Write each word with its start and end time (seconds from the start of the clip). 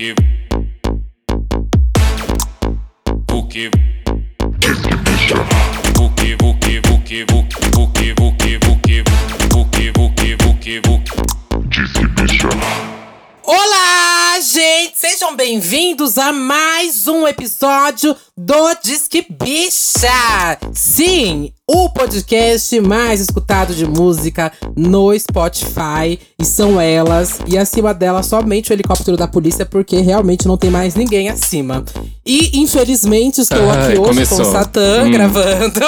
que 0.00 0.14
o 3.30 3.46
que 3.46 3.68
o 5.98 6.14
que 6.16 6.30
o 6.40 6.54
que 6.54 6.78
o 6.80 7.02
que 7.02 7.22
o 7.22 7.86
que 7.92 8.12
o 8.12 8.32
que 8.32 8.56
o 8.56 8.76
que 8.80 9.04
que 9.60 9.74
que 9.74 9.90
o 9.98 10.54
que 10.56 10.78
o 10.78 11.00
que 11.04 11.20
Olá, 13.44 14.40
gente! 14.40 14.98
Sejam 14.98 15.36
bem-vindos 15.36 16.16
a 16.16 16.32
mais 16.32 17.06
um 17.06 17.28
episódio 17.28 18.16
do 18.34 18.74
Disque 18.82 19.26
Bicha! 19.28 20.56
Sim, 20.72 21.52
o 21.68 21.90
podcast 21.90 22.80
mais 22.80 23.20
escutado 23.20 23.74
de 23.74 23.84
música 23.84 24.50
no 24.74 25.12
Spotify. 25.18 26.18
E 26.40 26.44
são 26.44 26.80
elas. 26.80 27.38
E 27.46 27.58
acima 27.58 27.92
delas, 27.92 28.26
somente 28.26 28.70
o 28.70 28.72
helicóptero 28.72 29.16
da 29.16 29.28
polícia, 29.28 29.66
porque 29.66 30.00
realmente 30.00 30.46
não 30.48 30.56
tem 30.56 30.70
mais 30.70 30.94
ninguém 30.94 31.28
acima. 31.28 31.84
E 32.24 32.58
infelizmente 32.60 33.40
estou 33.40 33.70
Ai, 33.70 33.88
aqui 33.90 33.98
hoje 33.98 34.08
começou. 34.10 34.36
com 34.38 34.42
o 34.44 34.52
Satã 34.52 35.02
Hum. 35.04 35.10
gravando. 35.10 35.80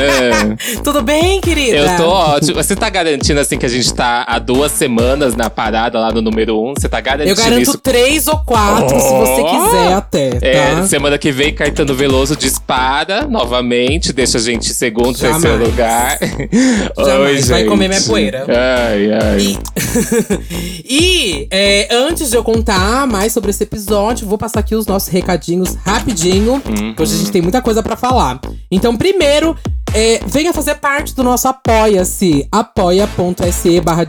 É. 0.00 0.78
Tudo 0.82 1.02
bem, 1.02 1.40
querida? 1.40 1.76
Eu 1.76 1.96
tô 1.96 2.08
ótimo. 2.08 2.54
Você 2.54 2.74
tá 2.74 2.88
garantindo, 2.90 3.38
assim, 3.40 3.56
que 3.56 3.66
a 3.66 3.68
gente 3.68 3.92
tá 3.94 4.24
há 4.26 4.38
duas 4.38 4.72
semanas 4.72 5.34
na 5.36 5.48
parada 5.48 5.98
lá 6.00 6.10
no 6.12 6.20
número 6.20 6.58
um? 6.60 6.74
Você 6.76 6.88
tá 6.88 7.00
garantindo 7.00 7.30
Eu 7.38 7.44
garanto 7.44 7.62
isso? 7.62 7.78
três 7.78 8.26
ou 8.26 8.38
quatro, 8.38 8.98
se 9.00 9.08
você 9.08 9.40
Oh! 9.42 9.64
quiser 9.64 9.92
até, 9.92 10.30
tá? 10.30 10.46
É, 10.46 10.82
semana 10.86 11.18
que 11.18 11.30
vem, 11.30 11.54
Caetano 11.54 11.94
Veloso 11.94 12.34
dispara 12.36 13.26
novamente, 13.28 14.12
deixa 14.12 14.38
a 14.38 14.40
gente 14.40 14.72
segundo, 14.74 15.16
Jamais. 15.16 15.42
terceiro 15.42 15.64
lugar. 15.64 16.18
Jamais, 16.98 17.48
vai 17.48 17.60
gente. 17.60 17.68
comer 17.68 17.88
minha 17.88 18.00
poeira. 18.02 18.44
Ai, 18.48 19.12
ai. 19.12 19.40
E, 19.40 19.99
e, 20.88 21.46
é, 21.50 21.88
antes 21.94 22.30
de 22.30 22.36
eu 22.36 22.42
contar 22.44 23.06
mais 23.06 23.32
sobre 23.32 23.50
esse 23.50 23.62
episódio, 23.62 24.26
vou 24.26 24.38
passar 24.38 24.60
aqui 24.60 24.74
os 24.74 24.86
nossos 24.86 25.08
recadinhos 25.08 25.74
rapidinho, 25.84 26.54
Uhum. 26.54 26.94
hoje 26.98 27.14
a 27.14 27.18
gente 27.18 27.30
tem 27.32 27.42
muita 27.42 27.60
coisa 27.62 27.82
pra 27.82 27.96
falar. 27.96 28.40
Então, 28.70 28.96
primeiro, 28.96 29.56
é, 29.92 30.20
venha 30.26 30.52
fazer 30.52 30.76
parte 30.76 31.14
do 31.14 31.22
nosso 31.22 31.48
Apoia-se, 31.48 32.46
apoia.se 32.50 33.80
barra. 33.80 34.06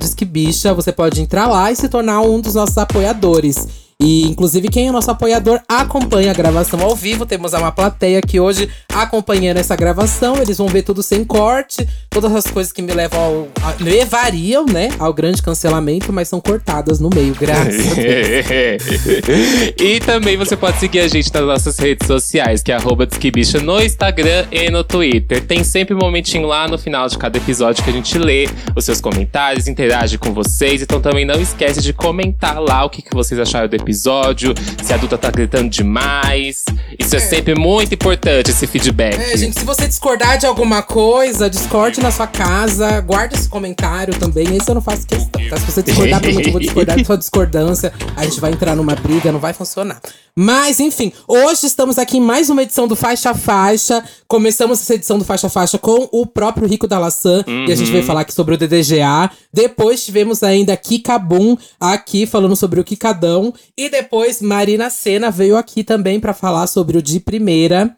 Você 0.75 0.92
pode 0.92 1.22
entrar 1.22 1.48
lá 1.48 1.72
e 1.72 1.75
se 1.75 1.89
tornar 1.89 2.22
um 2.22 2.39
dos 2.39 2.55
nossos 2.55 2.78
apoiadores. 2.78 3.67
E, 4.02 4.23
inclusive, 4.23 4.67
quem 4.67 4.88
é 4.88 4.91
nosso 4.91 5.11
apoiador 5.11 5.59
acompanha 5.67 6.31
a 6.31 6.33
gravação 6.33 6.81
ao 6.81 6.95
vivo. 6.95 7.25
Temos 7.25 7.53
uma 7.53 7.71
plateia 7.71 8.19
aqui 8.19 8.39
hoje 8.39 8.67
acompanhando 8.91 9.58
essa 9.58 9.75
gravação. 9.75 10.38
Eles 10.41 10.58
vão 10.58 10.67
ver 10.67 10.81
tudo 10.81 11.03
sem 11.03 11.23
corte. 11.23 11.88
Todas 12.09 12.33
as 12.35 12.45
coisas 12.47 12.73
que 12.73 12.81
me 12.81 12.93
levam 12.93 13.19
ao, 13.21 13.47
a- 13.63 13.75
levariam, 13.80 14.66
né, 14.66 14.89
ao 14.99 15.13
grande 15.13 15.41
cancelamento, 15.41 16.11
mas 16.11 16.27
são 16.27 16.41
cortadas 16.41 16.99
no 16.99 17.09
meio, 17.13 17.33
graças 17.35 17.91
a 17.97 18.02
e 19.81 19.99
também 19.99 20.36
você 20.38 20.58
pode 20.58 20.80
seguir 20.80 20.99
a 20.99 21.08
gente 21.08 21.33
nas 21.33 21.43
nossas 21.43 21.77
redes 21.80 22.08
sociais, 22.08 22.61
que 22.61 22.71
é 22.71 22.77
Disquebicha 23.08 23.59
no 23.59 23.81
Instagram 23.81 24.45
e 24.52 24.69
no 24.69 24.83
Twitter. 24.83 25.45
Tem 25.45 25.63
sempre 25.63 25.93
um 25.95 25.99
momentinho 25.99 26.47
lá 26.47 26.67
no 26.67 26.77
final 26.77 27.08
de 27.08 27.17
cada 27.17 27.38
episódio 27.38 27.83
que 27.83 27.89
a 27.89 27.93
gente 27.93 28.17
lê 28.17 28.47
os 28.75 28.83
seus 28.86 28.99
comentários, 28.99 29.67
interage 29.67 30.17
com 30.17 30.33
vocês. 30.33 30.81
Então 30.81 30.99
também 30.99 31.25
não 31.25 31.39
esquece 31.39 31.81
de 31.81 31.93
comentar 31.93 32.59
lá 32.61 32.83
o 32.86 32.89
que, 32.89 33.02
que 33.02 33.13
vocês 33.13 33.39
acharam 33.39 33.67
do 33.67 33.75
episódio, 33.75 33.91
se 33.94 34.92
a 34.92 34.95
adulta 34.95 35.17
tá 35.17 35.30
gritando 35.31 35.70
demais. 35.70 36.66
Isso 36.97 37.16
é, 37.16 37.20
sempre 37.20 37.56
muito 37.56 37.94
importante, 37.94 38.52
esse 38.52 38.67
feedback. 38.67 39.16
É, 39.20 39.38
gente, 39.38 39.59
se 39.59 39.66
você 39.66 39.88
discordar 39.88 40.38
de 40.38 40.45
alguma 40.45 40.81
coisa, 40.81 41.50
discorde 41.50 42.02
na 42.02 42.11
sua 42.11 42.28
casa, 42.28 43.00
guarda 43.02 43.36
esse 43.36 43.50
comentário 43.50 44.17
também. 44.17 44.56
Esse 44.56 44.70
eu 44.70 44.75
não 44.75 44.81
faço 44.81 45.06
questão, 45.06 45.42
tá? 45.50 45.58
Se 45.58 45.66
você 45.72 45.81
discordar 45.83 46.20
pra 46.22 46.31
mim, 46.31 46.42
eu 46.45 46.52
vou 46.52 46.61
discordar 46.61 46.98
da 46.98 47.03
sua 47.03 47.17
discordância. 47.17 47.94
A 48.16 48.23
gente 48.25 48.39
vai 48.39 48.52
entrar 48.52 48.75
numa 48.75 48.95
briga, 48.95 49.31
não 49.31 49.39
vai 49.39 49.53
funcionar. 49.53 50.00
Mas, 50.36 50.80
enfim, 50.80 51.11
hoje 51.28 51.66
estamos 51.66 51.98
aqui 51.98 52.17
em 52.17 52.22
mais 52.22 52.50
uma 52.50 52.64
edição 52.64 52.88
do 52.88 52.95
Faixa 52.95 53.33
Faixa. 53.33 54.03
Começamos 54.27 54.82
essa 54.82 54.95
edição 54.95 55.17
do 55.17 55.26
Faixa 55.26 55.49
Faixa 55.49 55.77
com 55.77 56.08
o 56.11 56.26
próprio 56.26 56.67
Rico 56.67 56.88
da 56.88 56.98
Laçã. 56.98 57.44
E 57.67 57.71
a 57.71 57.76
gente 57.76 57.92
veio 57.92 58.04
falar 58.04 58.21
aqui 58.21 58.33
sobre 58.33 58.55
o 58.55 58.58
DDGA. 58.58 59.30
Depois 59.54 60.05
tivemos 60.05 60.42
ainda 60.42 60.76
Kikabum 60.77 61.58
aqui 61.80 62.26
falando 62.26 62.55
sobre 62.55 62.80
o 62.80 62.83
Kikadão. 62.83 63.54
E 63.81 63.89
depois 63.89 64.43
Marina 64.43 64.92
Senna 64.92 65.31
veio 65.31 65.58
aqui 65.58 65.83
também 65.83 66.19
pra 66.19 66.36
falar 66.36 66.67
sobre 66.67 66.99
o 66.99 67.02
de 67.02 67.19
primeira. 67.19 67.95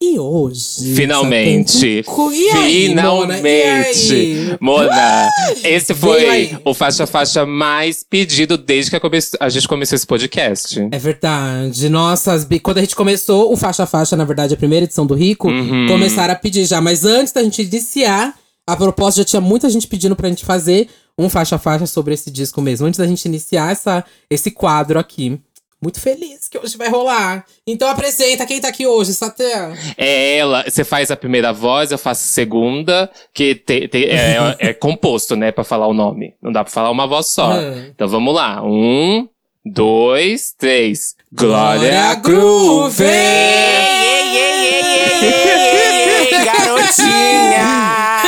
E 0.00 0.16
hoje. 0.16 0.94
Finalmente! 0.94 2.04
E 2.32 2.50
aí, 2.50 2.94
Mona? 2.94 3.34
Finalmente! 3.34 4.56
Mona, 4.60 5.28
esse 5.64 5.92
Veio 5.92 5.96
foi 5.96 6.58
o 6.64 6.72
faixa-faixa 6.72 7.44
mais 7.44 8.04
pedido 8.08 8.56
desde 8.56 8.90
que 8.92 8.96
a, 9.40 9.48
gente 9.48 9.66
começou 9.66 9.96
esse 9.96 10.06
podcast. 10.06 10.88
É 10.92 10.98
verdade. 10.98 11.88
Nossa, 11.88 12.46
quando 12.62 12.78
a 12.78 12.82
gente 12.82 12.94
começou 12.94 13.52
o 13.52 13.56
Faixa 13.56 13.86
Faixa, 13.86 14.16
na 14.16 14.24
verdade, 14.24 14.54
a 14.54 14.56
primeira 14.56 14.84
edição 14.84 15.04
do 15.04 15.14
Rico, 15.14 15.48
Uhum. 15.48 15.86
começaram 15.88 16.32
a 16.32 16.36
pedir 16.36 16.64
já. 16.64 16.80
Mas 16.80 17.04
antes 17.04 17.32
da 17.32 17.42
gente 17.42 17.60
iniciar, 17.62 18.34
a 18.66 18.76
propósito, 18.76 19.18
já 19.18 19.24
tinha 19.24 19.40
muita 19.40 19.68
gente 19.68 19.86
pedindo 19.86 20.16
pra 20.16 20.28
gente 20.28 20.44
fazer 20.44 20.88
um 21.18 21.28
Faixa 21.28 21.58
Faixa 21.58 21.86
sobre 21.86 22.14
esse 22.14 22.30
disco 22.30 22.60
mesmo. 22.62 22.86
Antes 22.86 22.98
da 22.98 23.06
gente 23.06 23.24
iniciar 23.26 23.70
essa, 23.72 24.04
esse 24.30 24.50
quadro 24.50 24.98
aqui. 24.98 25.38
Muito 25.82 26.00
feliz 26.00 26.48
que 26.48 26.56
hoje 26.58 26.78
vai 26.78 26.88
rolar. 26.88 27.44
Então 27.66 27.86
apresenta 27.88 28.46
quem 28.46 28.58
tá 28.58 28.68
aqui 28.68 28.86
hoje, 28.86 29.12
Satã. 29.12 29.74
É 29.98 30.38
ela, 30.38 30.64
você 30.66 30.82
faz 30.82 31.10
a 31.10 31.16
primeira 31.16 31.52
voz, 31.52 31.90
eu 31.92 31.98
faço 31.98 32.24
a 32.24 32.28
segunda, 32.32 33.10
que 33.34 33.54
te- 33.54 33.86
te- 33.88 34.06
é, 34.06 34.56
é 34.58 34.72
composto, 34.74 35.36
né, 35.36 35.52
pra 35.52 35.62
falar 35.62 35.86
o 35.86 35.92
nome. 35.92 36.32
Não 36.40 36.50
dá 36.50 36.64
pra 36.64 36.72
falar 36.72 36.90
uma 36.90 37.06
voz 37.06 37.26
só. 37.26 37.52
Hum. 37.52 37.88
Então 37.94 38.08
vamos 38.08 38.34
lá. 38.34 38.62
Um, 38.64 39.28
dois, 39.62 40.54
três. 40.58 41.14
Glória, 41.30 41.90
Glória 41.90 42.14
Groove! 42.14 42.96
Groove! 42.96 43.04
Ei, 43.04 44.38
ei, 44.38 44.66
ei, 44.66 44.84
ei, 45.20 45.28
ei, 45.28 46.38
ei, 46.38 46.44
garotinha! 46.46 48.23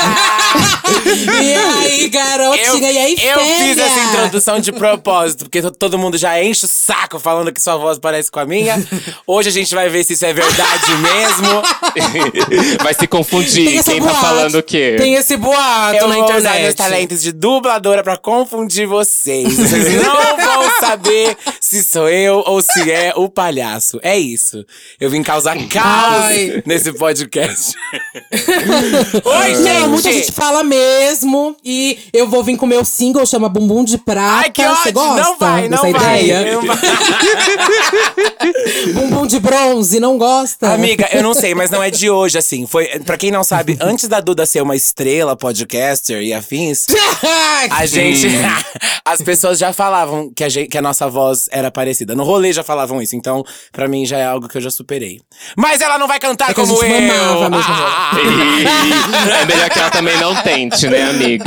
E 1.47 1.55
aí, 1.55 2.09
garotinha? 2.09 2.91
e 2.93 2.99
aí, 2.99 3.17
eu 3.23 3.39
fiz 3.39 3.79
essa 3.79 4.01
introdução 4.01 4.61
de 4.61 4.73
propósito, 4.73 5.45
porque 5.45 5.61
to- 5.63 5.71
todo 5.71 5.99
mundo 5.99 6.17
já 6.19 6.43
enche 6.43 6.67
o 6.67 6.69
saco 6.69 7.19
falando 7.19 7.53
que 7.53 7.61
sua 7.61 7.77
voz 7.77 7.99
parece 7.99 8.31
com 8.31 8.41
a 8.41 8.45
minha. 8.47 8.77
Hoje 9.27 9.49
a 9.49 9.53
gente 9.53 9.75
vai 9.75 9.89
ver 9.89 10.05
se 10.05 10.13
isso 10.15 10.25
é 10.27 10.33
verdade 10.33 10.93
mesmo. 10.97 11.63
Vai 12.83 12.95
se 12.95 13.07
confundir. 13.07 13.83
Quem 13.83 14.01
tá 14.01 14.07
boate. 14.07 14.21
falando 14.21 14.55
o 14.59 14.63
quê? 14.63 14.97
Tem 14.99 15.15
esse 15.15 15.37
boato 15.37 15.97
Eu 15.97 16.09
na 16.09 16.15
vou 16.17 16.25
usar 16.25 16.39
internet. 16.39 16.63
meus 16.63 16.75
talentos 16.75 17.23
de 17.23 17.33
dubladora 17.33 18.03
pra 18.03 18.17
confundir 18.17 18.87
vocês. 18.87 19.55
Vocês 19.57 20.03
não 20.03 20.37
vão 20.37 20.81
saber 20.81 21.37
se 21.67 21.83
sou 21.83 22.09
eu 22.09 22.43
ou 22.47 22.63
se 22.63 22.89
é 22.91 23.13
o 23.17 23.29
palhaço. 23.29 23.99
É 24.03 24.17
isso. 24.17 24.65
Eu 25.01 25.11
vim 25.11 25.23
causar 25.23 25.57
caos 25.69 26.25
Ai. 26.27 26.63
nesse 26.65 26.93
podcast. 26.93 27.75
Oi, 29.25 29.57
Não, 29.57 29.89
muita 29.89 30.11
gente! 30.11 30.27
gente 30.27 30.33
fala 30.33 30.63
mesmo. 30.63 31.57
E 31.65 31.99
eu 32.13 32.29
vou 32.29 32.45
vir 32.45 32.57
com 32.57 32.67
o 32.67 32.69
meu 32.69 32.85
single, 32.85 33.27
chama 33.27 33.49
Bumbum 33.49 33.83
de 33.85 33.99
Prata. 33.99 34.45
Ai, 34.45 34.51
que 34.51 34.63
Você 34.63 34.89
ódio! 34.91 34.93
gosta 34.93 35.23
Não 35.23 35.39
vai, 35.39 35.69
não 35.69 35.83
dessa 35.83 35.99
vai. 35.99 36.23
ideia? 36.25 36.55
Não 36.55 36.63
vai. 36.67 36.77
Bumbum 38.95 39.27
de 39.27 39.41
bronze, 39.41 39.99
não 39.99 40.17
gosta? 40.19 40.73
Amiga, 40.73 41.09
eu 41.13 41.23
não 41.23 41.35
sei, 41.35 41.55
mas 41.55 41.71
não 41.71 41.83
é 41.83 41.91
de 41.91 42.09
hoje, 42.09 42.39
assim. 42.39 42.67
Foi, 42.67 42.87
pra 43.01 43.17
quem 43.19 43.31
não 43.33 43.43
sabe, 43.43 43.77
antes 43.81 44.07
da 44.09 44.21
Duda 44.21 44.47
ser 44.47 44.63
uma 44.63 44.77
estrela, 44.77 45.35
podcaster 45.37 46.23
e 46.23 46.33
afins, 46.33 46.87
a 47.71 47.85
gente. 47.87 48.29
as 49.05 49.21
pessoas 49.23 49.59
já 49.59 49.73
falavam 49.73 50.31
que 50.35 50.45
a, 50.45 50.49
gente, 50.49 50.69
que 50.69 50.79
a 50.79 50.83
nossa 50.83 51.09
voz 51.09 51.49
era 51.57 51.71
parecida. 51.71 52.15
No 52.15 52.25
rolê 52.25 52.53
já 52.53 52.63
falavam 52.63 53.01
isso, 53.03 53.17
então 53.17 53.43
pra 53.73 53.89
mim 53.89 54.05
já 54.07 54.19
é 54.19 54.25
algo 54.25 54.49
que 54.49 54.57
eu 54.59 54.61
já 54.63 54.71
superei. 54.71 55.21
Mas 55.57 55.81
ela 55.81 55.99
não 55.99 56.07
vai 56.07 56.19
cantar 56.19 56.49
É 56.49 56.53
a 56.53 56.55
como 56.55 56.75
gente 56.81 56.85
eu! 56.85 57.01
mesmo. 57.01 57.57
é 59.41 59.45
melhor 59.47 59.71
que 59.71 59.79
ela 59.79 59.91
também 59.91 60.17
não 60.19 60.35
tente, 60.43 60.89
né, 60.89 61.03
amiga? 61.11 61.45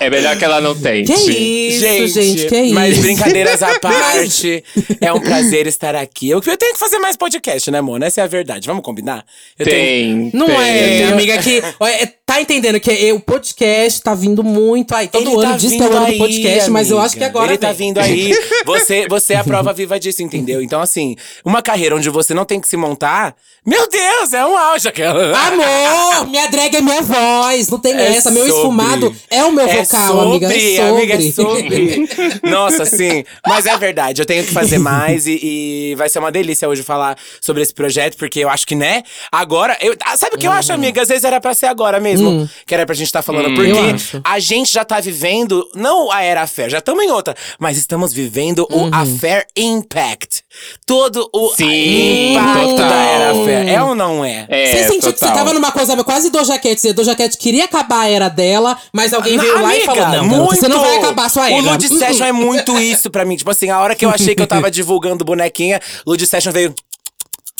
É 0.00 0.10
melhor 0.10 0.36
que 0.36 0.44
ela 0.44 0.60
não 0.60 0.74
tente. 0.74 1.12
Que 1.12 1.30
isso, 1.32 2.14
gente, 2.14 2.46
que 2.48 2.56
isso? 2.60 2.74
Mas 2.74 2.98
brincadeiras 2.98 3.62
à 3.62 3.78
parte, 3.78 4.64
é 5.00 5.12
um 5.12 5.20
prazer 5.20 5.66
estar 5.66 5.94
aqui. 5.94 6.28
Eu, 6.30 6.40
eu 6.44 6.56
tenho 6.56 6.72
que 6.74 6.78
fazer 6.78 6.98
mais 6.98 7.16
podcast, 7.16 7.70
né, 7.70 7.80
Mona? 7.80 8.06
Essa 8.06 8.20
é 8.20 8.24
a 8.24 8.26
verdade. 8.26 8.66
Vamos 8.66 8.82
combinar? 8.84 9.24
Eu 9.58 9.64
tenho- 9.66 9.74
Tem. 9.84 10.30
Não 10.32 10.46
tem. 10.46 10.56
é, 10.56 11.04
amiga, 11.12 11.38
que. 11.38 11.58
é, 11.80 12.06
Tá 12.26 12.40
entendendo 12.40 12.80
que 12.80 12.90
é, 12.90 13.12
o 13.12 13.20
podcast 13.20 14.00
tá 14.00 14.14
vindo 14.14 14.42
muito 14.42 14.94
aí. 14.94 15.08
Todo 15.08 15.28
Ele 15.28 15.32
ano 15.34 15.42
tá 15.52 15.56
diz 15.58 15.72
que 15.72 15.82
é 15.82 15.86
o 15.86 15.92
ano 15.92 16.06
do 16.06 16.16
podcast, 16.16 16.70
mas 16.70 16.90
eu 16.90 16.96
amiga. 16.96 17.06
acho 17.06 17.16
que 17.18 17.24
agora. 17.24 17.50
Ele 17.52 17.58
tá 17.58 17.68
vem. 17.68 17.88
vindo 17.88 17.98
aí. 18.00 18.34
Você, 18.64 19.06
você 19.08 19.34
é 19.34 19.36
a 19.36 19.44
prova 19.44 19.74
viva 19.74 20.00
disso, 20.00 20.22
entendeu? 20.22 20.62
Então, 20.62 20.80
assim, 20.80 21.16
uma 21.44 21.60
carreira 21.60 21.94
onde 21.94 22.08
você 22.08 22.32
não 22.32 22.46
tem 22.46 22.58
que 22.58 22.66
se 22.66 22.78
montar, 22.78 23.36
meu 23.64 23.86
Deus, 23.90 24.32
é 24.32 24.44
um 24.44 24.56
auge 24.56 24.88
aquela. 24.88 25.36
Amor, 25.38 26.26
minha 26.30 26.46
drag 26.48 26.74
é 26.74 26.80
minha 26.80 27.02
voz, 27.02 27.68
não 27.68 27.78
tem 27.78 27.92
É 27.94 28.16
essa. 28.16 28.30
Meu 28.30 28.44
sobre. 28.46 28.56
esfumado 28.56 29.16
é 29.30 29.44
o 29.44 29.52
meu 29.52 29.68
É 29.68 29.82
vocal, 29.84 30.06
sobre, 30.16 30.46
amiga. 30.46 30.46
É 30.46 30.76
sobre. 30.76 30.88
amiga, 30.88 31.14
é 31.14 31.30
sobre. 31.32 32.08
Nossa, 32.50 32.86
sim. 32.86 33.22
Mas 33.46 33.66
é 33.66 33.76
verdade, 33.76 34.22
eu 34.22 34.26
tenho 34.26 34.44
que 34.44 34.52
fazer 34.52 34.78
mais 34.78 35.26
e, 35.26 35.38
e 35.42 35.94
vai 35.96 36.08
ser 36.08 36.20
uma 36.20 36.32
delícia 36.32 36.66
hoje 36.66 36.82
falar 36.82 37.18
sobre 37.38 37.62
esse 37.62 37.74
projeto, 37.74 38.16
porque 38.16 38.40
eu 38.40 38.48
acho 38.48 38.66
que, 38.66 38.74
né? 38.74 39.02
Agora, 39.30 39.76
eu, 39.82 39.94
ah, 40.06 40.16
sabe 40.16 40.36
o 40.36 40.38
que 40.38 40.46
eu 40.46 40.52
acho, 40.52 40.72
amiga? 40.72 41.02
Às 41.02 41.08
vezes 41.08 41.24
era 41.24 41.38
pra 41.38 41.52
ser 41.52 41.66
agora 41.66 42.00
mesmo. 42.00 42.13
Mesmo 42.22 42.48
que 42.66 42.74
era 42.74 42.84
pra 42.86 42.94
gente 42.94 43.06
estar 43.06 43.22
falando. 43.22 43.48
Hum. 43.50 43.54
porque 43.54 44.20
a 44.24 44.38
gente 44.38 44.72
já 44.72 44.84
tá 44.84 45.00
vivendo, 45.00 45.68
não 45.74 46.10
a 46.10 46.22
era 46.22 46.42
Affair, 46.42 46.70
já 46.70 46.78
estamos 46.78 47.04
em 47.04 47.10
outra, 47.10 47.34
mas 47.58 47.76
estamos 47.76 48.12
vivendo 48.12 48.66
Uhum. 48.70 48.90
o 48.90 48.94
Affair 48.94 49.46
Impact. 49.56 50.42
Todo 50.86 51.28
o 51.32 51.48
Sim, 51.54 52.32
impacto 52.34 52.70
total. 52.70 52.88
da 52.88 52.94
era 52.94 53.30
Affair. 53.30 53.68
É 53.68 53.82
ou 53.82 53.94
não 53.94 54.24
é? 54.24 54.46
É, 54.48 54.66
Você 54.66 54.84
sentiu 54.92 55.12
que 55.12 55.18
você 55.18 55.26
tava 55.26 55.52
numa 55.52 55.72
coisa 55.72 55.96
quase 56.04 56.30
Doja 56.30 56.58
Cat. 56.58 56.80
Você, 56.80 56.92
Doja 56.92 57.14
Cat 57.14 57.36
queria 57.36 57.64
acabar 57.64 58.00
a 58.02 58.08
era 58.08 58.28
dela, 58.28 58.76
mas 58.92 59.12
alguém 59.12 59.38
veio 59.38 59.60
lá 59.60 59.74
e 59.76 59.80
falou: 59.84 60.06
Não, 60.08 60.28
garota, 60.28 60.54
você 60.56 60.68
não 60.68 60.80
vai 60.80 60.96
acabar 60.98 61.24
a 61.26 61.28
sua 61.28 61.50
era. 61.50 61.56
O 61.56 61.60
Lud 61.72 61.86
Hum, 61.92 61.98
Session 61.98 62.24
hum. 62.24 62.28
é 62.28 62.32
muito 62.32 62.78
isso 62.80 63.10
pra 63.10 63.24
mim. 63.24 63.36
Tipo 63.36 63.50
assim, 63.50 63.70
a 63.70 63.80
hora 63.80 63.94
que 63.94 64.04
eu 64.04 64.10
achei 64.10 64.34
que 64.34 64.42
eu 64.42 64.46
tava 64.46 64.70
divulgando 64.70 65.24
bonequinha, 65.24 65.80
Lud 66.06 66.24
Session 66.26 66.52
veio. 66.52 66.74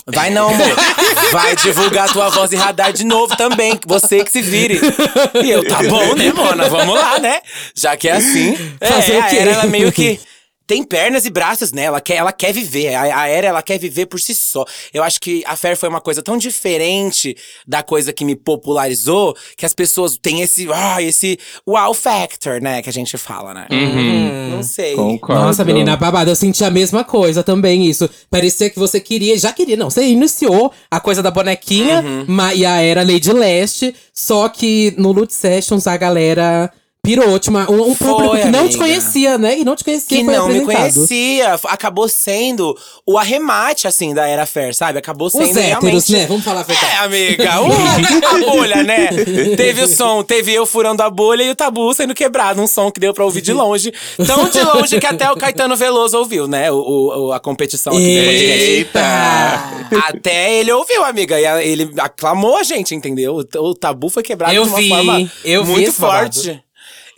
Vai 0.07 0.31
não, 0.31 0.49
amor. 0.49 0.77
Vai 1.33 1.57
divulgar 1.57 2.13
tua 2.13 2.29
voz 2.29 2.53
e 2.53 2.57
radar 2.57 2.93
de 2.93 3.05
novo 3.05 3.35
também. 3.37 3.79
Você 3.87 4.23
que 4.23 4.31
se 4.31 4.43
vire. 4.43 4.79
E 5.43 5.51
eu, 5.51 5.67
tá 5.67 5.83
bom, 5.83 6.15
né, 6.15 6.31
mona? 6.33 6.69
Vamos 6.69 6.95
lá, 6.95 7.19
né? 7.19 7.41
Já 7.75 7.97
que 7.97 8.09
é 8.09 8.13
assim. 8.13 8.55
Fazer 8.83 9.15
é, 9.15 9.21
o 9.21 9.29
quê? 9.29 9.37
Era, 9.37 9.51
ela 9.53 9.65
meio 9.65 9.91
que. 9.91 10.21
Tem 10.67 10.83
pernas 10.83 11.27
e 11.27 11.31
braços, 11.31 11.73
né? 11.73 11.83
Ela 11.83 12.01
quer, 12.01 12.15
ela 12.17 12.33
quer 12.33 12.53
viver. 12.53 12.95
A, 12.95 13.21
a 13.23 13.29
Era, 13.29 13.49
ela 13.49 13.63
quer 13.63 13.79
viver 13.79 14.07
por 14.07 14.19
si 14.19 14.35
só. 14.35 14.65
Eu 14.95 15.03
acho 15.03 15.21
que 15.21 15.43
a 15.47 15.57
Fer 15.57 15.77
foi 15.77 15.89
uma 15.89 16.01
coisa 16.01 16.23
tão 16.23 16.39
diferente 16.39 17.37
da 17.67 17.83
coisa 17.83 18.13
que 18.13 18.25
me 18.25 18.35
popularizou 18.35 19.37
que 19.57 19.67
as 19.67 19.75
pessoas 19.75 20.17
têm 20.17 20.41
esse, 20.41 20.67
ah, 20.73 21.03
esse 21.03 21.39
wow 21.67 21.93
factor, 21.93 22.61
né? 22.61 22.81
Que 22.83 22.89
a 22.89 22.93
gente 22.93 23.17
fala, 23.19 23.53
né? 23.53 23.67
Não 24.51 24.63
sei. 24.63 24.95
Concordo. 24.95 25.43
Nossa, 25.43 25.65
menina 25.65 25.97
babada, 25.97 26.31
eu 26.31 26.37
senti 26.37 26.65
a 26.65 26.71
mesma 26.71 27.05
coisa 27.05 27.43
também, 27.43 27.87
isso. 27.87 28.09
Parecia 28.31 28.71
que 28.71 28.79
você 28.79 28.99
queria, 29.01 29.39
já 29.39 29.53
queria, 29.53 29.77
não. 29.77 29.91
Você 29.91 30.05
iniciou 30.05 30.73
a 30.91 30.99
coisa 31.01 31.23
da 31.23 31.31
bonequinha 31.31 32.01
Uhum. 32.01 32.25
ma- 32.29 32.55
e 32.55 32.65
a 32.65 32.81
era 32.81 33.03
Lady 33.03 33.33
Leste, 33.33 33.95
só 34.13 34.49
que 34.49 34.95
no 34.97 35.13
Loot 35.13 35.33
Sessions 35.33 35.87
a 35.87 35.97
galera 35.97 36.71
pirou. 37.05 37.39
Uma- 37.49 37.71
um, 37.71 37.91
um 37.91 37.95
Foi, 37.95 38.09
público 38.09 38.37
que 38.39 38.45
não 38.47 38.67
te 38.69 38.75
amiga. 38.75 38.79
conhecia, 38.79 39.39
né? 39.39 39.59
E 39.59 39.65
não 39.65 39.77
te 39.77 39.85
conhecia, 39.85 40.19
que 40.19 40.23
não 40.25 40.49
me 40.49 40.63
conhecia. 40.63 41.55
Acabou 41.67 42.09
sendo 42.09 42.77
o 43.07 43.17
arremate, 43.19 43.87
assim, 43.87 44.13
da 44.15 44.27
Era 44.27 44.47
Fair, 44.47 44.75
sabe? 44.75 44.99
Acabou 44.99 45.31
sendo 45.31 45.45
Os 45.45 45.51
héteros, 45.57 45.69
realmente… 46.09 46.13
né? 46.13 46.27
Vamos 46.27 46.45
falar 46.45 46.61
a 46.61 46.63
verdade. 46.65 46.93
É, 46.93 46.97
amiga. 46.99 47.61
Uh, 47.63 48.27
a 48.49 48.51
bolha, 48.53 48.83
né? 48.83 49.09
Teve 49.57 49.83
o 49.83 49.87
som, 49.87 50.23
teve 50.25 50.53
eu 50.53 50.67
furando 50.67 51.03
a 51.03 51.11
bolha 51.11 51.43
e 51.45 51.51
o 51.51 51.55
tabu 51.55 51.93
sendo 51.95 52.15
quebrado. 52.15 52.61
Um 52.61 52.67
som 52.67 52.91
que 52.91 52.99
deu 52.99 53.13
pra 53.15 53.25
ouvir 53.25 53.43
de 53.43 53.53
longe. 53.53 53.93
Tão 54.27 54.49
de 54.49 54.61
longe 54.63 54.99
que 54.99 55.07
até 55.07 55.31
o 55.31 55.37
Caetano 55.37 55.77
Veloso 55.77 56.17
ouviu, 56.19 56.49
né? 56.49 56.73
O, 56.73 57.27
o- 57.29 57.33
a 57.33 57.39
competição 57.39 57.93
aqui. 57.93 58.03
Eita! 58.05 59.01
Até 60.09 60.55
ele 60.55 60.73
ouviu, 60.73 61.05
amiga. 61.05 61.39
E 61.41 61.69
ele 61.69 61.91
aclamou 61.99 62.57
a 62.57 62.63
gente, 62.63 62.95
entendeu? 62.95 63.37
O, 63.57 63.59
o 63.69 63.75
tabu 63.75 64.09
foi 64.09 64.23
quebrado 64.23 64.55
Eu 64.55 64.63
de 64.65 64.69
uma 64.71 64.79
vi, 64.79 64.89
forma 64.89 65.31
eu 65.45 65.65
vi 65.65 65.73
muito 65.73 65.89
esse 65.91 66.01
babado. 66.01 66.61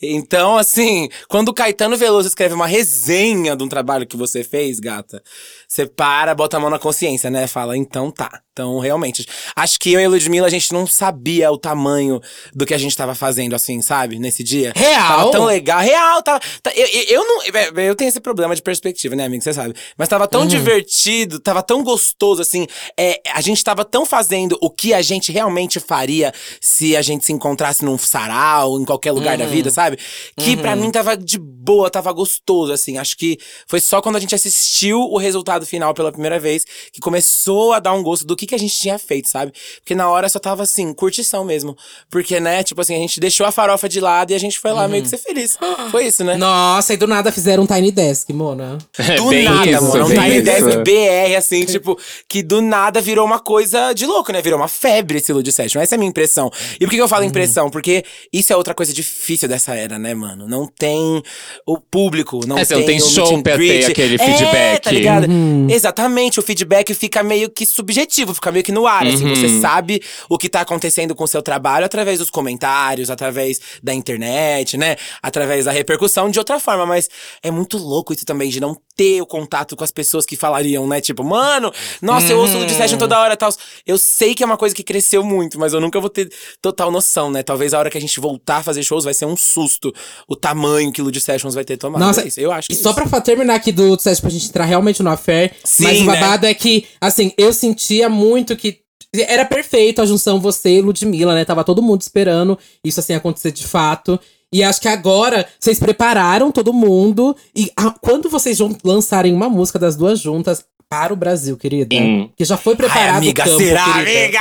Então, 0.03 0.57
assim, 0.57 1.09
quando 1.29 1.49
o 1.49 1.55
Caetano 1.55 1.97
Veloso 1.97 2.29
escreve 2.29 2.55
uma 2.55 2.67
resenha 2.67 3.57
de 3.57 3.65
um 3.65 3.69
trabalho 3.69 4.07
que 4.07 4.17
você 4.17 4.45
fez, 4.45 4.79
gata, 4.79 5.23
você 5.69 5.87
para, 5.87 6.35
bota 6.35 6.57
a 6.57 6.61
mão 6.61 6.71
na 6.71 6.79
consciência, 6.79 7.31
né? 7.31 7.47
Fala, 7.47 7.77
então 7.77 8.11
tá. 8.11 8.41
Então, 8.53 8.79
realmente. 8.79 9.27
Acho 9.55 9.79
que 9.79 9.93
eu 9.93 10.01
e 10.01 10.05
a 10.07 10.09
Ludmilla, 10.09 10.47
a 10.47 10.51
gente 10.51 10.73
não 10.73 10.87
sabia 10.87 11.51
o 11.53 11.59
tamanho 11.59 12.21
do 12.55 12.65
que 12.65 12.73
a 12.73 12.79
gente 12.79 12.97
tava 12.97 13.15
fazendo, 13.15 13.55
assim, 13.55 13.83
sabe? 13.83 14.19
Nesse 14.19 14.43
dia. 14.43 14.73
Real? 14.75 15.09
Tava 15.19 15.31
tão 15.31 15.45
legal. 15.45 15.81
Real, 15.81 16.23
tava. 16.23 16.41
tá- 16.63 16.73
eu, 16.75 16.87
eu, 17.09 17.25
não. 17.27 17.43
Eu 17.83 17.95
tenho 17.95 18.09
esse 18.09 18.19
problema 18.21 18.57
de 18.57 18.63
perspectiva, 18.63 19.15
né, 19.15 19.27
amigo? 19.27 19.43
Você 19.45 19.53
sabe. 19.53 19.75
Mas 19.99 20.09
tava 20.09 20.25
Uhum. 20.25 20.31
tão 20.31 20.47
divertido, 20.47 21.39
tava 21.39 21.63
tão 21.63 21.83
gostoso, 21.85 22.41
assim. 22.41 22.67
É, 22.99 23.21
a 23.35 23.41
gente 23.43 23.63
tava 23.63 23.85
tão 23.85 24.07
fazendo 24.07 24.57
o 24.63 24.71
que 24.71 24.95
a 24.95 25.03
gente 25.03 25.31
realmente 25.33 25.79
faria 25.79 26.33
se 26.61 26.97
a 26.97 27.03
gente 27.03 27.25
se 27.27 27.33
encontrasse 27.33 27.85
num 27.85 27.99
sarau, 27.99 28.81
em 28.81 28.85
qualquer 28.85 29.13
lugar 29.13 29.39
Uhum. 29.39 29.45
da 29.45 29.51
vida, 29.51 29.71
sabe? 29.71 29.99
Que 30.39 30.57
pra 30.57 30.75
mim 30.75 30.91
tava 30.91 31.17
de 31.17 31.39
boa, 31.39 31.91
tava 31.91 32.11
gostoso, 32.13 32.73
assim. 32.73 32.97
Acho 32.99 33.17
que 33.17 33.39
foi 33.67 33.81
só 33.81 34.01
quando 34.01 34.17
a 34.17 34.21
gente 34.21 34.35
assistiu 34.35 34.99
o 35.01 35.19
resultado 35.19 35.56
final 35.65 35.95
pela 35.95 36.11
primeira 36.13 36.39
vez 36.39 36.65
que 36.93 37.01
começou 37.01 37.73
a 37.73 37.79
dar 37.79 37.93
um 37.93 38.03
gosto 38.03 38.27
do 38.27 38.37
que, 38.37 38.47
que 38.47 38.55
a 38.55 38.59
gente 38.59 38.75
tinha 38.77 38.99
feito, 38.99 39.29
sabe? 39.29 39.53
Porque 39.81 39.95
na 39.95 40.11
hora 40.11 40.29
só 40.29 40.39
tava 40.39 40.65
assim, 40.65 40.93
curtição 40.93 41.45
mesmo. 41.45 41.77
Porque, 42.11 42.39
né, 42.41 42.63
tipo 42.65 42.81
assim, 42.81 42.95
a 42.95 42.99
gente 42.99 43.21
deixou 43.21 43.47
a 43.47 43.53
farofa 43.53 43.89
de 43.89 44.01
lado 44.01 44.33
e 44.33 44.35
a 44.35 44.39
gente 44.39 44.59
foi 44.59 44.73
lá 44.73 44.87
meio 44.89 45.03
que 45.05 45.09
ser 45.09 45.19
feliz. 45.19 45.57
Foi 45.91 46.07
isso, 46.07 46.25
né? 46.25 46.37
Nossa, 46.37 46.93
e 46.93 46.97
do 46.97 47.07
nada 47.07 47.31
fizeram 47.33 47.63
um 47.63 47.67
Tiny 47.67 47.93
Desk, 47.93 48.33
Mona. 48.33 48.77
Do 49.17 49.29
bem 49.31 49.45
nada, 49.45 49.71
isso, 49.71 49.83
mano. 49.85 50.05
Um 50.07 50.09
Tiny 50.09 50.35
isso. 50.37 50.43
Desk 50.45 50.77
BR, 50.83 51.37
assim, 51.37 51.65
tipo, 51.65 51.99
que 52.29 52.43
do 52.43 52.61
nada 52.61 53.01
virou 53.01 53.25
uma 53.25 53.39
coisa 53.39 53.93
de 53.93 54.05
louco, 54.05 54.33
né? 54.33 54.43
Virou 54.43 54.59
uma 54.59 54.69
febre 54.69 55.19
esse 55.19 55.33
Lud 55.33 55.51
Session. 55.53 55.81
Essa 55.81 55.95
é 55.95 55.97
a 55.97 55.99
minha 55.99 56.09
impressão. 56.11 56.51
E 56.81 56.81
por 56.85 56.91
que 56.91 56.97
que 56.97 57.03
eu 57.03 57.09
falo 57.09 57.23
Uhum. 57.23 57.29
impressão? 57.29 57.71
Porque 57.71 58.05
isso 58.33 58.53
é 58.53 58.57
outra 58.57 58.75
coisa 58.75 58.93
difícil 58.93 59.49
dessa 59.49 59.75
era, 59.75 59.99
né, 59.99 60.15
mano? 60.15 60.49
Não 60.49 60.67
tem 60.67 61.23
o 61.67 61.79
público, 61.79 62.41
não 62.47 62.59
É, 62.59 62.65
tem 62.65 62.79
não 62.79 62.87
tem 62.87 62.99
o 62.99 63.01
show 63.07 63.43
pra 63.43 63.57
ter 63.57 63.87
aquele 63.87 64.15
É, 64.17 64.19
feedback. 64.19 64.83
tá 64.83 64.91
ligado? 64.91 65.27
Exatamente, 65.71 66.41
o 66.41 66.43
feedback 66.43 66.95
fica 66.95 67.23
meio 67.23 67.51
que 67.51 67.67
subjetivo, 67.67 68.35
fica 68.35 68.53
meio 68.53 68.65
que 68.65 68.73
no 68.73 68.87
ar, 68.87 69.07
assim. 69.07 69.25
Uhum. 69.25 69.35
Você 69.35 69.61
sabe 69.61 70.03
o 70.29 70.39
que 70.39 70.49
tá 70.49 70.61
acontecendo 70.61 71.15
com 71.15 71.25
o 71.25 71.29
seu 71.29 71.43
trabalho 71.43 71.85
através 71.85 72.19
dos 72.19 72.31
comentários, 72.31 73.11
através 73.11 73.61
da 73.83 73.93
internet, 73.93 74.77
né? 74.77 74.97
Através 75.23 75.65
da 75.65 75.73
repercussão 75.73 76.31
de 76.31 76.39
outra 76.39 76.61
forma, 76.61 76.87
mas 76.87 77.09
é 77.43 77.51
muito 77.51 77.77
louco 77.79 78.13
isso 78.13 78.25
também, 78.25 78.49
de 78.49 78.61
não 78.61 78.77
ter 78.97 79.21
o 79.21 79.27
contato 79.27 79.77
com 79.77 79.85
as 79.85 79.93
pessoas 79.93 80.25
que 80.25 80.37
falariam, 80.37 80.87
né? 80.89 81.01
Tipo, 81.01 81.23
mano, 81.23 81.73
nossa, 82.01 82.33
eu 82.33 82.39
ouço 82.39 82.57
o 82.57 82.61
Lud 82.61 82.73
Session 82.73 82.97
toda 82.97 83.21
hora 83.21 83.35
e 83.35 83.37
tal. 83.37 83.51
Eu 83.87 83.99
sei 83.99 84.35
que 84.35 84.43
é 84.43 84.47
uma 84.47 84.57
coisa 84.57 84.75
que 84.75 84.83
cresceu 84.83 85.23
muito, 85.23 85.59
mas 85.59 85.73
eu 85.73 85.81
nunca 85.81 86.01
vou 86.01 86.09
ter 86.09 86.31
total 86.63 86.91
noção, 86.91 87.31
né? 87.31 87.43
Talvez 87.43 87.75
a 87.75 87.79
hora 87.79 87.91
que 87.91 87.99
a 87.99 88.01
gente 88.01 88.19
voltar 88.19 88.59
a 88.59 88.63
fazer 88.63 88.83
shows 88.83 89.05
vai 89.05 89.13
ser 89.13 89.27
um 89.27 89.37
susto 89.37 89.93
o 90.27 90.35
tamanho 90.35 90.91
que 90.91 91.03
Lud 91.03 91.21
Sessions 91.21 91.55
vai 91.55 91.65
ter 91.65 91.77
tomado. 91.77 92.01
Nossa, 92.01 92.23
É 92.23 92.27
isso, 92.29 92.41
eu 92.41 92.51
acho 92.51 92.69
que 92.69 92.75
E 92.75 92.77
só 92.77 92.91
isso. 92.93 93.09
pra 93.09 93.21
terminar 93.21 93.55
aqui 93.55 93.71
do 93.71 93.99
Sérgio 94.01 94.23
pra 94.23 94.31
gente 94.31 94.49
entrar 94.49 94.65
realmente 94.65 95.03
no 95.03 95.11
affair. 95.11 95.53
Sim, 95.63 95.85
mas 95.85 96.01
o 96.01 96.05
né? 96.05 96.21
babado 96.21 96.47
é 96.47 96.55
que, 96.55 96.87
assim, 97.01 97.33
eu 97.37 97.53
sentia 97.53 98.09
muito 98.09 98.57
que. 98.57 98.81
Era 99.15 99.45
perfeito 99.45 100.03
a 100.03 100.07
junção 100.07 100.41
você 100.41 100.77
e 100.77 100.81
Ludmilla, 100.83 101.35
né? 101.35 101.45
Tava 101.45 101.65
todo 101.65 101.81
mundo 101.83 102.03
esperando 102.03 102.59
isso 102.85 103.01
assim 103.01 103.15
acontecer 103.15 103.51
de 103.51 103.67
fato. 103.67 104.19
E 104.53 104.63
acho 104.63 104.81
que 104.81 104.89
agora 104.89 105.47
vocês 105.59 105.79
prepararam 105.79 106.53
todo 106.53 106.73
mundo. 106.73 107.37
E 107.55 107.71
ah, 107.77 107.95
quando 108.01 108.29
vocês 108.29 108.59
lançarem 108.85 109.35
uma 109.35 109.49
música 109.49 109.79
das 109.79 109.97
duas 109.97 110.21
juntas 110.21 110.65
para 110.89 111.13
o 111.13 111.17
Brasil, 111.17 111.57
querida. 111.57 111.97
Que 112.37 112.45
já 112.45 112.57
foi 112.57 112.75
Ai, 112.75 112.77
preparado 112.77 113.17
amiga, 113.17 113.43
o 113.43 113.45
campo, 113.47 113.59
será, 113.59 113.85
querida. 113.95 114.21
amiga? 114.21 114.41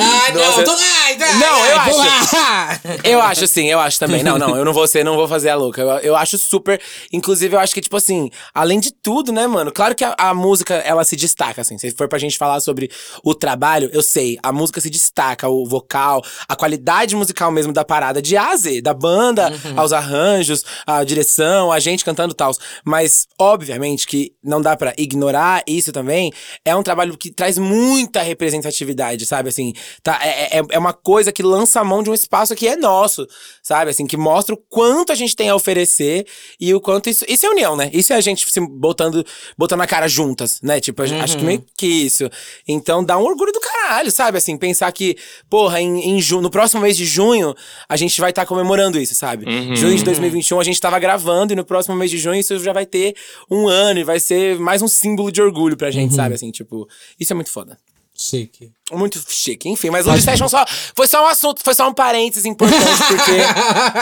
Ai, 0.00 0.32
Nossa, 0.32 0.56
não, 0.58 0.64
tô 0.64 0.70
ai, 0.70 1.16
Não, 1.38 1.66
eu 1.66 1.78
ai, 1.78 1.90
acho. 1.90 2.36
lá. 2.36 2.80
Eu 3.02 3.20
acho 3.20 3.46
sim, 3.48 3.66
eu 3.68 3.80
acho 3.80 3.98
também. 3.98 4.22
Não, 4.22 4.38
não, 4.38 4.56
eu 4.56 4.64
não 4.64 4.72
vou 4.72 4.86
ser, 4.86 5.04
não 5.04 5.16
vou 5.16 5.26
fazer 5.26 5.50
a 5.50 5.56
louca. 5.56 5.80
Eu, 5.80 5.88
eu 5.98 6.16
acho 6.16 6.38
super. 6.38 6.80
Inclusive, 7.12 7.56
eu 7.56 7.60
acho 7.60 7.74
que, 7.74 7.80
tipo 7.80 7.96
assim, 7.96 8.30
além 8.54 8.78
de 8.78 8.92
tudo, 8.92 9.32
né, 9.32 9.46
mano? 9.48 9.72
Claro 9.72 9.94
que 9.96 10.04
a, 10.04 10.14
a 10.16 10.32
música, 10.34 10.74
ela 10.76 11.02
se 11.04 11.16
destaca, 11.16 11.60
assim. 11.62 11.76
Se 11.78 11.90
for 11.90 12.06
pra 12.08 12.18
gente 12.18 12.38
falar 12.38 12.60
sobre 12.60 12.88
o 13.24 13.34
trabalho, 13.34 13.90
eu 13.92 14.02
sei, 14.02 14.38
a 14.42 14.52
música 14.52 14.80
se 14.80 14.88
destaca, 14.88 15.48
o 15.48 15.66
vocal, 15.66 16.22
a 16.48 16.54
qualidade 16.54 17.16
musical 17.16 17.50
mesmo 17.50 17.72
da 17.72 17.84
parada, 17.84 18.22
de 18.22 18.36
A 18.36 18.50
a 18.50 18.56
Z, 18.56 18.80
da 18.82 18.94
banda, 18.94 19.50
Uhum. 19.64 19.80
aos 19.80 19.92
arranjos, 19.92 20.64
a 20.86 21.02
direção, 21.02 21.72
a 21.72 21.80
gente 21.80 22.04
cantando 22.04 22.34
tal. 22.34 22.52
Mas, 22.84 23.26
obviamente, 23.38 24.06
que 24.06 24.32
não 24.42 24.60
dá 24.62 24.76
pra 24.76 24.92
ignorar 24.96 25.62
isso 25.76 25.92
também. 25.92 26.32
É 26.64 26.74
um 26.76 26.82
trabalho 26.82 27.16
que 27.16 27.30
traz 27.30 27.58
muita 27.58 28.22
representatividade, 28.22 29.26
sabe? 29.26 29.48
Assim, 29.48 29.72
tá, 30.02 30.18
é, 30.22 30.58
é, 30.58 30.62
é 30.70 30.78
uma 30.78 30.92
coisa 30.92 31.32
que 31.32 31.42
lança 31.42 31.80
a 31.80 31.84
mão 31.84 32.02
de 32.02 32.10
um 32.10 32.14
espaço 32.14 32.54
que 32.54 32.66
é 32.68 32.76
nosso, 32.76 33.26
sabe? 33.62 33.90
Assim, 33.90 34.06
que 34.06 34.16
mostra 34.16 34.54
o 34.54 34.58
quanto 34.58 35.12
a 35.12 35.14
gente 35.14 35.34
tem 35.34 35.48
a 35.48 35.54
oferecer 35.54 36.26
e 36.60 36.74
o 36.74 36.80
quanto 36.80 37.08
isso. 37.08 37.24
Isso 37.28 37.46
é 37.46 37.50
união, 37.50 37.76
né? 37.76 37.90
Isso 37.92 38.12
é 38.12 38.16
a 38.16 38.20
gente 38.20 38.50
se 38.50 38.60
botando, 38.60 39.24
botando 39.56 39.80
a 39.80 39.86
cara 39.86 40.08
juntas, 40.08 40.60
né? 40.62 40.80
Tipo, 40.80 41.04
gente- 41.06 41.20
acho 41.22 41.36
que 41.38 41.44
meio 41.44 41.64
que 41.76 41.86
isso. 41.86 42.28
Então 42.66 43.04
dá 43.04 43.16
um 43.18 43.22
orgulho 43.24 43.52
do 43.52 43.60
caralho, 43.60 44.10
sabe? 44.10 44.38
Assim, 44.38 44.56
pensar 44.56 44.90
que, 44.92 45.16
porra, 45.48 45.80
em, 45.80 46.10
em 46.16 46.20
ju- 46.20 46.40
no 46.40 46.50
próximo 46.50 46.80
mês 46.82 46.96
de 46.96 47.04
junho, 47.04 47.54
a 47.88 47.96
gente 47.96 48.20
vai 48.20 48.30
estar 48.30 48.46
comemorando 48.46 48.98
isso, 48.98 49.14
sabe? 49.14 49.44
Junho 49.76 49.96
de 49.96 50.04
2021, 50.04 50.60
a 50.60 50.64
gente 50.64 50.80
tava 50.80 50.98
gravando 50.98 51.52
e 51.52 51.56
no 51.56 51.64
próximo 51.64 51.94
mês 51.96 52.10
de 52.10 52.18
junho 52.18 52.38
isso 52.40 52.58
já 52.58 52.72
vai 52.72 52.86
ter 52.86 53.14
um 53.50 53.66
ano 53.68 54.00
e 54.00 54.04
vai 54.04 54.18
ser 54.20 54.58
mais 54.58 54.82
um 54.82 54.88
símbolo 54.88 55.30
de 55.30 55.40
orgulho 55.40 55.61
pra 55.76 55.90
gente, 55.90 56.14
sabe? 56.14 56.34
Assim, 56.34 56.50
tipo, 56.50 56.88
isso 57.18 57.32
é 57.32 57.34
muito 57.34 57.50
foda. 57.50 57.78
Chique. 58.14 58.72
Muito 58.90 59.22
chique, 59.28 59.68
enfim, 59.68 59.90
mas 59.90 60.06
o 60.06 60.10
Lud 60.10 60.20
Session 60.20 60.48
só 60.48 60.64
foi 60.94 61.06
só 61.06 61.24
um 61.24 61.28
assunto, 61.28 61.62
foi 61.64 61.72
só 61.72 61.88
um 61.88 61.94
parênteses 61.94 62.44
importante, 62.44 62.82
porque, 63.08 63.38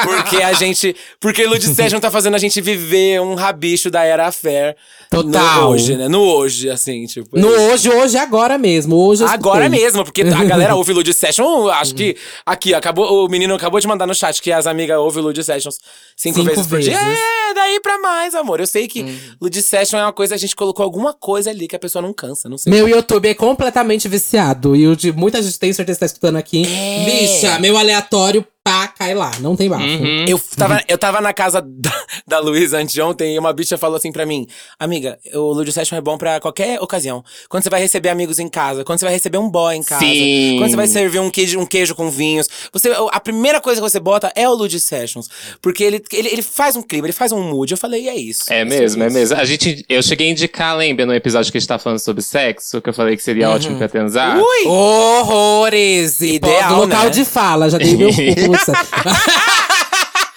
porque 0.33 0.43
a 0.43 0.53
gente. 0.55 0.97
Porque 1.21 1.47
Lud 1.47 1.63
Session 1.63 2.01
tá 2.01 2.11
fazendo 2.11 2.35
a 2.35 2.39
gente 2.39 2.61
viver 2.61 3.21
um 3.21 3.35
rabicho 3.35 3.91
da 3.91 4.03
era 4.03 4.27
affair. 4.27 4.75
Total. 5.11 5.63
No 5.63 5.69
hoje, 5.69 5.97
né? 5.97 6.09
No 6.09 6.21
hoje, 6.23 6.71
assim, 6.71 7.05
tipo. 7.07 7.39
No 7.39 7.49
hoje, 7.49 7.91
hoje, 7.91 8.17
agora 8.17 8.57
mesmo. 8.57 8.97
Hoje 8.97 9.23
Agora 9.25 9.65
escutei. 9.67 9.85
mesmo, 9.85 10.05
porque 10.05 10.23
a 10.23 10.45
galera 10.45 10.75
ouve 10.77 10.93
Lud 10.93 11.13
Session, 11.13 11.69
acho 11.69 11.95
que. 11.95 12.17
Aqui, 12.47 12.73
acabou. 12.73 13.27
O 13.27 13.29
menino 13.29 13.55
acabou 13.55 13.79
de 13.81 13.87
mandar 13.87 14.07
no 14.07 14.15
chat 14.15 14.41
que 14.41 14.51
as 14.51 14.67
amigas 14.67 14.99
ouvem 14.99 15.23
Lud 15.23 15.45
Sessions 15.45 15.79
cinco, 16.17 16.39
Cinco 16.41 16.51
vezes 16.51 16.67
por 16.67 16.81
dia. 16.81 16.99
vezes. 16.99 17.19
É, 17.19 17.55
daí 17.55 17.81
pra 17.81 17.99
mais, 17.99 18.35
amor. 18.35 18.61
Eu 18.61 18.67
sei 18.67 18.89
que 18.89 19.05
Lud 19.41 19.61
Session 19.63 19.99
é 19.99 20.03
uma 20.05 20.13
coisa, 20.13 20.35
a 20.35 20.39
gente 20.39 20.57
colocou 20.57 20.83
alguma 20.83 21.13
coisa 21.13 21.51
ali 21.51 21.69
que 21.69 21.77
a 21.77 21.79
pessoa 21.79 22.01
não 22.01 22.13
cansa, 22.13 22.49
não 22.49 22.57
sei. 22.57 22.73
Meu 22.73 22.89
YouTube 22.89 23.29
é 23.29 23.35
completamente 23.35 24.09
viciado. 24.09 24.75
Wilde. 24.87 25.13
Muita 25.13 25.43
gente 25.43 25.59
tem 25.59 25.73
certeza 25.73 25.97
que 25.97 26.01
tá 26.01 26.07
escutando 26.07 26.37
aqui. 26.37 26.65
É. 26.67 27.05
Bicha, 27.05 27.59
meu 27.59 27.77
aleatório, 27.77 28.47
pá, 28.63 28.89
cai 28.89 29.15
lá. 29.15 29.33
Não 29.41 29.57
tem 29.57 29.69
bafo. 29.69 29.85
Uhum. 29.85 30.25
Eu 30.29 30.39
tava, 30.57 30.81
eu 30.89 30.99
tava 30.99 31.21
na 31.21 31.33
casa 31.33 31.63
da, 31.63 32.05
da 32.27 32.39
Luísa 32.39 32.79
anteontem 32.79 33.35
e 33.35 33.39
uma 33.39 33.53
bicha 33.53 33.77
falou 33.77 33.97
assim 33.97 34.13
pra 34.13 34.27
mim: 34.27 34.47
Amiga, 34.79 35.19
o 35.35 35.53
Ludio 35.53 35.73
Session 35.73 35.97
é 35.97 36.01
bom 36.01 36.19
pra 36.19 36.41
qualquer 36.41 36.81
ocasião. 36.81 37.25
Quando 37.49 37.63
você 37.63 37.71
vai 37.71 37.81
receber 37.81 38.11
amigos 38.11 38.39
em 38.39 38.49
casa, 38.49 38.85
quando 38.85 38.99
você 38.99 39.07
vai 39.07 39.15
receber 39.15 39.39
um 39.39 39.49
boy 39.49 39.75
em 39.75 39.83
casa, 39.83 40.05
Sim. 40.05 40.57
quando 40.59 40.71
você 40.71 40.77
vai 40.77 40.87
servir 40.87 41.19
um 41.19 41.31
queijo, 41.31 41.59
um 41.59 41.67
queijo 41.67 41.95
com 41.95 42.11
vinhos. 42.11 42.49
Você, 42.73 42.91
a 43.11 43.21
primeira 43.21 43.61
coisa 43.61 43.81
que 43.81 43.89
você 43.89 43.99
bota 44.01 44.33
é 44.35 44.49
o 44.49 44.55
Ludio 44.55 44.81
Sessions. 44.81 45.29
Porque 45.61 45.83
ele, 45.83 46.03
ele, 46.13 46.29
ele 46.29 46.43
faz 46.43 46.77
um 46.77 46.83
clima, 46.83 47.07
ele 47.07 47.13
faz 47.13 47.33
um 47.33 47.43
mood. 47.43 47.73
Eu 47.73 47.79
falei, 47.79 48.05
e 48.05 48.09
é 48.09 48.17
isso. 48.17 48.53
É 48.53 48.65
mesmo, 48.65 49.03
é 49.03 49.11
mesmo. 49.11 49.37
A 49.37 49.45
gente, 49.45 49.85
eu 49.89 50.03
cheguei 50.03 50.29
a 50.29 50.31
indicar, 50.31 50.77
lembra, 50.77 51.07
no 51.07 51.15
episódio 51.15 51.51
que 51.51 51.59
a 51.59 51.61
gente 51.61 51.69
tá 51.69 51.79
falando 51.79 51.99
sobre 51.99 52.23
sexo, 52.23 52.81
que 52.81 52.89
eu 52.89 52.95
falei 52.95 53.17
que 53.17 53.23
seria 53.23 53.51
ótimo 53.51 53.79
pra 53.79 53.89
transar? 53.89 54.39
Ui! 54.39 54.67
Horrores! 54.67 56.21
Ideal, 56.21 56.69
pô, 56.69 56.75
do 56.75 56.81
local 56.83 57.05
né? 57.05 57.11
de 57.11 57.25
fala, 57.25 57.71
já 57.71 57.79
dei 57.79 57.97
meu 57.97 58.11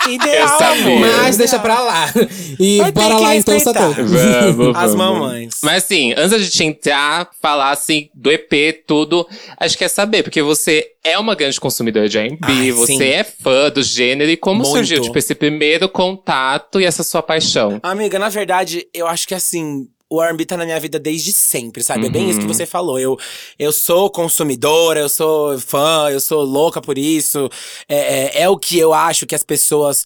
Ideal, 0.09 0.61
amor. 0.61 0.99
Mas 0.99 1.37
deixa 1.37 1.57
pra 1.59 1.79
lá. 1.79 2.11
E 2.59 2.79
ter 2.83 2.91
bora 2.91 3.15
que 3.15 3.21
lá 3.21 3.35
então. 3.35 3.59
Satã. 3.59 3.95
As 4.75 4.95
mamães. 4.95 5.59
Mas 5.63 5.83
assim, 5.83 6.11
antes 6.13 6.31
da 6.31 6.39
gente 6.39 6.63
entrar, 6.63 7.29
falar 7.41 7.71
assim 7.71 8.09
do 8.13 8.31
EP, 8.31 8.83
tudo, 8.85 9.27
a 9.57 9.67
gente 9.67 9.77
quer 9.77 9.87
saber, 9.87 10.23
porque 10.23 10.41
você 10.41 10.87
é 11.03 11.17
uma 11.17 11.35
grande 11.35 11.59
consumidora 11.59 12.09
de 12.09 12.17
R&B, 12.17 12.71
você 12.73 12.97
sim. 12.97 13.03
é 13.03 13.23
fã 13.23 13.69
do 13.69 13.81
gênero, 13.81 14.29
e 14.29 14.37
como 14.37 14.63
Muito. 14.63 14.71
surgiu, 14.71 15.01
tipo, 15.01 15.17
esse 15.17 15.35
primeiro 15.35 15.87
contato 15.87 16.79
e 16.81 16.85
essa 16.85 17.03
sua 17.03 17.21
paixão? 17.21 17.79
Amiga, 17.81 18.19
na 18.19 18.29
verdade, 18.29 18.87
eu 18.93 19.07
acho 19.07 19.27
que 19.27 19.35
assim. 19.35 19.87
O 20.13 20.21
R&B 20.21 20.45
tá 20.45 20.55
na 20.55 20.63
minha 20.63 20.79
vida 20.79 20.99
desde 20.99 21.31
sempre, 21.31 21.81
sabe? 21.81 22.05
É 22.05 22.09
bem 22.09 22.29
isso 22.29 22.39
que 22.39 22.45
você 22.45 22.67
falou. 22.67 22.99
Eu, 22.99 23.17
eu 23.57 23.73
sou 23.73 24.11
consumidora, 24.11 24.99
eu 24.99 25.09
sou 25.09 25.57
fã, 25.57 26.07
eu 26.11 26.19
sou 26.19 26.43
louca 26.43 26.79
por 26.79 26.99
isso. 26.99 27.49
É, 27.89 27.95
é, 27.95 28.41
é 28.43 28.49
o 28.49 28.55
que 28.55 28.77
eu 28.77 28.93
acho 28.93 29.25
que 29.25 29.33
as 29.33 29.43
pessoas 29.43 30.05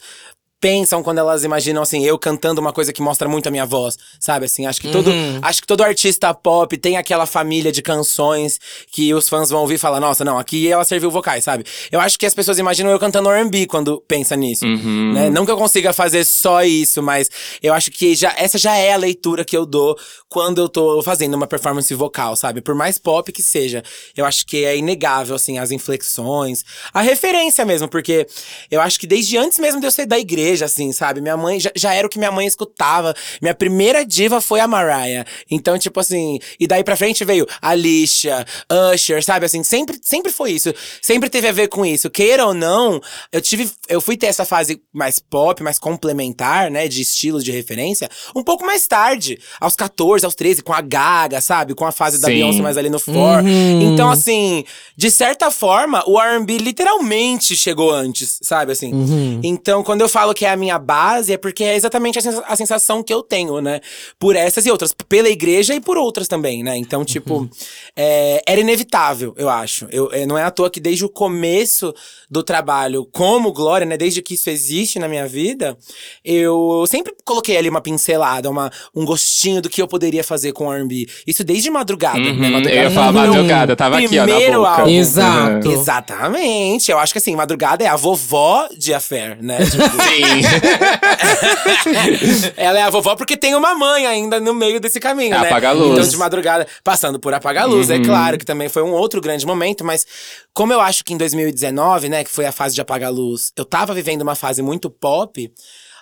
pensam 0.59 1.03
quando 1.03 1.19
elas 1.19 1.43
imaginam 1.43 1.81
assim 1.81 2.03
eu 2.03 2.17
cantando 2.17 2.59
uma 2.59 2.73
coisa 2.73 2.91
que 2.91 3.01
mostra 3.01 3.29
muito 3.29 3.47
a 3.47 3.51
minha 3.51 3.65
voz, 3.65 3.97
sabe 4.19 4.45
assim, 4.45 4.65
acho 4.65 4.81
que 4.81 4.89
todo 4.91 5.11
acho 5.41 5.61
que 5.61 5.67
todo 5.67 5.83
artista 5.83 6.33
pop 6.33 6.75
tem 6.77 6.97
aquela 6.97 7.25
família 7.25 7.71
de 7.71 7.81
canções 7.81 8.59
que 8.91 9.13
os 9.13 9.29
fãs 9.29 9.49
vão 9.49 9.61
ouvir 9.61 9.75
e 9.75 9.77
falar, 9.77 9.99
nossa, 9.99 10.25
não, 10.25 10.37
aqui 10.37 10.67
ela 10.67 10.83
serviu 10.83 11.11
vocais, 11.11 11.43
sabe? 11.43 11.63
Eu 11.91 11.99
acho 11.99 12.17
que 12.17 12.25
as 12.25 12.33
pessoas 12.33 12.57
imaginam 12.57 12.91
eu 12.91 12.99
cantando 12.99 13.29
R&B 13.29 13.67
quando 13.67 14.01
pensa 14.07 14.35
nisso, 14.35 14.65
né? 15.13 15.29
Não 15.29 15.45
que 15.45 15.51
eu 15.51 15.57
consiga 15.57 15.93
fazer 15.93 16.25
só 16.25 16.63
isso, 16.63 17.01
mas 17.03 17.29
eu 17.61 17.73
acho 17.73 17.91
que 17.91 18.15
já 18.15 18.33
essa 18.37 18.57
já 18.57 18.75
é 18.75 18.93
a 18.93 18.97
leitura 18.97 19.45
que 19.45 19.55
eu 19.55 19.65
dou 19.65 19.97
quando 20.29 20.59
eu 20.59 20.69
tô 20.69 21.01
fazendo 21.03 21.35
uma 21.35 21.47
performance 21.47 21.93
vocal, 21.93 22.35
sabe? 22.35 22.61
Por 22.61 22.75
mais 22.75 22.97
pop 22.97 23.31
que 23.31 23.43
seja, 23.43 23.83
eu 24.15 24.25
acho 24.25 24.45
que 24.45 24.65
é 24.65 24.75
inegável 24.75 25.35
assim 25.35 25.59
as 25.59 25.71
inflexões, 25.71 26.63
a 26.93 27.01
referência 27.01 27.63
mesmo, 27.65 27.87
porque 27.87 28.27
eu 28.71 28.81
acho 28.81 28.99
que 28.99 29.07
desde 29.07 29.37
antes 29.37 29.59
mesmo 29.59 29.79
de 29.79 29.87
eu 29.87 29.91
ser 29.91 30.05
da 30.05 30.17
igreja, 30.17 30.46
assim, 30.55 30.91
sabe? 30.91 31.21
Minha 31.21 31.37
mãe 31.37 31.59
já, 31.59 31.71
já 31.75 31.93
era 31.93 32.07
o 32.07 32.09
que 32.09 32.17
minha 32.17 32.31
mãe 32.31 32.45
escutava. 32.45 33.13
Minha 33.41 33.53
primeira 33.53 34.05
diva 34.05 34.41
foi 34.41 34.59
a 34.59 34.67
Mariah. 34.67 35.25
Então, 35.49 35.77
tipo 35.77 35.99
assim, 35.99 36.39
e 36.59 36.67
daí 36.67 36.83
pra 36.83 36.95
frente 36.95 37.23
veio 37.25 37.47
Alicia, 37.61 38.45
Usher, 38.93 39.23
sabe? 39.23 39.45
Assim, 39.45 39.63
sempre, 39.63 39.97
sempre 40.01 40.31
foi 40.31 40.51
isso. 40.51 40.73
Sempre 41.01 41.29
teve 41.29 41.47
a 41.47 41.51
ver 41.51 41.67
com 41.67 41.85
isso. 41.85 42.09
Queira 42.09 42.45
ou 42.45 42.53
não, 42.53 43.01
eu 43.31 43.41
tive. 43.41 43.69
Eu 43.87 44.01
fui 44.01 44.17
ter 44.17 44.27
essa 44.27 44.45
fase 44.45 44.81
mais 44.93 45.19
pop, 45.19 45.61
mais 45.63 45.79
complementar, 45.79 46.69
né? 46.69 46.87
De 46.87 47.01
estilos 47.01 47.43
de 47.43 47.51
referência, 47.51 48.09
um 48.35 48.43
pouco 48.43 48.65
mais 48.65 48.87
tarde. 48.87 49.39
Aos 49.59 49.75
14, 49.75 50.25
aos 50.25 50.35
13, 50.35 50.61
com 50.61 50.73
a 50.73 50.81
Gaga, 50.81 51.41
sabe? 51.41 51.73
Com 51.73 51.85
a 51.85 51.91
fase 51.91 52.19
da 52.19 52.27
Sim. 52.27 52.35
Beyoncé 52.35 52.61
mais 52.61 52.77
ali 52.77 52.89
no 52.89 52.99
For. 52.99 53.43
Então, 53.81 54.09
assim, 54.09 54.63
de 54.95 55.09
certa 55.11 55.51
forma, 55.51 56.03
o 56.07 56.19
RB 56.19 56.57
literalmente 56.57 57.55
chegou 57.55 57.91
antes, 57.91 58.39
sabe? 58.41 58.71
Assim. 58.71 59.39
Então, 59.43 59.83
quando 59.83 60.01
eu 60.01 60.09
falo 60.09 60.33
que 60.37 60.45
é 60.45 60.51
a 60.51 60.55
minha 60.55 60.77
base, 60.77 61.33
é 61.33 61.37
porque 61.37 61.63
é 61.63 61.75
exatamente 61.75 62.19
a, 62.19 62.21
sensa- 62.21 62.43
a 62.47 62.55
sensação 62.55 63.01
que 63.01 63.11
eu 63.13 63.23
tenho, 63.23 63.59
né? 63.59 63.79
Por 64.19 64.35
essas 64.35 64.65
e 64.67 64.71
outras. 64.71 64.93
Pela 65.09 65.27
igreja 65.29 65.73
e 65.73 65.79
por 65.81 65.97
outras 65.97 66.27
também, 66.27 66.61
né? 66.63 66.77
Então, 66.77 67.03
tipo, 67.03 67.49
é, 67.95 68.41
era 68.47 68.61
inevitável, 68.61 69.33
eu 69.37 69.49
acho. 69.49 69.87
Eu, 69.91 70.11
é, 70.13 70.25
não 70.27 70.37
é 70.37 70.43
à 70.43 70.51
toa 70.51 70.69
que 70.69 70.79
desde 70.79 71.03
o 71.03 71.09
começo 71.09 71.91
do 72.29 72.43
trabalho 72.43 73.05
como 73.11 73.51
Glória, 73.51 73.85
né? 73.85 73.97
Desde 73.97 74.21
que 74.21 74.35
isso 74.35 74.49
existe 74.49 74.99
na 74.99 75.07
minha 75.07 75.25
vida, 75.27 75.75
eu 76.23 76.85
sempre 76.87 77.13
coloquei 77.25 77.57
ali 77.57 77.67
uma 77.69 77.81
pincelada, 77.81 78.49
uma, 78.49 78.71
um 78.95 79.03
gostinho 79.05 79.61
do 79.61 79.69
que 79.69 79.81
eu 79.81 79.87
poderia 79.87 80.23
fazer 80.23 80.51
com 80.53 80.71
R&B. 80.71 81.07
Isso 81.25 81.43
desde 81.43 81.69
madrugada, 81.71 82.19
né? 82.19 82.29
Uhum, 82.29 82.37
Madrugada 82.51 82.69
eu 82.75 82.83
ia 82.83 82.91
falar 82.91 83.11
madrugada, 83.11 83.75
tava 83.75 83.97
aqui, 83.97 84.19
ó, 84.19 84.25
na 84.25 84.31
primeiro 84.33 84.59
boca. 84.59 84.69
álbum. 84.81 84.89
Exato. 84.89 85.71
Exatamente. 85.71 86.91
Eu 86.91 86.99
acho 86.99 87.13
que 87.13 87.17
assim, 87.17 87.35
Madrugada 87.35 87.83
é 87.83 87.87
a 87.87 87.95
vovó 87.95 88.67
de 88.77 88.93
Affair, 88.93 89.37
né? 89.41 89.57
Tipo, 89.65 89.83
Sim. 90.03 90.26
ela 92.55 92.79
é 92.79 92.83
a 92.83 92.89
vovó 92.89 93.15
porque 93.15 93.37
tem 93.37 93.55
uma 93.55 93.75
mãe 93.75 94.05
ainda 94.05 94.39
no 94.39 94.53
meio 94.53 94.79
desse 94.79 94.99
caminho, 94.99 95.35
É 95.35 95.39
né? 95.39 95.47
Apaga 95.47 95.69
a 95.69 95.71
Luz. 95.71 95.97
Então, 95.97 96.09
de 96.09 96.17
madrugada, 96.17 96.67
passando 96.83 97.19
por 97.19 97.33
Apaga 97.33 97.61
a 97.61 97.65
Luz, 97.65 97.89
é 97.89 97.99
claro 97.99 98.37
que 98.37 98.45
também 98.45 98.69
foi 98.69 98.83
um 98.83 98.91
outro 98.91 99.21
grande 99.21 99.45
momento, 99.45 99.83
mas 99.83 100.05
como 100.53 100.73
eu 100.73 100.81
acho 100.81 101.03
que 101.03 101.13
em 101.13 101.17
2019, 101.17 102.09
né, 102.09 102.23
que 102.23 102.29
foi 102.29 102.45
a 102.45 102.51
fase 102.51 102.75
de 102.75 102.81
Apaga 102.81 103.07
a 103.07 103.09
Luz, 103.09 103.51
eu 103.55 103.65
tava 103.65 103.93
vivendo 103.93 104.21
uma 104.21 104.35
fase 104.35 104.61
muito 104.61 104.89
pop. 104.89 105.51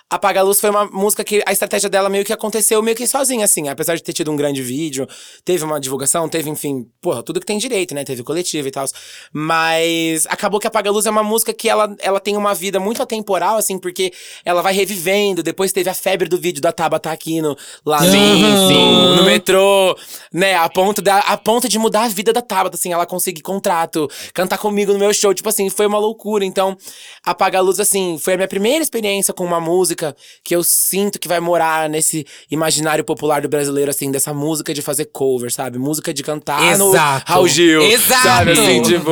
Apaga 0.08 0.38
a 0.38 0.42
Luz 0.44 0.60
foi 0.60 0.70
uma 0.70 0.84
música 0.84 1.24
que 1.24 1.42
a 1.44 1.50
estratégia 1.50 1.90
dela 1.90 2.08
meio 2.08 2.24
que 2.24 2.32
aconteceu 2.32 2.80
meio 2.80 2.96
que 2.96 3.08
sozinha, 3.08 3.44
assim. 3.44 3.68
Apesar 3.68 3.96
de 3.96 4.04
ter 4.04 4.12
tido 4.12 4.30
um 4.30 4.36
grande 4.36 4.62
vídeo, 4.62 5.04
teve 5.44 5.64
uma 5.64 5.80
divulgação, 5.80 6.28
teve, 6.28 6.48
enfim, 6.48 6.88
porra, 7.00 7.24
tudo 7.24 7.40
que 7.40 7.46
tem 7.46 7.58
direito, 7.58 7.92
né? 7.92 8.04
Teve 8.04 8.22
coletivo 8.22 8.68
e 8.68 8.70
tal. 8.70 8.86
Mas 9.32 10.24
acabou 10.28 10.60
que 10.60 10.66
Apaga 10.68 10.90
a 10.90 10.92
Luz 10.92 11.06
é 11.06 11.10
uma 11.10 11.24
música 11.24 11.52
que 11.52 11.68
ela, 11.68 11.92
ela 11.98 12.20
tem 12.20 12.36
uma 12.36 12.54
vida 12.54 12.78
muito 12.78 13.02
atemporal, 13.02 13.56
assim, 13.56 13.80
porque 13.80 14.12
ela 14.44 14.62
vai 14.62 14.72
revivendo. 14.72 15.42
Depois 15.42 15.72
teve 15.72 15.90
a 15.90 15.94
febre 15.94 16.28
do 16.28 16.38
vídeo 16.38 16.62
da 16.62 16.70
Tabata 16.70 17.10
Aquino 17.10 17.56
lá 17.84 18.00
no, 18.00 18.12
sim. 18.12 19.16
no 19.16 19.24
metrô, 19.24 19.98
né? 20.32 20.54
A 20.54 20.68
ponto, 20.68 21.02
da, 21.02 21.18
a 21.18 21.36
ponto 21.36 21.68
de 21.68 21.80
mudar 21.80 22.04
a 22.04 22.08
vida 22.08 22.32
da 22.32 22.40
Tabata, 22.42 22.76
assim, 22.76 22.92
ela 22.92 23.06
conseguir 23.06 23.42
contrato, 23.42 24.08
cantar 24.32 24.58
comigo 24.58 24.92
no 24.92 25.00
meu 25.00 25.12
show. 25.12 25.34
Tipo 25.34 25.48
assim, 25.48 25.68
foi 25.68 25.86
uma 25.86 25.98
loucura. 25.98 26.44
Então, 26.44 26.78
Apaga 27.24 27.58
a 27.58 27.60
Luz, 27.60 27.80
assim, 27.80 28.18
foi 28.20 28.34
a 28.34 28.36
minha 28.36 28.46
primeira 28.46 28.84
experiência 28.84 29.34
com 29.34 29.44
uma 29.44 29.60
música 29.60 29.95
que 30.44 30.54
eu 30.54 30.62
sinto 30.62 31.18
que 31.18 31.26
vai 31.26 31.40
morar 31.40 31.88
nesse 31.88 32.26
imaginário 32.50 33.04
popular 33.04 33.40
do 33.42 33.48
brasileiro, 33.48 33.90
assim, 33.90 34.10
dessa 34.10 34.32
música 34.32 34.72
de 34.74 34.82
fazer 34.82 35.06
cover, 35.06 35.52
sabe? 35.52 35.78
Música 35.78 36.12
de 36.12 36.22
cantar 36.22 36.76
no 36.78 36.90
Exato. 36.90 37.32
Raul 37.32 37.48
Gil. 37.48 37.82
Exato. 37.82 38.22
Sabe, 38.22 38.52
assim, 38.52 38.82
tipo. 38.82 39.10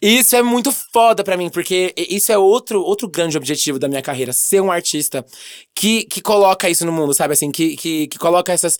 Isso 0.00 0.36
é 0.36 0.42
muito 0.42 0.72
foda 0.92 1.22
pra 1.24 1.36
mim, 1.36 1.50
porque 1.50 1.94
isso 1.96 2.30
é 2.32 2.38
outro, 2.38 2.82
outro 2.82 3.08
grande 3.08 3.36
objetivo 3.36 3.78
da 3.78 3.88
minha 3.88 4.02
carreira. 4.02 4.32
Ser 4.32 4.60
um 4.60 4.70
artista 4.70 5.24
que, 5.74 6.04
que 6.04 6.20
coloca 6.20 6.68
isso 6.70 6.86
no 6.86 6.92
mundo, 6.92 7.12
sabe? 7.12 7.32
Assim, 7.32 7.50
que, 7.50 7.76
que, 7.76 8.06
que 8.06 8.18
coloca 8.18 8.52
essas. 8.52 8.78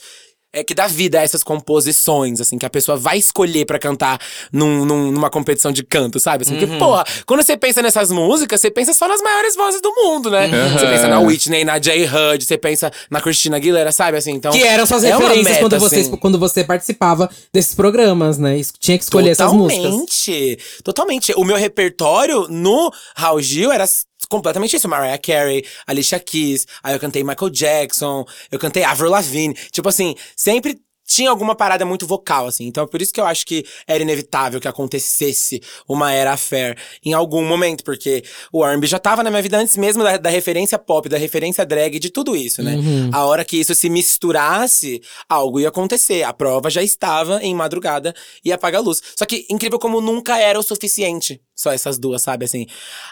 É, 0.54 0.62
que 0.62 0.74
dá 0.74 0.86
vida 0.86 1.18
a 1.18 1.22
essas 1.22 1.42
composições, 1.42 2.38
assim, 2.38 2.58
que 2.58 2.66
a 2.66 2.70
pessoa 2.70 2.94
vai 2.98 3.16
escolher 3.16 3.64
pra 3.64 3.78
cantar 3.78 4.18
num, 4.52 4.84
num- 4.84 5.10
numa 5.10 5.30
competição 5.30 5.72
de 5.72 5.82
canto, 5.82 6.20
sabe? 6.20 6.42
Assim, 6.44 6.52
Uhum. 6.54 6.60
Porque, 6.60 6.76
porra, 6.78 7.04
quando 7.26 7.42
você 7.42 7.56
pensa 7.56 7.80
nessas 7.80 8.10
músicas, 8.10 8.60
você 8.60 8.70
pensa 8.70 8.92
só 8.92 9.08
nas 9.08 9.22
maiores 9.22 9.56
vozes 9.56 9.80
do 9.80 9.90
mundo, 9.94 10.30
né? 10.30 10.46
Uhum. 10.48 10.78
Você 10.78 10.86
pensa 10.86 11.08
na 11.08 11.20
Whitney, 11.20 11.64
na 11.64 11.78
J. 11.78 12.04
Hud, 12.06 12.44
você 12.44 12.58
pensa 12.58 12.92
na 13.10 13.20
Christina 13.22 13.56
Aguilera, 13.56 13.90
sabe? 13.92 14.18
Assim, 14.18 14.32
então. 14.32 14.52
Que 14.52 14.62
eram 14.62 14.84
suas 14.84 15.04
é 15.04 15.12
referências 15.16 15.44
meta, 15.48 15.60
quando, 15.60 15.78
você, 15.80 16.00
assim. 16.00 16.16
quando 16.16 16.38
você 16.38 16.64
participava 16.64 17.30
desses 17.50 17.74
programas, 17.74 18.36
né? 18.36 18.60
Tinha 18.78 18.98
que 18.98 19.04
escolher 19.04 19.30
essas 19.30 19.52
músicas. 19.54 19.82
Totalmente. 19.84 20.58
Totalmente. 20.84 21.32
O 21.36 21.44
meu 21.44 21.56
repertório 21.56 22.46
no 22.50 22.92
Raul 23.16 23.40
Gil 23.40 23.72
era 23.72 23.86
completamente 24.28 24.76
isso. 24.76 24.88
Mariah 24.88 25.18
Carey, 25.18 25.64
Alicia 25.86 26.18
Keys, 26.18 26.66
aí 26.82 26.94
eu 26.94 27.00
cantei 27.00 27.22
Michael 27.22 27.50
Jackson, 27.50 28.24
eu 28.50 28.58
cantei 28.58 28.84
Avril 28.84 29.10
Lavigne. 29.10 29.54
Tipo 29.70 29.88
assim, 29.88 30.14
sempre 30.36 30.80
tinha 31.12 31.28
alguma 31.28 31.54
parada 31.54 31.84
muito 31.84 32.06
vocal, 32.06 32.46
assim. 32.46 32.66
Então 32.66 32.84
é 32.84 32.86
por 32.86 33.02
isso 33.02 33.12
que 33.12 33.20
eu 33.20 33.26
acho 33.26 33.46
que 33.46 33.64
era 33.86 34.02
inevitável 34.02 34.60
que 34.60 34.68
acontecesse 34.68 35.60
uma 35.86 36.10
era 36.12 36.36
fair 36.38 36.78
em 37.04 37.12
algum 37.12 37.44
momento, 37.44 37.84
porque 37.84 38.24
o 38.50 38.64
R&B 38.64 38.86
já 38.86 38.98
tava 38.98 39.22
na 39.22 39.28
minha 39.28 39.42
vida 39.42 39.58
antes 39.58 39.76
mesmo 39.76 40.02
da, 40.02 40.16
da 40.16 40.30
referência 40.30 40.78
pop, 40.78 41.08
da 41.08 41.18
referência 41.18 41.66
drag, 41.66 41.98
de 41.98 42.08
tudo 42.10 42.34
isso, 42.34 42.62
né? 42.62 42.76
A 43.12 43.24
hora 43.26 43.44
que 43.44 43.58
isso 43.58 43.74
se 43.74 43.90
misturasse, 43.90 45.02
algo 45.28 45.60
ia 45.60 45.68
acontecer. 45.68 46.22
A 46.22 46.32
prova 46.32 46.70
já 46.70 46.82
estava 46.82 47.42
em 47.42 47.54
madrugada 47.54 48.14
e 48.42 48.50
apaga 48.50 48.78
a 48.78 48.80
luz. 48.80 49.02
Só 49.14 49.26
que 49.26 49.46
incrível 49.50 49.78
como 49.78 50.00
nunca 50.00 50.38
era 50.38 50.58
o 50.58 50.62
suficiente. 50.62 51.40
Só 51.54 51.70
essas 51.70 51.98
duas, 51.98 52.22
sabe? 52.22 52.46
Assim, 52.46 52.66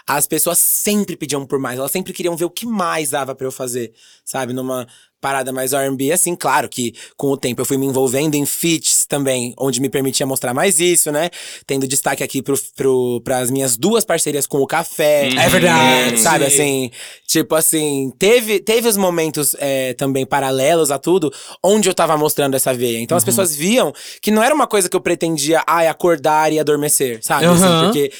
as 0.07 0.25
pessoas 0.25 0.57
sempre 0.57 1.15
pediam 1.15 1.45
por 1.45 1.59
mais. 1.59 1.77
Elas 1.77 1.91
sempre 1.91 2.13
queriam 2.13 2.35
ver 2.35 2.45
o 2.45 2.49
que 2.49 2.65
mais 2.65 3.11
dava 3.11 3.35
pra 3.35 3.45
eu 3.45 3.51
fazer, 3.51 3.93
sabe? 4.25 4.53
Numa 4.53 4.87
parada 5.21 5.53
mais 5.53 5.71
R&B, 5.71 6.11
assim, 6.11 6.35
claro 6.35 6.67
que 6.67 6.93
com 7.15 7.27
o 7.27 7.37
tempo 7.37 7.61
eu 7.61 7.65
fui 7.65 7.77
me 7.77 7.85
envolvendo 7.85 8.33
em 8.33 8.45
feats 8.45 9.05
também, 9.05 9.53
onde 9.57 9.79
me 9.79 9.87
permitia 9.87 10.25
mostrar 10.25 10.53
mais 10.53 10.79
isso, 10.79 11.11
né? 11.11 11.29
Tendo 11.67 11.87
destaque 11.87 12.23
aqui 12.23 12.41
pro, 12.41 12.55
pro, 12.75 13.21
pras 13.23 13.51
minhas 13.51 13.77
duas 13.77 14.03
parcerias 14.03 14.47
com 14.47 14.57
o 14.57 14.67
café. 14.67 15.29
É 15.29 15.47
verdade. 15.47 16.19
Sabe, 16.19 16.45
assim, 16.45 16.89
tipo 17.27 17.53
assim, 17.53 18.11
teve, 18.17 18.59
teve 18.59 18.87
os 18.87 18.97
momentos 18.97 19.55
é, 19.59 19.93
também 19.93 20.25
paralelos 20.25 20.89
a 20.89 20.97
tudo, 20.97 21.31
onde 21.63 21.87
eu 21.87 21.93
tava 21.93 22.17
mostrando 22.17 22.55
essa 22.55 22.73
veia. 22.73 22.99
Então 22.99 23.15
as 23.15 23.23
pessoas 23.23 23.55
viam 23.55 23.93
que 24.21 24.31
não 24.31 24.41
era 24.41 24.53
uma 24.53 24.65
coisa 24.65 24.89
que 24.89 24.95
eu 24.95 25.01
pretendia, 25.01 25.63
ai, 25.67 25.87
acordar 25.87 26.51
e 26.51 26.59
adormecer, 26.59 27.19
sabe? 27.21 27.45
Assim, 27.45 27.63
Aham. 27.63 27.85
porque 27.85 28.11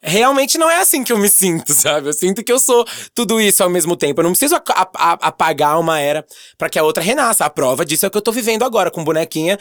Realmente 0.00 0.58
não 0.58 0.70
é 0.70 0.76
assim 0.80 1.02
que 1.02 1.12
eu 1.12 1.18
me 1.18 1.28
sinto, 1.28 1.72
sabe? 1.74 2.08
Eu 2.08 2.12
sinto 2.12 2.44
que 2.44 2.52
eu 2.52 2.60
sou 2.60 2.84
tudo 3.14 3.40
isso 3.40 3.64
ao 3.64 3.68
mesmo 3.68 3.96
tempo. 3.96 4.20
Eu 4.20 4.24
não 4.24 4.30
preciso 4.30 4.54
apagar 4.94 5.78
uma 5.80 5.98
era 5.98 6.24
pra 6.56 6.68
que 6.70 6.78
a 6.78 6.84
outra 6.84 7.02
renasça. 7.02 7.44
A 7.44 7.50
prova 7.50 7.84
disso 7.84 8.06
é 8.06 8.08
o 8.08 8.10
que 8.10 8.16
eu 8.16 8.22
tô 8.22 8.30
vivendo 8.30 8.62
agora, 8.62 8.92
com 8.92 9.02
bonequinha 9.02 9.58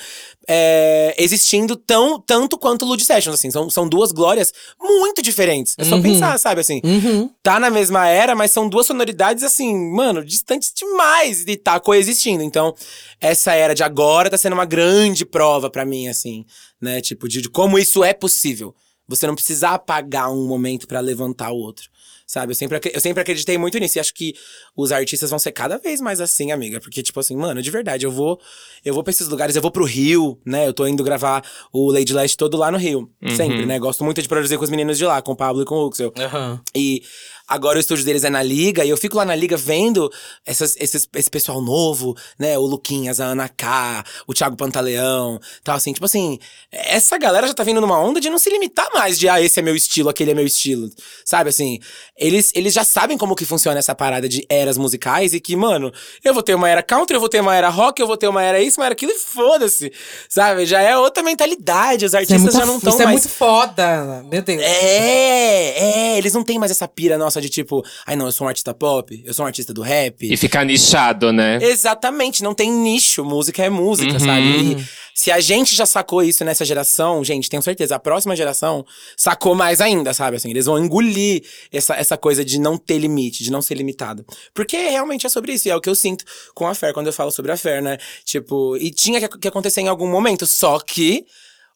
é, 0.48 1.16
existindo 1.18 1.76
tão, 1.76 2.20
tanto 2.20 2.58
quanto 2.58 2.86
o 2.86 2.88
Lud 2.88 3.04
Sessions, 3.04 3.34
assim. 3.34 3.50
São, 3.50 3.68
são 3.70 3.90
duas 3.90 4.12
glórias 4.12 4.54
muito 4.80 5.24
diferentes. 5.24 5.74
É 5.78 5.84
só 5.84 6.00
pensar, 6.00 6.38
sabe? 6.38 6.62
Assim, 6.62 6.82
Uhum. 6.84 7.30
tá 7.42 7.60
na 7.60 7.72
mesma 7.72 8.08
era, 8.08 8.36
mas 8.36 8.52
são 8.52 8.70
duas 8.70 8.86
sonoridades, 8.86 9.44
assim, 9.44 9.76
mano, 9.92 10.24
distantes 10.24 10.72
demais 10.72 11.44
de 11.46 11.58
tá 11.58 11.80
coexistindo. 11.80 12.44
Então, 12.44 12.76
essa 13.20 13.54
era 13.54 13.74
de 13.74 13.84
agora 13.84 14.30
tá 14.30 14.38
sendo 14.38 14.54
uma 14.54 14.66
grande 14.66 15.26
prova 15.26 15.70
pra 15.70 15.84
mim, 15.86 16.08
assim, 16.08 16.46
né? 16.80 17.02
Tipo, 17.02 17.28
de, 17.28 17.42
de 17.42 17.50
como 17.50 17.80
isso 17.80 18.04
é 18.04 18.14
possível. 18.14 18.76
Você 19.08 19.26
não 19.26 19.36
precisa 19.36 19.70
apagar 19.70 20.32
um 20.32 20.48
momento 20.48 20.88
pra 20.88 21.00
levantar 21.00 21.52
o 21.52 21.58
outro. 21.58 21.90
Sabe? 22.28 22.52
Eu 22.52 22.56
sempre, 22.56 22.82
eu 22.94 23.00
sempre 23.00 23.22
acreditei 23.22 23.58
muito 23.58 23.78
nisso. 23.80 23.98
E 23.98 24.02
acho 24.02 24.14
que 24.14 24.36
os 24.76 24.92
artistas 24.92 25.30
vão 25.30 25.40
ser 25.40 25.54
cada 25.54 25.78
vez 25.78 26.02
mais 26.02 26.20
assim, 26.20 26.52
amiga. 26.52 26.78
Porque, 26.82 27.02
tipo 27.02 27.18
assim, 27.22 27.38
mano, 27.38 27.62
de 27.62 27.72
verdade, 27.72 28.06
eu 28.06 28.12
vou. 28.12 28.38
Eu 28.84 28.94
vou 28.94 29.02
pra 29.02 29.12
esses 29.12 29.30
lugares, 29.30 29.56
eu 29.56 29.62
vou 29.62 29.72
pro 29.72 29.86
Rio, 29.86 30.38
né? 30.46 30.68
Eu 30.68 30.74
tô 30.74 30.86
indo 30.86 31.06
gravar 31.06 31.42
o 31.72 31.90
Lady 31.90 32.12
Last 32.12 32.36
todo 32.36 32.58
lá 32.58 32.70
no 32.70 32.78
Rio. 32.78 33.10
Sempre, 33.34 33.66
né? 33.66 33.80
Gosto 33.80 34.04
muito 34.04 34.22
de 34.22 34.28
produzir 34.28 34.58
com 34.58 34.66
os 34.66 34.70
meninos 34.70 34.98
de 34.98 35.06
lá, 35.06 35.22
com 35.22 35.32
o 35.32 35.38
Pablo 35.38 35.62
e 35.62 35.66
com 35.66 35.76
o 35.76 35.88
Huxel. 35.88 36.12
Aham. 36.18 36.62
E 36.76 37.02
agora 37.48 37.78
o 37.78 37.80
estúdio 37.80 38.04
deles 38.04 38.24
é 38.24 38.30
na 38.30 38.44
Liga, 38.44 38.84
e 38.84 38.90
eu 38.90 38.98
fico 38.98 39.16
lá 39.16 39.24
na 39.24 39.36
Liga 39.36 39.56
vendo 39.56 40.12
essas, 40.46 40.76
esses, 40.80 41.08
esse 41.16 41.30
pessoal 41.30 41.62
novo, 41.62 42.16
né? 42.38 42.58
O 42.58 42.64
Luquinhas, 42.64 43.20
a 43.20 43.26
Ana 43.26 43.48
K, 43.48 44.04
o 44.28 44.34
Thiago 44.34 44.58
Pantaleão, 44.58 45.40
tal, 45.64 45.76
assim. 45.76 45.94
Tipo 45.94 46.06
assim, 46.06 46.38
essa 46.72 47.18
galera 47.18 47.48
já 47.48 47.54
tá 47.54 47.64
vindo 47.64 47.80
numa 47.80 48.00
onda 48.00 48.20
de 48.20 48.30
não 48.30 48.38
se 48.38 48.50
limitar 48.50 48.90
mais 48.94 49.18
de, 49.18 49.30
ah, 49.30 49.42
esse 49.42 49.60
é 49.60 49.64
meu 49.64 49.76
estilo, 49.76 50.10
aquele 50.10 50.32
é 50.32 50.34
meu 50.34 50.46
estilo. 50.46 50.90
Sabe, 51.24 51.50
assim, 51.50 51.80
eles, 52.18 52.52
eles 52.54 52.74
já 52.74 52.84
sabem 52.84 53.18
como 53.18 53.36
que 53.36 53.46
funciona 53.46 53.80
essa 53.80 53.96
parada 53.96 54.28
de 54.28 54.46
eras 54.50 54.78
musicais 54.78 55.34
e 55.34 55.40
que, 55.40 55.56
mano, 55.56 55.92
eu 56.24 56.34
vou 56.34 56.44
ter 56.44 56.56
uma 56.56 56.68
era 56.68 56.84
country, 56.84 57.16
eu 57.16 57.20
vou 57.20 57.30
ter 57.30 57.40
uma 57.40 57.56
era 57.56 57.70
rock, 57.70 58.02
eu 58.02 58.08
vou 58.08 58.18
ter 58.18 58.28
uma 58.28 58.44
era 58.44 58.60
isso, 58.60 58.80
uma 58.80 58.86
era 58.86 58.94
aquilo 58.94 59.12
e 59.14 59.20
foda-se. 59.20 59.92
Sabe, 60.28 60.66
já 60.66 60.82
é 60.82 60.98
outra 60.98 61.24
mentalidade, 61.24 62.06
os 62.06 62.14
é, 62.14 62.18
artistas 62.18 62.42
muito, 62.42 62.58
já 62.58 62.66
não 62.66 62.78
estão 62.78 62.94
isso 62.94 63.02
é 63.02 63.06
mais... 63.06 63.22
muito 63.22 63.30
foda. 63.34 64.26
Meu 64.30 64.42
Deus. 64.42 64.62
É, 64.62 66.14
é, 66.14 66.18
eles 66.18 66.34
não 66.34 66.44
têm 66.44 66.60
mais 66.60 66.72
essa 66.72 66.88
pira 66.88 67.18
nossa 67.18 67.37
de 67.42 67.50
tipo, 67.50 67.84
ai 68.06 68.16
não, 68.16 68.26
eu 68.26 68.32
sou 68.32 68.46
um 68.46 68.48
artista 68.48 68.74
pop, 68.74 69.22
eu 69.26 69.34
sou 69.34 69.44
um 69.44 69.48
artista 69.48 69.74
do 69.74 69.82
rap. 69.82 70.32
E 70.32 70.36
ficar 70.38 70.64
nichado, 70.66 71.32
né? 71.34 71.60
Exatamente, 71.62 72.44
não 72.44 72.54
tem 72.54 72.72
nicho, 72.72 73.24
música 73.24 73.64
é 73.64 73.70
música, 73.70 74.14
Uhum. 74.14 74.20
sabe? 74.20 74.48
E 74.82 74.86
se 75.14 75.32
a 75.32 75.40
gente 75.40 75.76
já 75.76 75.86
sacou 75.86 76.22
isso 76.22 76.46
nessa 76.46 76.64
geração, 76.64 77.24
gente, 77.24 77.50
tenho 77.50 77.62
certeza, 77.64 77.96
a 77.96 78.00
próxima 78.00 78.36
geração 78.36 78.86
sacou 79.16 79.56
mais 79.56 79.82
ainda, 79.82 80.14
sabe? 80.14 80.38
Assim, 80.38 80.50
eles 80.52 80.66
vão 80.66 80.78
engolir 80.78 81.44
essa, 81.72 81.96
essa 81.96 82.18
coisa 82.18 82.46
de 82.46 82.60
não 82.60 82.78
ter 82.78 83.00
limite, 83.00 83.44
de 83.44 83.52
não 83.52 83.62
ser 83.62 83.76
limitado. 83.76 84.26
Porque 84.54 84.78
realmente 84.78 85.26
é 85.26 85.30
sobre 85.30 85.54
isso, 85.54 85.68
e 85.68 85.72
é 85.72 85.76
o 85.76 85.82
que 85.82 85.90
eu 85.90 85.96
sinto 85.96 86.24
com 86.54 86.68
a 86.68 86.76
Fer 86.76 86.94
quando 86.94 87.08
eu 87.08 87.14
falo 87.14 87.32
sobre 87.32 87.52
a 87.52 87.58
Fer, 87.58 87.82
né? 87.82 87.98
Tipo, 88.26 88.78
e 88.78 88.92
tinha 88.92 89.20
que, 89.20 89.40
que 89.40 89.48
acontecer 89.48 89.82
em 89.82 89.88
algum 89.88 90.08
momento, 90.08 90.46
só 90.46 90.80
que 90.80 91.26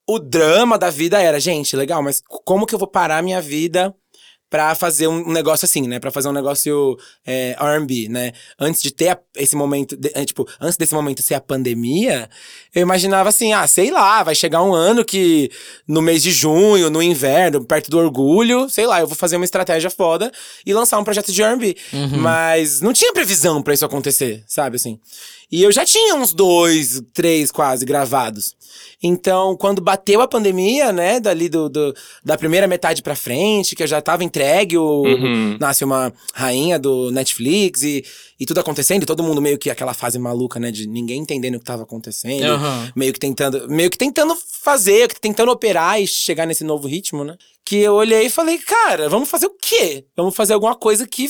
o 0.07 0.19
drama 0.19 0.77
da 0.77 0.89
vida 0.89 1.21
era, 1.21 1.39
gente, 1.39 1.75
legal, 1.75 2.03
mas 2.03 2.21
como 2.45 2.65
que 2.65 2.75
eu 2.75 2.79
vou 2.79 2.87
parar 2.87 3.21
minha 3.23 3.39
vida 3.41 3.93
pra 4.51 4.75
fazer 4.75 5.07
um 5.07 5.31
negócio 5.31 5.65
assim, 5.65 5.87
né? 5.87 5.97
Pra 5.97 6.11
fazer 6.11 6.27
um 6.27 6.33
negócio 6.33 6.97
é, 7.25 7.55
R&B, 7.57 8.09
né? 8.09 8.33
Antes 8.59 8.83
de 8.83 8.91
ter 8.93 9.07
a- 9.07 9.19
esse 9.37 9.55
momento, 9.55 9.95
de- 9.95 10.11
é, 10.13 10.25
tipo, 10.25 10.45
antes 10.59 10.75
desse 10.75 10.93
momento 10.93 11.21
ser 11.23 11.35
a 11.35 11.39
pandemia, 11.41 12.29
eu 12.75 12.81
imaginava 12.81 13.29
assim, 13.29 13.53
ah, 13.53 13.65
sei 13.65 13.89
lá, 13.89 14.21
vai 14.23 14.35
chegar 14.35 14.61
um 14.61 14.73
ano 14.73 15.05
que 15.05 15.49
no 15.87 16.01
mês 16.01 16.21
de 16.21 16.31
junho, 16.31 16.89
no 16.89 17.01
inverno, 17.01 17.63
perto 17.63 17.89
do 17.89 17.97
orgulho, 17.97 18.69
sei 18.69 18.85
lá, 18.85 18.99
eu 18.99 19.07
vou 19.07 19.15
fazer 19.15 19.37
uma 19.37 19.45
estratégia 19.45 19.89
foda 19.89 20.29
e 20.65 20.73
lançar 20.73 20.99
um 20.99 21.03
projeto 21.05 21.31
de 21.31 21.41
R&B. 21.41 21.77
Mas 22.19 22.81
não 22.81 22.91
tinha 22.91 23.13
previsão 23.13 23.63
pra 23.63 23.73
isso 23.73 23.85
acontecer, 23.85 24.43
sabe 24.45 24.75
assim? 24.75 24.99
E 25.49 25.63
eu 25.63 25.71
já 25.71 25.85
tinha 25.85 26.15
uns 26.15 26.33
dois, 26.33 27.01
três 27.13 27.51
quase 27.51 27.85
gravados. 27.85 28.55
Então, 29.03 29.57
quando 29.57 29.81
bateu 29.81 30.21
a 30.21 30.27
pandemia, 30.27 30.91
né, 30.93 31.19
dali 31.19 31.49
do, 31.49 31.67
do- 31.67 31.93
da 32.23 32.37
primeira 32.37 32.67
metade 32.67 33.01
pra 33.01 33.15
frente, 33.15 33.75
que 33.75 33.83
eu 33.83 33.87
já 33.87 34.01
tava 34.01 34.23
entregue, 34.41 34.77
o, 34.77 35.03
Uhum. 35.03 35.57
nasce 35.59 35.83
uma 35.83 36.11
rainha 36.33 36.79
do 36.79 37.11
Netflix 37.11 37.83
e, 37.83 38.03
e 38.39 38.45
tudo 38.45 38.59
acontecendo, 38.59 39.03
e 39.03 39.05
todo 39.05 39.21
mundo 39.23 39.41
meio 39.41 39.57
que 39.57 39.69
aquela 39.69 39.93
fase 39.93 40.17
maluca, 40.17 40.59
né, 40.59 40.71
de 40.71 40.87
ninguém 40.87 41.21
entendendo 41.21 41.55
o 41.55 41.59
que 41.59 41.65
tava 41.65 41.83
acontecendo, 41.83 42.45
Aham. 42.45 42.91
meio 42.95 43.13
que 43.13 43.19
tentando, 43.19 43.67
meio 43.69 43.89
que 43.89 43.97
tentando 43.97 44.35
fazer, 44.61 45.13
tentando 45.19 45.51
operar 45.51 46.01
e 46.01 46.07
chegar 46.07 46.45
nesse 46.47 46.63
novo 46.63 46.87
ritmo, 46.87 47.23
né? 47.23 47.37
Que 47.63 47.77
eu 47.77 47.93
olhei 47.93 48.25
e 48.25 48.29
falei, 48.29 48.57
cara, 48.57 49.07
vamos 49.09 49.29
fazer 49.29 49.45
o 49.45 49.55
quê? 49.61 50.05
Vamos 50.17 50.35
fazer 50.35 50.53
alguma 50.53 50.75
coisa 50.75 51.07
que 51.07 51.29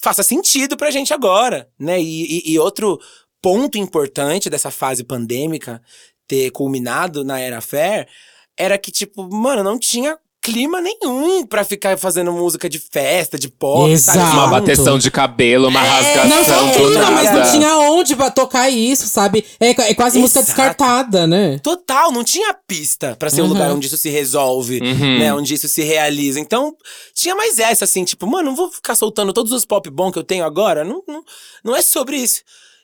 faça 0.00 0.22
sentido 0.22 0.76
pra 0.76 0.90
gente 0.90 1.12
agora, 1.12 1.68
né? 1.78 2.00
E, 2.00 2.38
e- 2.48 2.52
e 2.52 2.58
outro 2.58 2.98
ponto 3.42 3.76
importante 3.76 4.48
dessa 4.48 4.70
fase 4.70 5.02
pandêmica 5.04 5.82
ter 6.28 6.50
culminado 6.52 7.24
na 7.24 7.40
Era 7.40 7.60
Fair 7.60 8.06
era 8.56 8.76
que, 8.78 8.90
tipo, 8.92 9.28
mano, 9.34 9.64
não 9.64 9.78
tinha 9.78 10.16
clima 10.42 10.80
nenhum 10.80 11.46
pra 11.46 11.62
ficar 11.64 11.96
fazendo 11.96 12.32
música 12.32 12.68
de 12.68 12.78
festa, 12.80 13.38
de 13.38 13.48
pop, 13.48 13.96
sabe? 13.96 14.18
Exato. 14.18 14.36
Uma 14.36 14.48
bateção 14.48 14.98
de 14.98 15.08
cabelo, 15.08 15.68
uma 15.68 15.80
É, 15.80 15.88
rasgação 15.88 16.28
Não 16.28 16.44
só 16.44 16.62
do 16.64 16.72
clima, 16.72 17.10
mas 17.12 17.32
não 17.32 17.50
tinha 17.50 17.76
onde 17.78 18.16
pra 18.16 18.28
tocar 18.30 18.68
isso, 18.68 19.06
sabe? 19.06 19.44
É, 19.60 19.70
é 19.70 19.94
quase 19.94 20.18
música 20.18 20.40
Exato. 20.40 20.46
descartada, 20.56 21.26
né? 21.28 21.60
Total, 21.62 22.10
não 22.10 22.24
tinha 22.24 22.52
pista 22.66 23.14
pra 23.16 23.30
ser 23.30 23.40
um 23.42 23.44
Uhum. 23.44 23.50
lugar 23.52 23.70
onde 23.72 23.86
isso 23.86 23.96
se 23.96 24.10
resolve, 24.10 24.80
Uhum. 24.80 25.18
né? 25.20 25.32
Onde 25.32 25.54
isso 25.54 25.68
se 25.68 25.82
realiza. 25.82 26.40
Então, 26.40 26.74
tinha 27.14 27.36
mais 27.36 27.60
essa, 27.60 27.84
assim, 27.84 28.04
tipo, 28.04 28.26
mano, 28.26 28.50
não 28.50 28.56
vou 28.56 28.68
ficar 28.70 28.96
soltando 28.96 29.32
todos 29.32 29.52
os 29.52 29.64
pop 29.64 29.88
bons 29.90 30.10
que 30.10 30.18
eu 30.18 30.24
tenho 30.24 30.44
agora. 30.44 30.82
Não, 30.82 31.02
não, 31.06 31.22
não 31.62 31.76
é 31.76 31.82
sobre 31.82 32.16
isso. 32.16 32.40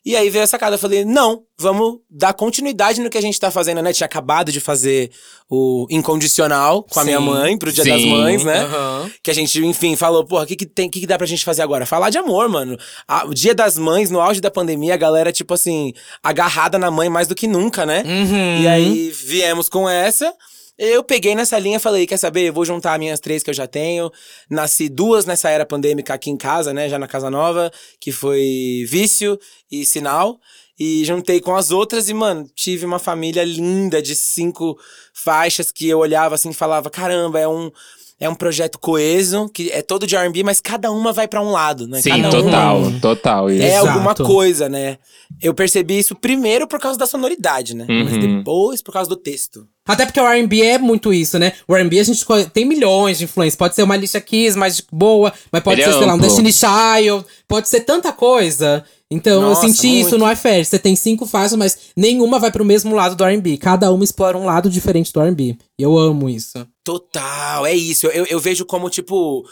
E 0.09 0.17
aí 0.17 0.31
veio 0.31 0.43
a 0.43 0.47
sacada, 0.47 0.77
eu 0.77 0.79
falei, 0.79 1.05
não, 1.05 1.43
vamos 1.59 1.99
dar 2.09 2.33
continuidade 2.33 2.99
no 3.01 3.11
que 3.11 3.19
a 3.19 3.21
gente 3.21 3.39
tá 3.39 3.51
fazendo, 3.51 3.83
né? 3.83 3.93
Tinha 3.93 4.07
acabado 4.07 4.51
de 4.51 4.59
fazer 4.59 5.11
o 5.51 5.87
Incondicional 5.91 6.83
com 6.83 6.99
a 6.99 7.05
minha 7.05 7.19
Sim. 7.19 7.25
mãe, 7.25 7.59
pro 7.59 7.71
Dia 7.71 7.85
Sim. 7.85 7.91
das 7.91 8.05
Mães, 8.05 8.43
né? 8.43 8.61
Aham. 8.61 9.11
Que 9.23 9.31
a 9.31 9.35
gente, 9.35 9.63
enfim, 9.65 9.97
falou, 9.97 10.25
porra, 10.25 10.45
o 10.45 10.47
que, 10.47 10.57
que, 10.57 10.65
tem, 10.65 10.89
que, 10.89 11.01
que 11.01 11.07
dá 11.07 11.19
pra 11.19 11.27
gente 11.27 11.45
fazer 11.45 11.61
agora? 11.61 11.85
Falar 11.85 12.09
de 12.09 12.17
amor, 12.17 12.49
mano. 12.49 12.77
A- 13.07 13.27
o 13.27 13.35
dia 13.35 13.55
das 13.55 13.77
mães, 13.77 14.11
no 14.11 14.19
auge 14.19 14.41
da 14.41 14.51
pandemia, 14.51 14.95
a 14.95 14.97
galera, 14.97 15.31
tipo 15.31 15.53
assim, 15.53 15.93
agarrada 16.23 16.79
na 16.79 16.91
mãe 16.91 17.11
mais 17.11 17.29
do 17.29 17.35
que 17.35 17.47
nunca, 17.47 17.85
né? 17.85 18.03
Uhum. 18.07 18.63
E 18.63 18.67
aí 18.67 19.11
viemos 19.11 19.69
com 19.69 19.87
essa. 19.89 20.33
Eu 20.79 21.03
peguei 21.03 21.35
nessa 21.35 21.59
linha 21.59 21.79
e 21.79 21.81
falei, 21.81 22.07
quer 22.07 22.17
saber? 22.19 22.49
Eu 22.49 22.53
vou 22.53 22.65
juntar 22.65 22.97
minhas 23.01 23.19
três 23.19 23.43
que 23.43 23.51
eu 23.51 23.55
já 23.55 23.67
tenho. 23.67 24.13
Nasci 24.49 24.89
duas 24.89 25.27
nessa 25.27 25.51
era 25.51 25.67
pandêmica 25.67 26.15
aqui 26.15 26.31
em 26.31 26.37
casa, 26.37 26.73
né? 26.73 26.89
Já 26.89 27.01
na 27.01 27.09
Casa 27.09 27.29
Nova, 27.29 27.73
que 28.01 28.13
foi 28.13 28.85
Vício 28.87 29.37
e 29.69 29.85
Sinal. 29.85 30.39
E 30.79 31.05
juntei 31.05 31.41
com 31.41 31.57
as 31.57 31.73
outras 31.73 32.09
e, 32.09 32.15
mano, 32.15 32.49
tive 32.55 32.87
uma 32.87 33.01
família 33.01 33.43
linda 33.43 34.01
de 34.01 34.15
cinco 34.15 34.79
faixas 35.13 35.73
que 35.73 35.89
eu 35.89 35.99
olhava 35.99 36.37
assim 36.37 36.51
e 36.51 36.55
falava: 36.55 36.89
caramba, 36.89 37.41
é 37.41 37.49
um. 37.49 37.73
É 38.21 38.29
um 38.29 38.35
projeto 38.35 38.81
coeso, 38.81 39.49
que 39.49 39.71
é 39.71 39.81
todo 39.81 40.05
de 40.05 40.17
R&B, 40.17 40.43
mas 40.43 40.61
cada 40.61 40.91
uma 40.91 41.13
vai 41.13 41.29
pra 41.29 41.41
um 41.41 41.53
lado, 41.53 41.87
né? 41.87 42.01
Sim, 42.03 42.11
cada 42.23 42.31
total, 42.31 42.79
uma- 42.79 43.01
total. 43.01 43.49
isso. 43.51 43.63
é 43.63 43.69
Exato. 43.77 43.89
alguma 43.89 44.15
coisa, 44.15 44.69
né? 44.69 44.99
Eu 45.41 45.55
percebi 45.55 45.99
isso 45.99 46.17
primeiro 46.17 46.67
por 46.67 46.81
causa 46.81 46.99
da 46.99 47.07
sonoridade, 47.07 47.77
né? 47.77 47.87
Mas 47.89 48.13
Uhum. 48.15 48.39
depois 48.39 48.83
por 48.83 48.93
causa 48.93 49.09
do 49.09 49.15
texto. 49.15 49.67
Até 49.87 50.05
porque 50.05 50.21
o 50.21 50.27
R&B 50.27 50.61
é 50.63 50.79
muito 50.79 51.15
isso, 51.15 51.39
né? 51.39 51.53
O 51.67 51.75
R&B 51.77 52.01
a 52.01 52.03
gente 52.03 52.25
tem 52.53 52.65
milhões 52.65 53.19
de 53.19 53.25
influências. 53.25 53.57
Pode 53.57 53.75
ser 53.77 53.85
uma 53.85 53.95
Alicia 53.95 54.21
Keys 54.21 54.57
mais 54.57 54.81
boa, 54.93 55.33
mas 55.53 55.63
pode 55.63 55.81
Ele 55.81 55.89
ser, 55.91 55.95
é 55.97 55.99
sei 55.99 56.07
lá, 56.07 56.15
um. 56.15 56.19
Destiny 56.19 56.53
Child. 56.53 57.25
Pode 57.47 57.69
ser 57.69 57.81
tanta 57.81 58.13
coisa. 58.13 58.85
Então 59.11 59.41
Nossa, 59.41 59.65
eu 59.65 59.71
senti 59.71 59.87
muito. 59.89 60.07
isso 60.07 60.19
no 60.19 60.31
iFair. 60.31 60.65
Você 60.67 60.79
tem 60.79 60.95
cinco 60.95 61.27
faixas, 61.27 61.57
mas 61.57 61.79
nenhuma 61.97 62.39
vai 62.39 62.53
pro 62.53 62.65
mesmo 62.65 62.95
lado 62.95 63.17
do 63.17 63.25
R&B. 63.25 63.57
Cada 63.57 63.91
uma 63.91 64.05
explora 64.05 64.37
um 64.37 64.45
lado 64.45 64.69
diferente 64.69 65.11
do 65.13 65.21
R&B. 65.21 65.57
E 65.79 65.83
eu 65.83 65.97
amo 65.97 66.29
isso. 66.29 66.67
Total, 66.85 67.65
é 67.65 67.73
isso. 67.75 68.07
Eu, 68.09 68.27
eu 68.27 68.39
vejo 68.39 68.67
como, 68.67 68.91
tipo, 68.91 69.47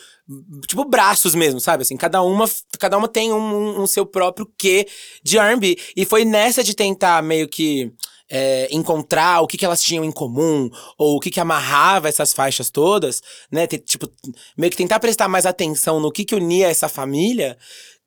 tipo, 0.66 0.84
braços 0.84 1.34
mesmo, 1.34 1.58
sabe? 1.58 1.82
Assim, 1.82 1.96
cada 1.96 2.20
uma, 2.22 2.44
cada 2.78 2.98
uma 2.98 3.08
tem 3.08 3.32
um, 3.32 3.38
um- 3.38 3.82
um 3.82 3.86
seu 3.86 4.04
próprio 4.04 4.46
quê 4.58 4.86
de 5.22 5.38
R&B. 5.38 5.78
E 5.96 6.04
foi 6.04 6.26
nessa 6.26 6.62
de 6.62 6.74
tentar 6.74 7.22
meio 7.22 7.48
que 7.48 7.90
é, 8.28 8.68
encontrar 8.72 9.40
o 9.40 9.46
que, 9.46 9.56
que 9.56 9.64
elas 9.64 9.80
tinham 9.80 10.04
em 10.04 10.10
comum, 10.10 10.68
ou 10.98 11.16
o 11.16 11.20
que, 11.20 11.30
que 11.30 11.38
amarrava 11.40 12.08
essas 12.08 12.32
faixas 12.34 12.68
todas, 12.70 13.22
né? 13.50 13.66
Te- 13.68 13.78
tipo, 13.78 14.06
meio 14.58 14.70
que 14.70 14.76
tentar 14.76 14.98
prestar 15.00 15.28
mais 15.28 15.46
atenção 15.46 16.00
no 16.00 16.10
que, 16.10 16.24
que 16.24 16.34
unia 16.34 16.66
essa 16.68 16.88
família, 16.88 17.56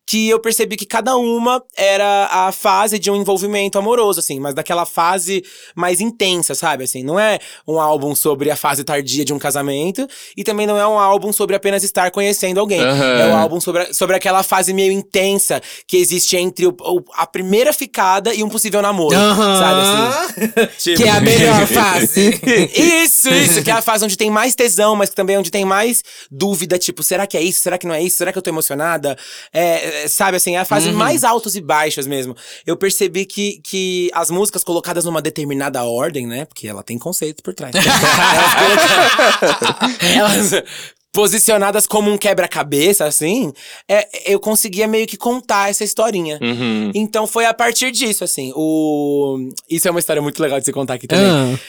que 0.09 0.27
eu 0.27 0.39
percebi 0.39 0.75
que 0.75 0.87
cada 0.87 1.15
uma 1.17 1.61
era 1.77 2.25
a 2.31 2.51
fase 2.51 2.97
de 2.97 3.11
um 3.11 3.15
envolvimento 3.15 3.77
amoroso, 3.77 4.19
assim, 4.19 4.39
mas 4.39 4.55
daquela 4.55 4.83
fase 4.83 5.43
mais 5.75 6.01
intensa, 6.01 6.55
sabe? 6.55 6.83
Assim, 6.83 7.03
não 7.03 7.19
é 7.19 7.37
um 7.67 7.79
álbum 7.79 8.15
sobre 8.15 8.49
a 8.49 8.55
fase 8.55 8.83
tardia 8.83 9.23
de 9.23 9.31
um 9.31 9.37
casamento 9.37 10.07
e 10.35 10.43
também 10.43 10.65
não 10.65 10.79
é 10.79 10.87
um 10.87 10.97
álbum 10.97 11.31
sobre 11.31 11.55
apenas 11.55 11.83
estar 11.83 12.09
conhecendo 12.09 12.59
alguém. 12.59 12.81
Aham. 12.81 13.19
É 13.19 13.27
um 13.27 13.37
álbum 13.37 13.61
sobre, 13.61 13.93
sobre 13.93 14.15
aquela 14.15 14.41
fase 14.41 14.73
meio 14.73 14.91
intensa 14.91 15.61
que 15.85 15.97
existe 15.97 16.35
entre 16.35 16.65
o- 16.65 16.75
o- 16.79 17.03
a 17.13 17.27
primeira 17.27 17.71
ficada 17.71 18.33
e 18.33 18.43
um 18.43 18.49
possível 18.49 18.81
namoro, 18.81 19.15
sabe? 19.15 19.81
Assim, 19.81 20.65
Tipo- 20.79 20.97
Que 20.97 21.03
é 21.03 21.11
a 21.11 21.21
melhor 21.21 21.67
fase. 21.67 22.41
isso, 22.75 23.29
isso, 23.29 23.61
que 23.63 23.69
é 23.69 23.73
a 23.73 23.81
fase 23.83 24.05
onde 24.05 24.17
tem 24.17 24.31
mais 24.31 24.55
tesão, 24.55 24.95
mas 24.95 25.11
também 25.11 25.37
onde 25.37 25.51
tem 25.51 25.65
mais 25.65 26.03
dúvida, 26.31 26.79
tipo, 26.79 27.03
será 27.03 27.27
que 27.27 27.37
é 27.37 27.41
isso? 27.43 27.59
Será 27.61 27.77
que 27.77 27.85
não 27.85 27.93
é 27.93 28.01
isso? 28.01 28.17
Será 28.17 28.31
que 28.31 28.37
eu 28.39 28.41
tô 28.41 28.49
emocionada? 28.49 29.15
É, 29.53 29.98
sabe, 30.07 30.37
assim, 30.37 30.55
é 30.55 30.59
a 30.59 30.65
fase 30.65 30.91
mais 30.91 31.23
altos 31.23 31.55
e 31.55 31.61
baixos 31.61 32.07
mesmo. 32.07 32.35
Eu 32.65 32.77
percebi 32.77 33.25
que, 33.25 33.59
que 33.63 34.09
as 34.13 34.29
músicas 34.29 34.63
colocadas 34.63 35.05
numa 35.05 35.21
determinada 35.21 35.83
ordem, 35.83 36.25
né? 36.25 36.45
Porque 36.45 36.67
ela 36.67 36.83
tem 36.83 36.97
conceito 36.97 37.43
por 37.43 37.53
trás. 37.53 37.73
elas, 40.15 40.53
elas 40.53 40.63
posicionadas 41.11 41.87
como 41.87 42.11
um 42.11 42.17
quebra-cabeça, 42.17 43.05
assim, 43.05 43.51
é, 43.87 44.07
eu 44.31 44.39
conseguia 44.39 44.87
meio 44.87 45.07
que 45.07 45.17
contar 45.17 45.69
essa 45.69 45.83
historinha. 45.83 46.37
Uhum. 46.41 46.91
Então 46.93 47.25
foi 47.25 47.45
a 47.45 47.53
partir 47.53 47.91
disso, 47.91 48.23
assim. 48.23 48.51
O... 48.55 49.49
Isso 49.69 49.87
é 49.87 49.91
uma 49.91 49.99
história 49.99 50.21
muito 50.21 50.41
legal 50.41 50.59
de 50.59 50.65
se 50.65 50.71
contar 50.71 50.95
aqui 50.95 51.07
também. 51.07 51.25
Ah. 51.25 51.59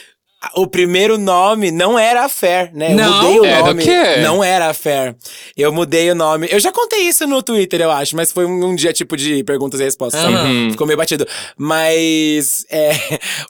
O 0.55 0.65
primeiro 0.65 1.19
nome 1.19 1.69
não 1.69 1.99
era 1.99 2.25
a 2.25 2.29
Fair, 2.29 2.71
né? 2.73 2.93
Eu 2.93 2.95
Não? 2.97 3.21
mudei 3.21 3.39
o 3.39 3.45
Era 3.45 3.63
o 3.63 3.67
nome. 3.67 3.83
quê? 3.83 4.17
Não 4.23 4.43
era 4.43 4.69
a 4.69 4.73
Fair. 4.73 5.15
Eu 5.55 5.71
mudei 5.71 6.09
o 6.09 6.15
nome. 6.15 6.47
Eu 6.49 6.59
já 6.59 6.71
contei 6.71 7.01
isso 7.01 7.27
no 7.27 7.43
Twitter, 7.43 7.79
eu 7.79 7.91
acho, 7.91 8.15
mas 8.15 8.31
foi 8.31 8.45
um, 8.45 8.65
um 8.69 8.75
dia 8.75 8.91
tipo 8.91 9.15
de 9.15 9.43
perguntas 9.43 9.79
e 9.79 9.83
respostas. 9.83 10.23
Uhum. 10.23 10.71
Ficou 10.71 10.87
meio 10.87 10.97
batido. 10.97 11.27
Mas 11.55 12.65
é, 12.71 12.91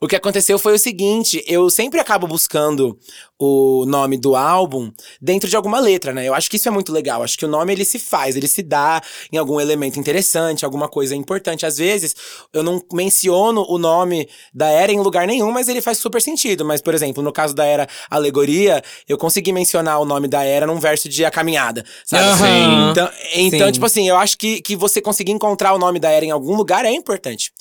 o 0.01 0.07
que 0.07 0.17
aconteceu 0.17 0.59
foi 0.59 0.73
o 0.73 0.79
seguinte: 0.79 1.41
eu 1.47 1.69
sempre 1.69 1.99
acabo 1.99 2.27
buscando 2.27 2.97
o 3.43 3.85
nome 3.87 4.17
do 4.17 4.35
álbum 4.35 4.91
dentro 5.19 5.49
de 5.49 5.55
alguma 5.55 5.79
letra, 5.79 6.13
né? 6.13 6.27
Eu 6.27 6.35
acho 6.35 6.47
que 6.47 6.57
isso 6.57 6.67
é 6.67 6.71
muito 6.71 6.91
legal. 6.93 7.23
Acho 7.23 7.35
que 7.35 7.45
o 7.45 7.47
nome 7.47 7.73
ele 7.73 7.83
se 7.83 7.97
faz, 7.97 8.35
ele 8.35 8.47
se 8.47 8.61
dá 8.61 9.01
em 9.33 9.37
algum 9.37 9.59
elemento 9.59 9.99
interessante, 9.99 10.63
alguma 10.63 10.87
coisa 10.87 11.15
importante. 11.15 11.65
Às 11.65 11.79
vezes, 11.79 12.15
eu 12.53 12.61
não 12.61 12.79
menciono 12.93 13.65
o 13.67 13.79
nome 13.79 14.29
da 14.53 14.69
era 14.69 14.91
em 14.91 14.99
lugar 14.99 15.25
nenhum, 15.25 15.51
mas 15.51 15.67
ele 15.67 15.81
faz 15.81 15.97
super 15.97 16.21
sentido. 16.21 16.63
Mas, 16.63 16.83
por 16.83 16.93
exemplo, 16.93 17.23
no 17.23 17.33
caso 17.33 17.55
da 17.55 17.65
era 17.65 17.87
Alegoria, 18.11 18.83
eu 19.09 19.17
consegui 19.17 19.51
mencionar 19.51 19.99
o 19.99 20.05
nome 20.05 20.27
da 20.27 20.43
era 20.43 20.67
num 20.67 20.79
verso 20.79 21.09
de 21.09 21.25
A 21.25 21.31
Caminhada, 21.31 21.83
sabe? 22.05 22.23
Aham. 22.23 22.91
Então, 22.91 23.09
então 23.33 23.67
Sim. 23.67 23.71
tipo 23.71 23.85
assim, 23.87 24.07
eu 24.07 24.17
acho 24.17 24.37
que, 24.37 24.61
que 24.61 24.75
você 24.75 25.01
conseguir 25.01 25.31
encontrar 25.31 25.73
o 25.73 25.79
nome 25.79 25.99
da 25.99 26.11
era 26.11 26.23
em 26.23 26.31
algum 26.31 26.55
lugar 26.55 26.85
é 26.85 26.91
importante. 26.91 27.51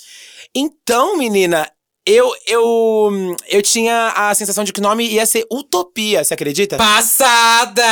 Então, 0.54 1.16
menina, 1.16 1.66
eu, 2.06 2.32
eu, 2.46 3.36
eu 3.48 3.62
tinha 3.62 4.12
a 4.16 4.34
sensação 4.34 4.64
de 4.64 4.72
que 4.72 4.80
o 4.80 4.82
nome 4.82 5.06
ia 5.06 5.24
ser 5.26 5.44
Utopia, 5.52 6.24
você 6.24 6.34
acredita? 6.34 6.76
Passada! 6.76 7.82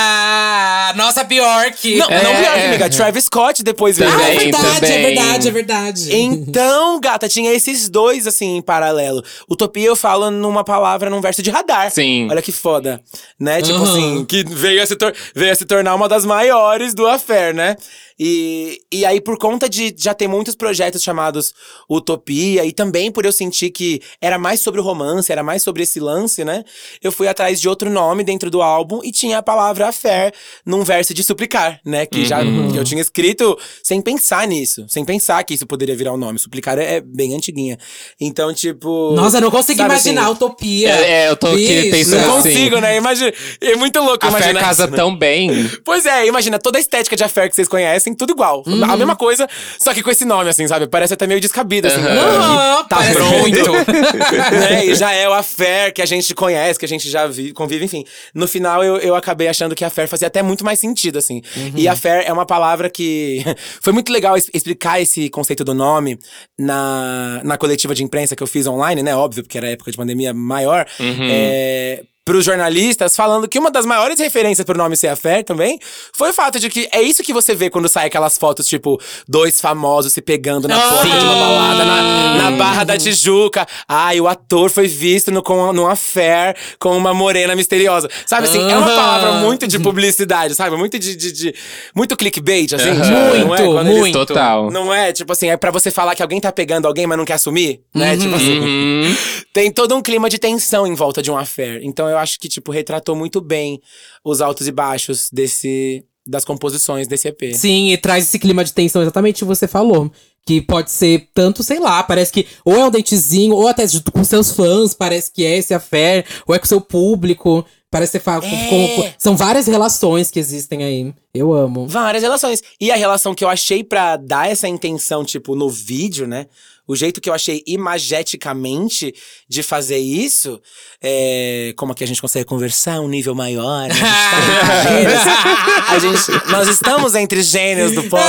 Nossa, 0.97 1.25
pior 1.25 1.71
que. 1.73 1.97
Não, 1.97 2.09
É, 2.09 2.23
não 2.23 2.31
pior 2.35 2.53
que 2.55 2.59
é. 2.61 2.67
amiga. 2.69 2.89
Travis 2.91 3.25
Scott 3.25 3.63
depois 3.63 3.97
veio. 3.99 4.11
Ah, 4.11 4.23
é 4.23 4.35
Também, 4.35 4.51
verdade, 4.51 4.69
é 4.69 4.81
também. 4.89 5.03
verdade, 5.15 5.49
é 5.49 5.51
verdade. 5.51 6.17
Então, 6.17 7.01
gata, 7.01 7.29
tinha 7.29 7.53
esses 7.53 7.89
dois, 7.89 8.27
assim, 8.27 8.57
em 8.57 8.63
paralelo. 8.63 9.23
Utopia 9.51 9.87
eu 9.87 9.97
falo 9.97 10.31
numa 10.31 10.65
palavra, 10.65 11.11
num 11.11 11.21
verso 11.21 11.43
de 11.43 11.51
radar. 11.51 11.91
Sim. 11.91 12.29
Olha 12.31 12.43
que 12.43 12.53
foda. 12.53 13.01
Né? 13.39 13.61
Tipo 13.63 13.79
Aham. 13.79 13.91
assim, 13.93 14.25
que 14.25 14.45
veio 14.45 14.83
a, 14.83 14.87
se 14.87 14.97
tor- 14.97 15.15
veio 15.35 15.53
a 15.53 15.55
se 15.55 15.65
tornar 15.65 15.95
uma 15.95 16.09
das 16.09 16.25
maiores 16.25 16.95
do 16.95 17.07
Affair, 17.07 17.55
né? 17.55 17.77
E, 18.19 18.81
e 18.93 19.05
aí, 19.05 19.21
por 19.21 19.39
conta 19.39 19.69
de 19.69 19.95
já 19.97 20.13
ter 20.13 20.27
muitos 20.27 20.55
projetos 20.55 21.03
chamados 21.03 21.55
Utopia, 21.89 22.65
e 22.65 22.73
também 22.73 23.11
por 23.11 23.25
eu 23.25 23.33
sentir 23.33 23.71
que 23.71 24.01
era 24.21 24.39
mais 24.39 24.61
sobre 24.61 24.81
o 24.81 24.85
romance, 24.85 25.31
era 25.31 25.43
mais 25.43 25.63
sobre 25.63 25.83
esse 25.83 26.01
lance, 26.01 26.45
né? 26.45 26.65
Eu 27.03 27.13
fui 27.13 27.29
atrás 27.29 27.61
de 27.61 27.69
outro 27.69 27.89
nome 27.91 28.25
dentro 28.25 28.51
do 28.51 28.61
álbum 28.63 29.01
e 29.05 29.13
tinha 29.13 29.39
a 29.39 29.43
palavra 29.43 29.89
Affair 29.89 30.33
num 30.65 30.83
verso 30.83 31.15
de 31.15 31.23
suplicar, 31.23 31.81
né? 31.85 32.07
Que 32.07 32.25
já 32.25 32.41
que 32.41 32.77
eu 32.77 32.85
tinha 32.85 33.01
escrito 33.01 33.59
sem 33.83 34.01
pensar 34.01 34.47
nisso, 34.47 34.85
sem 34.89 35.05
pensar 35.05 35.43
que 35.45 35.55
isso 35.55 35.67
poderia 35.67 35.97
virar 35.97 36.13
um 36.13 36.17
nome. 36.17 36.39
Suplicar 36.39 36.79
é, 36.79 36.97
é 36.97 37.01
bem 37.01 37.35
antiguinha. 37.35 37.79
Então, 38.21 38.53
tipo. 38.53 39.13
Nossa, 39.15 39.39
eu 39.39 39.43
não 39.43 39.51
consegui 39.51 39.79
sabe 39.79 39.91
imaginar 39.95 40.25
assim, 40.25 40.33
utopia. 40.33 40.91
É, 40.91 41.11
é, 41.11 41.29
eu 41.31 41.37
tô 41.37 41.49
aqui 41.49 41.91
pensando 41.91 42.27
Não 42.27 42.39
assim. 42.39 42.51
consigo, 42.51 42.81
né? 42.81 42.97
Imagina. 42.97 43.33
É 43.61 43.77
muito 43.77 44.01
louco 44.01 44.27
A 44.27 44.31
Fé 44.31 44.39
imaginar. 44.39 44.61
casa 44.61 44.83
isso, 44.85 44.91
né? 44.91 44.97
tão 44.97 45.17
bem. 45.17 45.71
Pois 45.85 46.07
é, 46.07 46.27
imagina 46.27 46.59
toda 46.59 46.79
a 46.79 46.81
estética 46.81 47.17
de 47.17 47.25
Affair 47.25 47.49
que 47.49 47.57
vocês 47.57 47.69
conhecem, 47.69 48.08
tudo 48.15 48.33
igual. 48.33 48.63
A 48.67 48.97
mesma 48.97 49.17
coisa, 49.17 49.49
só 49.79 49.93
que 49.95 50.03
com 50.03 50.11
esse 50.11 50.25
nome, 50.25 50.49
assim, 50.49 50.67
sabe? 50.67 50.87
Parece 50.87 51.15
até 51.15 51.27
meio 51.27 51.41
descabido, 51.41 51.89
assim. 51.89 52.01
Aham, 52.01 52.85
tá 52.85 52.97
parece 52.97 53.15
pronto. 53.15 53.73
né? 54.53 54.87
E 54.87 54.95
já 54.95 55.13
é 55.13 55.29
o 55.29 55.33
Affair 55.33 55.93
que 55.93 56.03
a 56.03 56.07
gente 56.07 56.35
conhece, 56.35 56.79
que 56.79 56.85
a 56.85 56.89
gente 56.89 57.09
já 57.09 57.27
vi, 57.27 57.53
convive, 57.53 57.85
enfim. 57.85 58.05
No 58.35 58.47
final, 58.47 58.83
eu, 58.83 58.97
eu 58.99 59.15
acabei 59.15 59.49
achando 59.49 59.75
que 59.75 59.85
Affair 59.85 60.09
fazia 60.09 60.29
até 60.29 60.43
muito 60.43 60.65
mais 60.65 60.79
sentido, 60.79 61.19
assim. 61.19 61.43
E 61.75 61.89
Affair 61.89 62.25
é 62.27 62.33
uma 62.33 62.47
palavra 62.47 62.91
que. 62.91 63.45
Foi 63.81 63.93
muito 63.93 64.13
legal 64.13 64.37
explicar 64.37 65.01
esse 65.01 65.29
conceito 65.31 65.65
do 65.65 65.75
nome 65.75 66.19
na, 66.59 67.41
na 67.45 67.57
coletiva 67.57 67.95
de 67.95 68.03
imprensa 68.03 68.35
que 68.35 68.43
eu 68.43 68.47
fiz 68.47 68.67
online, 68.67 69.03
né? 69.03 69.15
Óbvio, 69.15 69.43
porque 69.43 69.59
era 69.59 69.69
época 69.69 69.91
de 69.91 69.97
pandemia 69.97 70.33
maior. 70.35 70.87
É, 71.31 72.05
pros 72.29 72.45
jornalistas, 72.45 73.17
falando 73.17 73.49
que 73.49 73.59
uma 73.59 73.71
das 73.71 73.87
maiores 73.87 74.19
referências 74.21 74.63
pro 74.63 74.77
nome 74.77 74.95
ser 74.99 75.09
Affair 75.09 75.43
também 75.43 75.79
foi 76.13 76.29
o 76.29 76.33
fato 76.35 76.61
de 76.61 76.69
que 76.69 76.87
é 76.93 77.01
isso 77.01 77.23
que 77.23 77.33
você 77.33 77.55
vê 77.55 77.71
quando 77.71 77.89
sai 77.89 78.07
aquelas 78.07 78.37
fotos, 78.37 78.67
tipo, 78.67 79.01
dois 79.27 79.59
famosos 79.63 80.13
se 80.13 80.21
pegando 80.21 80.69
na 80.69 80.79
porta 80.79 81.09
de 81.09 81.25
uma 81.25 81.35
balada 81.35 81.85
na, 81.87 82.35
na 82.35 82.51
Barra 82.51 82.85
da 82.85 82.99
Tijuca. 82.99 83.67
Ai, 83.89 84.21
o 84.21 84.29
ator 84.29 84.69
foi 84.69 84.87
visto 84.87 85.31
no, 85.31 85.43
com, 85.43 85.73
num 85.73 85.87
affair 85.87 86.55
com 86.79 86.95
uma 86.99 87.15
morena 87.15 87.57
misteriosa. 87.57 88.11
Sabe 88.27 88.47
assim, 88.47 88.61
é 88.71 88.77
uma 88.77 88.89
palavra 88.95 89.33
muito 89.41 89.67
de 89.67 89.79
publicidade, 89.79 90.55
sabe? 90.55 90.77
Muito 90.77 90.99
de. 90.99 91.17
de, 91.17 91.33
de- 91.33 91.55
muito 91.97 92.15
clickbait, 92.15 92.75
assim. 92.75 92.91
Aham. 92.91 93.01
tipo, 93.01 93.47
não 93.47 93.55
é? 93.55 93.63
Muito, 93.63 93.79
eles- 93.89 93.99
muito. 93.99 94.27
Total. 94.27 94.71
Não 94.71 94.93
é, 94.93 95.13
tipo 95.15 95.33
assim, 95.33 95.49
é 95.49 95.57
pra 95.57 95.71
você 95.71 95.91
falar 95.91 96.15
que 96.15 96.23
alguém 96.23 96.41
tá 96.43 96.53
pegando 96.53 96.85
alguém, 96.87 97.07
mas 97.07 97.17
não 97.17 97.25
quer 97.25 97.35
assumir, 97.35 97.81
né? 97.95 98.19
Tipo 98.19 98.35
assim. 98.35 98.59
Uhum. 98.59 99.17
Tem 99.55 99.71
todo 99.73 99.97
um 99.97 100.03
clima 100.03 100.29
de 100.29 100.39
tensão 100.39 100.87
em 100.87 100.95
volta 100.95 101.23
de 101.23 101.31
um 101.31 101.39
affair. 101.39 101.81
Então 101.83 102.07
eu 102.07 102.18
acho 102.19 102.39
que, 102.39 102.49
tipo, 102.49 102.71
retratou 102.73 103.15
muito 103.17 103.41
bem 103.41 103.81
os 104.25 104.41
altos 104.41 104.67
e 104.69 104.73
baixos 104.73 105.31
desse. 105.33 106.05
Das 106.31 106.45
composições 106.45 107.09
desse 107.09 107.27
EP. 107.29 107.55
Sim, 107.55 107.91
e 107.91 107.97
traz 107.97 108.25
esse 108.25 108.39
clima 108.39 108.63
de 108.63 108.75
tensão 108.75 109.01
exatamente 109.01 109.37
o 109.37 109.47
que 109.47 109.55
você 109.57 109.67
falou. 109.67 110.13
Que 110.47 110.61
pode 110.61 110.91
ser 110.91 111.27
tanto, 111.33 111.63
sei 111.63 111.79
lá, 111.81 112.03
parece 112.03 112.31
que 112.31 112.47
ou 112.67 112.77
é 112.77 112.85
um 112.85 112.91
dentezinho, 112.91 113.55
ou 113.55 113.67
até 113.67 113.85
com 114.13 114.23
seus 114.23 114.53
fãs, 114.53 114.93
parece 114.93 115.33
que 115.33 115.43
é 115.43 115.57
esse 115.57 115.73
affair, 115.73 116.27
ou 116.47 116.55
é 116.55 116.59
com 116.59 116.67
seu 116.67 116.83
público. 116.83 117.65
Parece 117.91 118.13
que 118.13 118.19
você 118.19 118.25
fala. 118.25 118.45
É. 118.45 118.69
com- 118.69 118.97
com- 119.03 119.11
são 119.17 119.35
várias 119.39 119.67
relações 119.67 120.31
que 120.31 120.39
existem 120.39 120.85
aí. 120.85 121.15
Eu 121.33 121.55
amo. 121.55 121.87
Várias 121.89 122.23
relações. 122.23 122.63
E 122.79 122.91
a 122.91 122.97
relação 122.97 123.35
que 123.35 123.43
eu 123.43 123.49
achei 123.49 123.83
pra 123.83 124.19
dar 124.19 124.51
essa 124.51 124.69
intenção, 124.69 125.25
tipo, 125.25 125.55
no 125.55 125.71
vídeo, 125.71 126.27
né? 126.27 126.47
O 126.89 126.97
jeito 126.97 127.21
que 127.21 127.29
eu 127.29 127.35
achei 127.35 127.63
imageticamente 127.67 129.15
de 129.49 129.63
fazer 129.63 129.99
isso, 129.99 130.61
é, 131.03 131.73
como 131.77 131.93
aqui 131.93 132.03
a 132.03 132.07
gente 132.07 132.21
consegue 132.21 132.47
conversar 132.47 133.01
um 133.01 133.09
nível 133.09 133.35
maior. 133.35 133.87
né? 133.89 133.95
A 133.95 134.81
gente, 134.89 135.25
tá 135.25 135.99
entre 135.99 136.09
gênios. 136.09 136.29
A 136.29 136.35
gente- 136.39 136.51
nós 136.51 136.69
estamos 136.69 137.15
entre 137.15 137.43
gênios 137.43 137.93
do 137.93 138.03
pop. 138.05 138.23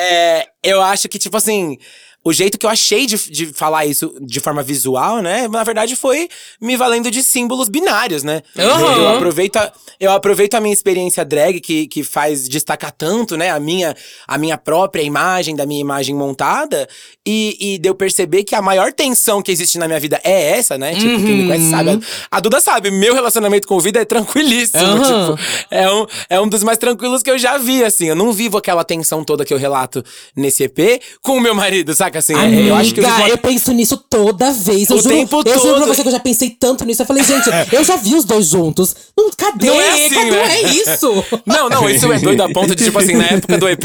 É, 0.00 0.46
eu 0.62 0.80
acho 0.82 1.08
que, 1.08 1.18
tipo 1.18 1.36
assim. 1.36 1.76
O 2.24 2.32
jeito 2.32 2.58
que 2.58 2.66
eu 2.66 2.70
achei 2.70 3.06
de, 3.06 3.16
de 3.30 3.46
falar 3.46 3.86
isso 3.86 4.14
de 4.20 4.40
forma 4.40 4.62
visual, 4.62 5.22
né? 5.22 5.48
Na 5.48 5.64
verdade, 5.64 5.96
foi 5.96 6.28
me 6.60 6.76
valendo 6.76 7.10
de 7.10 7.22
símbolos 7.22 7.68
binários, 7.68 8.22
né? 8.22 8.42
Aham. 8.58 8.96
Eu, 8.98 9.08
aproveito, 9.16 9.56
a- 9.56 9.72
eu 10.00 10.10
aproveito 10.12 10.54
a 10.54 10.60
minha 10.60 10.72
experiência 10.74 11.24
drag, 11.24 11.60
que, 11.60 11.86
que 11.86 12.02
faz 12.02 12.48
destacar 12.48 12.92
tanto, 12.92 13.36
né? 13.36 13.50
A 13.50 13.58
minha, 13.60 13.96
a 14.26 14.36
minha 14.36 14.58
própria 14.58 15.00
imagem, 15.02 15.54
da 15.56 15.64
minha 15.64 15.80
imagem 15.80 16.14
montada. 16.14 16.88
E, 17.26 17.56
e 17.74 17.78
de 17.78 17.88
eu 17.88 17.94
perceber 17.94 18.42
que 18.44 18.54
a 18.54 18.60
maior 18.62 18.92
tensão 18.92 19.40
que 19.40 19.52
existe 19.52 19.78
na 19.78 19.86
minha 19.86 20.00
vida 20.00 20.20
é 20.24 20.50
essa, 20.58 20.76
né? 20.76 20.94
Tipo, 20.94 21.16
quem 21.24 21.36
me 21.36 21.46
conhece 21.46 21.70
sabe. 21.70 22.00
A, 22.30 22.40
Duda 22.40 22.60
sabe, 22.60 22.90
meu 22.90 23.14
relacionamento 23.14 23.66
com 23.68 23.76
o 23.76 23.80
Vida 23.80 24.00
é 24.00 24.04
tranquilíssimo. 24.04 24.82
Aham. 24.82 25.36
Tipo, 25.36 25.66
é 25.70 25.90
um, 25.90 26.06
é 26.30 26.40
um 26.40 26.48
dos 26.48 26.62
mais 26.62 26.78
tranquilos 26.78 27.22
que 27.22 27.30
eu 27.30 27.38
já 27.38 27.56
vi, 27.58 27.84
assim. 27.84 28.06
Eu 28.06 28.16
não 28.16 28.32
vivo 28.32 28.58
aquela 28.58 28.82
tensão 28.84 29.22
toda 29.24 29.44
que 29.44 29.54
eu 29.54 29.58
relato 29.58 30.04
nesse 30.34 30.64
EP 30.64 31.00
com 31.22 31.36
o 31.36 31.40
meu 31.40 31.54
marido, 31.54 31.94
saca? 32.08 32.18
Assim, 32.18 32.34
é- 32.34 32.68
eu 32.70 32.74
acho 32.74 32.94
que 32.94 33.00
eu, 33.00 33.06
Amiga, 33.08 33.28
eu 33.28 33.38
penso 33.38 33.72
nisso 33.72 33.96
toda 34.08 34.52
vez. 34.52 34.88
Eu 34.90 34.96
O 34.96 35.02
juro, 35.02 35.14
tempo 35.14 35.42
eu 35.46 35.54
juro 35.54 35.60
todo. 35.74 35.84
pra 35.84 35.94
você 35.94 36.02
que 36.02 36.08
eu 36.08 36.12
já 36.12 36.20
pensei 36.20 36.50
tanto 36.50 36.84
nisso. 36.84 37.02
Eu 37.02 37.06
falei, 37.06 37.22
gente, 37.24 37.48
eu 37.72 37.84
já 37.84 37.96
vi 37.96 38.14
os 38.14 38.24
dois 38.24 38.46
juntos. 38.46 38.94
Não, 39.16 39.30
cadê? 39.36 39.66
Não 39.66 39.80
é 39.80 39.88
assim, 39.90 40.14
cadê? 40.14 40.30
né? 40.30 40.54
É 40.62 40.62
isso? 40.70 41.24
Não, 41.46 41.68
não, 41.68 41.88
isso 41.88 42.10
é 42.12 42.18
doido 42.20 42.40
a 42.42 42.48
ponto 42.52 42.74
de, 42.74 42.84
tipo 42.84 42.98
assim, 42.98 43.14
na 43.14 43.24
época 43.26 43.56
do 43.58 43.68
EP, 43.68 43.84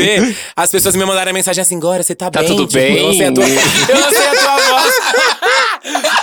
as 0.56 0.70
pessoas 0.72 0.96
me 0.96 1.06
mandaram 1.06 1.32
mensagem 1.34 1.62
assim, 1.62 1.80
Glória, 1.80 2.04
você 2.04 2.14
tá, 2.16 2.30
Tá 2.30 2.40
bem? 2.42 2.50
tudo 2.50 2.68
Tipo, 2.68 2.74
bem? 2.74 2.98
Eu 2.98 3.08
não 3.08 3.14
sei 3.14 3.28
a 3.28 3.32
tua, 3.34 3.44
eu 3.48 4.00
não 4.02 4.10
sei 4.10 4.28
a 4.28 4.32
tua 4.36 4.58
voz. 4.58 4.94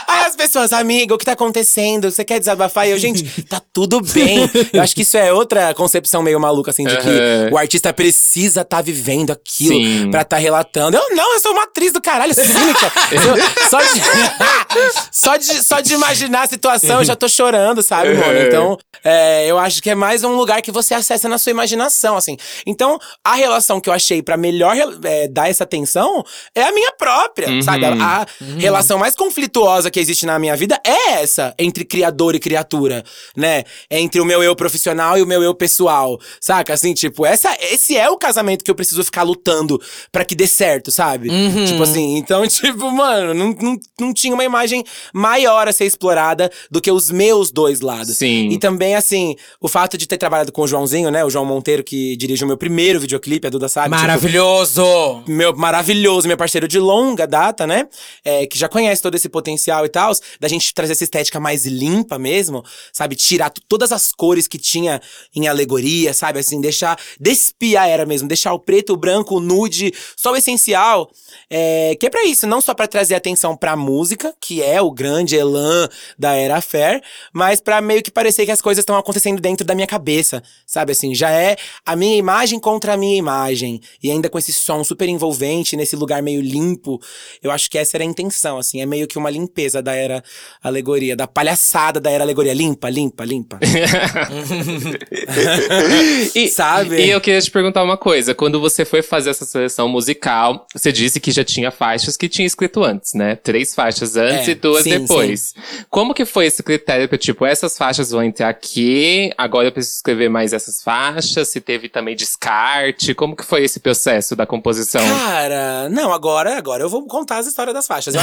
Aí 0.09 0.25
as 0.27 0.37
pessoas 0.37 0.73
amiga, 0.73 1.15
o 1.15 1.19
que 1.19 1.25
tá 1.25 1.33
acontecendo? 1.33 2.11
Você 2.11 2.25
quer 2.25 2.39
desabafar? 2.39 2.87
E 2.87 2.91
eu, 2.91 2.99
gente, 2.99 3.43
tá 3.43 3.61
tudo 3.73 4.01
bem. 4.01 4.51
Eu 4.73 4.83
acho 4.83 4.95
que 4.95 5.03
isso 5.03 5.17
é 5.17 5.33
outra 5.33 5.73
concepção 5.75 6.23
meio 6.23 6.39
maluca, 6.41 6.71
assim, 6.71 6.85
de 6.85 6.97
que 6.97 7.09
Aham. 7.09 7.51
o 7.53 7.59
artista 7.59 7.93
precisa 7.93 8.65
tá 8.65 8.81
vivendo 8.83 9.31
aquilo 9.31 9.75
Sim. 9.75 10.11
pra 10.11 10.25
tá 10.25 10.37
relatando. 10.37 10.97
Eu 10.97 11.15
não, 11.17 11.35
eu 11.35 11.41
sou 11.41 11.53
uma 11.53 11.65
atriz 11.65 11.90
do 11.93 12.01
caralho, 12.01 12.35
cínica. 12.35 12.93
Eu- 13.13 13.69
só, 13.69 13.79
de, 13.81 14.01
só, 15.13 15.37
de, 15.37 15.63
só 15.65 15.81
de 15.81 15.95
imaginar 15.95 16.43
a 16.43 16.47
situação, 16.47 16.99
eu 16.99 17.05
já 17.05 17.17
tô 17.17 17.29
chorando, 17.29 17.83
sabe, 17.83 18.15
mano? 18.15 18.39
Uhum. 18.39 18.47
Então, 18.47 18.79
é, 19.05 19.47
eu 19.47 19.59
acho 19.59 19.83
que 19.83 19.91
é 19.91 19.95
mais 19.95 20.23
um 20.25 20.35
lugar 20.35 20.61
que 20.63 20.71
você 20.71 20.95
acessa 20.95 21.29
na 21.29 21.39
sua 21.39 21.51
imaginação, 21.51 22.17
assim. 22.17 22.37
Então, 22.67 22.99
a 23.25 23.35
relação 23.35 23.81
que 23.81 23.89
eu 23.89 23.93
achei 23.93 24.23
pra 24.23 24.37
melhor 24.37 24.75
é, 25.05 25.29
dar 25.29 25.49
essa 25.51 25.65
atenção 25.65 26.23
é 26.55 26.63
a 26.63 26.73
minha 26.73 26.93
própria, 26.93 27.49
Uhum. 27.49 27.63
sabe? 27.63 27.85
A, 27.87 28.23
a 28.23 28.27
relação 28.59 28.99
mais 28.99 29.15
conflituosa 29.15 29.91
que 29.91 29.99
existe 30.01 30.27
na 30.27 30.39
minha 30.39 30.57
vida 30.57 30.79
é 30.87 31.21
essa, 31.23 31.55
entre 31.59 31.85
criador 31.85 32.35
e 32.35 32.39
criatura, 32.41 33.03
né? 33.37 33.65
Entre 33.91 34.21
o 34.21 34.25
meu 34.25 34.43
eu 34.43 34.55
profissional 34.55 35.17
e 35.19 35.23
o 35.23 35.27
meu 35.27 35.43
eu 35.43 35.55
pessoal, 35.55 36.19
saca? 36.41 36.75
Assim, 36.75 36.93
tipo, 36.95 37.25
essa, 37.27 37.57
esse 37.61 37.97
é 37.97 38.09
o 38.11 38.17
casamento 38.17 38.65
que 38.65 38.71
eu 38.71 38.75
preciso 38.75 39.03
ficar 39.05 39.23
lutando 39.23 39.81
pra 40.13 40.25
que 40.25 40.35
dê 40.35 40.47
certo, 40.47 40.91
sabe? 40.91 41.29
Uhum. 41.31 41.67
Tipo 41.81 41.91
assim, 41.91 42.17
então, 42.17 42.47
tipo, 42.49 42.91
mano, 42.91 43.35
não, 43.35 43.51
não, 43.61 43.77
não 43.99 44.15
tinha 44.15 44.35
uma 44.35 44.45
imagem 44.45 44.85
maior 45.13 45.69
a 45.69 45.73
ser 45.73 45.85
explorada 45.85 46.51
do 46.71 46.81
que 46.81 46.91
os 46.91 47.11
meus 47.11 47.51
dois 47.51 47.81
lados. 47.81 48.17
Sim. 48.17 48.49
E 48.49 48.59
também, 48.59 48.95
assim, 48.95 49.35
o 49.61 49.69
fato 49.69 49.97
de 49.97 50.07
ter 50.07 50.19
trabalhado 50.19 50.53
com 50.53 50.63
o 50.63 50.67
Joãozinho, 50.67 51.11
né? 51.11 51.25
O 51.25 51.31
João 51.31 51.45
Monteiro, 51.45 51.83
que 51.83 52.17
dirige 52.17 52.45
o 52.45 52.47
meu 52.47 52.57
primeiro 52.57 53.01
videoclipe, 53.01 53.47
a 53.47 53.51
Duda 53.51 53.69
sabe. 53.69 53.89
tipo, 53.89 54.01
Maravilhoso! 54.01 55.23
meu 55.27 55.55
maravilhoso, 55.57 56.29
meu 56.29 56.37
parceiro 56.37 56.67
de 56.67 56.79
longa 56.79 57.27
data, 57.27 57.67
né? 57.67 57.89
É, 58.25 58.47
que 58.47 58.59
já 58.59 58.69
conhece 58.69 59.03
todo 59.03 59.15
esse 59.15 59.29
potencial 59.29 59.85
e 59.85 59.89
tal, 59.89 60.13
da 60.39 60.49
gente 60.49 60.73
trazer 60.75 60.93
essa 60.93 61.05
estética 61.05 61.39
mais 61.41 61.65
limpa 61.67 62.19
mesmo, 62.19 62.65
sabe? 62.93 63.15
Tirar 63.15 63.53
todas 63.69 63.93
as 63.93 64.13
cores 64.13 64.47
que 64.47 64.59
tinha 64.59 65.01
em 65.35 65.49
alegoria, 65.49 66.13
sabe? 66.13 66.39
Assim, 66.39 66.61
deixar. 66.61 66.99
Despiar 67.19 67.89
era 67.89 68.07
mesmo, 68.07 68.29
deixar 68.29 68.53
o 68.53 68.59
preto, 68.59 68.93
o 68.93 68.97
branco, 68.97 69.37
o 69.37 69.41
nude, 69.41 69.93
só 70.17 70.33
o 70.33 70.37
essencial. 70.37 71.11
É, 71.49 71.70
que 71.99 72.07
é 72.07 72.11
pra 72.11 72.25
isso, 72.25 72.47
não 72.47 72.61
só 72.61 72.75
pra 72.75 72.87
trazer 72.87 73.15
atenção 73.15 73.57
pra 73.57 73.77
música, 73.77 74.35
que 74.41 74.63
é 74.63 74.81
o 74.81 74.91
grande 74.91 75.37
elan 75.37 75.89
da 76.19 76.35
Era 76.35 76.61
Fair, 76.61 77.03
mas 77.33 77.61
pra 77.61 77.81
meio 77.81 78.03
que 78.03 78.11
parecer 78.11 78.45
que 78.45 78.53
as 78.53 78.61
coisas 78.61 78.83
estão 78.83 78.97
acontecendo 78.97 79.41
dentro 79.41 79.67
da 79.67 79.75
minha 79.75 79.87
cabeça, 79.87 80.43
sabe? 80.67 80.93
Assim, 80.93 81.15
já 81.15 81.31
é 81.31 81.57
a 81.85 81.97
minha 81.97 82.17
imagem 82.17 82.59
contra 82.59 82.95
a 82.95 82.97
minha 82.97 83.17
imagem. 83.17 83.81
E 84.03 84.11
ainda 84.11 84.29
com 84.29 84.39
esse 84.39 84.53
som 84.53 84.83
super 84.85 85.09
envolvente, 85.09 85.77
nesse 85.77 85.97
lugar 85.97 86.23
meio 86.23 86.41
limpo. 86.41 87.01
Eu 87.43 87.51
acho 87.51 87.71
que 87.71 87.79
essa 87.79 87.97
era 87.97 88.05
a 88.05 88.07
intenção, 88.07 88.59
assim. 88.59 88.81
É 88.81 88.87
meio 88.87 89.07
que 89.07 89.19
uma 89.19 89.31
limpeza 89.31 89.83
da 89.83 89.95
Era 89.95 90.23
Alegoria, 90.63 91.17
da 91.17 91.27
palhaçada 91.27 92.01
da 92.01 92.11
Era 92.11 92.25
Alegoria. 92.25 92.55
Limpa, 92.55 92.89
limpa, 92.89 93.25
limpa. 93.25 93.59
E, 96.35 96.49
Sabe? 96.49 97.05
E 97.05 97.11
eu 97.11 97.21
queria 97.21 97.41
te 97.41 97.51
perguntar 97.51 97.83
uma 97.83 97.97
coisa. 97.97 98.35
Quando 98.35 98.61
você 98.61 98.85
foi 98.85 99.03
fazer 99.03 99.31
essa 99.31 99.45
seleção 99.45 99.89
musical, 99.89 100.67
você 100.73 100.93
disse 100.93 101.21
que 101.21 101.31
já 101.31 101.45
tinha 101.45 101.60
faixas 101.71 102.17
que 102.17 102.29
tinha 102.29 102.47
escrito 102.47 102.85
antes, 102.85 103.15
né? 103.15 103.35
Três 103.35 103.75
faixas 103.75 104.17
antes 104.17 104.47
É, 104.47 104.53
e 104.53 104.55
duas 104.55 104.85
sim, 104.85 105.01
depois. 105.01 105.53
Como 105.91 106.15
que 106.15 106.25
foi 106.25 106.47
esse 106.47 106.63
critério? 106.63 107.09
Que, 107.09 107.19
tipo, 107.19 107.45
essas 107.45 107.77
faixas 107.77 108.13
vão 108.13 108.23
entrar 108.23 108.49
aqui, 108.49 109.33
agora 109.37 109.67
eu 109.67 109.73
preciso 109.73 109.97
escrever 109.97 110.29
mais 110.29 110.53
essas 110.53 110.81
faixas, 110.81 111.49
se 111.49 111.61
teve 111.61 111.89
também 111.89 112.15
descarte. 112.15 113.13
Como 113.15 113.35
que 113.35 113.45
foi 113.45 113.65
esse 113.65 113.81
processo 113.81 114.37
da 114.37 114.47
composição? 114.47 115.01
Cara, 115.03 115.89
não, 115.89 116.13
agora, 116.13 116.57
agora 116.57 116.85
eu 116.85 116.89
vou 116.89 117.05
contar 117.07 117.39
as 117.39 117.49
histórias 117.49 117.75
das 117.75 117.89
faixas. 117.89 118.15
Ah, 118.15 118.23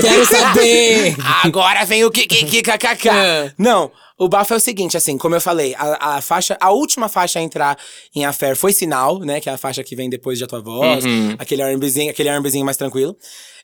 quero 0.00 0.26
saber! 0.26 1.14
Agora 1.44 1.84
vem 1.84 2.04
o 2.04 2.10
que 2.10 2.26
que 2.26 2.44
que 2.44 2.62
kkk. 2.62 3.08
É. 3.08 3.52
Não, 3.58 3.90
o 4.24 4.28
bafo 4.28 4.54
é 4.54 4.56
o 4.56 4.60
seguinte, 4.60 4.96
assim, 4.96 5.18
como 5.18 5.34
eu 5.34 5.40
falei, 5.40 5.74
a, 5.76 6.16
a 6.16 6.20
faixa, 6.20 6.56
a 6.60 6.70
última 6.70 7.08
faixa 7.08 7.38
a 7.38 7.42
entrar 7.42 7.76
em 8.14 8.24
Affair 8.24 8.54
foi 8.56 8.72
Sinal, 8.72 9.18
né, 9.20 9.40
que 9.40 9.48
é 9.48 9.52
a 9.52 9.58
faixa 9.58 9.82
que 9.82 9.96
vem 9.96 10.08
depois 10.08 10.38
de 10.38 10.44
A 10.44 10.46
Tua 10.46 10.60
Voz, 10.60 11.04
Uhum. 11.04 11.34
aquele 11.38 11.62
R&Bzinho, 11.62 12.10
aquele 12.10 12.28
R&Bzinho 12.28 12.64
mais 12.64 12.76
tranquilo. 12.76 13.16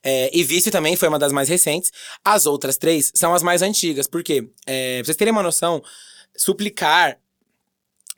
É, 0.03 0.31
e 0.33 0.43
Vício 0.43 0.71
também 0.73 0.97
foi 0.97 1.09
uma 1.09 1.19
das 1.19 1.33
mais 1.33 1.49
recentes. 1.49 1.93
As 2.25 2.47
outras 2.47 2.77
três 2.77 3.11
são 3.15 3.35
as 3.35 3.43
mais 3.43 3.63
antigas, 3.63 4.07
porque, 4.07 4.49
é, 4.67 4.99
pra 4.99 5.07
vocês 5.07 5.17
terem 5.17 5.33
uma 5.33 5.43
noção, 5.43 5.83
Suplicar 6.37 7.19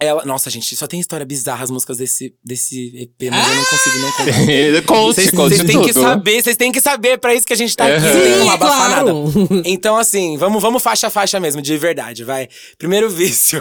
ela, 0.00 0.24
nossa, 0.24 0.48
gente, 0.48 0.74
só 0.74 0.86
tem 0.86 0.98
história 0.98 1.26
bizarra 1.26 1.62
as 1.62 1.70
músicas 1.70 1.98
desse, 1.98 2.34
desse 2.42 2.90
EP, 2.96 3.30
mas 3.30 3.48
eu 3.48 3.54
não 3.54 3.64
consigo 3.66 3.98
não 3.98 4.12
contar. 4.12 4.82
conte, 4.86 5.14
Vocês 5.14 5.30
conte 5.30 5.56
vocês 5.56 5.64
têm 5.70 5.82
que 5.82 5.92
saber, 5.92 6.42
vocês 6.42 6.56
têm 6.56 6.72
que 6.72 6.80
saber, 6.80 7.18
pra 7.18 7.34
isso 7.34 7.46
que 7.46 7.52
a 7.52 7.56
gente 7.56 7.76
tá 7.76 7.84
aqui. 7.86 8.06
Uhum. 8.06 8.14
Não 8.14 8.20
tem 8.22 8.32
como 8.32 8.42
Sim, 8.44 8.48
é 8.48 8.52
abafar 8.54 8.90
nada. 8.90 9.12
claro! 9.12 9.62
Então, 9.66 9.96
assim, 9.98 10.38
vamos, 10.38 10.62
vamos 10.62 10.82
faixa 10.82 11.08
a 11.08 11.10
faixa 11.10 11.38
mesmo, 11.38 11.60
de 11.60 11.76
verdade, 11.76 12.24
vai. 12.24 12.48
Primeiro, 12.78 13.10
vício. 13.10 13.60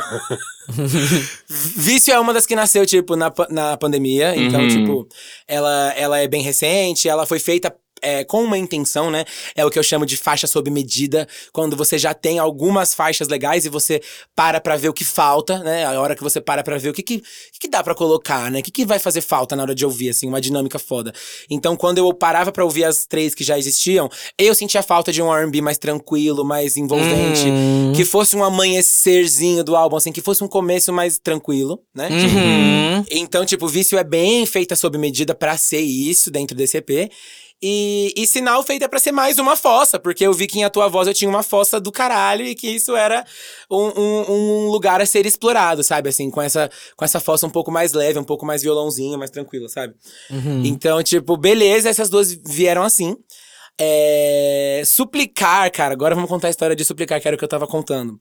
vício 1.76 2.14
é 2.14 2.20
uma 2.20 2.34
das 2.34 2.46
que 2.46 2.56
nasceu, 2.56 2.86
tipo, 2.86 3.16
na, 3.16 3.32
na 3.50 3.78
pandemia. 3.78 4.34
Então, 4.36 4.62
Uhum. 4.62 4.68
tipo, 4.70 5.08
ela, 5.48 5.94
ela 5.98 6.20
é 6.20 6.28
bem 6.28 6.42
recente, 6.42 7.08
ela 7.10 7.26
foi 7.26 7.40
feita. 7.40 7.76
É, 8.02 8.24
com 8.24 8.44
uma 8.44 8.58
intenção, 8.58 9.10
né? 9.12 9.26
É 9.56 9.66
o 9.66 9.70
que 9.70 9.78
eu 9.80 9.84
chamo 9.84 10.06
de 10.06 10.18
faixa 10.18 10.48
sob 10.48 10.70
medida. 10.70 11.28
Quando 11.52 11.76
você 11.76 11.98
já 11.98 12.14
tem 12.14 12.40
algumas 12.40 12.94
faixas 12.94 13.28
legais 13.28 13.66
e 13.66 13.70
você 13.70 14.02
para 14.36 14.60
pra 14.60 14.76
ver 14.76 14.90
o 14.90 14.94
que 14.94 15.04
falta, 15.06 15.60
né? 15.60 15.86
A 15.86 16.00
hora 16.00 16.16
que 16.16 16.24
você 16.24 16.40
para 16.42 16.64
pra 16.64 16.78
ver 16.78 16.90
o 16.90 16.94
que, 16.94 17.04
que, 17.04 17.24
que, 17.60 17.70
dá 17.70 17.84
pra 17.84 17.96
colocar, 17.96 18.50
né? 18.52 18.60
O 18.60 18.64
que, 18.64 18.72
que 18.72 18.86
vai 18.86 19.00
fazer 19.00 19.22
falta 19.22 19.56
na 19.56 19.64
hora 19.64 19.76
de 19.76 19.86
ouvir, 19.86 20.10
assim, 20.10 20.28
uma 20.28 20.42
dinâmica 20.42 20.80
foda. 20.80 21.14
Então, 21.50 21.76
quando 21.76 21.98
eu 22.00 22.14
parava 22.14 22.52
pra 22.52 22.64
ouvir 22.64 22.84
as 22.86 23.06
três 23.06 23.36
que 23.36 23.44
já 23.44 23.58
existiam, 23.58 24.10
eu 24.38 24.54
sentia 24.56 24.82
falta 24.84 25.12
de 25.12 25.22
um 25.22 25.34
R&B 25.34 25.62
mais 25.62 25.78
tranquilo, 25.78 26.44
mais 26.46 26.78
envolvente, 26.78 27.48
Hum. 27.50 27.94
que 27.96 28.06
fosse 28.06 28.36
um 28.36 28.44
amanhecerzinho 28.44 29.64
do 29.64 29.76
álbum, 29.76 29.96
assim, 29.98 30.12
que 30.12 30.22
fosse 30.22 30.44
um 30.44 30.48
começo 30.48 30.92
mais 30.92 31.18
tranquilo, 31.20 31.80
né? 31.94 32.10
Uhum. 32.10 33.06
Então, 33.12 33.46
tipo, 33.46 33.68
Vício 33.68 33.98
é 33.98 34.04
bem 34.04 34.46
feita 34.46 34.76
sob 34.76 34.98
medida 34.98 35.34
pra 35.36 35.58
ser 35.58 35.82
isso 35.82 36.32
dentro 36.32 36.56
desse 36.56 36.78
EP. 36.78 37.10
E, 37.62 38.14
e 38.16 38.26
Sinal 38.26 38.64
feita 38.64 38.88
pra 38.88 39.00
ser 39.00 39.12
mais 39.12 39.38
uma 39.38 39.56
fossa, 39.56 40.00
porque 40.00 40.26
eu 40.26 40.34
vi 40.34 40.48
que 40.48 40.60
em 40.60 40.64
A 40.64 40.70
Tua 40.70 40.88
Voz 40.88 41.08
eu 41.10 41.14
tinha 41.14 41.30
uma 41.30 41.44
fossa 41.44 41.78
do 41.78 41.92
caralho 41.92 42.46
e 42.46 42.56
que 42.56 42.70
isso 42.70 42.96
era 42.96 43.26
um, 43.70 43.88
um, 44.00 44.32
um 44.32 44.68
lugar 44.70 45.02
a 45.02 45.06
ser 45.06 45.26
explorado, 45.26 45.84
sabe? 45.84 46.08
Assim, 46.08 46.32
com 46.32 46.42
essa, 46.42 46.70
com 46.96 47.04
essa 47.04 47.20
fossa 47.20 47.46
um 47.46 47.50
pouco 47.50 47.70
mais 47.70 47.92
leve, 47.92 48.18
um 48.18 48.24
pouco 48.24 48.46
mais 48.46 48.62
violãozinho, 48.62 49.20
mais 49.20 49.30
tranquila, 49.30 49.68
sabe? 49.68 49.94
Então, 50.66 51.04
tipo, 51.04 51.36
beleza, 51.36 51.90
essas 51.90 52.10
duas 52.10 52.32
vieram 52.34 52.84
assim. 52.84 53.18
É, 53.78 54.82
Suplicar, 54.86 55.70
cara, 55.72 55.94
agora 55.94 56.16
vamos 56.16 56.30
contar 56.30 56.48
a 56.48 56.52
história 56.52 56.76
de 56.76 56.86
Suplicar, 56.86 57.20
que 57.22 57.28
era 57.28 57.36
o 57.36 57.38
que 57.38 57.44
eu 57.44 57.50
tava 57.50 57.68
contando. 57.68 58.18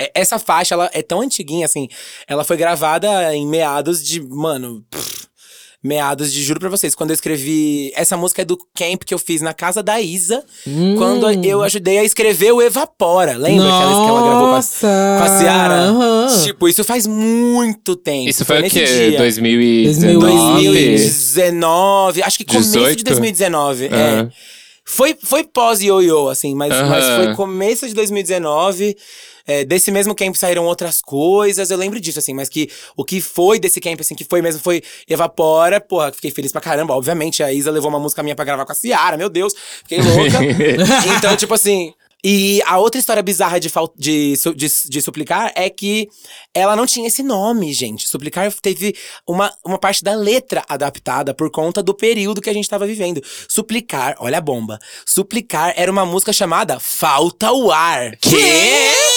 É, 0.00 0.12
Essa 0.14 0.38
faixa, 0.38 0.74
ela 0.74 0.90
é 0.92 1.02
tão 1.02 1.20
antiguinha, 1.20 1.66
assim. 1.66 1.88
Ela 2.26 2.44
foi 2.44 2.56
gravada 2.56 3.34
em 3.34 3.46
meados 3.46 4.02
de. 4.02 4.20
Mano. 4.20 4.84
pff, 4.90 5.25
meados 5.86 6.32
de. 6.32 6.42
Juro 6.42 6.60
pra 6.60 6.68
vocês, 6.68 6.94
quando 6.94 7.10
eu 7.10 7.14
escrevi. 7.14 7.92
Essa 7.94 8.16
música 8.16 8.42
é 8.42 8.44
do 8.44 8.58
camp 8.74 9.02
que 9.04 9.14
eu 9.14 9.18
fiz 9.18 9.40
na 9.40 9.54
casa 9.54 9.82
da 9.82 10.00
Isa. 10.00 10.44
Quando 10.98 11.30
eu 11.44 11.62
ajudei 11.62 11.98
a 11.98 12.04
escrever 12.04 12.52
o 12.52 12.60
Evapora. 12.60 13.36
Lembra 13.36 13.66
aquela 13.66 14.04
que 14.04 14.08
ela 14.10 14.22
gravou 14.22 14.40
com 14.40 14.46
a, 14.46 14.56
Nossa! 14.56 15.16
com 15.18 15.24
a 15.24 15.38
Ciara? 15.38 15.74
Aham. 15.74 16.26
Tipo, 16.44 16.68
isso 16.68 16.84
faz 16.84 17.06
muito 17.06 17.96
tempo. 17.96 18.28
Isso 18.28 18.44
foi 18.44 18.58
o 18.58 18.60
nesse 18.60 18.78
quê? 18.80 18.84
dia. 19.10 19.18
2019? 19.18 20.64
2019, 20.66 22.22
acho 22.22 22.38
que 22.38 22.44
começo 22.44 22.72
18? 22.72 22.98
de 22.98 23.04
2019. 23.04 23.86
Aham. 23.86 24.30
É. 24.32 24.55
Foi, 24.88 25.16
foi 25.20 25.42
pós-ioiô, 25.42 26.28
assim, 26.28 26.54
mas, 26.54 26.72
Aham. 26.72 26.88
mas 26.88 27.04
foi 27.16 27.34
começo 27.34 27.88
de 27.88 27.94
2019. 27.94 28.96
É, 29.48 29.64
desse 29.64 29.92
mesmo 29.92 30.14
camp 30.14 30.34
saíram 30.34 30.64
outras 30.64 31.00
coisas, 31.00 31.70
eu 31.70 31.76
lembro 31.76 32.00
disso, 32.00 32.18
assim, 32.18 32.34
mas 32.34 32.48
que 32.48 32.68
o 32.96 33.04
que 33.04 33.20
foi 33.20 33.60
desse 33.60 33.80
camp, 33.80 34.00
assim, 34.00 34.14
que 34.14 34.24
foi 34.24 34.42
mesmo, 34.42 34.60
foi 34.60 34.82
Evapora, 35.08 35.80
porra, 35.80 36.12
fiquei 36.12 36.30
feliz 36.32 36.50
pra 36.50 36.60
caramba. 36.60 36.94
Obviamente, 36.94 37.42
a 37.42 37.52
Isa 37.52 37.70
levou 37.70 37.88
uma 37.88 38.00
música 38.00 38.22
minha 38.22 38.34
pra 38.34 38.44
gravar 38.44 38.64
com 38.64 38.72
a 38.72 38.74
Ciara, 38.74 39.16
meu 39.16 39.28
Deus, 39.28 39.54
fiquei 39.82 40.00
louca. 40.00 40.38
então, 41.18 41.36
tipo 41.36 41.54
assim. 41.54 41.92
E 42.24 42.60
a 42.66 42.78
outra 42.78 42.98
história 42.98 43.22
bizarra 43.22 43.60
de, 43.60 43.70
de, 43.96 44.34
de, 44.54 44.68
de 44.88 45.02
Suplicar 45.02 45.52
é 45.54 45.70
que 45.70 46.08
ela 46.54 46.74
não 46.74 46.86
tinha 46.86 47.06
esse 47.06 47.22
nome, 47.22 47.72
gente. 47.72 48.08
Suplicar 48.08 48.52
teve 48.54 48.94
uma, 49.26 49.52
uma 49.64 49.78
parte 49.78 50.02
da 50.02 50.14
letra 50.14 50.64
adaptada 50.68 51.34
por 51.34 51.50
conta 51.50 51.82
do 51.82 51.94
período 51.94 52.40
que 52.40 52.50
a 52.50 52.54
gente 52.54 52.68
tava 52.68 52.86
vivendo. 52.86 53.22
Suplicar, 53.48 54.16
olha 54.18 54.38
a 54.38 54.40
bomba. 54.40 54.78
Suplicar 55.06 55.72
era 55.76 55.90
uma 55.92 56.04
música 56.04 56.32
chamada 56.32 56.80
Falta 56.80 57.52
o 57.52 57.70
Ar. 57.70 58.16
Quê? 58.16 59.15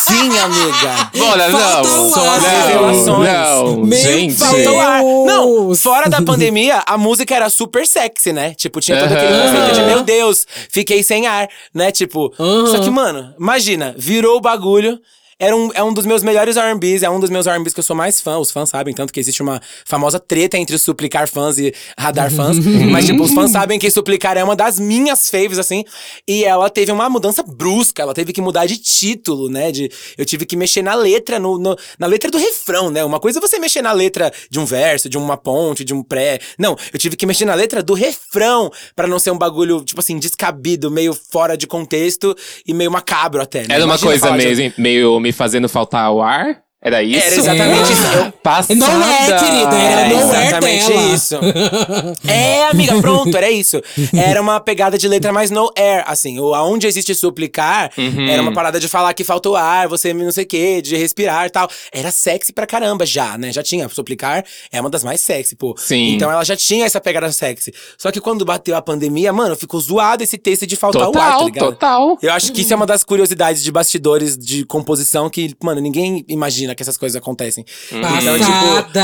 Sim, 0.00 0.38
amiga. 0.38 1.10
Falta 1.52 1.88
não. 1.88 2.34
as 2.34 2.42
revelações. 2.44 3.28
Não, 3.28 3.76
Meu 3.84 3.98
gente. 3.98 4.34
Falta 4.34 4.70
o 4.72 4.80
ar. 4.80 5.02
Não, 5.02 5.74
fora 5.74 6.08
da 6.08 6.22
pandemia, 6.22 6.82
a 6.86 6.98
música 6.98 7.34
era 7.34 7.48
super 7.48 7.86
sexy, 7.86 8.32
né? 8.32 8.54
Tipo, 8.54 8.80
tinha 8.80 8.98
todo 8.98 9.12
aquele 9.12 9.32
conceito 9.40 9.74
de, 9.74 9.82
meu 9.82 10.02
Deus, 10.02 10.46
fiquei 10.70 11.02
sem 11.02 11.26
ar, 11.26 11.48
né? 11.74 11.90
Tipo, 11.90 12.32
Aham. 12.38 12.66
só 12.66 12.78
que, 12.80 12.90
mano, 12.90 13.34
imagina, 13.38 13.94
virou 13.96 14.36
o 14.36 14.40
bagulho. 14.40 14.98
Era 15.40 15.56
um, 15.56 15.70
é 15.72 15.82
um 15.82 15.92
dos 15.92 16.04
meus 16.04 16.22
melhores 16.22 16.58
R&Bs, 16.58 17.02
é 17.02 17.08
um 17.08 17.18
dos 17.18 17.30
meus 17.30 17.46
R&Bs 17.46 17.72
que 17.72 17.80
eu 17.80 17.84
sou 17.84 17.96
mais 17.96 18.20
fã. 18.20 18.36
Os 18.36 18.50
fãs 18.50 18.68
sabem, 18.68 18.94
tanto 18.94 19.10
que 19.10 19.18
existe 19.18 19.42
uma 19.42 19.58
famosa 19.86 20.20
treta 20.20 20.58
entre 20.58 20.76
suplicar 20.78 21.26
fãs 21.26 21.58
e 21.58 21.72
radar 21.98 22.30
fãs. 22.30 22.58
Mas, 22.92 23.06
tipo, 23.06 23.22
os 23.22 23.32
fãs 23.32 23.50
sabem 23.50 23.78
que 23.78 23.90
suplicar 23.90 24.36
é 24.36 24.44
uma 24.44 24.54
das 24.54 24.78
minhas 24.78 25.30
faves, 25.30 25.58
assim. 25.58 25.82
E 26.28 26.44
ela 26.44 26.68
teve 26.68 26.92
uma 26.92 27.08
mudança 27.08 27.42
brusca, 27.42 28.02
ela 28.02 28.12
teve 28.12 28.34
que 28.34 28.40
mudar 28.42 28.66
de 28.66 28.76
título, 28.76 29.48
né? 29.48 29.72
De, 29.72 29.90
eu 30.18 30.26
tive 30.26 30.44
que 30.44 30.56
mexer 30.56 30.82
na 30.82 30.94
letra, 30.94 31.38
no, 31.38 31.58
no 31.58 31.74
na 31.98 32.06
letra 32.06 32.30
do 32.30 32.36
refrão, 32.36 32.90
né? 32.90 33.02
Uma 33.02 33.18
coisa 33.18 33.38
é 33.38 33.40
você 33.40 33.58
mexer 33.58 33.80
na 33.80 33.92
letra 33.92 34.30
de 34.50 34.60
um 34.60 34.66
verso, 34.66 35.08
de 35.08 35.16
uma 35.16 35.38
ponte, 35.38 35.84
de 35.84 35.94
um 35.94 36.02
pré. 36.02 36.38
Não, 36.58 36.76
eu 36.92 36.98
tive 36.98 37.16
que 37.16 37.24
mexer 37.24 37.46
na 37.46 37.54
letra 37.54 37.82
do 37.82 37.94
refrão 37.94 38.70
para 38.94 39.08
não 39.08 39.18
ser 39.18 39.30
um 39.30 39.38
bagulho, 39.38 39.82
tipo 39.84 40.00
assim, 40.00 40.18
descabido, 40.18 40.90
meio 40.90 41.14
fora 41.14 41.56
de 41.56 41.66
contexto 41.66 42.36
e 42.66 42.74
meio 42.74 42.90
macabro 42.90 43.40
até. 43.40 43.60
Né? 43.60 43.66
Era 43.70 43.84
uma 43.84 43.94
Imagina 43.94 44.10
coisa 44.10 44.26
falar 44.26 44.36
de- 44.38 44.72
meio, 44.76 45.18
meio 45.20 45.29
me 45.30 45.32
fazendo 45.32 45.68
faltar 45.68 46.10
o 46.10 46.20
ar? 46.20 46.62
Era 46.82 47.02
isso? 47.02 47.26
Era 47.26 47.34
exatamente 47.36 47.92
isso. 47.92 48.06
Eu- 48.16 48.32
Passada. 48.42 48.74
Não 48.74 49.02
é, 49.02 49.26
querida, 49.26 49.76
era 49.76 50.00
É 50.00 50.08
não 50.08 50.34
é 50.34 50.46
exatamente 50.46 50.88
dela. 50.88 51.14
isso. 51.14 51.36
é, 52.26 52.64
amiga, 52.70 52.98
pronto, 53.02 53.36
era 53.36 53.50
isso. 53.50 53.82
Era 54.16 54.40
uma 54.40 54.58
pegada 54.60 54.96
de 54.96 55.06
letra 55.06 55.30
mais 55.30 55.50
no 55.50 55.70
air, 55.76 56.02
assim. 56.06 56.38
O 56.40 56.54
aonde 56.54 56.86
existe 56.86 57.14
suplicar, 57.14 57.90
Uhum. 57.98 58.26
era 58.28 58.40
uma 58.40 58.52
parada 58.54 58.80
de 58.80 58.88
falar 58.88 59.12
que 59.12 59.22
falta 59.24 59.50
o 59.50 59.56
ar, 59.56 59.88
você 59.88 60.14
não 60.14 60.32
sei 60.32 60.44
o 60.44 60.46
quê, 60.46 60.80
de 60.80 60.96
respirar 60.96 61.46
e 61.46 61.50
tal. 61.50 61.68
Era 61.92 62.10
sexy 62.10 62.50
pra 62.52 62.66
caramba 62.66 63.04
já, 63.04 63.36
né? 63.36 63.52
Já 63.52 63.62
tinha. 63.62 63.86
Suplicar 63.90 64.42
é 64.72 64.80
uma 64.80 64.88
das 64.88 65.04
mais 65.04 65.20
sexy, 65.20 65.54
pô. 65.56 65.74
Sim. 65.76 66.14
Então 66.14 66.30
ela 66.30 66.44
já 66.44 66.56
tinha 66.56 66.86
essa 66.86 67.00
pegada 67.00 67.30
sexy. 67.30 67.74
Só 67.98 68.10
que 68.10 68.20
quando 68.22 68.42
bateu 68.44 68.74
a 68.74 68.80
pandemia, 68.80 69.32
mano, 69.34 69.54
ficou 69.54 69.78
zoado 69.80 70.22
esse 70.22 70.38
texto 70.38 70.66
de 70.66 70.76
faltar 70.76 71.02
o 71.02 71.08
ar, 71.08 71.12
tá 71.12 71.20
Total, 71.32 71.44
ligado? 71.44 71.64
total. 71.66 72.18
Eu 72.22 72.32
acho 72.32 72.52
que 72.52 72.62
isso 72.62 72.72
é 72.72 72.76
uma 72.76 72.86
das 72.86 73.04
curiosidades 73.04 73.62
de 73.62 73.70
bastidores 73.70 74.38
de 74.38 74.64
composição 74.64 75.28
que, 75.28 75.54
mano, 75.62 75.80
ninguém 75.80 76.24
imagina 76.26 76.69
que 76.74 76.82
essas 76.82 76.96
coisas 76.96 77.16
acontecem. 77.16 77.64
Então, 77.90 78.38
tipo, 78.38 78.98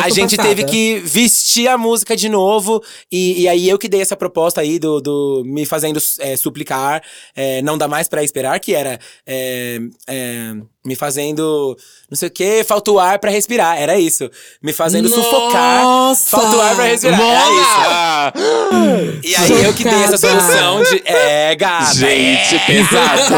a 0.00 0.08
gente 0.08 0.36
passada. 0.36 0.48
teve 0.48 0.64
que 0.64 1.00
vestir 1.00 1.68
a 1.68 1.78
música 1.78 2.16
de 2.16 2.28
novo. 2.28 2.82
E, 3.10 3.42
e 3.42 3.48
aí 3.48 3.68
eu 3.68 3.78
que 3.78 3.88
dei 3.88 4.00
essa 4.00 4.16
proposta 4.16 4.60
aí 4.60 4.78
do, 4.78 5.00
do 5.00 5.42
me 5.44 5.66
fazendo 5.66 6.00
é, 6.18 6.36
suplicar, 6.36 7.02
é, 7.34 7.62
não 7.62 7.76
dá 7.76 7.88
mais 7.88 8.08
pra 8.08 8.22
esperar, 8.22 8.58
que 8.60 8.74
era 8.74 8.98
é, 9.26 9.80
é, 10.06 10.54
me 10.84 10.94
fazendo 10.94 11.76
não 12.12 12.16
sei 12.16 12.28
o 12.28 12.30
que, 12.30 12.62
falta 12.62 12.90
o 12.90 12.98
ar 12.98 13.18
pra 13.18 13.30
respirar. 13.30 13.80
Era 13.80 13.98
isso. 13.98 14.30
Me 14.62 14.70
fazendo 14.70 15.08
sufocar, 15.08 15.82
Nossa! 15.82 16.36
falta 16.36 16.56
o 16.56 16.60
ar 16.60 16.74
pra 16.74 16.84
respirar. 16.84 17.18
Era 17.18 18.32
isso. 18.34 19.22
E 19.24 19.34
aí 19.34 19.64
eu 19.64 19.72
que 19.72 19.82
dei 19.82 20.02
essa 20.02 20.18
solução 20.18 20.82
de. 20.82 21.02
É, 21.06 21.54
gata. 21.54 21.94
gente, 21.94 22.54
é. 22.54 22.66
pesado. 22.66 23.34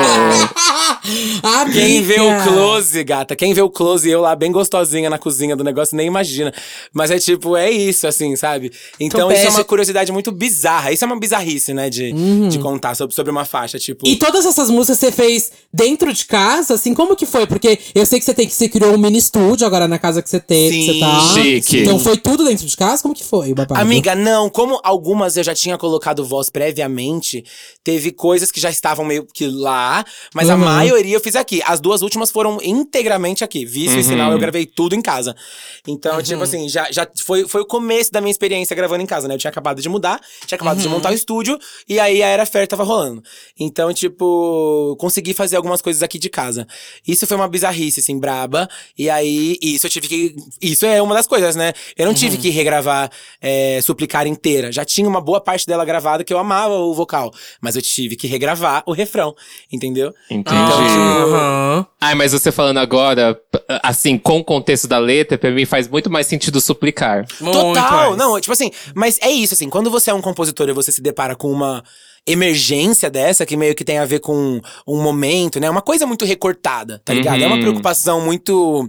Amiga. 1.42 1.72
Quem 1.72 2.02
vê 2.02 2.20
o 2.20 2.42
close, 2.44 3.04
gata, 3.04 3.36
quem 3.36 3.52
vê 3.52 3.60
o 3.60 3.70
close, 3.70 4.08
eu 4.08 4.20
lá 4.20 4.34
bem 4.34 4.50
gostosinha 4.50 5.10
na 5.10 5.18
cozinha 5.18 5.54
do 5.54 5.62
negócio, 5.62 5.96
nem 5.96 6.06
imagina. 6.06 6.52
Mas 6.92 7.10
é 7.10 7.18
tipo, 7.18 7.56
é 7.56 7.70
isso, 7.70 8.06
assim, 8.06 8.34
sabe? 8.36 8.72
Então 8.98 9.30
isso 9.30 9.46
é 9.46 9.50
uma 9.50 9.64
curiosidade 9.64 10.10
muito 10.10 10.32
bizarra. 10.32 10.92
Isso 10.92 11.04
é 11.04 11.06
uma 11.06 11.18
bizarrice, 11.18 11.74
né, 11.74 11.90
de, 11.90 12.12
de 12.48 12.58
contar 12.58 12.94
sobre, 12.94 13.14
sobre 13.14 13.30
uma 13.30 13.44
faixa, 13.44 13.78
tipo. 13.78 14.06
E 14.06 14.16
todas 14.16 14.46
essas 14.46 14.70
músicas 14.70 14.98
você 14.98 15.12
fez 15.12 15.52
dentro 15.72 16.12
de 16.12 16.24
casa, 16.24 16.74
assim, 16.74 16.94
como 16.94 17.14
que 17.14 17.26
foi? 17.26 17.46
Porque 17.46 17.78
eu 17.94 18.06
sei 18.06 18.18
que 18.18 18.24
você 18.24 18.34
tem 18.34 18.46
que 18.46 18.54
você 18.54 18.68
criou 18.68 18.94
um 18.94 18.98
mini 18.98 19.18
estúdio 19.18 19.66
agora 19.66 19.86
na 19.86 19.98
casa 19.98 20.22
que 20.22 20.30
você 20.30 20.40
tem, 20.40 20.70
que 20.70 20.76
Sim, 20.76 20.92
você 20.92 21.00
tá. 21.00 21.20
chique. 21.34 21.78
Então 21.80 21.98
foi 21.98 22.16
tudo 22.16 22.44
dentro 22.44 22.66
de 22.66 22.76
casa? 22.76 23.02
Como 23.02 23.14
que 23.14 23.24
foi, 23.24 23.52
babado? 23.52 23.80
Amiga, 23.80 24.14
não, 24.14 24.48
como 24.48 24.80
algumas 24.82 25.36
eu 25.36 25.44
já 25.44 25.54
tinha 25.54 25.76
colocado 25.76 26.24
voz 26.24 26.48
previamente, 26.48 27.44
teve 27.82 28.10
coisas 28.10 28.50
que 28.50 28.60
já 28.60 28.70
estavam 28.70 29.04
meio 29.04 29.26
que 29.32 29.46
lá, 29.46 30.04
mas 30.34 30.48
a 30.48 30.54
Uhum. 30.54 30.60
Maioria 30.94 31.16
eu 31.16 31.20
fiz 31.20 31.36
aqui. 31.36 31.62
As 31.64 31.80
duas 31.80 32.02
últimas 32.02 32.30
foram 32.30 32.58
integramente 32.62 33.44
aqui. 33.44 33.64
Vício 33.64 33.98
e 33.98 34.04
sinal 34.04 34.32
eu 34.32 34.38
gravei 34.38 34.64
tudo 34.66 34.94
em 34.94 35.02
casa. 35.02 35.34
Então, 35.86 36.22
tipo 36.22 36.42
assim, 36.42 36.68
já, 36.68 36.90
já 36.90 37.06
foi, 37.22 37.46
foi 37.46 37.60
o 37.60 37.66
começo 37.66 38.10
da 38.12 38.20
minha 38.20 38.30
experiência 38.30 38.74
gravando 38.74 39.02
em 39.02 39.06
casa, 39.06 39.28
né? 39.28 39.34
Eu 39.34 39.38
tinha 39.38 39.50
acabado 39.50 39.82
de 39.82 39.88
mudar, 39.88 40.20
tinha 40.46 40.56
acabado 40.56 40.80
de 40.80 40.88
montar 40.88 41.10
o 41.10 41.14
estúdio, 41.14 41.58
e 41.88 42.00
aí 42.00 42.22
a 42.22 42.28
Era 42.28 42.46
Fair 42.46 42.66
tava 42.66 42.84
rolando. 42.84 43.22
Então, 43.58 43.92
tipo, 43.92 44.96
consegui 44.98 45.34
fazer 45.34 45.56
algumas 45.56 45.82
coisas 45.82 46.02
aqui 46.02 46.18
de 46.18 46.30
casa. 46.30 46.66
Isso 47.06 47.26
foi 47.26 47.36
uma 47.36 47.48
bizarrice, 47.48 48.00
assim, 48.00 48.18
braba. 48.18 48.68
E 48.96 49.10
aí, 49.10 49.56
isso 49.62 49.86
eu 49.86 49.90
tive 49.90 50.08
que. 50.08 50.36
Isso 50.60 50.86
é 50.86 51.02
uma 51.02 51.14
das 51.14 51.26
coisas, 51.26 51.56
né? 51.56 51.72
Eu 51.96 52.06
não 52.06 52.14
tive 52.14 52.36
que 52.36 52.50
regravar 52.50 53.10
é, 53.40 53.80
Suplicar 53.82 54.26
inteira. 54.26 54.72
Já 54.72 54.84
tinha 54.84 55.08
uma 55.08 55.20
boa 55.20 55.40
parte 55.40 55.66
dela 55.66 55.84
gravada 55.84 56.24
que 56.24 56.32
eu 56.32 56.38
amava 56.38 56.74
o 56.74 56.94
vocal. 56.94 57.32
Mas 57.60 57.76
eu 57.76 57.82
tive 57.82 58.16
que 58.16 58.26
regravar 58.26 58.82
o 58.86 58.92
refrão, 58.92 59.34
entendeu? 59.70 60.14
Entendi. 60.30 60.83
Aham. 60.90 61.86
Ai, 62.00 62.14
mas 62.14 62.32
você 62.32 62.52
falando 62.52 62.78
agora, 62.78 63.38
assim, 63.82 64.18
com 64.18 64.38
o 64.38 64.44
contexto 64.44 64.86
da 64.86 64.98
letra, 64.98 65.38
pra 65.38 65.50
mim 65.50 65.64
faz 65.64 65.88
muito 65.88 66.10
mais 66.10 66.26
sentido 66.26 66.60
suplicar. 66.60 67.26
Total! 67.38 68.10
mais. 68.10 68.16
Não, 68.16 68.40
tipo 68.40 68.52
assim, 68.52 68.70
mas 68.94 69.18
é 69.20 69.30
isso, 69.30 69.54
assim, 69.54 69.70
quando 69.70 69.90
você 69.90 70.10
é 70.10 70.14
um 70.14 70.20
compositor 70.20 70.68
e 70.68 70.72
você 70.72 70.92
se 70.92 71.00
depara 71.00 71.34
com 71.34 71.50
uma 71.50 71.82
emergência 72.26 73.10
dessa, 73.10 73.44
que 73.44 73.56
meio 73.56 73.74
que 73.74 73.84
tem 73.84 73.98
a 73.98 74.04
ver 74.06 74.20
com 74.20 74.60
um 74.86 75.02
momento, 75.02 75.60
né? 75.60 75.68
Uma 75.68 75.82
coisa 75.82 76.06
muito 76.06 76.24
recortada, 76.24 77.00
tá 77.04 77.12
ligado? 77.12 77.42
É 77.42 77.46
uma 77.46 77.58
preocupação 77.58 78.20
muito 78.20 78.88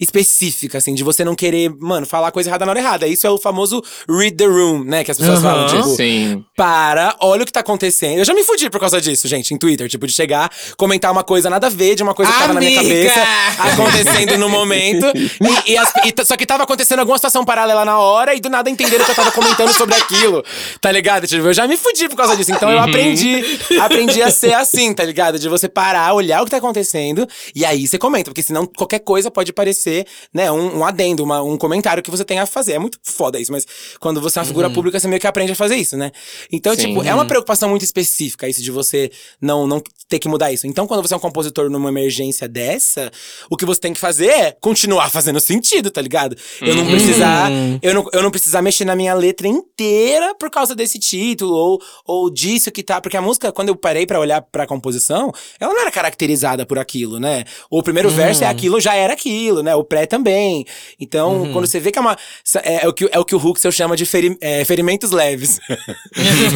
específica, 0.00 0.78
assim, 0.78 0.94
de 0.94 1.02
você 1.02 1.24
não 1.24 1.34
querer, 1.34 1.70
mano, 1.80 2.06
falar 2.06 2.30
coisa 2.30 2.48
errada 2.48 2.64
na 2.64 2.70
hora 2.72 2.78
errada. 2.80 3.06
Isso 3.06 3.26
é 3.26 3.30
o 3.30 3.38
famoso 3.38 3.82
read 4.08 4.36
the 4.36 4.46
room, 4.46 4.84
né? 4.84 5.02
Que 5.04 5.10
as 5.10 5.16
pessoas 5.18 5.42
falam, 5.42 5.66
tipo. 5.66 5.96
Sim. 5.96 6.44
Para, 6.56 7.16
olha 7.20 7.42
o 7.42 7.46
que 7.46 7.52
tá 7.52 7.60
acontecendo. 7.60 8.18
Eu 8.18 8.24
já 8.24 8.32
me 8.34 8.44
fudi 8.44 8.70
por 8.70 8.78
causa 8.80 9.00
disso, 9.00 9.26
gente, 9.28 9.52
em 9.52 9.58
Twitter. 9.58 9.88
Tipo, 9.88 10.06
de 10.06 10.12
chegar, 10.12 10.50
comentar 10.76 11.10
uma 11.10 11.24
coisa 11.24 11.50
nada 11.50 11.66
a 11.66 11.70
ver, 11.70 11.94
de 11.96 12.02
uma 12.02 12.14
coisa 12.14 12.30
que 12.32 12.38
tava 12.38 12.52
na 12.54 12.60
minha 12.60 12.80
Amiga! 12.80 13.10
cabeça, 13.10 13.26
acontecendo 13.72 14.38
no 14.38 14.48
momento. 14.48 15.06
E, 15.16 15.72
e 15.72 15.76
as- 15.78 15.92
e 16.04 16.24
só 16.24 16.36
que 16.36 16.46
tava 16.46 16.62
acontecendo 16.64 17.00
alguma 17.00 17.18
situação 17.18 17.44
paralela 17.44 17.84
na 17.84 17.98
hora 17.98 18.34
e 18.34 18.40
do 18.40 18.48
nada 18.48 18.70
entenderam 18.70 19.04
que 19.04 19.10
eu 19.10 19.14
tava 19.14 19.32
comentando 19.32 19.72
sobre 19.74 19.94
aquilo. 19.94 20.44
Tá 20.80 20.90
ligado? 20.92 21.26
Tipo, 21.26 21.46
eu 21.48 21.52
já 21.54 21.66
me 21.66 21.76
fudi 21.76 22.08
por 22.08 22.16
causa 22.16 22.36
disso. 22.36 22.52
Então 22.52 22.70
eu 22.76 22.82
aprendi, 22.82 23.42
aprendi 23.80 24.22
a 24.22 24.30
ser 24.30 24.52
assim, 24.54 24.92
tá 24.94 25.04
ligado? 25.04 25.38
De 25.38 25.48
você 25.48 25.68
parar, 25.68 26.14
olhar 26.14 26.42
o 26.42 26.44
que 26.44 26.50
tá 26.50 26.56
acontecendo 26.58 27.26
e 27.54 27.64
aí 27.64 27.86
você 27.86 27.98
comenta. 27.98 28.30
Porque 28.30 28.42
senão 28.42 28.66
qualquer 28.66 29.00
coisa 29.00 29.30
pode 29.30 29.52
parecer, 29.52 30.06
né, 30.32 30.50
um, 30.50 30.78
um 30.78 30.84
adendo, 30.84 31.22
uma- 31.22 31.42
um 31.42 31.56
comentário 31.56 32.02
que 32.02 32.10
você 32.10 32.24
tem 32.24 32.38
a 32.38 32.46
fazer. 32.46 32.74
É 32.74 32.78
muito 32.78 32.98
foda 33.02 33.38
isso, 33.40 33.52
mas 33.52 33.66
quando 34.00 34.20
você 34.20 34.38
é 34.38 34.42
uma 34.42 34.46
figura 34.46 34.68
pública, 34.70 34.98
você 35.00 35.08
meio 35.08 35.20
que 35.20 35.26
aprende 35.26 35.52
a 35.52 35.56
fazer 35.56 35.76
isso, 35.76 35.96
né? 35.96 36.10
Então, 36.52 36.74
Sim. 36.74 36.88
tipo, 36.88 37.02
é 37.02 37.14
uma 37.14 37.24
preocupação 37.24 37.68
muito 37.68 37.82
específica 37.84 38.48
isso 38.48 38.62
de 38.62 38.70
você 38.70 39.10
não, 39.40 39.66
não 39.66 39.82
ter 40.08 40.18
que 40.18 40.28
mudar 40.28 40.52
isso. 40.52 40.66
Então, 40.66 40.86
quando 40.86 41.02
você 41.02 41.14
é 41.14 41.16
um 41.16 41.20
compositor 41.20 41.68
numa 41.70 41.88
emergência 41.88 42.46
dessa, 42.48 43.10
o 43.50 43.56
que 43.56 43.64
você 43.64 43.80
tem 43.80 43.92
que 43.92 43.98
fazer 44.00 44.26
é 44.28 44.52
continuar 44.60 45.10
fazendo 45.10 45.40
sentido, 45.40 45.90
tá 45.90 46.00
ligado? 46.00 46.36
Eu 46.60 46.74
não 46.76 46.86
precisar, 46.86 47.50
eu 47.82 47.94
não, 47.94 48.08
eu 48.12 48.22
não 48.22 48.30
precisar 48.30 48.62
mexer 48.62 48.84
na 48.84 48.94
minha 48.94 49.14
letra 49.14 49.48
inteira 49.48 50.34
por 50.38 50.50
causa 50.50 50.74
desse 50.74 50.98
título 50.98 51.52
ou, 51.54 51.80
ou 52.04 52.30
disso 52.30 52.65
que 52.70 52.82
tá, 52.82 53.00
porque 53.00 53.16
a 53.16 53.22
música, 53.22 53.50
quando 53.52 53.68
eu 53.68 53.76
parei 53.76 54.06
pra 54.06 54.18
olhar 54.20 54.40
pra 54.42 54.66
composição, 54.66 55.32
ela 55.60 55.72
não 55.72 55.80
era 55.80 55.90
caracterizada 55.90 56.64
por 56.66 56.78
aquilo, 56.78 57.18
né? 57.18 57.44
O 57.70 57.82
primeiro 57.82 58.08
verso 58.10 58.44
é 58.44 58.46
aquilo, 58.46 58.80
já 58.80 58.94
era 58.94 59.12
aquilo, 59.12 59.62
né? 59.62 59.74
O 59.74 59.84
pré 59.84 60.06
também. 60.06 60.64
Então, 61.00 61.50
quando 61.52 61.66
você 61.66 61.78
vê 61.80 61.90
que 61.92 61.98
é 61.98 62.00
uma 62.02 62.16
é, 62.62 62.84
é 62.84 62.88
o 62.88 62.92
que 62.92 63.08
é 63.12 63.18
o 63.18 63.24
que 63.24 63.34
o 63.34 63.38
Huxel 63.38 63.72
chama 63.72 63.96
de 63.96 64.04
feri- 64.06 64.36
é, 64.40 64.64
ferimentos 64.64 65.10
leves. 65.10 65.58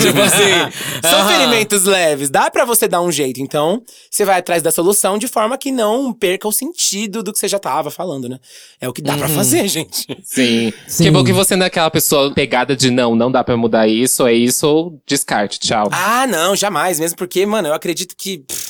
tipo 0.00 0.20
assim, 0.20 0.72
são 1.02 1.28
ferimentos 1.28 1.84
leves, 1.84 2.30
dá 2.30 2.50
pra 2.50 2.64
você 2.64 2.86
dar 2.88 3.00
um 3.00 3.10
jeito. 3.12 3.40
Então, 3.40 3.82
você 4.10 4.24
vai 4.24 4.38
atrás 4.38 4.62
da 4.62 4.70
solução 4.70 5.18
de 5.18 5.28
forma 5.28 5.56
que 5.58 5.70
não 5.70 6.12
perca 6.12 6.46
o 6.48 6.52
sentido 6.52 7.22
do 7.22 7.32
que 7.32 7.38
você 7.38 7.48
já 7.48 7.58
tava 7.58 7.90
falando, 7.90 8.28
né? 8.28 8.38
É 8.80 8.88
o 8.88 8.92
que 8.92 9.02
dá 9.02 9.16
pra 9.16 9.28
fazer, 9.28 9.66
gente. 9.68 10.06
Sim. 10.24 10.72
Sim. 10.86 11.04
Que 11.04 11.10
bom 11.10 11.24
que 11.24 11.32
você 11.32 11.56
não 11.56 11.64
é 11.64 11.66
aquela 11.68 11.90
pessoa 11.90 12.32
pegada 12.34 12.74
de 12.76 12.90
não, 12.90 13.14
não 13.14 13.30
dá 13.30 13.42
pra 13.44 13.56
mudar 13.56 13.86
isso, 13.88 14.26
é 14.26 14.32
isso 14.34 14.66
ou 14.66 15.00
descarte, 15.06 15.58
tchau. 15.58 15.88
Ah, 15.92 15.99
não, 16.28 16.54
jamais. 16.56 16.98
Mesmo 17.00 17.16
porque, 17.16 17.44
mano, 17.46 17.68
eu 17.68 17.74
acredito 17.74 18.14
que 18.16 18.38
pff, 18.38 18.69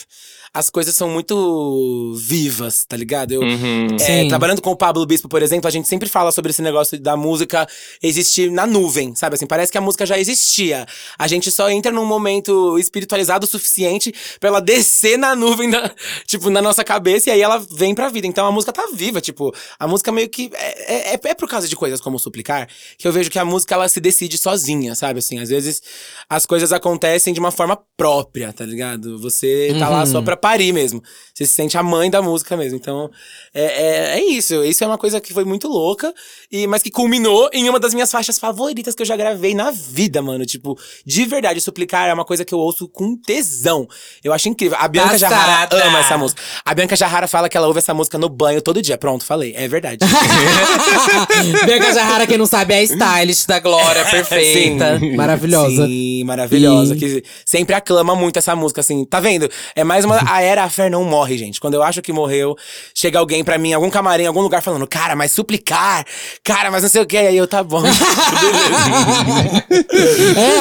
as 0.52 0.68
coisas 0.68 0.96
são 0.96 1.08
muito 1.08 2.14
vivas, 2.16 2.84
tá 2.84 2.96
ligado? 2.96 3.32
Eu, 3.32 3.40
Uhum. 3.40 3.96
é, 4.00 4.26
trabalhando 4.28 4.60
com 4.60 4.70
o 4.70 4.76
Pablo 4.76 5.06
Bispo, 5.06 5.28
por 5.28 5.42
exemplo, 5.42 5.68
a 5.68 5.70
gente 5.70 5.86
sempre 5.86 6.08
fala 6.08 6.32
sobre 6.32 6.50
esse 6.50 6.60
negócio 6.60 6.98
da 7.00 7.16
música 7.16 7.68
existir 8.02 8.50
na 8.50 8.66
nuvem, 8.66 9.14
sabe? 9.14 9.36
Assim, 9.36 9.46
parece 9.46 9.70
que 9.70 9.78
a 9.78 9.80
música 9.80 10.04
já 10.04 10.18
existia. 10.18 10.86
A 11.16 11.28
gente 11.28 11.52
só 11.52 11.70
entra 11.70 11.92
num 11.92 12.04
momento 12.04 12.76
espiritualizado 12.78 13.44
o 13.44 13.48
suficiente 13.48 14.12
pra 14.40 14.48
ela 14.48 14.60
descer 14.60 15.16
na 15.16 15.36
nuvem, 15.36 15.70
da, 15.70 15.94
tipo, 16.26 16.50
na 16.50 16.60
nossa 16.60 16.82
cabeça, 16.82 17.30
e 17.30 17.32
aí 17.32 17.40
ela 17.40 17.58
vem 17.70 17.94
pra 17.94 18.08
vida. 18.08 18.26
Então 18.26 18.44
a 18.46 18.50
música 18.52 18.72
tá 18.72 18.88
viva, 18.92 19.20
tipo, 19.20 19.54
a 19.78 19.86
música 19.86 20.10
meio 20.10 20.28
que. 20.28 20.50
É, 20.54 21.14
é, 21.14 21.20
é 21.22 21.34
por 21.34 21.48
causa 21.48 21.68
de 21.68 21.76
coisas 21.76 22.00
como 22.00 22.18
suplicar 22.18 22.68
que 22.98 23.06
eu 23.06 23.12
vejo 23.12 23.30
que 23.30 23.38
a 23.38 23.44
música 23.44 23.74
ela 23.76 23.88
se 23.88 24.00
decide 24.00 24.36
sozinha, 24.36 24.96
sabe? 24.96 25.20
Assim, 25.20 25.38
às 25.38 25.48
vezes 25.48 25.80
as 26.28 26.44
coisas 26.44 26.72
acontecem 26.72 27.32
de 27.32 27.38
uma 27.38 27.52
forma 27.52 27.78
própria, 27.96 28.52
tá 28.52 28.64
ligado? 28.64 29.16
Você 29.20 29.76
tá 29.78 29.88
lá 29.88 30.04
só 30.06 30.20
pra 30.22 30.39
parir 30.40 30.72
mesmo. 30.72 31.02
Você 31.34 31.46
se 31.46 31.52
sente 31.52 31.76
a 31.78 31.82
mãe 31.82 32.10
da 32.10 32.20
música 32.20 32.56
mesmo. 32.56 32.76
Então, 32.76 33.10
é, 33.54 33.62
é, 33.62 34.18
é 34.18 34.24
isso. 34.24 34.62
Isso 34.64 34.82
é 34.84 34.86
uma 34.86 34.98
coisa 34.98 35.20
que 35.20 35.32
foi 35.32 35.44
muito 35.44 35.68
louca, 35.68 36.12
e, 36.50 36.66
mas 36.66 36.82
que 36.82 36.90
culminou 36.90 37.48
em 37.52 37.68
uma 37.68 37.78
das 37.80 37.94
minhas 37.94 38.10
faixas 38.10 38.38
favoritas 38.38 38.94
que 38.94 39.02
eu 39.02 39.06
já 39.06 39.16
gravei 39.16 39.54
na 39.54 39.70
vida, 39.70 40.20
mano. 40.22 40.44
Tipo, 40.44 40.78
de 41.06 41.24
verdade, 41.24 41.60
Suplicar 41.60 42.08
é 42.08 42.14
uma 42.14 42.24
coisa 42.24 42.44
que 42.44 42.52
eu 42.54 42.58
ouço 42.58 42.88
com 42.88 43.16
tesão. 43.16 43.86
Eu 44.24 44.32
acho 44.32 44.48
incrível. 44.48 44.76
A 44.80 44.88
Bianca 44.88 45.16
Jarrara 45.18 45.86
ama 45.86 45.98
essa 46.00 46.18
música. 46.18 46.42
A 46.64 46.74
Bianca 46.74 46.96
Jarrara 46.96 47.26
fala 47.28 47.48
que 47.48 47.56
ela 47.56 47.66
ouve 47.66 47.78
essa 47.78 47.92
música 47.94 48.18
no 48.18 48.28
banho 48.28 48.60
todo 48.62 48.80
dia. 48.82 48.96
Pronto, 48.98 49.24
falei. 49.24 49.54
É 49.56 49.66
verdade. 49.68 49.98
Bianca 51.66 51.92
Jarrara, 51.92 52.26
quem 52.26 52.38
não 52.38 52.46
sabe, 52.46 52.74
é 52.74 52.78
a 52.78 52.82
stylist 52.82 53.46
da 53.46 53.58
Glória, 53.60 54.04
perfeita. 54.10 54.98
Sim. 54.98 55.16
Maravilhosa. 55.16 55.86
Sim, 55.86 56.24
maravilhosa. 56.24 56.94
E- 56.94 56.98
Que 56.98 57.24
sempre 57.44 57.74
aclama 57.74 58.14
muito 58.14 58.38
essa 58.38 58.54
música, 58.54 58.80
assim. 58.80 59.04
Tá 59.04 59.20
vendo? 59.20 59.48
É 59.74 59.84
mais 59.84 60.04
uma. 60.04 60.18
A 60.30 60.42
Era 60.42 60.64
a 60.64 60.70
Fer 60.70 60.90
não 60.90 61.04
morre, 61.04 61.36
gente. 61.36 61.60
Quando 61.60 61.74
eu 61.74 61.82
acho 61.82 62.00
que 62.00 62.12
morreu, 62.12 62.56
chega 62.94 63.18
alguém 63.18 63.42
pra 63.42 63.58
mim, 63.58 63.72
algum 63.72 63.90
camarim, 63.90 64.26
algum 64.26 64.40
lugar, 64.40 64.62
falando, 64.62 64.86
cara, 64.86 65.16
mas 65.16 65.32
suplicar, 65.32 66.04
cara, 66.44 66.70
mas 66.70 66.82
não 66.82 66.90
sei 66.90 67.02
o 67.02 67.06
que. 67.06 67.16
Aí 67.16 67.36
eu, 67.36 67.46
tá 67.48 67.62
bom. 67.64 67.82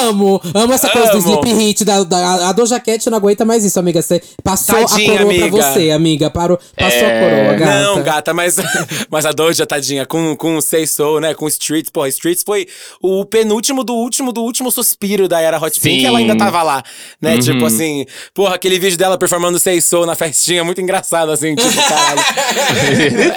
amo, 0.08 0.40
amo 0.54 0.72
essa 0.72 0.88
coisa 0.90 1.12
do 1.12 1.18
Amo. 1.18 1.28
sleep 1.28 1.52
hit. 1.54 1.84
Da, 1.84 2.02
da, 2.04 2.48
a 2.48 2.52
Doja 2.52 2.80
Cat 2.80 3.08
não 3.08 3.18
aguenta 3.18 3.44
mais 3.44 3.64
isso, 3.64 3.78
amiga. 3.78 4.02
Você 4.02 4.20
passou 4.42 4.74
Tadinha, 4.86 5.12
a 5.14 5.16
coroa 5.18 5.30
amiga. 5.30 5.48
pra 5.56 5.72
você, 5.72 5.90
amiga. 5.90 6.30
Parou, 6.30 6.58
passou 6.76 6.98
É, 6.98 7.04
a 7.06 7.20
coroa, 7.20 7.54
gata. 7.54 7.82
Não, 7.82 8.02
gata, 8.02 8.34
mas, 8.34 8.56
mas 9.10 9.26
a 9.26 9.32
Doja, 9.32 9.66
tadinha, 9.66 10.04
com, 10.06 10.34
com 10.36 10.56
o 10.56 10.62
Say 10.62 10.86
Soul, 10.86 11.20
né? 11.20 11.34
Com 11.34 11.46
Streets, 11.48 11.90
pô, 11.90 12.06
Streets 12.06 12.42
foi 12.44 12.66
o 13.00 13.24
penúltimo 13.24 13.84
do 13.84 13.94
último 13.94 14.32
do 14.32 14.42
último 14.42 14.70
suspiro 14.70 15.28
da 15.28 15.40
era 15.40 15.58
Hot 15.62 15.78
Pink, 15.80 16.04
ela 16.04 16.18
ainda 16.18 16.36
tava 16.36 16.62
lá, 16.62 16.82
né? 17.20 17.38
Tipo 17.38 17.64
assim, 17.66 18.04
porra, 18.34 18.54
aquele 18.54 18.78
vídeo 18.78 18.98
dela 18.98 19.16
performando 19.18 19.58
Soul 19.80 20.06
na 20.06 20.14
festinha, 20.14 20.64
muito 20.64 20.80
engraçado, 20.80 21.30
assim, 21.30 21.54
tipo, 21.54 21.70
caralho. 21.76 22.20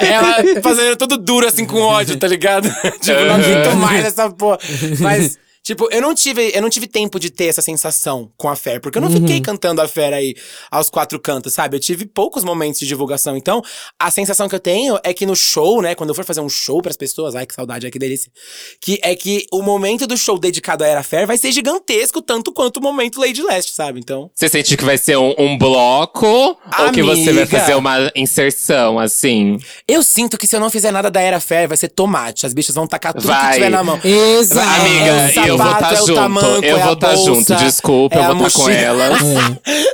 ela 0.00 0.62
fazendo 0.62 0.96
tudo 0.96 1.16
duro, 1.16 1.46
assim, 1.46 1.64
com 1.64 1.80
ódio, 1.80 2.16
tá 2.16 2.26
ligado? 2.26 2.68
tipo, 3.00 3.20
não 3.24 3.34
aguento 3.34 3.76
mais 3.76 4.04
essa 4.04 4.30
porra. 4.30 4.58
Mas. 5.00 5.38
Tipo, 5.64 5.88
eu 5.90 6.02
não 6.02 6.14
tive, 6.14 6.52
eu 6.54 6.60
não 6.60 6.68
tive 6.68 6.86
tempo 6.86 7.18
de 7.18 7.30
ter 7.30 7.46
essa 7.46 7.62
sensação 7.62 8.30
com 8.36 8.50
a 8.50 8.54
Fer, 8.54 8.82
porque 8.82 8.98
eu 8.98 9.02
não 9.02 9.10
fiquei 9.10 9.40
cantando 9.40 9.80
a 9.80 9.88
Fer 9.88 10.12
aí 10.12 10.34
aos 10.70 10.90
quatro 10.90 11.18
cantos, 11.18 11.54
sabe? 11.54 11.74
Eu 11.76 11.80
tive 11.80 12.04
poucos 12.04 12.44
momentos 12.44 12.80
de 12.80 12.86
divulgação. 12.86 13.34
Então, 13.34 13.62
a 13.98 14.10
sensação 14.10 14.46
que 14.46 14.54
eu 14.54 14.60
tenho 14.60 14.98
é 15.02 15.14
que 15.14 15.24
no 15.24 15.34
show, 15.34 15.80
né, 15.80 15.94
quando 15.94 16.10
eu 16.10 16.14
for 16.14 16.22
fazer 16.22 16.42
um 16.42 16.50
show 16.50 16.82
pras 16.82 16.98
pessoas, 16.98 17.34
ai 17.34 17.46
que 17.46 17.54
saudade, 17.54 17.86
ai 17.86 17.90
que 17.90 17.98
delícia, 17.98 18.30
que 18.78 19.00
é 19.02 19.16
que 19.16 19.46
o 19.50 19.62
momento 19.62 20.06
do 20.06 20.18
show 20.18 20.38
dedicado 20.38 20.84
à 20.84 20.86
Era 20.86 21.02
Fer 21.02 21.26
vai 21.26 21.38
ser 21.38 21.50
gigantesco 21.50 22.20
tanto 22.20 22.52
quanto 22.52 22.76
o 22.76 22.82
momento 22.82 23.18
Lady 23.18 23.40
Last, 23.40 23.72
sabe? 23.72 23.98
Então, 24.00 24.30
Você 24.34 24.50
sente 24.50 24.76
que 24.76 24.84
vai 24.84 24.98
ser 24.98 25.16
um, 25.16 25.34
um 25.38 25.56
bloco? 25.56 26.26
Ou 26.26 26.92
que 26.92 27.02
você 27.02 27.32
vai 27.32 27.44
Amiga. 27.44 27.58
fazer 27.58 27.74
uma 27.74 28.10
inserção, 28.14 28.98
assim? 28.98 29.58
eu 29.88 30.02
sinto 30.02 30.36
que 30.36 30.46
se 30.46 30.54
eu 30.54 30.60
não 30.60 30.68
fizer 30.68 30.90
nada 30.90 31.10
da 31.10 31.22
Era 31.22 31.40
Fer, 31.40 31.66
vai 31.66 31.78
ser 31.78 31.88
tomate. 31.88 32.44
As 32.44 32.52
bichas 32.52 32.74
vão 32.74 32.86
tacar 32.86 33.14
tudo 33.14 33.26
Vai. 33.28 33.46
que 33.48 33.54
tiver 33.54 33.70
na 33.70 33.82
mão. 33.82 33.98
Exato. 34.04 34.80
Amiga, 34.82 35.32
É 35.46 35.52
o 35.52 35.53
e 35.53 35.53
eu 35.54 35.58
vou 35.58 35.72
estar 35.72 35.92
é 35.94 35.94
o 36.02 36.06
junto. 36.06 36.14
tamanco, 36.14 36.64
eu 36.64 36.76
é 36.78 36.82
vou 36.84 36.92
estar 36.92 37.14
bolsa, 37.14 37.24
junto. 37.34 37.54
Desculpa, 37.56 38.16
é 38.16 38.18
eu 38.30 38.34
vou 38.36 38.46
estar 38.46 38.58
com 38.60 38.64
mochila. 38.66 38.80
elas. 39.04 39.20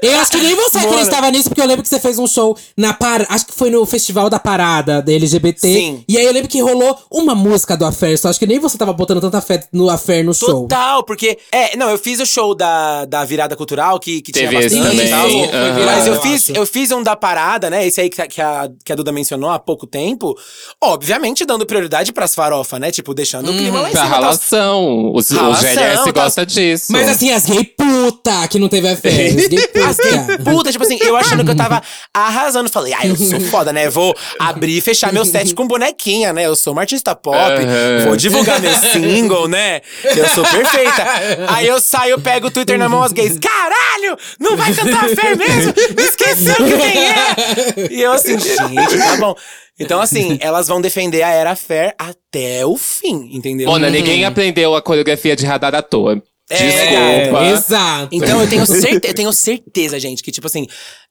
Eu 0.03 0.19
acho 0.21 0.31
que 0.31 0.39
nem 0.39 0.55
você 0.55 0.79
acreditava 0.79 1.31
nisso, 1.31 1.49
porque 1.49 1.61
eu 1.61 1.67
lembro 1.67 1.83
que 1.83 1.89
você 1.89 2.01
fez 2.01 2.19
um 2.19 2.27
show 2.27 2.57
na 2.77 2.93
par... 2.95 3.27
Acho 3.29 3.47
que 3.47 3.53
foi 3.55 3.71
no 3.71 3.85
Festival 3.87 4.29
da 4.31 4.39
Parada 4.39 5.03
da 5.03 5.13
LGBT. 5.13 5.61
Sim. 5.61 6.05
E 6.09 6.17
aí 6.19 6.25
eu 6.25 6.33
lembro 6.33 6.49
que 6.49 6.61
rolou 6.61 6.97
uma 7.11 7.35
música 7.35 7.77
do 7.77 7.85
Affair, 7.85 8.19
só 8.19 8.29
acho 8.29 8.39
que 8.39 8.47
nem 8.47 8.59
você 8.59 8.77
tava 8.79 8.93
botando 8.93 9.21
tanta 9.21 9.41
fé 9.41 9.63
no 9.73 9.89
Affair 9.91 10.25
no 10.25 10.35
show. 10.35 10.63
Total, 10.63 11.03
porque. 11.05 11.39
É, 11.53 11.77
não, 11.77 11.91
eu 11.91 11.99
fiz 11.99 12.19
o 12.21 12.27
show 12.27 12.55
da, 12.55 13.05
da 13.05 13.25
virada 13.25 13.55
cultural, 13.57 13.99
que, 14.01 14.21
que 14.23 14.33
tinha 14.33 14.49
Teve 14.49 14.65
esse 14.67 14.77
bastante 14.77 14.97
também, 14.97 15.07
e 15.07 15.11
tal. 15.11 15.29
virado, 15.75 15.85
Mas 15.87 16.07
eu 16.07 16.15
eu 16.15 16.21
fiz, 16.23 16.51
acho. 16.51 16.53
eu 16.59 16.67
fiz 16.67 16.91
um 16.91 17.03
da 17.03 17.15
parada, 17.17 17.69
né? 17.71 17.87
Esse 17.87 18.01
aí 18.01 18.11
que, 18.11 18.21
a- 18.23 18.27
que, 18.27 18.41
a, 18.41 18.69
que 18.85 18.93
a 18.93 18.97
Duda 18.97 19.13
mencionou 19.13 19.51
há 19.51 19.59
pouco 19.59 19.87
tempo. 19.87 20.37
Obviamente 20.81 21.45
dando 21.45 21.67
prioridade 21.67 22.13
pras 22.13 22.35
farofa, 22.35 22.79
né? 22.79 22.91
Tipo, 22.91 23.13
deixando 23.15 23.51
o 23.51 23.57
clima 23.57 23.81
lá 23.81 23.89
em 23.89 23.93
Pra 23.93 24.03
cima. 24.03 24.15
tal. 24.15 24.23
ralação. 24.23 25.13
Os, 25.15 25.31
Os 25.51 25.61
GLS 25.61 26.05
tá- 26.05 26.13
gosta 26.13 26.47
disso. 26.47 26.87
Mas 26.91 27.09
assim, 27.09 27.31
as 27.33 27.45
gay 27.47 27.65
puta 27.65 28.47
que 28.49 28.59
não 28.59 28.69
teve 28.69 28.89
Affair. 28.89 29.29
As 29.39 29.49
gay 29.49 29.69
As 29.85 29.97
gay 29.97 30.19
puta. 30.37 30.39
puta, 30.51 30.73
tipo 30.73 30.85
assim, 30.85 30.99
eu 31.01 31.17
achando 31.17 31.45
que 31.45 31.51
eu 31.51 31.57
tava 31.57 31.83
arrasando. 32.15 32.69
Falei, 32.71 32.93
ah, 32.95 33.07
eu 33.07 33.17
sou 33.17 33.41
foda, 33.51 33.73
né? 33.73 33.89
Vou 33.89 34.15
abrir 34.39 34.77
e 34.79 34.81
fechar 34.81 35.13
meu 35.13 35.25
set 35.25 35.55
com 35.55 35.67
bonequinha, 35.67 36.33
né? 36.33 36.47
Eu 36.47 36.57
sou 36.57 36.73
uma 36.73 36.83
artista 36.83 37.15
pop, 37.15 37.37
Aham. 37.37 38.05
vou 38.07 38.17
divulgar 38.17 38.61
meu 38.61 38.75
single, 38.75 39.49
né? 39.49 39.81
Eu 40.05 40.29
sou 40.29 40.45
perfeita. 40.45 41.07
Aí 41.49 41.67
eu 41.67 41.81
saio, 41.81 42.21
pego 42.21 42.49
o 42.49 42.51
Twitter 42.51 42.79
na 42.79 42.89
mão, 42.89 43.03
as 43.03 43.13
gays, 43.13 43.39
caralho! 43.39 44.17
Não 44.39 44.57
vai 44.57 44.73
cantar 44.75 45.05
a 45.05 45.09
fé 45.09 45.35
mesmo? 45.35 45.73
Esqueceu 45.99 46.55
que 46.57 46.77
quem 46.79 47.05
é! 47.09 47.89
E 47.91 48.03
eu 48.03 48.13
assim, 48.13 48.39
gente, 48.39 48.99
tá 48.99 49.17
bom. 49.17 49.35
Então, 49.81 50.01
assim, 50.01 50.39
elas 50.43 50.69
vão 50.69 50.81
defender 50.81 51.23
a 51.23 51.31
Era 51.31 51.57
Fair 51.57 51.95
até 51.99 52.65
o 52.67 52.77
fim, 52.77 53.31
entendeu? 53.33 53.69
Mona, 53.69 53.89
ninguém 53.91 54.25
aprendeu 54.25 54.77
a 54.77 54.83
coreografia 54.83 55.35
de 55.35 55.47
radar 55.47 55.75
à 55.75 55.83
toa. 55.83 56.23
É, 56.51 56.57
Desculpa. 56.57 57.45
Exato. 57.47 58.09
Então 58.13 58.41
eu 58.41 58.49
tenho, 58.49 58.67
certe 58.67 59.09
eu 59.09 59.15
tenho 59.15 59.33
certeza, 59.33 60.01
gente, 60.01 60.21
que 60.23 60.33
tipo 60.33 60.49
assim, 60.49 60.67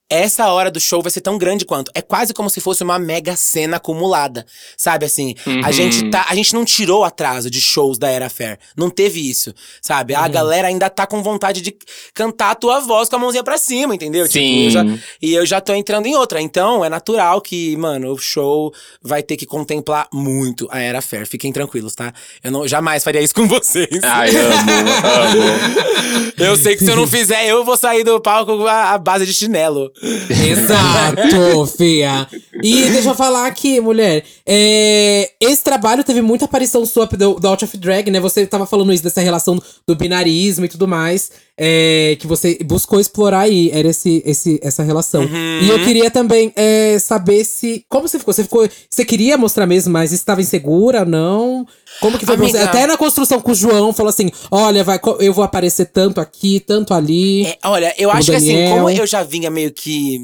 essa 0.10 0.47
hora 0.51 0.72
do 0.72 0.80
show 0.80 1.01
vai 1.01 1.12
ser 1.12 1.22
tão 1.22 1.38
grande 1.38 1.66
quanto. 1.66 1.91
É 1.93 2.01
quase 2.01 2.34
como 2.34 2.49
se 2.49 2.60
fosse 2.60 2.84
uma 2.84 2.97
mega 2.97 3.36
cena 3.36 3.78
acumulada. 3.78 4.45
Sabe 4.78 5.05
assim? 5.05 5.36
A 5.64 5.72
gente 5.72 6.10
tá. 6.10 6.26
A 6.30 6.36
gente 6.36 6.53
não 6.53 6.66
tirou 6.66 7.03
atraso 7.03 7.49
de 7.49 7.62
shows 7.62 7.97
da 7.97 8.10
Era 8.10 8.30
Fair. 8.30 8.57
Não 8.76 8.89
teve 8.89 9.30
isso. 9.30 9.53
Sabe? 9.82 10.16
A 10.16 10.28
galera 10.28 10.68
ainda 10.68 10.89
tá 10.89 11.05
com 11.05 11.22
vontade 11.22 11.62
de 11.62 11.76
cantar 12.14 12.51
a 12.51 12.55
tua 12.55 12.80
voz 12.80 13.07
com 13.10 13.16
a 13.18 13.20
mãozinha 13.20 13.43
pra 13.43 13.57
cima, 13.57 13.93
entendeu? 13.93 14.28
Tipo, 14.28 14.43
Sim. 14.45 14.66
eu 14.66 14.70
já- 14.72 14.86
e 15.22 15.34
eu 15.34 15.45
já 15.45 15.62
tô 15.62 15.74
entrando 15.74 16.05
em 16.07 16.16
outra. 16.16 16.41
Então, 16.41 16.84
é 16.84 16.89
natural 16.89 17.39
que, 17.41 17.76
mano, 17.78 18.12
o 18.14 18.18
show 18.18 18.74
vai 19.01 19.22
ter 19.22 19.38
que 19.38 19.45
contemplar 19.45 20.07
muito 20.12 20.68
a 20.72 20.80
Era 20.80 21.01
Fair. 21.01 21.28
Fiquem 21.28 21.51
tranquilos, 21.53 21.93
tá? 21.93 22.12
Eu 22.43 22.51
não, 22.51 22.68
jamais 22.68 23.03
faria 23.03 23.22
isso 23.22 23.36
com 23.36 23.47
vocês. 23.47 23.89
Ai, 24.03 24.30
amo, 24.36 24.91
amo. 25.05 26.30
Eu 26.38 26.55
sei 26.55 26.76
que 26.78 26.84
se 26.86 26.89
eu 26.89 26.95
não 26.95 27.05
fizer, 27.05 27.45
eu 27.47 27.66
vou 27.66 27.76
sair 27.76 28.03
do 28.03 28.20
palco 28.22 28.66
à, 28.66 28.91
à 28.93 28.97
base 28.97 29.26
de 29.26 29.34
chinelo. 29.34 29.91
Exato, 30.02 31.66
fia. 31.78 32.28
E 32.64 32.89
deixa 32.89 33.10
eu 33.10 33.16
falar 33.16 33.47
aqui, 33.47 33.80
mulher. 33.80 34.24
é, 34.45 35.32
esse 35.39 35.64
trabalho 35.64 36.04
teve 36.04 36.22
muita 36.22 36.45
aparição 36.45 36.86
sua 36.86 37.06
do, 37.06 37.36
do 37.36 37.47
Out 37.47 37.66
of 37.66 37.78
Drag, 37.78 38.10
né? 38.10 38.20
Você 38.20 38.45
tava 38.45 38.66
falando 38.66 38.93
isso 38.93 39.04
dessa 39.04 39.22
relação 39.22 39.62
do 39.86 39.95
binarismo 39.95 40.66
e 40.66 40.70
tudo 40.70 40.88
mais. 40.88 41.32
É, 41.62 42.16
que 42.18 42.26
você 42.26 42.57
buscou 42.64 43.01
explorar 43.01 43.41
aí. 43.41 43.70
Era 43.72 43.89
esse, 43.89 44.24
esse, 44.26 44.57
essa 44.64 44.82
relação. 44.82 45.24
Uhum. 45.24 45.60
E 45.62 45.70
eu 45.70 45.84
queria 45.84 46.10
também 46.10 46.53
é, 46.55 46.97
saber 46.97 47.43
se. 47.43 47.84
Como 47.89 48.07
você 48.07 48.18
ficou? 48.18 48.34
Você 48.34 48.43
ficou. 48.43 48.70
Você 48.89 49.03
queria 49.03 49.38
mostrar 49.38 49.68
mesmo, 49.68 49.91
mas 49.91 50.14
estava 50.14 50.39
insegura, 50.39 51.03
não? 51.03 51.68
Como 51.99 52.18
que 52.18 52.26
foi 52.26 52.38
pra 52.38 52.47
você? 52.47 52.57
Amiga. 52.57 52.70
Até 52.72 52.88
na 52.88 52.95
construção 52.95 53.41
com 53.41 53.51
o 53.51 53.55
João, 53.55 53.91
falou 53.91 54.10
assim: 54.10 54.32
olha, 54.49 54.86
vai, 54.86 54.99
eu 55.20 55.34
vou 55.34 55.43
aparecer 55.43 55.88
tanto 55.88 56.22
aqui, 56.22 56.62
tanto 56.62 56.93
ali. 56.93 57.45
É, 57.45 57.57
olha, 57.66 57.93
eu 57.97 58.10
acho 58.10 58.32
que 58.32 58.38
assim, 58.38 58.53
Daniel. 58.53 58.78
como 58.78 58.89
eu 58.89 59.05
já 59.05 59.22
vinha 59.24 59.49
meio 59.49 59.72
que 59.72 60.20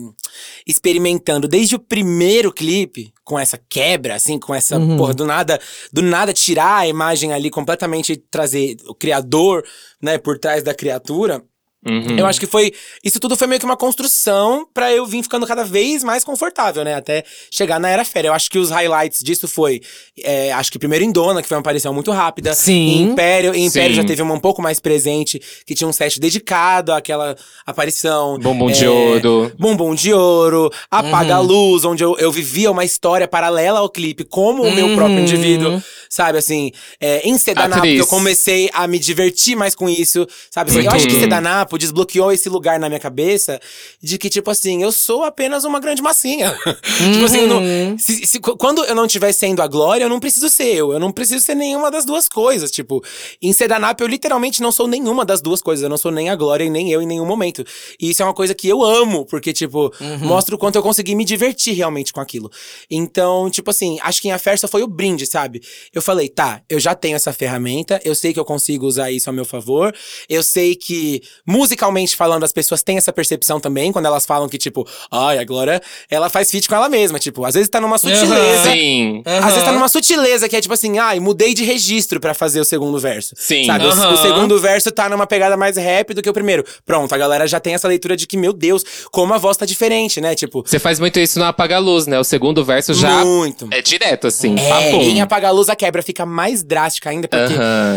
experimentando 0.66 1.48
desde 1.48 1.76
o 1.76 1.80
primeiro 1.80 2.52
clipe, 2.54 3.14
com 3.24 3.40
essa 3.40 3.60
quebra, 3.70 4.16
assim, 4.16 4.38
com 4.40 4.54
essa, 4.54 4.78
Uhum. 4.78 4.98
porra, 4.98 5.14
do 5.14 5.26
nada, 5.26 5.60
do 5.92 6.02
nada 6.02 6.32
tirar 6.34 6.78
a 6.80 6.88
imagem 6.88 7.34
ali 7.34 7.50
completamente 7.50 8.14
e 8.14 8.18
trazer 8.18 8.78
o 8.88 8.94
criador, 8.94 9.66
né, 10.02 10.18
por 10.18 10.38
trás 10.38 10.64
da 10.64 10.74
criatura. 10.74 11.44
Uhum. 11.86 12.18
Eu 12.18 12.26
acho 12.26 12.40
que 12.40 12.48
foi. 12.48 12.74
Isso 13.04 13.20
tudo 13.20 13.36
foi 13.36 13.48
meio 13.48 13.60
que 13.60 13.66
uma 13.66 13.78
construção 13.78 14.68
pra 14.74 14.92
eu 14.92 15.06
vir 15.06 15.22
ficando 15.24 15.46
cada 15.46 15.64
vez 15.64 16.04
mais 16.04 16.24
confortável, 16.24 16.84
né? 16.84 16.96
Até 16.96 17.24
chegar 17.52 17.80
na 17.80 17.90
Era 17.90 18.04
Fera. 18.04 18.28
Eu 18.30 18.34
acho 18.34 18.50
que 18.50 18.58
os 18.58 18.70
highlights 18.72 19.22
disso 19.24 19.48
foi. 19.48 19.82
é, 20.24 20.52
acho 20.54 20.72
que 20.72 20.80
primeiro 20.80 21.06
em 21.06 21.12
Dona, 21.12 21.42
que 21.42 21.48
foi 21.48 21.56
uma 21.56 21.62
aparição 21.62 21.94
muito 21.94 22.12
rápida. 22.12 22.54
Sim. 22.56 22.74
Em 22.74 23.02
Império. 23.12 23.54
Em 23.54 23.66
Império 23.66 23.92
Sim. 23.96 24.02
já 24.02 24.04
teve 24.08 24.22
uma 24.22 24.34
um 24.34 24.40
pouco 24.40 24.62
mais 24.62 24.80
presente, 24.80 25.42
que 25.66 25.76
tinha 25.76 25.88
um 25.88 25.94
set 25.94 26.20
dedicado 26.20 26.92
àquela 26.94 27.36
aparição. 27.66 28.38
Bumbum 28.40 28.72
de 28.72 28.86
É, 28.86 28.90
ouro. 28.90 29.52
Bumbum 29.58 29.94
de 29.96 30.14
Ouro, 30.14 30.72
Apaga 30.90 31.36
a 31.36 31.40
Uhum. 31.42 31.46
Luz, 31.48 31.86
onde 31.86 32.04
eu, 32.04 32.18
eu 32.18 32.32
vivia 32.32 32.72
uma 32.72 32.84
história 32.86 33.28
paralela 33.28 33.80
ao 33.80 33.90
clipe, 33.90 34.24
como 34.24 34.64
o 34.64 34.74
meu 34.74 34.96
próprio 34.96 35.18
Uhum. 35.18 35.24
indivíduo, 35.24 35.82
sabe? 36.10 36.38
Assim, 36.38 36.72
é, 37.00 37.28
em 37.28 37.38
Sedanapo, 37.38 37.86
eu 37.86 38.08
comecei 38.08 38.70
a 38.74 38.88
me 38.88 38.98
divertir 39.00 39.56
mais 39.56 39.76
com 39.76 39.90
isso, 39.90 40.26
sabe? 40.50 40.72
Assim, 40.72 40.82
eu 40.86 40.92
acho 40.92 41.08
que 41.08 41.20
Sedanapo 41.20 41.75
desbloqueou 41.78 42.32
esse 42.32 42.50
lugar 42.50 42.80
na 42.80 42.88
minha 42.90 43.00
cabeça 43.00 43.60
de 44.02 44.18
que, 44.18 44.30
tipo 44.30 44.50
assim, 44.52 44.84
eu 44.84 44.92
sou 44.92 45.24
apenas 45.24 45.64
uma 45.64 45.80
grande 45.80 46.02
massinha. 46.02 46.52
tipo 47.14 47.26
assim, 47.26 47.40
eu 47.40 47.46
Uhum. 47.56 47.90
não, 47.92 47.98
se- 48.00 48.26
se- 48.26 48.40
quando 48.40 48.84
eu 48.86 48.96
não 48.96 49.06
estiver 49.06 49.32
sendo 49.34 49.62
a 49.62 49.68
Glória, 49.68 50.04
eu 50.06 50.10
não 50.10 50.20
preciso 50.20 50.50
ser 50.50 50.74
eu. 50.76 50.92
Eu 50.94 51.00
não 51.00 51.12
preciso 51.12 51.44
ser 51.44 51.56
nenhuma 51.56 51.90
das 51.92 52.06
duas 52.06 52.28
coisas. 52.30 52.72
Tipo, 52.72 53.04
em 53.42 53.54
Sedanap, 53.54 54.00
eu 54.02 54.08
literalmente 54.08 54.62
não 54.62 54.72
sou 54.72 54.88
nenhuma 54.88 55.26
das 55.26 55.42
duas 55.42 55.62
coisas. 55.62 55.84
Eu 55.84 55.90
não 55.90 55.98
sou 55.98 56.12
nem 56.12 56.30
a 56.30 56.36
Glória 56.36 56.64
e 56.66 56.70
nem 56.70 56.92
eu 56.92 57.02
em 57.02 57.06
nenhum 57.08 57.26
momento. 57.26 57.64
E 58.00 58.10
isso 58.10 58.22
é 58.22 58.26
uma 58.26 58.34
coisa 58.34 58.54
que 58.54 58.68
eu 58.68 58.84
amo, 58.84 59.26
porque, 59.26 59.52
tipo, 59.54 59.92
mostra 60.22 60.56
o 60.56 60.58
quanto 60.58 60.76
eu 60.76 60.84
consegui 60.84 61.16
me 61.16 61.26
divertir 61.26 61.74
realmente 61.76 62.12
com 62.14 62.20
aquilo. 62.20 62.50
Então, 62.90 63.50
tipo 63.50 63.70
assim, 63.72 63.98
acho 64.02 64.22
que 64.22 64.28
em 64.28 64.32
Affair 64.32 64.60
só 64.60 64.68
foi 64.68 64.84
o 64.84 64.88
brinde, 64.88 65.26
sabe? 65.26 65.62
Eu 65.94 66.02
falei, 66.02 66.30
tá, 66.30 66.62
eu 66.70 66.80
já 66.80 66.94
tenho 66.96 67.16
essa 67.16 67.34
ferramenta, 67.34 68.00
eu 68.04 68.14
sei 68.16 68.34
que 68.34 68.40
eu 68.40 68.46
consigo 68.46 68.86
usar 68.86 69.12
isso 69.12 69.30
a 69.30 69.34
meu 69.34 69.46
favor, 69.46 69.94
eu 70.30 70.44
sei 70.44 70.76
que 70.76 71.22
musicalmente 71.66 72.16
falando, 72.16 72.44
as 72.44 72.54
pessoas 72.54 72.84
têm 72.84 72.98
essa 72.98 73.12
percepção 73.12 73.60
também, 73.60 73.92
quando 73.92 74.06
elas 74.06 74.26
falam 74.26 74.48
que, 74.48 74.58
tipo, 74.58 74.88
ai, 75.12 75.40
agora 75.40 75.82
ela 76.10 76.30
faz 76.30 76.52
feat 76.52 76.70
com 76.70 76.76
ela 76.76 76.88
mesma. 76.88 77.18
Tipo, 77.18 77.44
às 77.44 77.56
vezes 77.56 77.68
tá 77.68 77.82
numa 77.82 77.98
sutileza. 77.98 78.70
Sim. 78.72 79.24
Às 79.26 79.46
vezes 79.46 79.64
tá 79.64 79.72
numa 79.72 79.88
sutileza 79.88 80.48
que 80.48 80.56
é 80.56 80.62
tipo 80.62 80.74
assim, 80.74 81.00
ai, 81.00 81.20
mudei 81.20 81.54
de 81.54 81.64
registro 81.64 82.20
pra 82.20 82.34
fazer 82.34 82.60
o 82.60 82.66
segundo 82.66 83.00
verso. 83.00 83.34
Sim. 83.36 83.66
Sabe? 83.66 83.86
O-. 83.86 84.14
O, 84.14 84.18
segundo 84.18 84.60
verso 84.60 84.92
tá 84.92 85.10
numa 85.10 85.26
pegada 85.26 85.58
mais 85.58 85.78
rap 85.78 86.14
do 86.14 86.22
que 86.22 86.30
o 86.30 86.34
primeiro. 86.34 86.64
Pronto, 86.86 87.14
a 87.14 87.18
galera 87.18 87.48
já 87.48 87.60
tem 87.60 87.74
essa 87.74 87.88
leitura 87.88 88.16
de 88.16 88.28
que, 88.28 88.38
meu 88.38 88.54
Deus, 88.54 88.84
como 89.12 89.34
a 89.34 89.38
voz 89.38 89.58
tá 89.58 89.66
diferente, 89.66 90.22
né? 90.22 90.36
Tipo, 90.36 90.64
Você 90.66 90.78
faz 90.78 91.00
muito 91.00 91.20
isso 91.20 91.40
no 91.40 91.46
Apaga 91.46 91.80
Luz, 91.80 92.06
né? 92.06 92.20
O 92.20 92.24
segundo 92.24 92.64
verso 92.64 92.94
já 92.94 93.26
muito. 93.26 93.68
é 93.72 93.82
direto, 93.82 94.28
assim. 94.28 94.56
É, 94.60 94.70
papum. 94.70 95.02
em 95.02 95.22
Apagar 95.22 95.50
a 95.50 95.54
Luz 95.54 95.70
a 95.70 95.76
quebra 95.76 96.04
fica 96.04 96.26
mais 96.26 96.64
drástica 96.64 97.10
ainda, 97.10 97.28
porque 97.28 97.54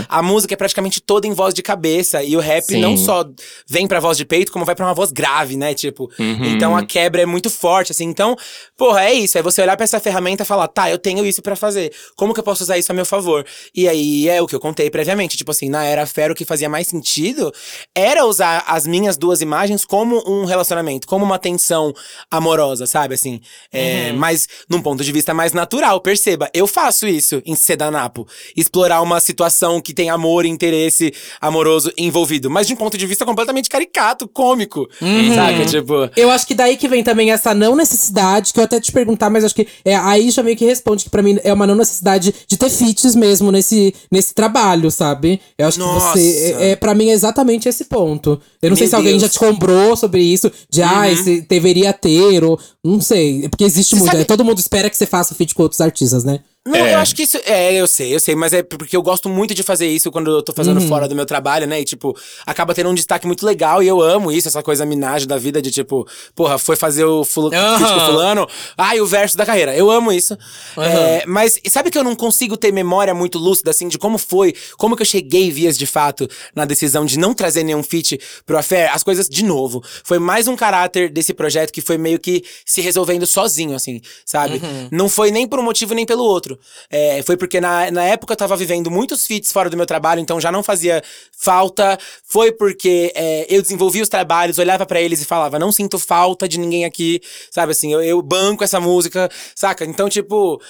a 0.09 0.23
música 0.23 0.55
é 0.55 0.57
praticamente 0.57 1.01
toda 1.01 1.27
em 1.27 1.33
voz 1.33 1.53
de 1.53 1.63
cabeça. 1.63 2.23
E 2.23 2.37
o 2.37 2.41
rap 2.41 2.65
Sim. 2.65 2.81
não 2.81 2.97
só 2.97 3.25
vem 3.67 3.87
pra 3.87 4.01
voz 4.01 4.17
de 4.17 4.25
peito, 4.25 4.53
como 4.53 4.65
vai 4.65 4.75
pra 4.75 4.87
uma 4.87 4.95
voz 4.95 5.11
grave, 5.13 5.57
né? 5.57 5.75
Tipo, 5.75 6.11
Uhum. 6.19 6.45
então 6.45 6.77
a 6.77 6.85
quebra 6.85 7.23
é 7.23 7.27
muito 7.27 7.49
forte, 7.51 7.93
assim. 7.93 8.05
Então, 8.05 8.37
porra, 8.77 9.05
é 9.05 9.13
isso. 9.13 9.39
É 9.39 9.43
você 9.43 9.61
olhar 9.63 9.77
pra 9.77 9.85
essa 9.85 9.99
ferramenta 10.01 10.43
e 10.43 10.47
falar, 10.47 10.69
tá, 10.69 10.91
eu 10.91 10.99
tenho 10.99 11.25
isso 11.25 11.43
pra 11.43 11.57
fazer. 11.57 11.93
Como 12.17 12.33
que 12.35 12.41
eu 12.41 12.45
posso 12.45 12.63
usar 12.63 12.79
isso 12.79 12.91
a 12.93 12.95
meu 12.95 13.07
favor? 13.07 13.45
E 13.75 13.89
aí 13.89 14.29
é 14.29 14.41
o 14.43 14.47
que 14.47 14.55
eu 14.55 14.61
contei 14.61 14.91
previamente. 14.91 15.37
Tipo 15.37 15.51
assim, 15.51 15.69
na 15.69 15.85
Era 15.85 16.07
Fera, 16.07 16.33
o 16.33 16.37
que 16.37 16.45
fazia 16.45 16.69
mais 16.69 16.87
sentido 16.89 17.53
era 17.95 18.25
usar 18.27 18.65
as 18.67 18.87
minhas 18.87 19.17
duas 19.17 19.41
imagens 19.41 19.85
como 19.85 20.23
um 20.27 20.45
relacionamento, 20.45 21.07
como 21.07 21.25
uma 21.25 21.39
tensão 21.39 21.93
amorosa, 22.31 22.87
sabe? 22.87 23.15
Assim, 23.15 23.41
é, 23.73 24.13
mas 24.13 24.47
num 24.69 24.81
ponto 24.83 25.03
de 25.05 25.13
vista 25.13 25.33
mais 25.35 25.53
natural. 25.53 26.01
Perceba, 26.01 26.51
eu 26.55 26.67
faço 26.67 27.07
isso 27.07 27.43
em 27.45 27.55
Sedanapo. 27.55 28.27
Explorar 28.57 29.01
uma 29.03 29.21
situação 29.21 29.81
que 29.81 29.95
tem 29.95 30.11
amor 30.11 30.45
e 30.45 30.49
interesse 30.49 31.13
amoroso 31.41 31.93
envolvido. 31.97 32.51
Mas 32.51 32.67
de 32.67 32.73
um 32.75 32.77
ponto 32.77 32.97
de 32.99 33.07
vista 33.07 33.25
completamente 33.25 33.38
caricato, 33.69 34.29
cômico. 34.29 34.89
Sabe? 35.35 35.67
Tipo. 35.67 36.11
Eu 36.17 36.31
acho 36.31 36.47
que 36.47 36.55
daí 36.55 36.77
que 36.77 36.89
vem 36.89 37.03
também 37.05 37.31
essa 37.31 37.55
não 37.55 37.75
necessidade, 37.77 38.53
que 38.53 38.61
eu 38.61 38.65
até 38.65 38.81
te 38.81 38.93
perguntar, 38.93 39.31
mas 39.31 39.45
acho 39.45 39.55
que 39.55 39.67
é, 39.85 39.97
aí 39.97 40.31
já 40.31 40.43
meio 40.43 40.57
que 40.57 40.65
responde 40.65 41.05
que 41.05 41.11
pra 41.11 41.23
mim 41.23 41.39
é 41.43 41.53
uma 41.53 41.67
não 41.67 41.75
necessidade 41.75 42.35
de 42.47 42.57
ter 42.57 42.71
feats 42.71 43.15
mesmo 43.15 43.51
nesse, 43.53 43.95
nesse 44.11 44.35
trabalho, 44.35 44.91
sabe? 44.91 45.41
Eu 45.59 45.67
acho 45.69 45.79
Nossa. 45.79 46.13
que 46.13 46.19
você. 46.21 46.57
É, 46.59 46.71
é, 46.71 46.77
pra 46.77 46.95
mim 46.95 47.09
é 47.11 47.13
exatamente 47.13 47.69
esse 47.69 47.85
ponto. 47.85 48.41
Eu 48.63 48.71
não 48.71 48.77
sei 48.77 48.85
Meu 48.87 48.91
se 48.91 48.97
alguém 48.97 49.13
Deus. 49.13 49.23
já 49.23 49.29
te 49.29 49.39
comprou 49.39 49.97
sobre 49.97 50.23
isso, 50.23 50.51
de 50.71 50.83
ah, 50.83 51.11
esse 51.11 51.41
deveria 51.43 51.93
ter, 51.93 52.43
ou. 52.45 52.59
Não 52.85 53.01
sei. 53.01 53.49
Porque 53.49 53.65
existe 53.65 53.95
muito. 53.97 54.11
sabe- 54.11 54.23
é, 54.23 54.25
todo 54.25 54.45
mundo 54.45 54.59
espera 54.59 54.89
que 54.89 54.97
você 54.97 55.07
faça 55.07 55.35
feat 55.35 55.55
com 55.55 55.63
outros 55.63 55.81
artistas, 55.81 56.25
né? 56.25 56.41
Não, 56.69 56.79
É. 56.87 56.95
eu 56.95 56.99
acho 56.99 57.15
que 57.15 57.23
isso. 57.23 57.39
É, 57.45 57.73
eu 57.75 57.87
sei, 57.87 58.15
eu 58.15 58.21
sei, 58.21 58.35
mas 58.35 58.53
é 58.53 58.63
porque 58.63 58.97
eu 58.97 59.03
gosto 59.03 59.29
muito 59.29 59.55
de 59.55 59.63
fazer 59.63 59.87
isso 59.89 60.11
quando 60.11 60.31
eu 60.31 60.43
tô 60.43 60.53
fazendo 60.53 60.81
Uhum. 60.81 60.89
fora 60.89 61.09
do 61.09 61.15
meu 61.15 61.25
trabalho, 61.27 61.67
né? 61.67 61.81
E, 61.81 61.85
tipo, 61.85 62.17
acaba 62.47 62.75
tendo 62.75 62.91
um 62.91 62.95
destaque 62.95 63.27
muito 63.27 63.45
legal 63.47 63.83
e 63.83 63.89
eu 63.89 64.01
amo 64.01 64.31
isso, 64.31 64.49
essa 64.49 64.63
coisa 64.63 64.85
minagem 64.85 65.27
da 65.27 65.39
vida 65.39 65.63
de, 65.63 65.71
tipo, 65.71 66.07
porra, 66.35 66.59
foi 66.59 66.77
fazer 66.77 67.05
o 67.05 67.25
fula, 67.25 67.51
com 67.51 68.01
fulano, 68.07 68.47
ai, 68.77 69.01
o 69.01 69.07
verso 69.07 69.37
da 69.37 69.47
carreira. 69.47 69.75
Eu 69.75 69.91
amo 69.91 70.13
isso. 70.13 70.37
É, 70.77 71.25
mas 71.27 71.59
sabe 71.69 71.91
que 71.91 71.99
eu 71.99 72.05
não 72.05 72.15
consigo 72.15 72.57
ter 72.57 72.73
memória 72.73 73.15
muito 73.15 73.39
lúcida, 73.39 73.71
assim, 73.71 73.89
de 73.89 73.99
como 73.99 74.19
foi, 74.19 74.55
como 74.77 74.95
que 74.97 75.03
eu 75.03 75.07
cheguei 75.07 75.51
vias 75.51 75.77
de 75.79 75.87
fato 75.87 76.29
na 76.55 76.65
decisão 76.65 77.05
de 77.07 77.19
não 77.19 77.33
trazer 77.35 77.63
nenhum 77.65 77.83
feat 77.83 78.19
pro 78.45 78.59
Affair? 78.59 78.91
As 78.95 79.03
coisas, 79.03 79.29
de 79.29 79.45
novo, 79.45 79.83
foi 80.05 80.19
mais 80.19 80.49
um 80.49 80.57
caráter 80.57 81.11
desse 81.11 81.33
projeto 81.33 81.73
que 81.73 81.81
foi 81.81 81.97
meio 81.99 82.19
que 82.19 82.43
se 82.67 82.81
resolvendo 82.81 83.27
sozinho, 83.27 83.75
assim, 83.75 84.01
sabe? 84.25 84.61
Não 84.91 85.09
foi 85.09 85.31
nem 85.31 85.47
por 85.47 85.59
um 85.59 85.63
motivo 85.63 85.95
nem 85.95 86.05
pelo 86.07 86.25
outro. 86.25 86.58
É, 86.91 87.23
foi 87.23 87.37
porque 87.37 87.61
na, 87.61 87.91
na 87.91 88.05
época 88.05 88.33
eu 88.33 88.37
tava 88.37 88.57
vivendo 88.57 88.91
muitos 88.91 89.27
feats 89.27 89.53
fora 89.53 89.71
do 89.71 89.77
meu 89.77 89.87
trabalho, 89.87 90.21
então 90.21 90.41
já 90.41 90.51
não 90.51 90.63
fazia 90.63 91.03
falta. 91.33 91.99
Foi 92.25 92.53
porque 92.53 93.13
é, 93.15 93.47
eu 93.49 93.63
desenvolvi 93.63 94.03
os 94.03 94.09
trabalhos, 94.09 94.59
olhava 94.59 94.87
pra 94.87 95.01
eles 95.01 95.23
e 95.23 95.25
falava, 95.25 95.59
não 95.59 95.73
sinto 95.73 95.99
falta 95.99 96.49
de 96.49 96.59
ninguém 96.59 96.85
aqui, 96.85 97.21
sabe? 97.51 97.73
Assim, 97.73 97.93
eu, 97.93 98.03
eu 98.03 98.23
banco 98.23 98.65
essa 98.65 98.81
música, 98.81 99.29
saca? 99.55 99.85
Então, 99.85 100.09
tipo. 100.09 100.61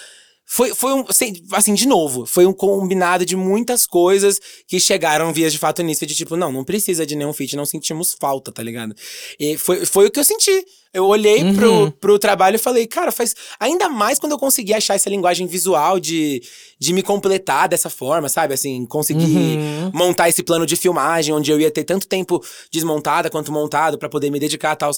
Foi, 0.50 0.74
foi 0.74 0.94
um. 0.94 1.04
Assim, 1.52 1.74
de 1.74 1.86
novo, 1.86 2.24
foi 2.24 2.46
um 2.46 2.54
combinado 2.54 3.26
de 3.26 3.36
muitas 3.36 3.86
coisas 3.86 4.40
que 4.66 4.80
chegaram 4.80 5.30
vias 5.30 5.52
de 5.52 5.58
fato 5.58 5.82
nisso. 5.82 6.06
De 6.06 6.14
tipo, 6.14 6.36
não, 6.36 6.50
não 6.50 6.64
precisa 6.64 7.04
de 7.04 7.14
nenhum 7.14 7.34
feat, 7.34 7.54
não 7.54 7.66
sentimos 7.66 8.16
falta, 8.18 8.50
tá 8.50 8.62
ligado? 8.62 8.94
E 9.38 9.58
foi, 9.58 9.84
foi 9.84 10.06
o 10.06 10.10
que 10.10 10.18
eu 10.18 10.24
senti. 10.24 10.64
Eu 10.92 11.04
olhei 11.04 11.42
Uhum. 11.42 11.54
pro, 11.54 11.90
pro 12.00 12.18
trabalho 12.18 12.56
e 12.56 12.58
falei, 12.58 12.86
cara, 12.86 13.12
faz. 13.12 13.34
Ainda 13.60 13.88
mais 13.88 14.18
quando 14.18 14.32
eu 14.32 14.38
consegui 14.38 14.72
achar 14.72 14.94
essa 14.94 15.10
linguagem 15.10 15.46
visual 15.46 16.00
de, 16.00 16.42
de 16.78 16.92
me 16.92 17.02
completar 17.02 17.68
dessa 17.68 17.90
forma, 17.90 18.28
sabe? 18.28 18.54
Assim, 18.54 18.86
conseguir 18.86 19.58
Uhum. 19.58 19.90
montar 19.92 20.28
esse 20.28 20.42
plano 20.42 20.64
de 20.66 20.76
filmagem, 20.76 21.34
onde 21.34 21.50
eu 21.50 21.60
ia 21.60 21.70
ter 21.70 21.84
tanto 21.84 22.06
tempo 22.08 22.42
desmontada 22.72 23.28
quanto 23.30 23.52
montado 23.52 23.98
pra 23.98 24.08
poder 24.08 24.30
me 24.30 24.40
dedicar 24.40 24.72
a 24.72 24.76
tal. 24.76 24.90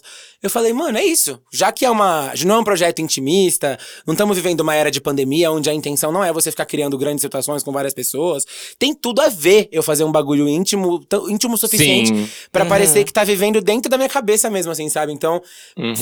Eu 0.42 0.48
falei, 0.48 0.72
mano, 0.72 0.96
é 0.98 1.04
isso. 1.04 1.40
Já 1.52 1.72
que 1.72 1.84
é 1.84 1.90
uma. 1.90 2.32
Não 2.46 2.56
é 2.56 2.58
um 2.58 2.64
projeto 2.64 3.00
intimista, 3.00 3.78
não 4.06 4.14
estamos 4.14 4.36
vivendo 4.36 4.60
uma 4.60 4.74
era 4.74 4.90
de 4.90 5.00
pandemia 5.00 5.50
onde 5.50 5.68
a 5.68 5.74
intenção 5.74 6.12
não 6.12 6.22
é 6.22 6.32
você 6.32 6.50
ficar 6.50 6.66
criando 6.66 6.96
grandes 6.96 7.22
situações 7.22 7.62
com 7.62 7.72
várias 7.72 7.92
pessoas. 7.94 8.46
Tem 8.78 8.94
tudo 8.94 9.20
a 9.20 9.28
ver 9.28 9.68
eu 9.72 9.82
fazer 9.82 10.04
um 10.04 10.12
bagulho 10.12 10.48
íntimo, 10.48 11.04
íntimo 11.28 11.54
o 11.54 11.58
suficiente 11.58 12.08
Sim. 12.14 12.28
pra 12.52 12.64
parecer 12.64 13.04
que 13.04 13.12
tá 13.12 13.24
vivendo 13.24 13.60
dentro 13.60 13.90
da 13.90 13.96
minha 13.96 14.08
cabeça 14.08 14.48
mesmo, 14.48 14.70
assim, 14.72 14.88
sabe? 14.88 15.12
Então, 15.12 15.42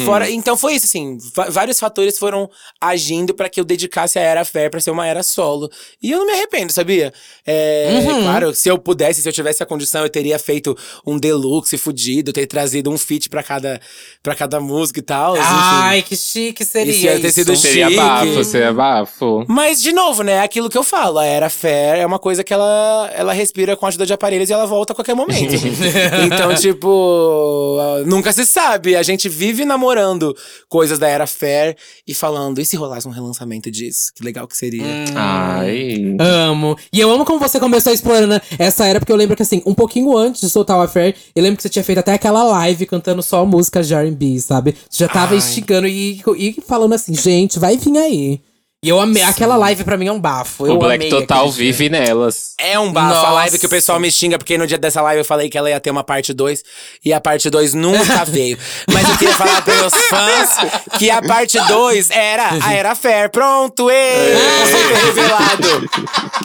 fora, 0.05 0.31
então 0.31 0.57
foi 0.57 0.75
isso, 0.75 0.87
assim. 0.87 1.19
vários 1.51 1.79
fatores 1.79 2.19
foram 2.19 2.49
agindo 2.81 3.35
pra 3.35 3.49
que 3.49 3.61
eu 3.61 3.65
dedicasse 3.65 4.19
a 4.19 4.23
Era 4.23 4.45
Fair 4.45 4.71
pra 4.71 4.81
ser 4.81 4.91
uma 4.91 5.07
era 5.07 5.23
solo. 5.23 5.71
E 6.03 6.11
eu 6.11 6.19
não 6.19 6.27
me 6.27 6.33
arrependo, 6.33 6.73
sabia? 6.73 7.13
É, 7.47 8.01
Claro, 8.23 8.55
se 8.55 8.69
eu 8.69 8.79
pudesse, 8.79 9.21
se 9.23 9.29
eu 9.29 9.33
tivesse 9.33 9.63
a 9.63 9.67
condição, 9.67 10.03
eu 10.03 10.09
teria 10.09 10.39
feito 10.39 10.77
um 11.07 11.19
deluxe 11.19 11.77
fudido, 11.77 12.33
ter 12.33 12.47
trazido 12.47 12.91
um 12.91 12.99
feat 12.99 13.29
pra 13.29 13.43
cada, 13.43 13.81
pra 14.23 14.35
cada 14.35 14.61
música 14.61 15.01
e 15.01 15.03
tal. 15.03 15.37
enfim. 15.37 15.45
Ai, 15.47 16.03
que 16.03 16.17
chique 16.17 16.65
seria. 16.65 16.93
Isso 16.93 17.05
ia 17.05 17.21
ter 17.21 17.31
sido 17.33 17.53
isso. 17.53 17.63
Seria 17.63 17.87
chique. 17.89 17.97
bafo, 17.97 18.45
seria 18.45 18.73
bafo. 18.73 19.45
Mas, 19.49 19.83
de 19.83 19.93
novo, 19.93 20.23
né? 20.23 20.39
é 20.39 20.43
Aquilo 20.43 20.69
que 20.69 20.79
eu 20.79 20.85
falo. 20.85 21.19
A 21.19 21.25
Era 21.25 21.51
Fair 21.51 21.99
é 21.99 22.07
uma 22.07 22.19
coisa 22.19 22.43
que 22.45 22.53
ela, 22.53 23.11
ela 23.15 23.33
respira 23.33 23.77
com 23.77 23.85
a 23.85 23.89
ajuda 23.89 24.07
de 24.07 24.13
aparelhos 24.13 24.49
e 24.49 24.53
ela 24.53 24.67
volta 24.67 24.93
a 24.93 24.97
qualquer 24.97 25.15
momento. 25.15 25.55
então, 26.25 26.55
tipo, 26.55 27.77
ah, 27.81 28.03
nunca 28.07 28.33
se 28.33 28.45
sabe. 28.47 28.97
A 28.97 29.03
gente 29.03 29.29
vive 29.29 29.65
namorando 29.69 30.35
coisas 30.69 30.99
da 30.99 31.07
Era 31.09 31.27
Fair 31.27 31.77
e 32.07 32.15
falando, 32.15 32.61
e 32.61 32.65
se 32.65 32.77
rolasse 32.77 33.07
um 33.07 33.11
relançamento 33.11 33.71
disso? 33.71 34.13
Que 34.15 34.25
legal 34.25 34.49
que 34.49 34.57
seria. 34.57 34.83
Hum. 34.83 35.05
Ai. 35.15 36.17
Amo. 36.19 36.77
E 36.93 36.99
eu 36.99 37.11
amo 37.11 37.25
como 37.25 37.39
você 37.39 37.61
começou 37.61 37.93
explorando 37.93 38.41
essa 38.59 38.87
era, 38.87 38.99
porque 38.99 39.13
eu 39.13 39.17
lembro 39.17 39.37
que, 39.37 39.43
assim, 39.43 39.63
um 39.65 39.75
pouquinho 39.75 40.17
antes 40.17 40.41
de 40.41 40.51
soltar 40.51 40.79
o 40.79 40.83
Affair, 40.83 41.15
eu 41.35 41.43
lembro 41.43 41.59
que 41.59 41.63
você 41.63 41.69
tinha 41.69 41.85
feito 41.85 41.99
até 41.99 42.15
aquela 42.15 42.43
live 42.43 42.87
cantando 42.87 43.23
só 43.23 43.45
músicas 43.45 43.87
de 43.87 43.95
R&B, 43.95 44.41
sabe? 44.41 44.75
Você 44.89 45.05
já 45.05 45.09
tava 45.09 45.33
Ai. 45.33 45.39
instigando 45.39 45.87
e, 45.87 46.23
e 46.37 46.57
falando 46.67 46.95
assim, 46.95 47.15
gente, 47.15 47.59
vai 47.59 47.77
vir 47.77 47.97
aí. 47.99 48.41
E 48.81 48.91
eu 48.91 49.01
amei. 49.01 49.25
Aquela 49.25 49.57
live 49.57 49.83
pra 49.83 49.97
mim 49.97 50.07
é 50.07 50.13
um 50.13 50.21
bafo. 50.21 50.65
Eu 50.65 50.75
o 50.75 50.79
Black 50.79 50.95
amei 51.05 51.11
Total 51.11 51.39
aquele 51.39 51.53
dia. 51.53 51.65
vive 51.73 51.89
nelas. 51.89 52.55
É 52.61 52.79
um 52.79 52.93
bafo 52.93 53.09
a 53.13 53.15
Nossa. 53.23 53.31
live 53.33 53.59
que 53.59 53.67
o 53.67 53.69
pessoal 53.69 53.99
me 53.99 54.09
xinga, 54.09 54.39
porque 54.39 54.57
no 54.57 54.69
dia 54.69 54.79
dessa 54.79 55.03
live 55.03 55.19
eu 55.21 55.25
falei 55.25 55.51
que 55.51 55.59
ela 55.59 55.69
ia 55.69 55.81
ter 55.81 55.91
uma 55.91 56.05
parte 56.05 56.33
2 56.33 56.63
e 57.05 57.13
a 57.13 57.21
parte 57.21 57.51
2 57.51 57.75
nunca 57.75 58.23
veio. 58.31 58.57
Mas 58.93 59.09
eu 59.09 59.19
queria 59.19 59.35
falar 59.35 59.63
pros 59.63 59.93
fãs 59.93 60.71
que 60.97 61.11
a 61.11 61.21
parte 61.21 61.59
2 61.61 62.11
era 62.13 62.51
a 62.63 62.73
Era 62.73 62.95
Fair. 62.95 63.29
Pronto, 63.31 63.91
ê! 63.91 64.35
Conceito 64.61 65.07
revelado. 65.07 65.91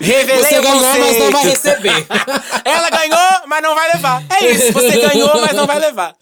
Revelei 0.01 0.43
Você 0.43 0.61
ganhou, 0.61 0.81
mas 0.99 1.19
não 1.19 1.31
vai 1.31 1.43
receber. 1.43 2.07
Ela 2.65 2.89
ganhou, 2.89 3.41
mas 3.47 3.61
não 3.61 3.75
vai 3.75 3.93
levar. 3.93 4.23
É 4.41 4.45
isso, 4.49 4.73
você 4.73 4.97
ganhou, 5.07 5.39
mas 5.39 5.53
não 5.53 5.67
vai 5.67 5.77
levar. 5.77 6.15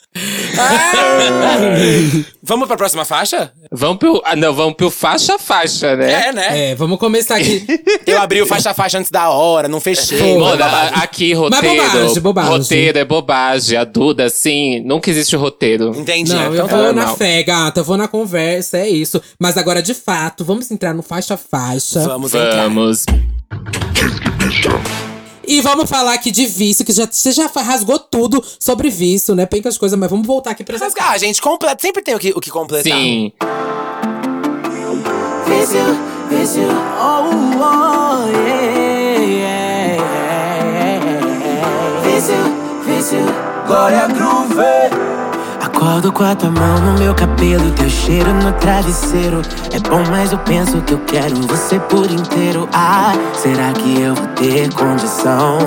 Ah! 0.59 0.81
Vamos 2.43 2.67
pra 2.67 2.75
próxima 2.75 3.05
faixa? 3.05 3.51
Vamos 3.71 3.97
pro. 3.97 4.19
Ah, 4.25 4.35
não, 4.35 4.51
vamos 4.53 4.73
pro 4.73 4.89
faixa-faixa, 4.89 5.95
né? 5.95 6.29
É, 6.29 6.33
né? 6.33 6.71
é, 6.71 6.75
vamos 6.75 6.97
começar 6.97 7.35
aqui. 7.35 7.63
Eu 8.07 8.19
abri 8.19 8.41
o 8.41 8.47
faixa-faixa 8.47 8.97
antes 8.97 9.11
da 9.11 9.29
hora, 9.29 9.67
não 9.67 9.79
fechei. 9.79 10.17
Pô, 10.17 10.39
Mano, 10.39 10.63
aqui, 10.95 11.33
roteiro. 11.33 11.83
bobagem, 11.83 12.21
bobagem. 12.21 12.51
Roteiro 12.51 12.97
é 12.97 13.05
bobagem. 13.05 13.77
A 13.77 13.83
Duda, 13.83 14.25
assim, 14.25 14.79
nunca 14.81 15.09
existe 15.11 15.35
roteiro. 15.35 15.93
Entendi. 15.95 16.33
Não, 16.33 16.39
né? 16.39 16.47
eu 16.47 16.65
Então 16.65 16.67
vou 16.67 16.87
tá. 16.87 16.93
na 16.93 17.15
fé, 17.15 17.43
gata. 17.43 17.81
Eu 17.81 17.83
vou 17.83 17.95
na 17.97 18.07
conversa, 18.07 18.77
é 18.79 18.89
isso. 18.89 19.21
Mas 19.39 19.55
agora, 19.55 19.81
de 19.81 19.93
fato, 19.93 20.43
vamos 20.43 20.71
entrar 20.71 20.93
no 20.95 21.03
faixa-faixa. 21.03 21.99
Vamos 22.07 22.33
entrar. 22.33 22.63
Vamos. 22.63 23.05
E 25.51 25.59
vamos 25.59 25.89
falar 25.89 26.13
aqui 26.13 26.31
de 26.31 26.45
vício, 26.45 26.85
que 26.85 26.93
já, 26.93 27.05
você 27.05 27.29
já 27.29 27.45
rasgou 27.47 27.99
tudo 27.99 28.41
sobre 28.57 28.89
vício, 28.89 29.35
né? 29.35 29.45
Pencas 29.45 29.77
coisas, 29.77 29.99
mas 29.99 30.09
vamos 30.09 30.25
voltar 30.25 30.51
aqui 30.51 30.63
pra 30.63 30.77
essa 30.77 30.85
Mas, 30.85 30.93
ah, 30.97 31.17
gente, 31.17 31.41
completa. 31.41 31.81
Sempre 31.81 32.01
tem 32.01 32.15
o 32.15 32.19
que, 32.19 32.29
o 32.29 32.39
que 32.39 32.49
completar. 32.49 32.93
Sim. 32.93 33.33
Vício, 35.45 35.99
vício, 36.29 36.69
oh, 36.97 37.25
oh, 37.59 38.29
yeah, 38.29 39.27
yeah. 39.27 41.19
Vício, 42.01 42.35
vício, 42.85 43.19
Glória 43.67 44.07
Groove. 44.07 45.20
Acordo 45.81 46.13
com 46.13 46.23
a 46.23 46.35
tua 46.35 46.51
mão 46.51 46.79
no 46.79 46.99
meu 46.99 47.15
cabelo, 47.15 47.71
teu 47.71 47.89
cheiro 47.89 48.31
no 48.35 48.53
travesseiro. 48.53 49.41
É 49.73 49.79
bom, 49.79 50.03
mas 50.11 50.31
eu 50.31 50.37
penso 50.37 50.79
que 50.83 50.93
eu 50.93 50.99
quero 51.05 51.35
você 51.47 51.79
por 51.79 52.05
inteiro. 52.11 52.69
Ah, 52.71 53.13
será 53.33 53.73
que 53.73 53.99
eu 53.99 54.13
vou 54.13 54.27
ter 54.27 54.71
condição 54.75 55.57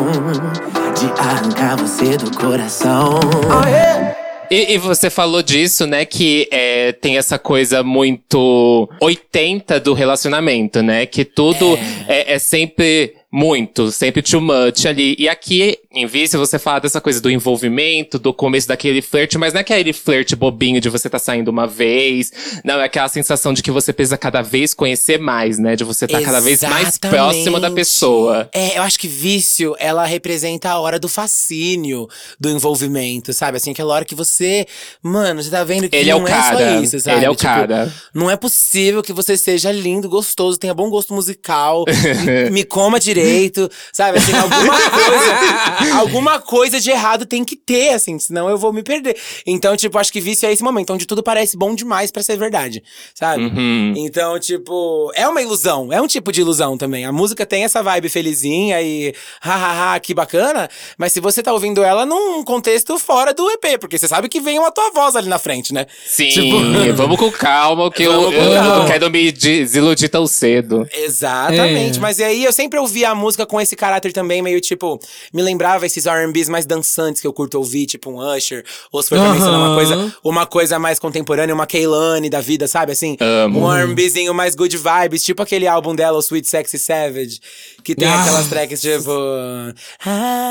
de 0.94 1.20
arrancar 1.20 1.76
você 1.76 2.16
do 2.16 2.30
coração. 2.30 3.18
Oh, 3.18 3.68
yeah. 3.68 4.16
E, 4.48 4.74
e, 4.74 4.78
você 4.78 5.10
falou 5.10 5.42
disso, 5.42 5.84
né? 5.84 6.04
Que 6.04 6.46
é, 6.52 6.92
tem 6.92 7.18
essa 7.18 7.36
coisa 7.36 7.82
muito 7.82 8.88
80 9.00 9.80
do 9.80 9.94
relacionamento, 9.94 10.80
né? 10.80 11.06
Que 11.06 11.24
tudo 11.24 11.76
é, 12.06 12.32
é, 12.32 12.34
é 12.34 12.38
sempre 12.38 13.14
muito, 13.34 13.90
sempre 13.90 14.22
too 14.22 14.40
much 14.40 14.86
ali. 14.86 15.16
E 15.18 15.28
aqui, 15.28 15.76
em 15.90 16.06
Vício, 16.06 16.38
você 16.38 16.56
fala 16.56 16.78
dessa 16.78 17.00
coisa 17.00 17.20
do 17.20 17.28
envolvimento, 17.28 18.16
do 18.16 18.32
começo 18.32 18.68
daquele 18.68 19.02
flerte, 19.02 19.36
mas 19.36 19.52
não 19.52 19.58
é 19.58 19.62
aquele 19.62 19.92
flerte 19.92 20.36
bobinho 20.36 20.80
de 20.80 20.88
você 20.88 21.10
tá 21.10 21.18
saindo 21.18 21.48
uma 21.48 21.66
vez. 21.66 22.32
Não, 22.62 22.80
é 22.80 22.84
aquela 22.84 23.08
sensação 23.08 23.52
de 23.52 23.60
que 23.60 23.72
você 23.72 23.92
precisa 23.92 24.16
cada 24.16 24.40
vez 24.40 24.72
conhecer 24.72 25.18
mais, 25.18 25.58
né? 25.58 25.74
De 25.74 25.82
você 25.82 26.04
estar 26.04 26.20
tá 26.20 26.24
cada 26.24 26.40
vez 26.40 26.62
mais 26.62 26.96
próximo 26.96 27.58
da 27.58 27.72
pessoa. 27.72 28.48
É, 28.52 28.78
eu 28.78 28.82
acho 28.84 28.96
que 29.00 29.08
Vício, 29.08 29.74
ela 29.80 30.06
representa 30.06 30.70
a 30.70 30.78
hora 30.78 31.00
do 31.00 31.08
fascínio, 31.08 32.08
do 32.38 32.48
envolvimento, 32.48 33.32
sabe? 33.32 33.56
Assim, 33.56 33.72
aquela 33.72 33.94
hora 33.94 34.04
que 34.04 34.14
você. 34.14 34.64
Mano, 35.02 35.42
você 35.42 35.50
tá 35.50 35.64
vendo 35.64 35.88
que 35.88 35.96
Ele 35.96 36.10
não 36.12 36.20
é, 36.20 36.22
o 36.22 36.24
cara. 36.24 36.62
é 36.62 36.74
só 36.76 36.80
isso, 36.84 37.00
sabe? 37.00 37.16
Ele 37.16 37.26
é 37.26 37.30
o 37.30 37.34
tipo, 37.34 37.48
cara. 37.48 37.92
Não 38.14 38.30
é 38.30 38.36
possível 38.36 39.02
que 39.02 39.12
você 39.12 39.36
seja 39.36 39.72
lindo, 39.72 40.08
gostoso, 40.08 40.56
tenha 40.56 40.72
bom 40.72 40.88
gosto 40.88 41.12
musical, 41.12 41.84
me, 42.24 42.50
me 42.62 42.64
coma 42.64 43.00
direito 43.00 43.23
direito, 43.24 43.70
sabe? 43.92 44.18
Assim, 44.18 44.32
alguma 44.32 44.80
coisa, 44.90 45.98
alguma 45.98 46.40
coisa 46.40 46.80
de 46.80 46.90
errado 46.90 47.26
tem 47.26 47.44
que 47.44 47.56
ter, 47.56 47.90
assim, 47.90 48.18
senão 48.18 48.48
eu 48.48 48.58
vou 48.58 48.72
me 48.72 48.82
perder. 48.82 49.16
Então, 49.46 49.76
tipo, 49.76 49.98
acho 49.98 50.12
que 50.12 50.20
vício 50.20 50.48
é 50.48 50.52
esse 50.52 50.62
momento 50.62 50.92
onde 50.92 51.06
tudo 51.06 51.22
parece 51.22 51.56
bom 51.56 51.74
demais 51.74 52.10
para 52.10 52.22
ser 52.22 52.36
verdade, 52.36 52.82
sabe? 53.14 53.44
Uhum. 53.44 53.94
Então, 53.96 54.38
tipo, 54.38 55.10
é 55.14 55.26
uma 55.28 55.42
ilusão, 55.42 55.92
é 55.92 56.00
um 56.00 56.06
tipo 56.06 56.32
de 56.32 56.40
ilusão 56.40 56.76
também. 56.76 57.04
A 57.04 57.12
música 57.12 57.46
tem 57.46 57.64
essa 57.64 57.82
vibe 57.82 58.08
felizinha 58.08 58.80
e 58.82 59.14
hahaha, 59.40 59.98
que 60.00 60.14
bacana, 60.14 60.68
mas 60.98 61.12
se 61.12 61.20
você 61.20 61.42
tá 61.42 61.52
ouvindo 61.52 61.82
ela 61.82 62.04
num 62.06 62.42
contexto 62.42 62.98
fora 62.98 63.32
do 63.32 63.48
EP, 63.50 63.78
porque 63.78 63.98
você 63.98 64.08
sabe 64.08 64.28
que 64.28 64.40
vem 64.40 64.58
uma 64.58 64.70
tua 64.70 64.90
voz 64.90 65.16
ali 65.16 65.28
na 65.28 65.38
frente, 65.38 65.72
né? 65.72 65.86
Sim, 66.06 66.28
tipo... 66.28 66.56
vamos 66.94 67.18
com 67.18 67.30
calma, 67.30 67.90
que 67.90 68.02
eu, 68.02 68.12
eu, 68.12 68.32
eu, 68.32 68.62
não 68.62 68.86
quero 68.86 69.10
me 69.10 69.30
desiludir 69.32 70.08
tão 70.08 70.26
cedo. 70.26 70.86
Exatamente, 70.92 71.98
é. 71.98 72.00
mas 72.00 72.20
aí 72.20 72.44
eu 72.44 72.52
sempre 72.52 72.78
ouvi 72.78 73.04
a 73.04 73.13
a 73.14 73.16
música 73.16 73.46
com 73.46 73.60
esse 73.60 73.74
caráter 73.76 74.12
também, 74.12 74.42
meio 74.42 74.60
tipo, 74.60 74.98
me 75.32 75.42
lembrava 75.42 75.86
esses 75.86 76.04
RBs 76.06 76.48
mais 76.48 76.66
dançantes 76.66 77.20
que 77.20 77.26
eu 77.26 77.32
curto 77.32 77.56
ouvir, 77.58 77.86
tipo 77.86 78.10
um 78.10 78.18
Usher, 78.36 78.64
ou 78.92 79.02
se 79.02 79.08
for 79.08 79.18
pra 79.18 79.30
mencionar 79.32 79.58
uma 79.60 79.74
coisa, 79.74 80.14
uma 80.22 80.46
coisa 80.46 80.78
mais 80.78 80.98
contemporânea, 80.98 81.54
uma 81.54 81.66
Kehlani 81.66 82.28
da 82.28 82.40
vida, 82.40 82.68
sabe? 82.68 82.92
Assim, 82.92 83.16
Amo. 83.20 83.60
um 83.60 83.84
RBzinho 83.92 84.34
mais 84.34 84.54
good 84.54 84.76
vibes, 84.76 85.22
tipo 85.24 85.42
aquele 85.42 85.66
álbum 85.66 85.94
dela, 85.94 86.18
o 86.18 86.20
Sweet 86.20 86.46
Sexy 86.48 86.78
Savage, 86.78 87.40
que 87.82 87.94
tem 87.94 88.08
ah. 88.08 88.20
aquelas 88.22 88.48
tracks 88.48 88.80
tipo. 88.80 89.10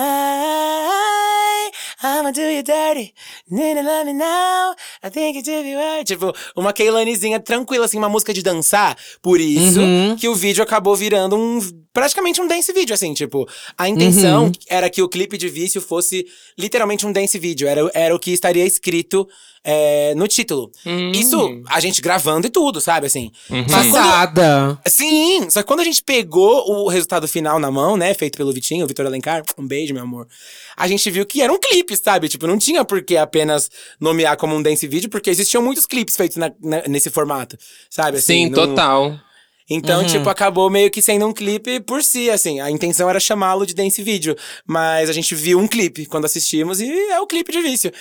Hi, 0.04 1.72
I'ma 2.04 2.32
do 2.32 2.42
you 2.42 2.64
dirty. 2.64 3.14
Need 3.50 3.76
to 3.80 3.84
love 3.84 4.06
me 4.06 4.14
now. 4.14 4.76
I 5.04 5.10
think 5.10 5.38
it 5.38 5.46
should 5.46 5.64
be 5.64 5.76
right. 5.76 6.06
Tipo, 6.06 6.34
uma 6.56 6.74
Kehlanizinha 6.74 7.40
tranquila, 7.40 7.86
assim, 7.86 7.98
uma 7.98 8.10
música 8.10 8.34
de 8.34 8.42
dançar. 8.42 8.96
Por 9.22 9.40
isso 9.40 9.80
Uhum. 9.80 10.16
que 10.18 10.28
o 10.28 10.36
vídeo 10.36 10.64
acabou 10.64 10.96
virando 10.96 11.36
um. 11.36 11.60
Praticamente 11.94 12.42
um 12.42 12.48
dance 12.56 12.72
vídeo, 12.74 12.94
assim, 12.94 13.14
tipo. 13.14 13.48
A 13.78 13.88
intenção 13.90 14.46
Uhum. 14.46 14.52
era 14.68 14.90
que 14.90 15.02
o 15.02 15.10
clipe 15.10 15.38
de 15.38 15.50
vício 15.50 15.82
fosse 15.82 16.26
literalmente 16.58 17.06
um 17.06 17.12
dance 17.12 17.38
vídeo. 17.40 17.68
Era, 17.68 17.90
era 17.94 18.16
o 18.16 18.20
que 18.20 18.32
estaria 18.32 18.66
escrito 18.66 19.28
é, 19.66 20.14
no 20.16 20.28
título. 20.28 20.70
Isso, 21.14 21.62
a 21.68 21.80
gente 21.80 22.02
gravando 22.02 22.46
e 22.46 22.50
tudo, 22.50 22.82
sabe, 22.82 23.08
assim. 23.08 23.32
Quando- 23.48 23.70
Passada. 23.72 24.78
Sim, 24.86 25.50
só 25.50 25.62
que 25.62 25.68
quando 25.68 25.80
a 25.80 25.84
gente 25.86 26.04
pegou 26.04 26.70
o 26.84 26.90
resultado 26.90 27.28
final 27.30 27.58
na 27.60 27.72
mão, 27.72 27.96
né, 27.96 28.14
feito 28.14 28.38
pelo 28.38 28.52
Vitinho, 28.52 28.84
o 28.84 28.88
Vitor 28.90 29.06
Alencar, 29.06 29.42
um 29.58 29.66
beijo, 29.66 29.94
meu 29.94 30.04
amor. 30.04 30.28
A 30.76 30.86
gente 30.86 31.10
viu 31.10 31.26
que 31.26 31.42
era 31.42 31.52
um 31.54 31.58
clipe, 31.58 31.96
sabe? 31.96 32.28
Tipo, 32.28 32.46
não 32.46 32.58
tinha 32.58 32.84
por 32.84 33.02
que 33.04 33.16
apenas 33.16 33.70
nomear 34.02 34.36
como 34.36 34.54
um 34.54 34.62
dance 34.62 34.86
vídeo, 34.86 35.10
porque 35.10 35.30
existiam 35.30 35.64
muitos 35.64 35.86
clipes 35.86 36.18
feitos 36.18 36.36
na- 36.36 36.52
na- 36.62 36.84
nesse 36.90 37.10
formato, 37.10 37.58
sabe? 37.90 38.18
Assim, 38.18 38.46
Sim, 38.46 38.50
no- 38.50 38.56
total. 38.56 39.18
Então, 39.70 40.06
tipo, 40.06 40.28
acabou 40.30 40.70
meio 40.70 40.92
que 40.92 41.02
sendo 41.02 41.26
um 41.26 41.34
clipe 41.34 41.80
por 41.80 42.04
si, 42.04 42.30
assim. 42.30 42.60
A 42.60 42.70
intenção 42.70 43.10
era 43.10 43.20
chamá-lo 43.20 43.66
de 43.66 43.74
dance 43.74 44.02
vídeo. 44.04 44.36
Mas 44.66 45.10
a 45.10 45.14
gente 45.14 45.34
viu 45.36 45.60
um 45.60 45.68
clipe 45.68 46.06
quando 46.06 46.26
assistimos 46.26 46.82
e 46.82 46.92
é 46.92 47.20
o 47.20 47.28
clipe 47.28 47.52
de 47.52 47.62
vício. 47.62 47.92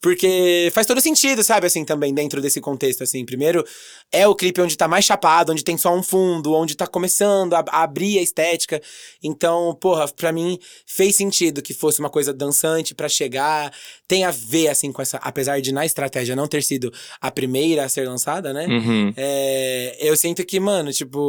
Porque 0.00 0.70
faz 0.72 0.86
todo 0.86 1.00
sentido, 1.00 1.42
sabe, 1.42 1.66
assim, 1.66 1.84
também 1.84 2.14
dentro 2.14 2.40
desse 2.40 2.60
contexto, 2.60 3.02
assim. 3.02 3.24
Primeiro, 3.24 3.64
é 4.10 4.26
o 4.26 4.34
clipe 4.34 4.60
onde 4.60 4.76
tá 4.76 4.88
mais 4.88 5.04
chapado, 5.04 5.52
onde 5.52 5.62
tem 5.62 5.76
só 5.76 5.94
um 5.94 6.02
fundo, 6.02 6.54
onde 6.54 6.74
tá 6.74 6.86
começando 6.86 7.54
a, 7.54 7.64
a 7.68 7.82
abrir 7.82 8.18
a 8.18 8.22
estética. 8.22 8.80
Então, 9.22 9.76
porra, 9.80 10.08
pra 10.08 10.32
mim 10.32 10.58
fez 10.86 11.16
sentido 11.16 11.62
que 11.62 11.74
fosse 11.74 12.00
uma 12.00 12.10
coisa 12.10 12.32
dançante 12.32 12.94
pra 12.94 13.08
chegar. 13.08 13.72
Tem 14.08 14.24
a 14.24 14.30
ver, 14.30 14.68
assim, 14.68 14.90
com 14.90 15.02
essa. 15.02 15.18
Apesar 15.18 15.60
de 15.60 15.72
na 15.72 15.84
estratégia 15.84 16.34
não 16.34 16.48
ter 16.48 16.62
sido 16.62 16.92
a 17.20 17.30
primeira 17.30 17.84
a 17.84 17.88
ser 17.88 18.08
lançada, 18.08 18.52
né? 18.52 18.66
Uhum. 18.66 19.12
É, 19.16 19.96
eu 20.00 20.16
sinto 20.16 20.44
que, 20.44 20.58
mano, 20.58 20.92
tipo, 20.92 21.19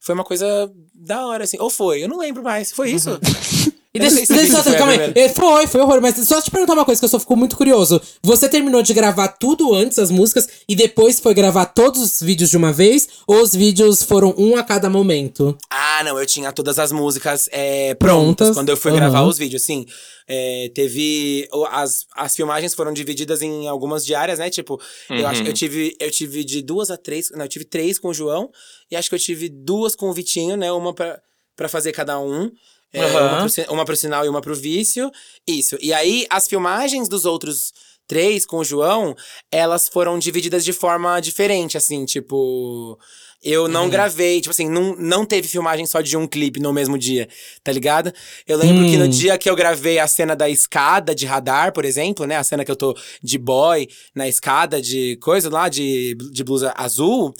foi 0.00 0.14
uma 0.14 0.24
coisa 0.24 0.72
da 0.94 1.26
hora, 1.26 1.44
assim. 1.44 1.56
Ou 1.60 1.70
foi, 1.70 2.02
eu 2.02 2.08
não 2.08 2.18
lembro 2.18 2.42
mais. 2.42 2.72
Foi 2.72 2.90
isso? 2.90 3.10
E 3.94 3.98
deixa, 3.98 4.16
deixa 4.16 4.42
isso 4.42 4.62
só, 4.62 4.74
calma 4.74 4.92
aí. 4.92 5.12
É, 5.14 5.28
Foi, 5.28 5.66
foi 5.66 5.80
horror. 5.82 6.00
Mas 6.00 6.16
só 6.26 6.40
te 6.40 6.50
perguntar 6.50 6.72
uma 6.72 6.84
coisa 6.84 6.98
que 6.98 7.04
eu 7.04 7.08
só 7.10 7.20
fico 7.20 7.36
muito 7.36 7.56
curioso. 7.56 8.00
Você 8.22 8.48
terminou 8.48 8.80
de 8.82 8.94
gravar 8.94 9.28
tudo 9.28 9.74
antes, 9.74 9.98
as 9.98 10.10
músicas, 10.10 10.48
e 10.66 10.74
depois 10.74 11.20
foi 11.20 11.34
gravar 11.34 11.66
todos 11.66 12.00
os 12.00 12.22
vídeos 12.22 12.48
de 12.48 12.56
uma 12.56 12.72
vez? 12.72 13.06
Ou 13.26 13.42
os 13.42 13.54
vídeos 13.54 14.02
foram 14.02 14.34
um 14.38 14.56
a 14.56 14.62
cada 14.62 14.88
momento? 14.88 15.58
Ah, 15.68 16.02
não, 16.04 16.18
eu 16.18 16.24
tinha 16.24 16.50
todas 16.52 16.78
as 16.78 16.90
músicas 16.90 17.50
é, 17.52 17.94
prontas, 17.94 18.46
Prontas, 18.48 18.56
quando 18.56 18.70
eu 18.70 18.76
fui 18.78 18.90
aham. 18.92 19.00
gravar 19.00 19.24
os 19.24 19.36
vídeos, 19.36 19.62
sim. 19.62 19.84
É, 20.26 20.70
teve. 20.74 21.46
As, 21.70 22.06
as 22.16 22.34
filmagens 22.34 22.72
foram 22.72 22.94
divididas 22.94 23.42
em 23.42 23.68
algumas 23.68 24.06
diárias, 24.06 24.38
né? 24.38 24.48
Tipo, 24.48 24.80
eu 25.10 25.26
acho 25.26 25.42
eu 25.42 25.52
tive, 25.52 25.94
eu 26.00 26.10
tive 26.10 26.44
de 26.44 26.62
duas 26.62 26.90
a 26.90 26.96
três. 26.96 27.30
Não, 27.32 27.44
eu 27.44 27.48
tive 27.48 27.66
três 27.66 27.98
com 27.98 28.08
o 28.08 28.14
João, 28.14 28.48
e 28.90 28.96
acho 28.96 29.10
que 29.10 29.14
eu 29.14 29.18
tive 29.20 29.50
duas 29.50 29.94
com 29.94 30.08
o 30.08 30.12
Vitinho, 30.14 30.56
né? 30.56 30.72
Uma 30.72 30.94
pra, 30.94 31.20
pra 31.54 31.68
fazer 31.68 31.92
cada 31.92 32.18
um. 32.18 32.50
É, 32.92 33.02
Aham. 33.02 33.38
uma, 33.38 33.48
pro, 33.48 33.72
uma 33.74 33.84
pro 33.84 33.96
sinal 33.96 34.24
e 34.24 34.28
uma 34.28 34.40
pro 34.40 34.54
vício. 34.54 35.10
Isso. 35.46 35.78
E 35.80 35.92
aí, 35.92 36.26
as 36.28 36.46
filmagens 36.46 37.08
dos 37.08 37.24
outros 37.24 37.72
três 38.06 38.44
com 38.44 38.58
o 38.58 38.64
João, 38.64 39.16
elas 39.50 39.88
foram 39.88 40.18
divididas 40.18 40.64
de 40.64 40.72
forma 40.72 41.18
diferente, 41.20 41.76
assim, 41.76 42.04
tipo. 42.04 42.98
Eu 43.42 43.66
não 43.66 43.88
gravei, 43.90 44.40
tipo 44.40 44.50
assim, 44.52 44.68
não, 44.68 44.94
não 44.96 45.24
teve 45.24 45.48
filmagem 45.48 45.84
só 45.84 46.00
de 46.00 46.16
um 46.16 46.26
clipe 46.28 46.60
no 46.60 46.72
mesmo 46.72 46.96
dia, 46.96 47.28
tá 47.64 47.72
ligado? 47.72 48.12
Eu 48.46 48.56
lembro 48.56 48.84
que 48.86 48.96
no 48.96 49.08
dia 49.08 49.36
que 49.36 49.50
eu 49.50 49.56
gravei 49.56 49.98
a 49.98 50.06
cena 50.06 50.36
da 50.36 50.48
escada 50.48 51.12
de 51.14 51.26
radar, 51.26 51.72
por 51.72 51.84
exemplo, 51.84 52.24
né? 52.24 52.36
A 52.36 52.44
cena 52.44 52.64
que 52.64 52.70
eu 52.70 52.76
tô 52.76 52.96
de 53.22 53.38
boy 53.38 53.88
na 54.14 54.28
escada 54.28 54.80
de 54.80 55.16
coisa 55.20 55.50
lá, 55.50 55.68
de, 55.68 56.14
de 56.30 56.44
blusa 56.44 56.72
azul. 56.76 57.34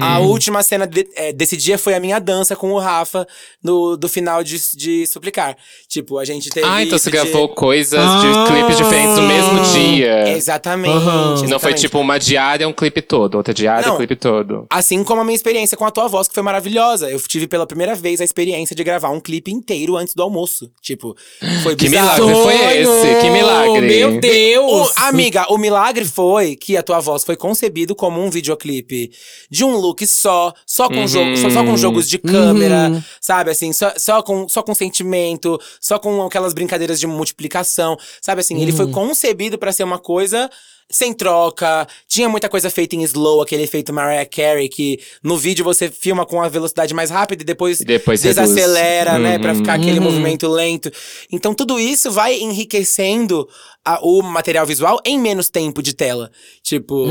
A 0.00 0.18
última 0.20 0.62
cena 0.62 0.86
de- 0.86 1.08
é, 1.16 1.32
desse 1.32 1.56
dia 1.56 1.76
foi 1.76 1.94
a 1.94 2.00
minha 2.00 2.18
dança 2.20 2.54
com 2.54 2.70
o 2.72 2.78
Rafa 2.78 3.26
no, 3.62 3.96
do 3.96 4.08
final 4.08 4.44
de, 4.44 4.58
de 4.76 5.06
Suplicar. 5.06 5.56
Tipo, 5.88 6.18
a 6.18 6.24
gente 6.26 6.50
teve. 6.50 6.66
Ah, 6.68 6.82
então 6.82 6.98
você 6.98 7.10
de- 7.10 7.16
gravou 7.16 7.48
coisas 7.48 7.98
de 7.98 8.26
Ah! 8.26 8.44
clipes 8.46 8.76
diferentes 8.76 9.16
no 9.16 9.26
mesmo 9.26 9.60
dia. 9.72 10.28
Exatamente. 10.36 10.94
Aham. 10.94 11.30
Não 11.30 11.36
foi 11.38 11.46
exatamente. 11.46 11.80
tipo 11.80 11.98
uma 11.98 12.18
diária, 12.18 12.68
um 12.68 12.74
clipe 12.74 13.00
todo. 13.00 13.36
Outra 13.36 13.54
diária, 13.54 13.86
Não. 13.86 13.94
um 13.94 13.96
clipe 13.96 14.14
todo. 14.14 14.66
Assim 14.68 15.02
como 15.02 15.22
a 15.22 15.24
minha 15.24 15.34
experiência 15.34 15.78
com 15.78 15.86
a 15.86 15.90
tua 15.90 16.06
voz, 16.06 16.28
que 16.28 16.34
foi 16.34 16.42
maravilhosa. 16.42 17.08
Eu 17.10 17.18
tive 17.20 17.46
pela 17.46 17.66
primeira 17.66 17.94
vez 17.94 18.20
a 18.20 18.24
experiência 18.24 18.76
de 18.76 18.84
gravar 18.84 19.08
um 19.08 19.18
clipe 19.18 19.50
inteiro 19.50 19.96
antes 19.96 20.14
do 20.14 20.22
almoço. 20.22 20.70
Tipo, 20.82 21.16
foi 21.62 21.74
Que 21.74 21.88
bizarro. 21.88 22.26
milagre 22.26 22.42
foi 22.42 22.76
esse? 22.82 23.20
Que 23.22 23.30
milagre. 23.30 23.80
Meu 23.86 24.20
Deus! 24.20 24.90
O- 24.90 24.92
amiga, 24.96 25.46
o 25.48 25.56
milagre 25.56 26.04
foi 26.04 26.54
que 26.54 26.76
a 26.76 26.82
tua 26.82 27.00
voz 27.00 27.24
foi 27.24 27.34
concebido 27.34 27.94
como 27.94 28.22
um 28.22 28.28
videoclipe 28.28 29.10
de 29.50 29.64
um 29.64 29.74
look 29.74 30.06
só, 30.06 30.52
só 30.66 30.86
com, 30.86 31.06
jogo, 31.06 31.34
só, 31.38 31.48
só 31.48 31.64
com 31.64 31.78
jogos 31.78 32.06
de 32.10 32.18
câmera, 32.18 33.02
sabe? 33.22 33.50
Assim, 33.52 33.72
só, 33.72 33.90
só, 33.96 34.22
com, 34.22 34.46
só 34.50 34.62
com 34.62 34.74
sentimento, 34.74 35.58
só 35.80 35.98
com 35.98 36.22
aquelas 36.22 36.54
brincadeiras 36.54 36.98
de 37.00 37.06
multiplicação, 37.06 37.96
sabe? 38.20 38.40
Assim, 38.40 38.60
ele 38.60 38.72
foi 38.72 38.90
concebido 38.90 39.58
pra 39.58 39.72
ser 39.72 39.84
uma 39.84 39.98
coisa. 39.98 40.50
Sem 40.90 41.12
troca, 41.12 41.86
tinha 42.08 42.30
muita 42.30 42.48
coisa 42.48 42.70
feita 42.70 42.96
em 42.96 43.02
slow, 43.02 43.42
aquele 43.42 43.62
efeito 43.64 43.92
Mariah 43.92 44.24
Carey, 44.24 44.70
que 44.70 44.98
no 45.22 45.36
vídeo 45.36 45.62
você 45.62 45.90
filma 45.90 46.24
com 46.24 46.40
a 46.40 46.48
velocidade 46.48 46.94
mais 46.94 47.10
rápida 47.10 47.42
e 47.42 47.44
depois, 47.44 47.80
E 47.80 47.84
depois 47.84 48.22
reduz. 48.22 48.48
desacelera, 48.48 49.18
né? 49.18 49.38
Pra 49.38 49.52
Uhum. 49.52 49.58
ficar 49.58 49.74
aquele 49.74 50.00
movimento 50.00 50.48
lento. 50.48 50.90
Então 51.30 51.52
tudo 51.52 51.78
isso 51.78 52.10
vai 52.10 52.38
enriquecendo 52.40 53.46
a- 53.84 54.00
o 54.02 54.22
material 54.22 54.66
visual 54.66 54.98
em 55.04 55.18
menos 55.18 55.48
tempo 55.50 55.82
de 55.82 55.94
tela. 55.94 56.30
Tipo. 56.62 57.06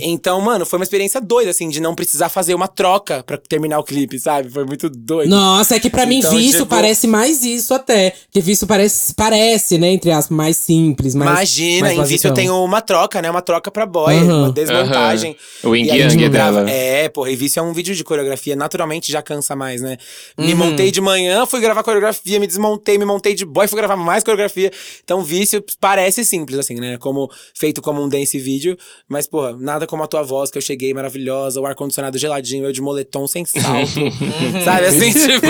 Então, 0.00 0.40
mano, 0.40 0.64
foi 0.66 0.78
uma 0.78 0.82
experiência 0.84 1.20
doida, 1.20 1.50
assim, 1.50 1.68
de 1.68 1.80
não 1.80 1.94
precisar 1.94 2.28
fazer 2.28 2.54
uma 2.54 2.66
troca 2.66 3.22
pra 3.22 3.36
terminar 3.36 3.78
o 3.78 3.84
clipe, 3.84 4.18
sabe? 4.18 4.48
Foi 4.50 4.64
muito 4.64 4.88
doido. 4.88 5.28
Nossa, 5.30 5.76
é 5.76 5.80
que 5.80 5.90
pra 5.90 6.06
mim 6.06 6.18
Então, 6.18 6.30
vício 6.32 6.60
tipo- 6.60 6.66
parece 6.66 7.06
mais 7.06 7.44
isso 7.44 7.72
até. 7.74 8.14
Que 8.30 8.40
vício 8.40 8.66
parece, 8.66 9.14
parece, 9.14 9.78
né, 9.78 9.88
entre 9.92 10.10
as 10.10 10.28
mais 10.28 10.56
simples, 10.56 11.14
mais 11.14 11.30
Imagina, 11.30 11.86
mais 11.94 11.98
em 11.98 12.04
vício 12.04 12.28
eu 12.28 12.34
tenho 12.34 12.64
uma 12.64 12.80
troca 12.80 13.07
troca, 13.08 13.22
né? 13.22 13.30
Uma 13.30 13.42
troca 13.42 13.70
pra 13.70 13.86
boy, 13.86 14.14
Aham. 14.14 14.42
uma 14.44 14.52
desmontagem. 14.52 15.36
Aham. 15.64 15.70
O 15.70 15.76
Yin 15.76 15.86
Yang 15.86 16.16
tipo, 16.18 16.30
grava- 16.30 16.58
dela. 16.64 16.70
É, 16.70 17.08
porra, 17.08 17.30
e 17.30 17.36
vício 17.36 17.58
é 17.58 17.62
um 17.62 17.72
vídeo 17.72 17.94
de 17.94 18.04
coreografia, 18.04 18.54
naturalmente 18.54 19.10
já 19.10 19.22
cansa 19.22 19.56
mais, 19.56 19.80
né? 19.80 19.96
Uhum. 20.36 20.46
Me 20.46 20.54
montei 20.54 20.90
de 20.90 21.00
manhã, 21.00 21.46
fui 21.46 21.60
gravar 21.60 21.82
coreografia, 21.82 22.38
me 22.38 22.46
desmontei, 22.46 22.98
me 22.98 23.04
montei 23.04 23.34
de 23.34 23.44
boy, 23.44 23.66
fui 23.66 23.76
gravar 23.78 23.96
mais 23.96 24.22
coreografia. 24.22 24.70
Então, 25.02 25.22
vício 25.22 25.64
parece 25.80 26.24
simples, 26.24 26.58
assim, 26.58 26.74
né? 26.74 26.98
Como 26.98 27.30
feito 27.54 27.80
como 27.80 28.02
um 28.02 28.08
dance 28.08 28.38
vídeo, 28.38 28.76
mas, 29.08 29.26
porra, 29.26 29.56
nada 29.58 29.86
como 29.86 30.02
a 30.02 30.06
tua 30.06 30.22
voz, 30.22 30.50
que 30.50 30.58
eu 30.58 30.62
cheguei 30.62 30.92
maravilhosa, 30.92 31.60
o 31.60 31.66
ar-condicionado 31.66 32.18
geladinho, 32.18 32.66
eu 32.66 32.72
de 32.72 32.80
moletom 32.82 33.26
sem 33.26 33.44
salto. 33.44 33.88
sabe 34.64 34.86
assim, 34.86 35.12
tipo, 35.12 35.46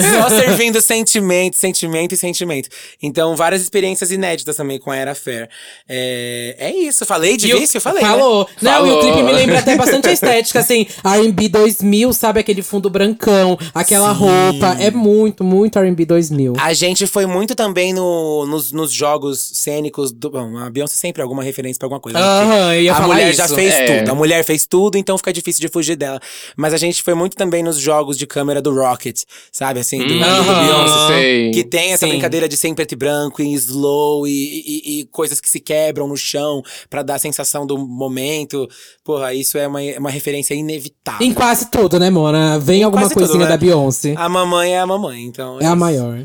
só 0.00 0.28
servindo 0.30 0.80
sentimento, 0.80 1.56
sentimento 1.56 2.12
e 2.12 2.16
sentimento. 2.16 2.68
Então, 3.02 3.34
várias 3.36 3.62
experiências 3.62 4.10
inéditas 4.10 4.56
também 4.56 4.78
com 4.78 4.90
a 4.90 4.96
Era 4.96 5.14
Fair. 5.14 5.48
É, 5.88 6.56
é 6.58 6.70
isso, 6.76 7.04
falei 7.06 7.36
de 7.36 7.52
vício? 7.52 7.80
Falei. 7.80 8.02
né? 8.02 8.08
Falou. 8.08 8.48
Não, 8.60 8.86
e 8.86 8.90
o 8.90 8.94
Falou. 8.94 9.00
clipe 9.00 9.22
me 9.22 9.32
lembra 9.32 9.58
até 9.58 9.76
bastante 9.76 10.08
a 10.08 10.12
estética, 10.12 10.60
assim. 10.60 10.86
R&B 11.04 11.48
2000, 11.48 12.12
sabe? 12.12 12.40
Aquele 12.40 12.62
fundo 12.62 12.88
brancão, 12.90 13.58
aquela 13.74 14.10
roupa. 14.12 14.76
É 14.80 14.90
muito, 14.90 15.44
muito 15.44 15.78
R&B 15.78 16.04
2000. 16.04 16.54
A 16.58 16.72
gente 16.72 17.06
foi 17.06 17.26
muito 17.26 17.54
também 17.54 17.92
no, 17.92 18.46
nos, 18.46 18.72
nos 18.72 18.92
jogos 18.92 19.40
cênicos. 19.54 20.12
Do, 20.12 20.30
bom, 20.30 20.56
a 20.58 20.70
Beyoncé 20.70 20.96
sempre 20.96 21.20
é 21.20 21.24
alguma 21.24 21.42
referência 21.42 21.78
pra 21.78 21.86
alguma 21.86 22.00
coisa. 22.00 22.18
né? 22.18 22.24
Aham, 22.24 22.76
ia 22.76 22.92
a 22.92 22.94
falar 22.96 23.06
mulher 23.08 23.28
isso. 23.28 23.38
já 23.38 23.48
fez 23.48 23.74
É. 23.74 23.98
tudo. 23.98 24.10
A 24.10 24.14
mulher 24.14 24.44
fez 24.44 24.66
tudo, 24.66 24.96
então 24.96 25.16
fica 25.18 25.32
difícil 25.32 25.60
de 25.60 25.68
fugir 25.68 25.96
dela. 25.96 26.20
Mas 26.56 26.72
a 26.74 26.76
gente 26.76 27.02
foi 27.02 27.14
muito 27.14 27.36
também 27.36 27.62
nos 27.62 27.78
jogos 27.78 28.16
de 28.16 28.26
câmera 28.26 28.60
do 28.62 28.74
Rocket, 28.74 29.22
sabe? 29.52 29.80
Assim, 29.84 29.98
do. 29.98 30.06
Beyoncé. 30.14 31.06
Sei. 31.08 31.50
Que 31.50 31.62
tem 31.64 31.92
essa 31.92 32.06
Sim. 32.06 32.12
brincadeira 32.12 32.48
de 32.48 32.56
sem 32.56 32.74
preto 32.74 32.92
e 32.92 32.96
branco, 32.96 33.42
em 33.42 33.52
slow, 33.52 34.26
e, 34.26 34.30
e- 34.32 35.00
e 35.00 35.04
coisas 35.06 35.40
que 35.40 35.48
se 35.48 35.60
quebram 35.60 36.08
no 36.08 36.16
chão 36.16 36.62
pra 36.88 37.02
dar 37.02 37.16
a 37.16 37.18
sensação 37.18 37.66
do 37.66 37.76
momento. 37.78 38.66
Porra, 39.04 39.34
isso 39.34 39.58
é 39.58 39.66
uma, 39.68 39.80
uma 39.98 40.10
referência 40.10 40.54
inevitável. 40.54 41.26
Em 41.26 41.32
quase 41.32 41.70
tudo, 41.70 41.98
né, 41.98 42.10
Mona? 42.10 42.58
Vem 42.58 42.82
alguma 42.82 43.02
quase 43.02 43.14
tudo, 43.14 43.24
coisinha 43.26 43.44
né? 43.44 43.50
da 43.50 43.56
Beyoncé. 43.56 44.14
A 44.16 44.28
mamãe 44.28 44.74
é 44.74 44.80
a 44.80 44.86
mamãe, 44.86 45.22
então. 45.22 45.58
É 45.60 45.64
a 45.66 45.68
isso. 45.68 45.76
maior. 45.76 46.18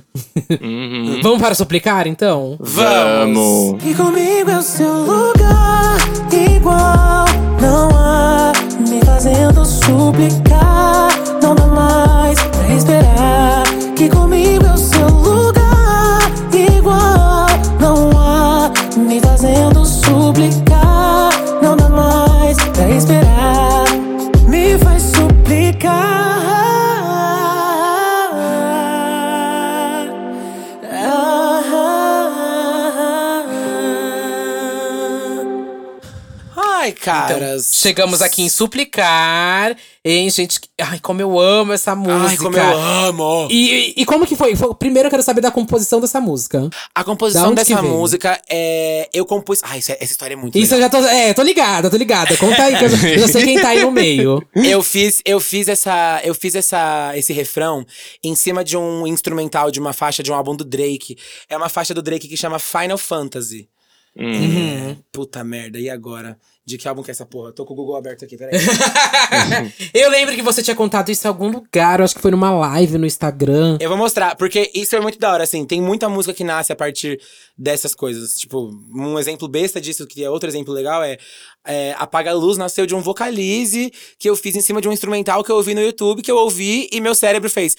Uhum. 0.62 1.20
Vamos 1.24 1.40
para 1.42 1.54
suplicar, 1.56 2.08
então? 2.08 2.58
Vamos! 2.60 3.84
E 3.84 3.94
comigo 3.94 4.50
é 4.50 4.58
o 4.58 4.62
seu 4.62 4.94
lugar 5.04 5.98
igual 6.56 7.26
Não 7.62 7.90
há 7.90 8.52
me 8.88 9.00
fazendo 9.06 9.66
suplicar 9.66 11.10
Não 11.42 11.56
dá 11.56 11.66
mais 11.68 12.38
esperar 12.74 13.64
Que 13.96 14.10
comigo 14.10 14.66
é 14.66 14.74
o 14.74 14.78
seu 14.78 15.08
lugar. 15.08 16.20
Igual 16.54 17.48
Não 17.80 18.12
há 18.18 18.72
me 18.98 19.20
fazendo 19.20 19.86
suplicar 19.86 20.79
Ai, 37.06 37.28
caras. 37.30 37.70
Chegamos 37.74 38.22
aqui 38.22 38.42
em 38.44 38.50
suplicar, 38.50 39.76
hein, 40.04 40.30
gente? 40.30 40.60
Ai, 40.80 41.00
como 41.00 41.22
eu 41.22 41.40
amo 41.40 41.74
essa 41.74 41.96
música. 41.96 42.28
Ai, 42.30 42.38
como 42.38 42.58
eu 42.58 42.78
amo! 42.78 43.48
E, 43.50 43.94
e 43.98 44.06
como 44.06 44.26
que 44.26 44.36
foi? 44.36 44.56
Foi- 44.56 44.74
Primeiro 44.76 45.08
eu 45.08 45.10
quero 45.12 45.24
saber 45.24 45.42
da 45.42 45.52
composição 45.52 46.00
dessa 46.02 46.20
música. 46.22 46.70
A 46.94 47.04
composição 47.04 47.54
dessa 47.54 47.82
música 47.82 48.40
é. 48.50 49.10
Eu 49.14 49.26
compus. 49.26 49.60
Ai, 49.64 49.80
isso 49.80 49.92
é- 49.92 49.98
essa 50.02 50.12
história 50.12 50.34
é 50.34 50.38
muito 50.38 50.58
Isso 50.58 50.74
eu 50.74 50.80
legal. 50.80 51.02
já 51.02 51.08
tô. 51.10 51.14
É, 51.14 51.34
tô 51.34 51.42
ligada, 51.44 51.90
tô 51.90 51.98
ligada. 51.98 52.36
Conta 52.38 52.64
aí, 52.64 52.78
que 52.78 52.86
eu, 52.86 52.90
já- 52.90 53.08
eu 53.10 53.20
já 53.20 53.28
sei 53.28 53.44
quem 53.44 53.60
tá 53.62 53.70
aí 53.70 53.82
no 53.82 53.92
meio. 53.92 54.42
Eu 54.56 54.84
fiz, 54.84 55.22
eu 55.26 55.40
fiz 55.40 55.68
essa, 55.68 56.22
eu 56.24 56.34
fiz 56.36 56.54
essa, 56.56 57.12
esse 57.16 57.34
refrão 57.34 57.86
em 58.24 58.36
cima 58.36 58.64
de 58.64 58.78
um 58.78 59.08
instrumental 59.08 59.72
de 59.72 59.80
uma 59.80 59.94
faixa 59.94 60.22
de 60.22 60.32
um 60.32 60.36
álbum 60.36 60.56
do 60.56 60.64
Drake. 60.64 61.18
É 61.50 61.56
uma 61.58 61.70
faixa 61.70 61.94
do 61.94 62.02
Drake 62.02 62.28
que 62.28 62.38
chama 62.38 62.60
Final 62.60 62.98
Fantasy. 62.98 63.68
Uhum. 64.18 64.98
Puta 65.12 65.44
merda, 65.44 65.80
e 65.80 65.90
agora? 65.90 66.38
De 66.70 66.78
que 66.78 66.88
álbum 66.88 67.02
que 67.02 67.10
é 67.10 67.14
essa 67.14 67.26
porra? 67.26 67.52
Tô 67.52 67.66
com 67.66 67.74
o 67.74 67.76
Google 67.76 67.96
aberto 67.96 68.24
aqui, 68.24 68.38
peraí. 68.38 68.54
eu 69.92 70.08
lembro 70.12 70.36
que 70.36 70.42
você 70.44 70.62
tinha 70.62 70.76
contado 70.76 71.10
isso 71.10 71.26
em 71.26 71.28
algum 71.28 71.50
lugar, 71.50 72.00
eu 72.00 72.06
acho 72.06 72.14
que 72.14 72.22
foi 72.22 72.30
numa 72.30 72.52
live 72.52 73.00
no 73.00 73.08
Instagram. 73.08 73.80
Eu 73.82 73.90
vou 73.90 73.98
mostrar, 73.98 74.36
porque 74.36 74.70
isso 74.76 74.96
é 74.96 75.00
muito 75.00 75.18
da 75.18 75.34
hora, 75.34 75.44
assim. 75.44 75.66
Tem 75.66 75.82
muita 75.82 76.08
música 76.08 76.32
que 76.32 76.44
nasce 76.44 76.72
a 76.72 76.76
partir 76.76 77.20
dessas 77.58 77.96
coisas. 77.96 78.38
Tipo, 78.38 78.70
um 78.94 79.18
exemplo 79.18 79.48
besta 79.48 79.82
disso, 79.82 80.06
que 80.06 80.24
é 80.24 80.30
outro 80.30 80.48
exemplo 80.48 80.72
legal, 80.72 81.02
é, 81.02 81.18
é 81.68 81.94
Apaga 81.98 82.32
a 82.32 82.34
Luz 82.34 82.58
nasceu 82.58 82.86
de 82.86 82.96
um 82.96 83.02
vocalize 83.02 83.92
que 84.18 84.30
eu 84.30 84.36
fiz 84.36 84.56
em 84.56 84.62
cima 84.62 84.82
de 84.82 84.88
um 84.88 84.92
instrumental 84.92 85.44
que 85.44 85.52
eu 85.52 85.56
ouvi 85.56 85.74
no 85.76 85.82
YouTube, 85.82 86.22
que 86.22 86.32
eu 86.32 86.38
ouvi 86.38 86.90
e 86.92 87.00
meu 87.02 87.14
cérebro 87.14 87.50
fez. 87.50 87.76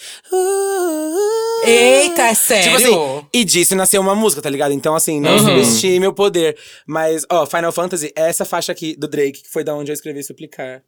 Eita, 1.64 2.22
é 2.22 2.34
sério? 2.34 2.64
Tipo 2.64 2.76
assim, 2.76 3.26
e 3.32 3.44
disso 3.44 3.74
nasceu 3.74 4.00
uma 4.00 4.14
música, 4.14 4.40
tá 4.40 4.48
ligado? 4.48 4.72
Então, 4.72 4.94
assim, 4.94 5.20
não 5.20 5.32
Uhum. 5.32 5.38
subestime 5.38 6.06
o 6.06 6.12
poder. 6.12 6.56
Mas, 6.86 7.24
ó, 7.30 7.44
Final 7.46 7.72
Fantasy 7.72 8.12
é 8.16 8.28
essa 8.28 8.44
faixa 8.44 8.72
aqui 8.72 8.96
do 8.96 9.06
Drake, 9.08 9.42
que 9.42 9.50
foi 9.50 9.62
da 9.64 9.74
onde 9.74 9.90
eu 9.90 9.94
escrevi 9.94 10.22
Suplicar. 10.22 10.82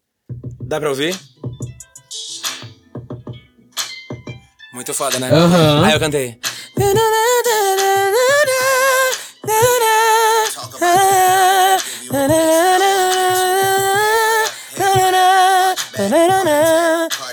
Dá 0.61 0.81
pra 0.81 0.89
ouvir? 0.89 1.19
Muito 4.73 4.95
foda, 4.95 5.19
né? 5.19 5.29
Aham. 5.31 5.85
Aí 5.85 5.93
eu 5.93 6.01
cantei. 6.01 6.39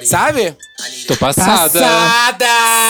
Sabe? 0.04 0.56
Tô 1.08 1.16
passada. 1.18 1.80
Passada! 1.80 2.46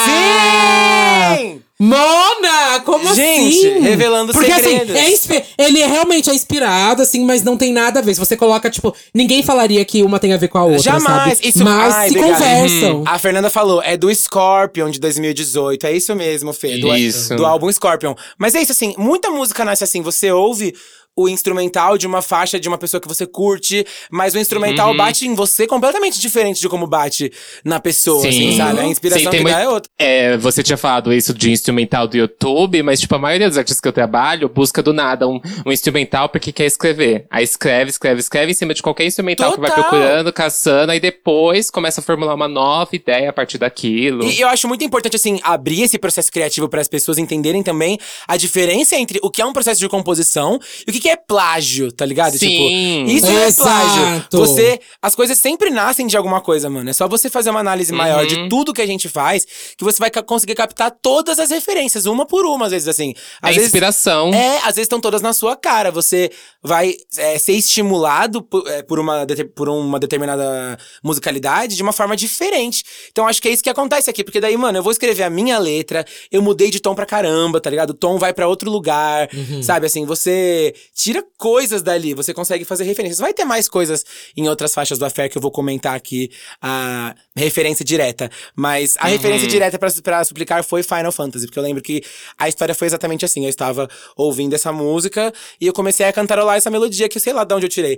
Sim! 0.06 1.62
Mona, 1.82 2.82
como 2.84 3.14
Gente, 3.16 3.68
assim? 3.68 3.80
revelando 3.80 4.34
Porque 4.34 4.54
segredos. 4.54 4.94
assim, 4.94 5.34
é 5.38 5.66
ele 5.66 5.80
é 5.80 5.88
realmente 5.88 6.30
é 6.30 6.34
inspirado, 6.36 7.02
assim, 7.02 7.24
mas 7.24 7.42
não 7.42 7.56
tem 7.56 7.72
nada 7.72 8.00
a 8.00 8.04
ver. 8.04 8.14
Se 8.14 8.20
você 8.20 8.36
coloca, 8.36 8.70
tipo, 8.70 8.94
ninguém 9.14 9.42
falaria 9.42 9.86
que 9.86 10.04
uma 10.04 10.20
tem 10.20 10.34
a 10.34 10.38
ver 10.38 10.50
com 10.50 10.58
a 10.58 10.66
outra, 10.66 10.80
Jamais! 10.80 11.38
sabe? 11.38 11.48
Isso, 11.48 11.64
mas 11.64 11.96
ai, 11.96 12.10
se 12.10 12.18
obrigado. 12.18 12.38
conversam. 12.38 13.04
A 13.08 13.18
Fernanda 13.18 13.50
falou, 13.50 13.82
é 13.82 13.96
do 13.96 14.14
Scorpion 14.14 14.90
de 14.90 15.00
2018. 15.00 15.88
É 15.88 15.94
isso 15.94 16.14
mesmo, 16.18 16.52
Fê. 16.52 16.80
Do, 16.80 16.94
Isso. 16.98 17.34
do 17.38 17.46
álbum 17.46 17.72
Scorpion. 17.72 18.14
Mas 18.38 18.56
é 18.56 18.62
isso, 18.62 18.74
assim, 18.74 18.94
muita 18.98 19.30
música 19.32 19.64
nasce 19.64 19.86
assim. 19.86 20.02
Você 20.02 20.30
ouve 20.34 20.76
o 21.16 21.28
instrumental 21.28 21.98
de 21.98 22.08
uma 22.08 22.22
faixa 22.22 22.60
de 22.60 22.68
uma 22.70 22.78
pessoa 22.78 23.02
que 23.02 23.08
você 23.08 23.26
curte, 23.26 23.86
mas 24.10 24.34
o 24.34 24.38
Uhum. 24.38 24.42
instrumental 24.42 24.96
bate 24.96 25.28
em 25.28 25.36
você 25.36 25.68
completamente 25.68 26.20
diferente 26.20 26.62
de 26.62 26.70
como 26.70 26.88
bate 26.88 27.32
na 27.64 27.80
pessoa, 27.80 28.26
assim, 28.28 28.56
sabe? 28.56 28.80
A 28.80 28.86
inspiração 28.86 29.32
Sim, 29.32 29.38
que 29.38 29.44
dá 29.44 29.50
muito- 29.52 29.60
é 29.60 29.70
outra. 29.70 29.92
É, 30.00 30.38
você 30.38 30.64
tinha 30.64 30.78
falado 30.78 31.12
isso 31.12 31.34
de 31.34 31.52
instrumental 31.52 32.08
do 32.08 32.16
YouTube, 32.16 32.82
mas, 32.84 33.02
tipo, 33.02 33.14
a 33.16 33.20
maioria 33.20 33.50
dos 33.50 33.58
artistas 33.58 33.82
que 33.82 33.88
eu 33.88 33.92
trabalho 33.94 34.48
busca 34.48 34.82
do 34.82 34.94
nada 34.94 35.28
um, 35.28 35.42
um 35.66 35.72
instrumental 35.72 36.30
porque 36.30 36.54
quer 36.54 36.66
escrever. 36.66 37.26
Aí 37.30 37.44
escreve, 37.44 37.90
escreve, 37.90 38.20
escreve 38.22 38.52
em 38.52 38.56
cima 38.56 38.74
de 38.74 38.82
qualquer 38.82 39.06
instrumental 39.06 39.52
que 39.54 39.60
vai 39.60 39.70
Total. 39.70 39.84
procurando, 39.90 40.32
caçando, 40.32 40.92
aí 40.94 41.00
depois 41.02 41.70
começa 41.70 42.00
a 42.00 42.04
formular 42.04 42.34
uma 42.34 42.48
nova 42.48 42.96
ideia 42.96 43.30
a 43.30 43.34
partir 43.34 43.58
daquilo. 43.58 44.24
E 44.24 44.40
eu 44.40 44.48
acho 44.48 44.68
muito 44.70 44.84
importante, 44.86 45.16
assim, 45.18 45.40
abrir 45.44 45.82
esse 45.84 45.98
processo 46.00 46.32
criativo 46.32 46.70
para 46.70 46.80
as 46.80 46.88
pessoas 46.88 47.18
entenderem 47.18 47.62
também 47.62 47.98
a 48.28 48.38
diferença 48.38 48.96
entre 48.96 49.20
o 49.22 49.30
que 49.30 49.42
é 49.42 49.46
um 49.46 49.52
processo 49.54 49.80
de 49.82 49.90
composição 49.90 50.60
e 50.88 50.92
o 50.92 50.94
que 50.94 50.99
que 51.00 51.10
é 51.10 51.16
plágio, 51.16 51.92
tá 51.92 52.06
ligado? 52.06 52.38
Sim. 52.38 53.06
Tipo, 53.08 53.12
isso 53.12 53.28
é 53.28 53.52
plágio. 53.52 54.26
Você. 54.32 54.80
As 55.02 55.16
coisas 55.16 55.40
sempre 55.40 55.70
nascem 55.70 56.08
de 56.08 56.16
alguma 56.18 56.42
coisa, 56.42 56.70
mano. 56.70 56.90
É 56.90 56.94
só 56.94 57.08
você 57.08 57.30
fazer 57.30 57.50
uma 57.50 57.60
análise 57.60 57.92
maior 57.94 58.22
Uhum. 58.24 58.28
de 58.28 58.50
tudo 58.50 58.74
que 58.74 58.82
a 58.82 58.88
gente 58.88 59.08
faz 59.08 59.46
que 59.78 59.84
você 59.84 60.00
vai 60.00 60.12
conseguir 60.24 60.56
captar 60.56 60.92
todas 61.02 61.40
as 61.40 61.50
referências, 61.50 62.06
uma 62.06 62.26
por 62.26 62.46
uma, 62.46 62.66
às 62.66 62.72
vezes, 62.72 62.88
assim. 62.88 63.14
a 63.42 63.50
Às 63.50 63.56
vezes, 63.56 63.70
inspiração. 63.70 64.34
é, 64.34 64.58
às 64.60 64.76
vezes 64.76 64.82
estão 64.82 65.00
todas 65.00 65.22
na 65.22 65.34
sua 65.34 65.56
cara. 65.56 65.92
Você 65.92 66.30
vai 66.64 66.94
é, 67.18 67.38
ser 67.38 67.54
estimulado 67.54 68.42
por, 68.42 68.68
é, 68.68 68.82
por 68.84 69.00
uma, 69.00 69.26
por 69.56 69.70
uma 69.70 70.00
determinada 70.00 70.78
musicalidade 71.04 71.76
de 71.76 71.84
uma 71.84 71.92
forma 71.94 72.16
diferente. 72.16 72.84
Então 73.12 73.28
acho 73.28 73.42
que 73.42 73.48
é 73.48 73.52
isso 73.52 73.64
que 73.64 73.70
acontece 73.70 74.10
aqui. 74.10 74.24
Porque 74.24 74.40
daí, 74.40 74.56
mano, 74.58 74.78
eu 74.78 74.84
vou 74.84 74.92
escrever 74.92 75.24
a 75.24 75.30
minha 75.30 75.58
letra, 75.58 76.06
eu 76.32 76.42
mudei 76.42 76.70
de 76.70 76.80
tom 76.80 76.94
pra 76.96 77.06
caramba, 77.06 77.60
tá 77.62 77.70
ligado? 77.70 77.92
O 77.92 77.94
tom 77.94 78.18
vai 78.18 78.34
pra 78.34 78.48
outro 78.48 78.70
lugar, 78.70 79.30
sabe? 79.64 79.86
Assim, 79.86 80.06
você 80.06 80.74
tira 81.00 81.24
coisas 81.38 81.82
dali, 81.82 82.14
você 82.14 82.34
consegue 82.34 82.66
fazer 82.66 82.84
referências. 82.84 83.20
Vai 83.20 83.34
ter 83.34 83.46
mais 83.46 83.70
coisas 83.70 84.04
em 84.36 84.50
outras 84.50 84.74
faixas 84.74 85.00
do 85.00 85.06
Affair 85.06 85.30
que 85.32 85.38
eu 85.38 85.42
vou 85.42 85.50
comentar 85.50 85.96
aqui, 85.96 86.30
a 86.62 87.16
referência 87.34 87.86
direta. 87.86 88.30
Mas 88.54 88.98
a 89.00 89.08
referência 89.08 89.48
direta 89.48 89.80
pra, 89.80 89.90
pra 90.04 90.26
suplicar 90.26 90.62
foi 90.62 90.84
Final 90.84 91.14
Fantasy, 91.14 91.46
porque 91.46 91.58
eu 91.58 91.64
lembro 91.64 91.82
que 91.82 92.04
a 92.38 92.50
história 92.50 92.76
foi 92.76 92.86
exatamente 92.88 93.24
assim. 93.24 93.46
Eu 93.46 93.50
estava 93.50 93.90
ouvindo 94.18 94.54
essa 94.54 94.74
música 94.74 95.34
e 95.62 95.68
eu 95.68 95.74
comecei 95.74 96.06
a 96.06 96.12
cantarolar 96.12 96.58
essa 96.58 96.70
melodia 96.70 97.08
que 97.08 97.20
sei 97.20 97.32
lá 97.32 97.46
de 97.46 97.56
onde 97.56 97.66
eu 97.68 97.70
tirei. 97.70 97.98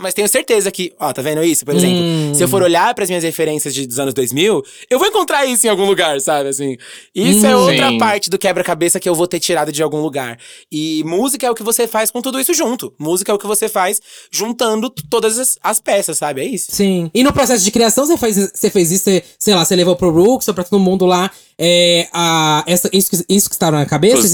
Mas 0.00 0.14
tenho 0.14 0.28
certeza 0.28 0.70
que, 0.70 0.92
ó, 0.98 1.12
tá 1.12 1.20
vendo 1.22 1.42
isso? 1.42 1.64
Por 1.64 1.74
exemplo, 1.74 1.96
Hum. 2.00 2.34
se 2.34 2.42
eu 2.42 2.48
for 2.48 2.62
olhar 2.62 2.94
pras 2.94 3.08
minhas 3.08 3.24
referências 3.24 3.74
de, 3.74 3.86
dos 3.86 3.98
anos 3.98 4.14
2000, 4.14 4.62
eu 4.88 4.98
vou 4.98 5.08
encontrar 5.08 5.44
isso 5.44 5.66
em 5.66 5.70
algum 5.70 5.84
lugar, 5.84 6.20
sabe? 6.20 6.48
Assim, 6.48 6.76
isso 7.14 7.44
é 7.44 7.54
Hum. 7.56 7.60
outra 7.60 7.88
Sim. 7.88 7.98
parte 7.98 8.30
do 8.30 8.38
quebra-cabeça 8.38 9.00
que 9.00 9.08
eu 9.08 9.14
vou 9.14 9.26
ter 9.26 9.40
tirado 9.40 9.72
de 9.72 9.82
algum 9.82 10.00
lugar. 10.00 10.38
E 10.70 11.02
música 11.04 11.46
é 11.46 11.50
o 11.50 11.54
que 11.54 11.62
você 11.62 11.86
faz 11.86 12.10
com 12.10 12.22
tudo 12.22 12.38
isso 12.40 12.54
junto. 12.54 12.92
Música 12.98 13.32
é 13.32 13.34
o 13.34 13.38
que 13.38 13.46
você 13.46 13.68
faz 13.68 14.00
juntando 14.30 14.88
todas 15.10 15.38
as, 15.38 15.58
as 15.62 15.80
peças, 15.80 16.18
sabe? 16.18 16.40
É 16.40 16.44
isso. 16.44 16.66
Sim. 16.70 17.10
E 17.12 17.22
no 17.24 17.32
processo 17.32 17.64
de 17.64 17.70
criação, 17.70 18.06
você 18.06 18.16
fez, 18.16 18.36
você 18.54 18.70
fez 18.70 18.90
isso, 18.92 19.04
você, 19.04 19.24
sei 19.38 19.54
lá, 19.54 19.64
você 19.64 19.74
levou 19.76 19.96
pro 19.96 20.12
Brooks 20.12 20.46
ou 20.48 20.54
pra 20.54 20.64
todo 20.64 20.78
mundo 20.78 21.04
lá 21.06 21.30
é, 21.62 22.08
a, 22.10 22.64
essa, 22.66 22.88
isso, 22.90 23.10
que- 23.10 23.24
isso 23.28 23.48
que 23.50 23.54
está 23.54 23.70
na 23.70 23.84
cabeça? 23.84 24.16
Os. 24.16 24.24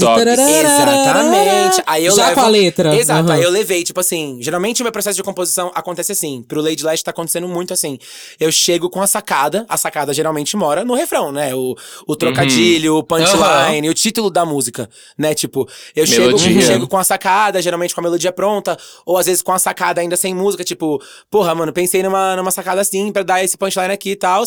Exatamente. 1.11 1.83
Aí 1.85 2.05
eu 2.05 2.15
Já 2.15 2.29
levo... 2.29 2.35
com 2.39 2.45
a 2.45 2.49
letra. 2.49 2.95
Exato. 2.95 3.25
Aham. 3.29 3.33
Aí 3.33 3.43
eu 3.43 3.49
levei, 3.51 3.83
tipo 3.83 3.99
assim, 3.99 4.37
geralmente 4.41 4.81
o 4.81 4.83
meu 4.83 4.91
processo 4.93 5.17
de 5.17 5.23
composição 5.23 5.69
acontece 5.75 6.13
assim. 6.13 6.41
Pro 6.47 6.61
Lady 6.61 6.83
Leste 6.85 7.03
tá 7.03 7.11
acontecendo 7.11 7.47
muito 7.47 7.73
assim. 7.73 7.99
Eu 8.39 8.49
chego 8.51 8.89
com 8.89 9.01
a 9.01 9.07
sacada, 9.07 9.65
a 9.67 9.75
sacada 9.75 10.13
geralmente 10.13 10.55
mora 10.55 10.85
no 10.85 10.95
refrão, 10.95 11.31
né? 11.31 11.53
O, 11.53 11.75
o 12.07 12.15
trocadilho, 12.15 12.95
o 12.95 13.03
punchline, 13.03 13.89
o 13.89 13.93
título 13.93 14.29
da 14.29 14.45
música, 14.45 14.89
né? 15.17 15.33
Tipo, 15.33 15.67
eu 15.95 16.05
chego, 16.07 16.37
chego 16.65 16.87
com 16.87 16.97
a 16.97 17.03
sacada, 17.03 17.61
geralmente 17.61 17.93
com 17.93 17.99
a 17.99 18.03
melodia 18.03 18.31
pronta, 18.31 18.77
ou 19.05 19.17
às 19.17 19.25
vezes 19.25 19.41
com 19.41 19.51
a 19.51 19.59
sacada 19.59 19.99
ainda 19.99 20.15
sem 20.15 20.33
música, 20.33 20.63
tipo, 20.63 21.01
porra, 21.29 21.53
mano, 21.53 21.73
pensei 21.73 22.01
numa, 22.01 22.35
numa 22.37 22.51
sacada 22.51 22.79
assim 22.79 23.11
pra 23.11 23.23
dar 23.23 23.43
esse 23.43 23.57
punchline 23.57 23.91
aqui 23.93 24.11
e 24.11 24.15
tal. 24.15 24.43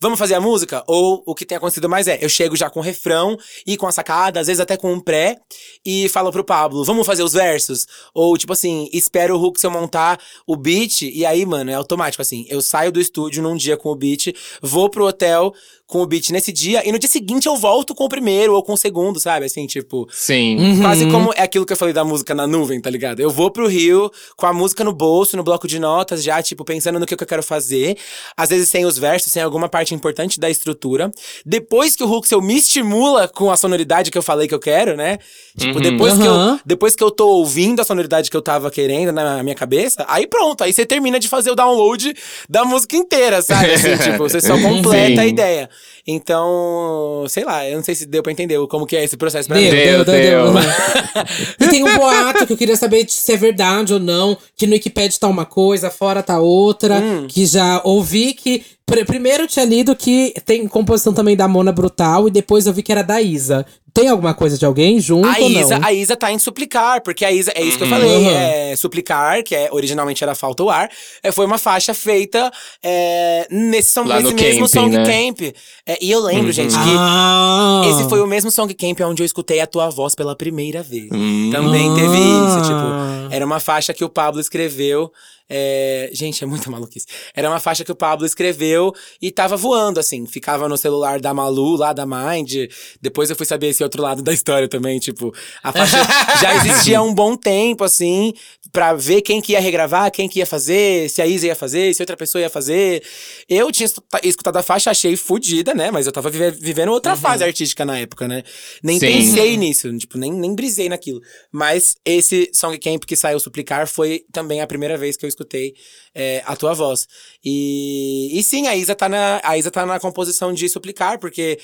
Vamos 0.00 0.18
fazer 0.18 0.34
a 0.34 0.40
música? 0.40 0.84
Ou 0.86 1.22
o 1.26 1.34
que 1.34 1.46
tem 1.46 1.56
acontecido 1.56 1.88
mais 1.88 2.08
é, 2.08 2.18
eu 2.20 2.28
chego 2.28 2.56
já 2.56 2.68
com 2.68 2.80
o 2.80 2.82
refrão 2.82 3.36
e 3.66 3.76
com 3.76 3.86
a 3.86 3.92
sacada, 3.92 4.40
às 4.40 4.46
vezes 4.46 4.60
até 4.60 4.76
com 4.76 4.92
um 4.92 5.00
pré, 5.00 5.38
e 5.84 6.08
falo 6.08 6.30
pro 6.30 6.44
Pablo, 6.44 6.84
vamos 6.84 7.06
fazer 7.06 7.22
os 7.22 7.32
versos? 7.32 7.86
Ou, 8.14 8.36
tipo 8.36 8.52
assim, 8.52 8.88
espero 8.92 9.34
o 9.34 9.38
Hulk 9.38 9.58
se 9.58 9.66
eu 9.66 9.70
montar 9.70 10.20
o 10.46 10.56
beat, 10.56 11.02
e 11.02 11.24
aí, 11.24 11.46
mano, 11.46 11.70
é 11.70 11.74
automático, 11.74 12.22
assim. 12.22 12.46
Eu 12.48 12.60
saio 12.60 12.92
do 12.92 13.00
estúdio 13.00 13.42
num 13.42 13.56
dia 13.56 13.76
com 13.76 13.90
o 13.90 13.96
beat, 13.96 14.34
vou 14.60 14.90
pro 14.90 15.06
hotel 15.06 15.52
com 15.86 16.02
o 16.02 16.06
beat 16.06 16.30
nesse 16.30 16.52
dia, 16.52 16.86
e 16.86 16.90
no 16.90 16.98
dia 16.98 17.08
seguinte 17.08 17.46
eu 17.46 17.56
volto 17.56 17.94
com 17.94 18.04
o 18.04 18.08
primeiro 18.08 18.54
ou 18.54 18.62
com 18.62 18.72
o 18.72 18.76
segundo, 18.76 19.20
sabe? 19.20 19.46
Assim, 19.46 19.66
tipo. 19.66 20.08
Sim. 20.10 20.58
Uhum. 20.58 20.80
Quase 20.80 21.10
como 21.10 21.32
é 21.34 21.42
aquilo 21.42 21.64
que 21.64 21.72
eu 21.72 21.76
falei 21.76 21.94
da 21.94 22.04
música 22.04 22.34
na 22.34 22.46
nuvem, 22.46 22.80
tá 22.80 22.90
ligado? 22.90 23.20
Eu 23.20 23.30
vou 23.30 23.50
pro 23.50 23.68
Rio 23.68 24.10
com 24.36 24.46
a 24.46 24.52
música 24.52 24.82
no 24.82 24.92
bolso, 24.92 25.36
no 25.36 25.44
bloco 25.44 25.68
de 25.68 25.78
notas, 25.78 26.22
já, 26.22 26.42
tipo, 26.42 26.64
pensando 26.64 26.98
no 26.98 27.06
que, 27.06 27.16
que 27.16 27.22
eu 27.22 27.28
quero 27.28 27.42
fazer. 27.42 27.96
Às 28.36 28.50
vezes 28.50 28.68
sem 28.68 28.84
os 28.84 28.98
versos, 28.98 29.30
sem 29.30 29.42
alguma 29.42 29.68
parte 29.68 29.94
importante 29.94 30.40
da 30.40 30.50
estrutura. 30.50 31.10
Depois 31.44 31.94
que 31.94 32.02
o 32.02 32.12
Huxel 32.12 32.42
me 32.42 32.56
estimula 32.56 33.28
com 33.28 33.50
a 33.50 33.56
sonoridade 33.56 34.10
que 34.10 34.18
eu 34.18 34.22
falei 34.22 34.48
que 34.48 34.54
eu 34.54 34.60
quero, 34.60 34.96
né? 34.96 35.18
Tipo, 35.56 35.80
depois, 35.80 36.18
que 36.18 36.26
eu, 36.26 36.60
depois 36.66 36.96
que 36.96 37.02
eu 37.02 37.10
tô 37.10 37.28
ouvindo 37.28 37.80
a 37.80 37.84
sonoridade 37.84 38.30
que 38.30 38.36
eu 38.36 38.42
tava 38.42 38.70
querendo 38.70 39.12
na 39.12 39.42
minha 39.42 39.54
cabeça, 39.54 40.04
aí 40.08 40.26
pronto, 40.26 40.62
aí 40.64 40.72
você 40.72 40.84
termina 40.84 41.18
de 41.18 41.28
fazer 41.28 41.50
o 41.50 41.54
download 41.54 42.14
da 42.48 42.64
música 42.64 42.96
inteira, 42.96 43.40
sabe? 43.40 43.72
Assim, 43.72 43.96
tipo, 44.02 44.18
você 44.18 44.40
só 44.40 44.60
completa 44.60 45.20
a 45.20 45.24
Sim. 45.24 45.30
ideia. 45.30 45.70
Então, 46.06 47.24
sei 47.28 47.44
lá, 47.44 47.68
eu 47.68 47.76
não 47.76 47.84
sei 47.84 47.94
se 47.94 48.06
deu 48.06 48.22
pra 48.22 48.32
entender 48.32 48.58
como 48.68 48.86
que 48.86 48.96
é 48.96 49.04
esse 49.04 49.16
processo 49.16 49.48
pra 49.48 49.56
Deu, 49.58 49.64
mim. 49.64 49.70
deu, 49.70 50.04
Deu, 50.04 50.04
deu, 50.04 50.52
deu. 50.52 50.62
e 51.60 51.68
tem 51.68 51.84
um 51.84 51.96
boato 51.96 52.46
que 52.46 52.52
eu 52.52 52.56
queria 52.56 52.76
saber 52.76 53.06
se 53.08 53.32
é 53.32 53.36
verdade 53.36 53.94
ou 53.94 54.00
não, 54.00 54.36
que 54.56 54.66
no 54.66 54.72
Wikipedia 54.72 55.18
tá 55.18 55.28
uma 55.28 55.44
coisa, 55.44 55.90
fora 55.90 56.22
tá 56.22 56.38
outra, 56.40 56.96
Hum. 57.00 57.26
que 57.28 57.44
já 57.46 57.80
ouvi 57.84 58.34
que. 58.34 58.64
pr- 58.86 59.04
primeiro 59.04 59.44
eu 59.44 59.48
tinha 59.48 59.64
lido 59.64 59.94
que 59.96 60.32
tem 60.44 60.66
composição 60.68 61.12
também 61.12 61.36
da 61.36 61.46
Mona 61.48 61.72
Brutal 61.72 62.28
e 62.28 62.30
depois 62.30 62.66
eu 62.66 62.72
vi 62.72 62.82
que 62.82 62.92
era 62.92 63.02
da 63.02 63.20
Isa. 63.20 63.64
Tem 63.96 64.08
alguma 64.08 64.34
coisa 64.34 64.56
de 64.58 64.64
alguém 64.64 65.00
junto 65.00 65.26
A 65.26 65.32
ou 65.40 65.50
não? 65.50 65.60
Isa, 65.60 65.80
a 65.82 65.92
Isa 65.92 66.16
tá 66.16 66.30
em 66.30 66.38
suplicar, 66.38 67.00
porque 67.02 67.24
a 67.24 67.32
Isa, 67.32 67.50
é 67.54 67.62
isso 67.62 67.78
que 67.78 67.84
eu 67.84 67.88
falei, 67.88 68.16
Uhum. 68.16 68.30
é, 68.30 68.76
suplicar, 68.76 69.42
que 69.42 69.54
é, 69.54 69.68
originalmente 69.72 70.22
era 70.22 70.34
falta 70.34 70.62
o 70.62 70.70
ar, 70.70 70.88
é, 71.22 71.32
foi 71.32 71.46
uma 71.46 71.58
faixa 71.58 71.92
feita 71.94 72.50
é, 72.82 73.46
nesse, 73.50 73.90
som- 73.90 74.04
nesse 74.04 74.34
mesmo 74.34 74.36
camping, 74.36 74.68
song 74.68 74.96
né? 74.96 75.04
camp. 75.04 75.54
É, 75.86 75.98
e 76.00 76.10
eu 76.10 76.20
lembro, 76.20 76.52
gente, 76.52 76.72
que 76.74 76.94
Ah. 76.98 77.82
esse 77.90 78.08
foi 78.08 78.20
o 78.20 78.26
mesmo 78.26 78.50
song 78.50 78.72
camp 78.74 79.00
onde 79.00 79.22
eu 79.22 79.26
escutei 79.26 79.60
a 79.60 79.66
tua 79.66 79.88
voz 79.88 80.14
pela 80.14 80.36
primeira 80.36 80.82
vez. 80.82 81.08
Hum. 81.12 81.50
Também 81.52 81.94
teve 81.94 82.16
isso, 82.18 82.62
tipo, 82.62 82.74
Ah. 82.74 83.28
era 83.30 83.44
uma 83.46 83.58
faixa 83.60 83.92
que 83.94 84.04
o 84.04 84.08
Pablo 84.08 84.40
escreveu. 84.40 85.10
É, 85.48 86.10
Gente, 86.12 86.42
é 86.42 86.46
muita 86.46 86.70
maluquice. 86.70 87.06
Era 87.34 87.48
uma 87.48 87.60
faixa 87.60 87.84
que 87.84 87.92
o 87.92 87.96
Pablo 87.96 88.26
escreveu 88.26 88.92
e 89.20 89.30
tava 89.30 89.56
voando, 89.56 90.00
assim. 90.00 90.26
Ficava 90.26 90.68
no 90.68 90.76
celular 90.76 91.20
da 91.20 91.32
Malu, 91.34 91.76
lá 91.76 91.92
da 91.92 92.04
Mind. 92.06 92.70
Depois 93.00 93.30
eu 93.30 93.36
fui 93.36 93.46
saber 93.46 93.68
esse 93.68 93.82
outro 93.82 94.02
lado 94.02 94.22
da 94.22 94.32
história 94.32 94.68
também, 94.68 94.98
tipo. 94.98 95.32
A 95.62 95.72
faixa 95.72 95.96
já 96.40 96.54
existia 96.56 96.98
há 96.98 97.02
um 97.02 97.14
bom 97.14 97.36
tempo, 97.36 97.84
assim, 97.84 98.32
pra 98.72 98.94
ver 98.94 99.22
quem 99.22 99.40
que 99.40 99.52
ia 99.52 99.60
regravar, 99.60 100.10
quem 100.10 100.28
que 100.28 100.38
ia 100.40 100.46
fazer, 100.46 101.08
se 101.10 101.22
a 101.22 101.26
Isa 101.26 101.46
ia 101.46 101.54
fazer, 101.56 101.94
se 101.94 102.02
outra 102.02 102.16
pessoa 102.16 102.42
ia 102.42 102.50
fazer. 102.50 103.02
Eu 103.48 103.70
tinha 103.70 103.86
escuta- 103.86 104.20
escutado 104.24 104.56
a 104.56 104.62
faixa, 104.62 104.90
achei 104.90 105.16
fodida, 105.16 105.74
né? 105.74 105.90
Mas 105.90 106.06
eu 106.06 106.12
tava 106.12 106.28
vive- 106.30 106.50
vivendo 106.50 106.90
outra 106.90 107.16
fase 107.16 107.44
artística 107.44 107.84
na 107.84 107.98
época, 107.98 108.26
né? 108.26 108.42
Nem 108.82 108.98
Sim. 108.98 109.06
pensei 109.06 109.56
nisso, 109.56 109.96
tipo, 109.96 110.18
nem, 110.18 110.32
nem 110.32 110.54
brisei 110.54 110.88
naquilo. 110.88 111.20
Mas 111.52 111.96
esse 112.04 112.50
Song 112.52 112.76
Camp 112.78 113.04
que 113.04 113.16
saiu 113.16 113.38
Suplicar 113.40 113.86
foi 113.86 114.24
também 114.32 114.60
a 114.60 114.66
primeira 114.66 114.96
vez 114.98 115.16
que 115.16 115.24
eu 115.24 115.28
escutei 115.36 115.74
é, 116.14 116.42
a 116.46 116.56
tua 116.56 116.74
voz. 116.74 117.06
E, 117.44 118.30
e 118.32 118.42
sim, 118.42 118.66
a 118.66 118.74
Isa, 118.74 118.94
tá 118.94 119.08
na, 119.08 119.40
a 119.44 119.58
Isa 119.58 119.70
tá 119.70 119.84
na 119.84 120.00
composição 120.00 120.52
de 120.52 120.68
Suplicar, 120.68 121.18
porque 121.18 121.58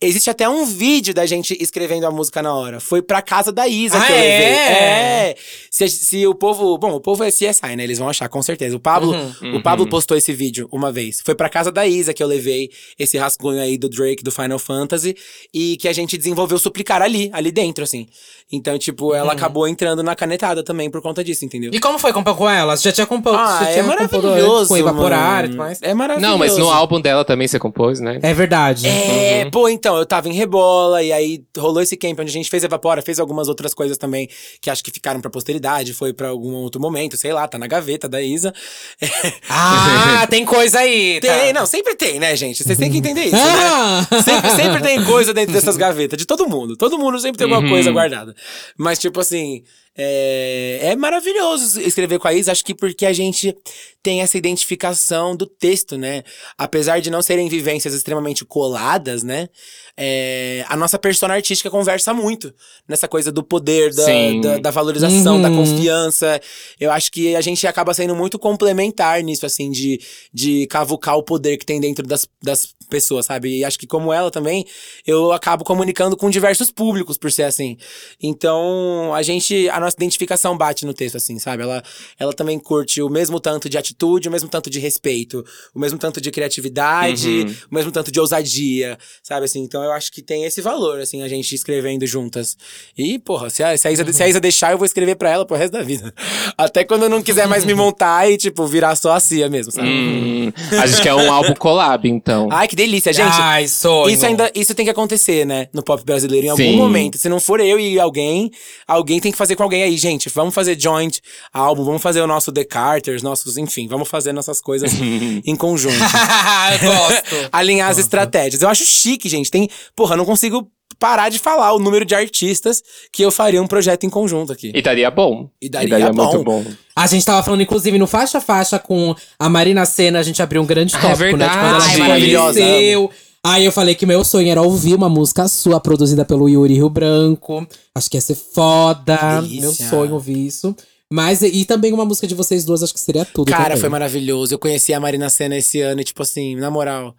existe 0.00 0.28
até 0.30 0.48
um 0.48 0.64
vídeo 0.64 1.14
da 1.14 1.24
gente 1.26 1.56
escrevendo 1.60 2.04
a 2.06 2.10
música 2.10 2.42
na 2.42 2.54
hora. 2.54 2.80
Foi 2.80 3.00
pra 3.02 3.22
casa 3.22 3.50
da 3.50 3.66
Isa 3.66 3.96
Ah, 3.98 4.04
que 4.06 4.12
eu 4.12 4.16
levei. 4.16 4.28
é? 4.28 5.30
É. 5.30 5.36
Se, 5.70 5.88
se 5.88 6.26
o 6.26 6.34
povo. 6.34 6.76
Bom, 6.78 6.92
o 6.94 7.00
povo 7.00 7.24
é 7.24 7.28
CSI, 7.30 7.76
né? 7.76 7.84
Eles 7.84 7.98
vão 7.98 8.08
achar, 8.08 8.28
com 8.28 8.42
certeza. 8.42 8.76
O 8.76 8.80
Pablo, 8.80 9.12
Uhum. 9.42 9.56
o 9.56 9.62
Pablo 9.62 9.88
postou 9.88 10.16
esse 10.16 10.32
vídeo 10.32 10.68
uma 10.70 10.92
vez. 10.92 11.20
Foi 11.24 11.34
pra 11.34 11.48
casa 11.48 11.72
da 11.72 11.86
Isa 11.86 12.12
que 12.14 12.22
eu 12.22 12.26
levei 12.26 12.70
esse 12.98 13.16
rascunho 13.16 13.60
aí 13.60 13.76
do 13.78 13.88
Drake, 13.88 14.22
do 14.22 14.30
Final 14.30 14.58
Fantasy. 14.58 15.16
E 15.52 15.76
que 15.78 15.88
a 15.88 15.92
gente 15.92 16.16
desenvolveu 16.16 16.58
suplicar 16.58 17.02
ali, 17.02 17.30
ali 17.32 17.50
dentro, 17.50 17.82
assim. 17.84 18.06
Então, 18.52 18.78
tipo, 18.78 19.12
ela 19.14 19.26
Uhum. 19.26 19.32
acabou 19.32 19.66
entrando 19.66 20.02
na 20.02 20.14
canetada 20.14 20.62
também 20.62 20.88
por 20.90 21.02
conta 21.02 21.24
disso, 21.24 21.44
entendeu? 21.44 21.70
E 21.74 21.80
como 21.80 21.98
foi 21.98 22.12
compor 22.12 22.36
com 22.36 22.48
ela? 22.48 22.76
Você 22.76 22.84
já 22.90 22.92
tinha 22.92 23.06
composto? 23.06 23.38
Ah, 23.38 23.64
já 23.64 23.70
é 23.70 23.82
composto 23.82 24.12
maravilhoso. 24.22 24.56
antes 24.58 24.68
com 24.68 24.76
Evaporar 24.76 25.44
e 25.44 25.48
tudo 25.48 25.58
mais? 25.58 25.82
É 25.82 25.92
maravilhoso. 25.94 26.30
Não, 26.32 26.38
mas 26.38 26.56
no 26.56 26.70
álbum 26.70 27.00
dela 27.00 27.24
também 27.24 27.48
você 27.48 27.58
compôs, 27.58 27.98
né? 28.00 28.20
É 28.22 28.32
verdade. 28.32 28.86
É, 28.86 29.48
pô, 29.50 29.68
então, 29.68 29.85
eu 29.94 30.06
tava 30.06 30.28
em 30.28 30.32
rebola, 30.32 31.02
e 31.02 31.12
aí 31.12 31.44
rolou 31.56 31.82
esse 31.82 31.96
camp 31.96 32.18
onde 32.18 32.30
a 32.30 32.32
gente 32.32 32.48
fez 32.50 32.64
Evapora, 32.64 33.02
fez 33.02 33.20
algumas 33.20 33.46
outras 33.48 33.74
coisas 33.74 33.98
também 33.98 34.28
que 34.60 34.70
acho 34.70 34.82
que 34.82 34.90
ficaram 34.90 35.20
pra 35.20 35.30
posteridade, 35.30 35.92
foi 35.92 36.12
pra 36.12 36.28
algum 36.28 36.54
outro 36.54 36.80
momento, 36.80 37.16
sei 37.16 37.32
lá, 37.32 37.46
tá 37.46 37.58
na 37.58 37.66
gaveta 37.66 38.08
da 38.08 38.22
Isa. 38.22 38.52
Ah, 39.48 40.26
tem 40.28 40.44
coisa 40.44 40.80
aí. 40.80 41.20
tá. 41.20 41.28
Tem, 41.28 41.52
não, 41.52 41.66
sempre 41.66 41.94
tem, 41.94 42.18
né, 42.18 42.34
gente? 42.36 42.62
Vocês 42.64 42.78
têm 42.78 42.90
que 42.90 42.98
entender 42.98 43.24
isso, 43.26 43.36
Ah! 43.38 44.06
né? 44.10 44.22
Sempre, 44.22 44.50
sempre 44.50 44.82
tem 44.82 45.04
coisa 45.04 45.32
dentro 45.32 45.52
dessas 45.52 45.76
gavetas, 45.76 46.18
de 46.18 46.24
todo 46.26 46.48
mundo. 46.48 46.76
Todo 46.76 46.98
mundo 46.98 47.18
sempre 47.20 47.38
tem 47.38 47.50
alguma 47.52 47.68
coisa 47.68 47.90
guardada. 47.92 48.34
Mas, 48.76 48.98
tipo 48.98 49.20
assim, 49.20 49.62
é, 49.96 50.78
é 50.82 50.96
maravilhoso 50.96 51.80
escrever 51.80 52.18
com 52.18 52.28
a 52.28 52.34
Isa, 52.34 52.52
acho 52.52 52.64
que 52.64 52.74
porque 52.74 53.06
a 53.06 53.12
gente 53.12 53.56
tem 54.02 54.20
essa 54.22 54.38
identificação 54.38 55.34
do 55.34 55.46
texto, 55.46 55.96
né? 55.98 56.22
Apesar 56.56 57.00
de 57.00 57.10
não 57.10 57.20
serem 57.22 57.48
vivências 57.48 57.92
extremamente 57.92 58.44
coladas, 58.44 59.22
né? 59.24 59.48
É, 59.96 60.64
a 60.68 60.76
nossa 60.76 60.98
persona 60.98 61.34
artística 61.34 61.70
conversa 61.70 62.12
muito 62.14 62.54
nessa 62.86 63.08
coisa 63.08 63.32
do 63.32 63.42
poder, 63.42 63.92
da, 63.94 64.04
da, 64.42 64.58
da 64.58 64.70
valorização, 64.70 65.40
da 65.40 65.48
Uhum. 65.48 65.56
confiança. 65.56 66.40
Eu 66.78 66.92
acho 66.92 67.10
que 67.10 67.34
a 67.34 67.40
gente 67.40 67.66
acaba 67.66 67.92
sendo 67.94 68.14
muito 68.14 68.38
complementar 68.38 69.22
nisso, 69.22 69.44
assim, 69.46 69.70
de, 69.70 70.00
de 70.32 70.66
cavucar 70.68 71.16
o 71.16 71.22
poder 71.22 71.56
que 71.56 71.64
tem 71.66 71.80
dentro 71.80 72.06
das, 72.06 72.28
das 72.42 72.74
pessoas, 72.88 73.26
sabe? 73.26 73.58
E 73.58 73.64
acho 73.64 73.78
que, 73.78 73.86
como 73.86 74.12
ela 74.12 74.30
também, 74.30 74.64
eu 75.06 75.32
acabo 75.32 75.64
comunicando 75.64 76.16
com 76.16 76.30
diversos 76.30 76.70
públicos, 76.70 77.16
por 77.18 77.32
ser 77.32 77.44
assim. 77.44 77.76
Então, 78.22 79.12
a 79.14 79.22
gente, 79.22 79.68
a 79.70 79.80
nossa 79.86 79.96
identificação 79.96 80.56
bate 80.56 80.84
no 80.84 80.92
texto, 80.92 81.16
assim, 81.16 81.38
sabe? 81.38 81.62
Ela, 81.62 81.82
ela 82.18 82.32
também 82.32 82.58
curte 82.58 83.00
o 83.00 83.08
mesmo 83.08 83.40
tanto 83.40 83.68
de 83.68 83.78
atitude, 83.78 84.28
o 84.28 84.32
mesmo 84.32 84.48
tanto 84.48 84.68
de 84.68 84.78
respeito, 84.78 85.44
o 85.74 85.78
mesmo 85.78 85.98
tanto 85.98 86.20
de 86.20 86.30
criatividade, 86.30 87.46
o 87.70 87.74
mesmo 87.74 87.90
tanto 87.90 88.12
de 88.12 88.20
ousadia, 88.20 88.98
sabe? 89.22 89.44
Assim, 89.46 89.60
então 89.60 89.82
eu 89.82 89.92
acho 89.92 90.12
que 90.12 90.22
tem 90.22 90.44
esse 90.44 90.60
valor, 90.60 91.00
assim, 91.00 91.22
a 91.22 91.28
gente 91.28 91.54
escrevendo 91.54 92.06
juntas. 92.06 92.56
E, 92.96 93.18
porra, 93.18 93.48
se 93.48 93.62
a, 93.62 93.76
se 93.76 93.88
a, 93.88 93.92
Isa, 93.92 94.12
se 94.12 94.22
a 94.22 94.28
Isa 94.28 94.40
deixar, 94.40 94.72
eu 94.72 94.78
vou 94.78 94.86
escrever 94.86 95.16
pra 95.16 95.30
ela 95.30 95.46
pro 95.46 95.56
resto 95.56 95.72
da 95.72 95.82
vida. 95.82 96.12
Até 96.58 96.84
quando 96.84 97.04
eu 97.04 97.08
não 97.08 97.22
quiser 97.22 97.46
mais 97.46 97.64
me 97.64 97.74
montar 97.74 98.30
e, 98.30 98.36
tipo, 98.36 98.66
virar 98.66 98.96
só 98.96 99.12
a 99.12 99.20
Cia 99.20 99.48
mesmo, 99.48 99.72
sabe? 99.72 99.88
Hum, 99.88 100.52
a 100.80 100.86
gente 100.86 101.02
quer 101.02 101.14
um 101.14 101.30
álbum 101.32 101.54
collab, 101.54 102.08
então. 102.08 102.48
Ai, 102.52 102.66
que 102.68 102.76
delícia, 102.76 103.12
gente. 103.12 103.36
Ai, 103.38 103.68
sonho. 103.68 104.12
Isso 104.12 104.26
ainda, 104.26 104.50
isso 104.54 104.74
tem 104.74 104.84
que 104.84 104.90
acontecer, 104.90 105.44
né? 105.44 105.68
No 105.72 105.82
pop 105.82 106.04
brasileiro, 106.04 106.46
em 106.46 106.50
algum 106.50 106.62
Sim. 106.62 106.76
momento. 106.76 107.18
Se 107.18 107.28
não 107.28 107.40
for 107.40 107.60
eu 107.60 107.78
e 107.78 107.98
alguém, 107.98 108.50
alguém 108.86 109.20
tem 109.20 109.30
que 109.30 109.38
fazer 109.38 109.56
com 109.56 109.62
alguém 109.62 109.75
aí, 109.82 109.96
gente. 109.96 110.28
Vamos 110.28 110.54
fazer 110.54 110.80
joint 110.80 111.20
álbum, 111.52 111.84
vamos 111.84 112.02
fazer 112.02 112.20
o 112.20 112.26
nosso 112.26 112.52
The 112.52 112.64
Carters, 112.64 113.22
nossos, 113.22 113.56
enfim, 113.56 113.88
vamos 113.88 114.08
fazer 114.08 114.32
nossas 114.32 114.60
coisas 114.60 114.92
em 115.44 115.56
conjunto. 115.56 115.96
eu 116.82 116.92
gosto. 116.92 117.48
Alinhar 117.52 117.90
as 117.90 117.98
estratégias. 117.98 118.62
Eu 118.62 118.68
acho 118.68 118.84
chique, 118.84 119.28
gente. 119.28 119.50
Tem. 119.50 119.68
Porra, 119.94 120.16
não 120.16 120.24
consigo 120.24 120.70
parar 120.98 121.28
de 121.28 121.38
falar 121.38 121.72
o 121.74 121.78
número 121.78 122.04
de 122.04 122.14
artistas 122.14 122.82
que 123.12 123.22
eu 123.22 123.30
faria 123.30 123.62
um 123.62 123.66
projeto 123.66 124.04
em 124.04 124.10
conjunto 124.10 124.52
aqui. 124.52 124.72
E 124.74 124.80
daria 124.80 125.10
bom. 125.10 125.50
E 125.60 125.68
daria 125.68 126.12
muito 126.12 126.42
bom. 126.42 126.62
bom. 126.62 126.64
A 126.94 127.06
gente 127.06 127.24
tava 127.26 127.42
falando, 127.42 127.60
inclusive, 127.60 127.98
no 127.98 128.06
Faixa 128.06 128.40
Faixa 128.40 128.78
com 128.78 129.14
a 129.38 129.48
Marina 129.48 129.84
Senna, 129.84 130.18
a 130.18 130.22
gente 130.22 130.40
abriu 130.42 130.62
um 130.62 130.66
grande 130.66 130.94
Ah, 130.96 130.98
é 130.98 131.02
tópico, 131.02 131.36
né? 131.36 131.46
De 131.46 131.52
quando 131.52 131.66
ela 131.66 131.78
verdade. 131.80 132.02
Ai, 132.02 132.20
conheceu. 132.20 133.10
Aí 133.48 133.64
eu 133.64 133.70
falei 133.70 133.94
que 133.94 134.04
meu 134.04 134.24
sonho 134.24 134.50
era 134.50 134.60
ouvir 134.60 134.96
uma 134.96 135.08
música 135.08 135.46
sua, 135.46 135.78
produzida 135.78 136.24
pelo 136.24 136.48
Yuri 136.48 136.74
Rio 136.74 136.90
Branco. 136.90 137.64
Acho 137.94 138.10
que 138.10 138.16
ia 138.16 138.20
ser 138.20 138.34
foda. 138.34 139.40
Delícia. 139.40 139.60
Meu 139.60 139.72
sonho 139.72 140.14
ouvir 140.14 140.46
isso. 140.48 140.74
Mas, 141.08 141.42
e, 141.42 141.64
também 141.64 141.92
uma 141.92 142.04
música 142.04 142.26
de 142.26 142.34
vocês 142.34 142.64
duas, 142.64 142.82
acho 142.82 142.92
que 142.92 142.98
seria 142.98 143.24
tudo. 143.24 143.52
Cara, 143.52 143.64
também. 143.64 143.78
foi 143.78 143.88
maravilhoso. 143.88 144.52
Eu 144.52 144.58
conheci 144.58 144.92
a 144.92 144.98
Marina 144.98 145.30
Senna 145.30 145.56
esse 145.56 145.80
ano 145.80 146.00
e, 146.00 146.04
tipo 146.04 146.20
assim, 146.22 146.56
na 146.56 146.72
moral. 146.72 147.14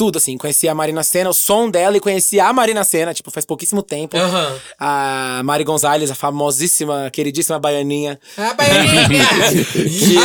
Tudo 0.00 0.16
assim, 0.16 0.38
conheci 0.38 0.66
a 0.66 0.74
Marina 0.74 1.02
Senna, 1.02 1.28
o 1.28 1.34
som 1.34 1.68
dela 1.68 1.94
e 1.94 2.00
conheci 2.00 2.40
a 2.40 2.50
Marina 2.54 2.82
Senna, 2.84 3.12
tipo, 3.12 3.30
faz 3.30 3.44
pouquíssimo 3.44 3.82
tempo. 3.82 4.16
Aham. 4.16 4.56
A 4.78 5.42
Mari 5.44 5.62
Gonzalez, 5.62 6.10
a 6.10 6.14
famosíssima, 6.14 7.10
queridíssima 7.12 7.58
baianinha. 7.58 8.18
Ah, 8.34 8.54
Baianinha! 8.54 9.28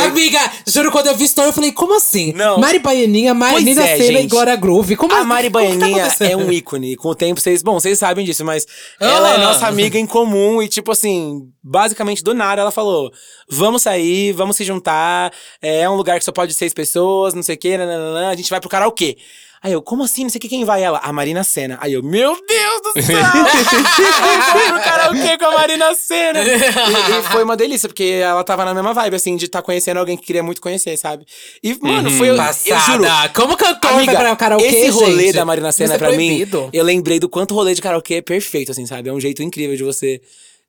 Amiga, 0.06 0.38
juro, 0.66 0.90
quando 0.90 1.08
eu 1.08 1.14
vi 1.14 1.24
story, 1.24 1.48
eu 1.48 1.52
falei, 1.52 1.72
como 1.72 1.94
assim? 1.94 2.32
Não. 2.32 2.56
Mari 2.58 2.78
Baianinha, 2.78 3.34
Marina 3.34 3.82
é, 3.84 3.98
Senna 3.98 4.18
e 4.18 4.22
gente. 4.22 4.30
Glória 4.30 4.56
Groove. 4.56 4.96
Como 4.96 5.14
A 5.14 5.22
Mari 5.24 5.50
como 5.50 5.62
que 5.66 5.72
tá 5.72 5.78
Baianinha 5.78 6.04
acontecendo? 6.06 6.30
é 6.30 6.36
um 6.36 6.50
ícone. 6.50 6.96
Com 6.96 7.08
o 7.10 7.14
tempo, 7.14 7.38
vocês. 7.38 7.62
Bom, 7.62 7.78
vocês 7.78 7.98
sabem 7.98 8.24
disso, 8.24 8.46
mas 8.46 8.66
ela 8.98 9.32
é 9.32 9.34
Ah. 9.34 9.38
nossa 9.38 9.66
amiga 9.66 9.98
em 9.98 10.06
comum. 10.06 10.62
E, 10.62 10.68
tipo 10.68 10.90
assim, 10.90 11.42
basicamente 11.62 12.24
do 12.24 12.32
nada, 12.32 12.62
ela 12.62 12.70
falou: 12.70 13.10
vamos 13.46 13.82
sair, 13.82 14.32
vamos 14.32 14.56
se 14.56 14.64
juntar. 14.64 15.30
É 15.60 15.86
um 15.86 15.96
lugar 15.96 16.18
que 16.18 16.24
só 16.24 16.32
pode 16.32 16.54
seis 16.54 16.72
pessoas, 16.72 17.34
não 17.34 17.42
sei 17.42 17.56
o 17.56 17.58
quê, 17.58 17.76
nananã, 17.76 18.30
a 18.30 18.34
gente 18.36 18.48
vai 18.48 18.58
pro 18.58 18.70
karaokê. 18.70 19.18
Aí 19.66 19.72
eu, 19.72 19.82
como 19.82 20.04
assim? 20.04 20.22
Não 20.22 20.30
sei 20.30 20.38
o 20.38 20.40
que, 20.40 20.48
quem 20.48 20.64
vai? 20.64 20.80
Ela, 20.80 20.98
a 21.02 21.12
Marina 21.12 21.42
Senna. 21.42 21.76
Aí 21.80 21.92
eu, 21.94 22.02
meu 22.02 22.36
Deus 22.46 22.82
do 22.94 23.02
céu! 23.02 23.16
eu 23.18 24.42
fui 24.52 24.62
pro 24.70 24.80
karaokê 24.80 25.36
com 25.38 25.44
a 25.46 25.50
Marina 25.52 25.92
Senna. 25.94 26.38
E, 26.46 27.18
e 27.18 27.22
foi 27.32 27.42
uma 27.42 27.56
delícia, 27.56 27.88
porque 27.88 28.20
ela 28.22 28.44
tava 28.44 28.64
na 28.64 28.72
mesma 28.72 28.94
vibe, 28.94 29.16
assim, 29.16 29.34
de 29.36 29.46
estar 29.46 29.62
conhecendo 29.62 29.98
alguém 29.98 30.16
que 30.16 30.24
queria 30.24 30.42
muito 30.42 30.60
conhecer, 30.60 30.96
sabe? 30.96 31.26
E, 31.62 31.76
mano, 31.82 32.08
foi. 32.12 32.28
Eu, 32.30 32.36
eu 32.36 32.42
juro. 32.42 33.02
Passada. 33.04 33.28
Como 33.34 33.56
cantor 33.56 33.90
Amiga, 33.92 34.12
vai 34.12 34.22
pra 34.22 34.36
karaokê, 34.36 34.66
esse 34.66 34.88
rolê 34.90 35.24
gente? 35.26 35.34
da 35.34 35.44
Marina 35.44 35.72
Senna 35.72 35.94
é 35.94 35.98
pra 35.98 36.10
mim, 36.12 36.28
proibido. 36.28 36.70
eu 36.72 36.84
lembrei 36.84 37.18
do 37.18 37.28
quanto 37.28 37.50
o 37.50 37.54
rolê 37.54 37.74
de 37.74 37.82
karaokê 37.82 38.14
é 38.16 38.22
perfeito, 38.22 38.70
assim, 38.70 38.86
sabe? 38.86 39.08
É 39.08 39.12
um 39.12 39.20
jeito 39.20 39.42
incrível 39.42 39.76
de 39.76 39.82
você 39.82 40.20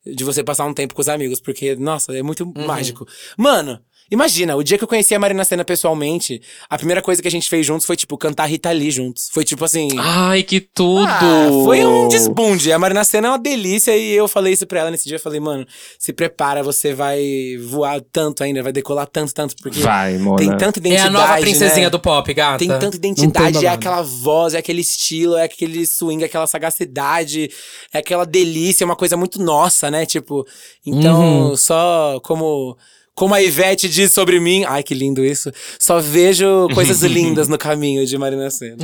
de 0.06 0.24
você 0.24 0.42
passar 0.42 0.64
um 0.66 0.74
tempo 0.74 0.96
com 0.96 1.02
os 1.02 1.10
amigos, 1.10 1.42
porque 1.42 1.76
nossa, 1.76 2.18
é 2.18 2.24
muito 2.24 2.46
Uhum. 2.46 2.66
mágico. 2.66 3.06
Mano, 3.38 3.78
imagina, 4.12 4.56
o 4.56 4.64
dia 4.64 4.78
que 4.78 4.84
eu 4.84 4.88
conheci 4.88 5.14
a 5.16 5.20
Marina 5.20 5.44
Senna 5.44 5.64
pessoalmente, 5.66 6.42
a 6.70 6.78
primeira 6.78 7.02
coisa 7.02 7.22
que 7.22 7.28
a 7.28 7.32
gente 7.32 7.50
fez 7.50 7.66
juntos 7.66 7.86
foi 7.86 7.96
tipo 7.96 8.18
cantar 8.18 8.46
Rita 8.46 8.72
Lee 8.72 8.92
juntos. 8.92 9.30
Foi 9.32 9.44
tipo 9.44 9.64
assim, 9.66 9.90
Ai, 9.98 10.44
que 10.44 10.60
tudo! 10.60 11.08
ah, 11.08 11.48
foi 11.64 11.86
um 11.86 12.08
desbunde. 12.08 12.72
A 12.72 12.80
Marina 12.80 13.04
Senna 13.04 13.28
é 13.28 13.32
uma 13.32 13.40
delícia 13.40 13.96
e 13.96 14.12
eu 14.14 14.28
falei 14.28 14.54
isso 14.54 14.66
pra 14.68 14.80
ela 14.82 14.92
nesse 14.92 15.06
dia. 15.08 15.16
Eu 15.18 15.22
falei, 15.22 15.40
mano, 15.40 15.66
se 16.00 16.14
prepara, 16.14 16.62
você 16.64 16.94
vai 16.94 17.22
voar 17.62 18.02
tanto 18.12 18.44
ainda, 18.44 18.62
vai 18.64 18.72
decolar 18.72 19.08
tanto, 19.08 19.34
tanto, 19.34 19.56
porque 19.62 19.80
Vai, 19.80 20.18
Mona. 20.18 20.38
tem 20.38 20.50
tanta 20.58 20.80
É 20.80 20.82
identidade. 20.82 21.08
a 21.08 21.12
nova 21.12 21.38
princesinha 21.40 21.86
né? 21.86 21.90
do 21.90 22.00
pop, 22.00 22.34
gata. 22.34 22.60
Tem 22.60 22.68
tanta 22.70 22.96
identidade, 22.98 23.66
é 23.66 23.70
aquela 23.70 24.02
voz, 24.02 24.54
é 24.54 24.58
aquele 24.58 24.82
estilo, 24.82 25.36
é 25.36 25.44
aquele 25.44 25.86
swing, 25.86 26.24
é 26.24 26.26
aquela 26.28 26.48
sagacidade, 26.48 27.50
é 27.94 27.98
aquela 28.00 28.26
delícia, 28.26 28.84
é 28.84 28.86
uma 28.86 28.96
coisa 28.96 29.18
muito 29.18 29.42
nossa, 29.42 29.90
né? 29.92 30.06
Tipo, 30.06 30.46
então, 30.86 31.50
Uhum. 31.50 31.58
só 31.58 32.20
como. 32.24 32.78
Como 33.18 33.34
a 33.34 33.42
Ivete 33.42 33.90
diz 33.90 34.14
sobre 34.14 34.40
mim, 34.40 34.64
ai 34.68 34.84
que 34.84 34.94
lindo 34.94 35.26
isso. 35.26 35.52
Só 35.80 36.00
vejo 36.00 36.68
coisas 36.72 37.02
lindas 37.02 37.48
no 37.48 37.58
caminho 37.58 38.06
de 38.06 38.16
Marina 38.16 38.52
Senna. 38.52 38.78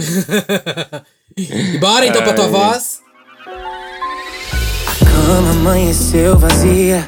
E 1.38 1.78
bora 1.78 2.08
então 2.08 2.24
pra 2.24 2.34
tua 2.34 2.48
voz? 2.48 3.00
A 3.46 5.06
cama 5.06 5.52
amanheceu 5.52 6.36
vazia. 6.36 7.08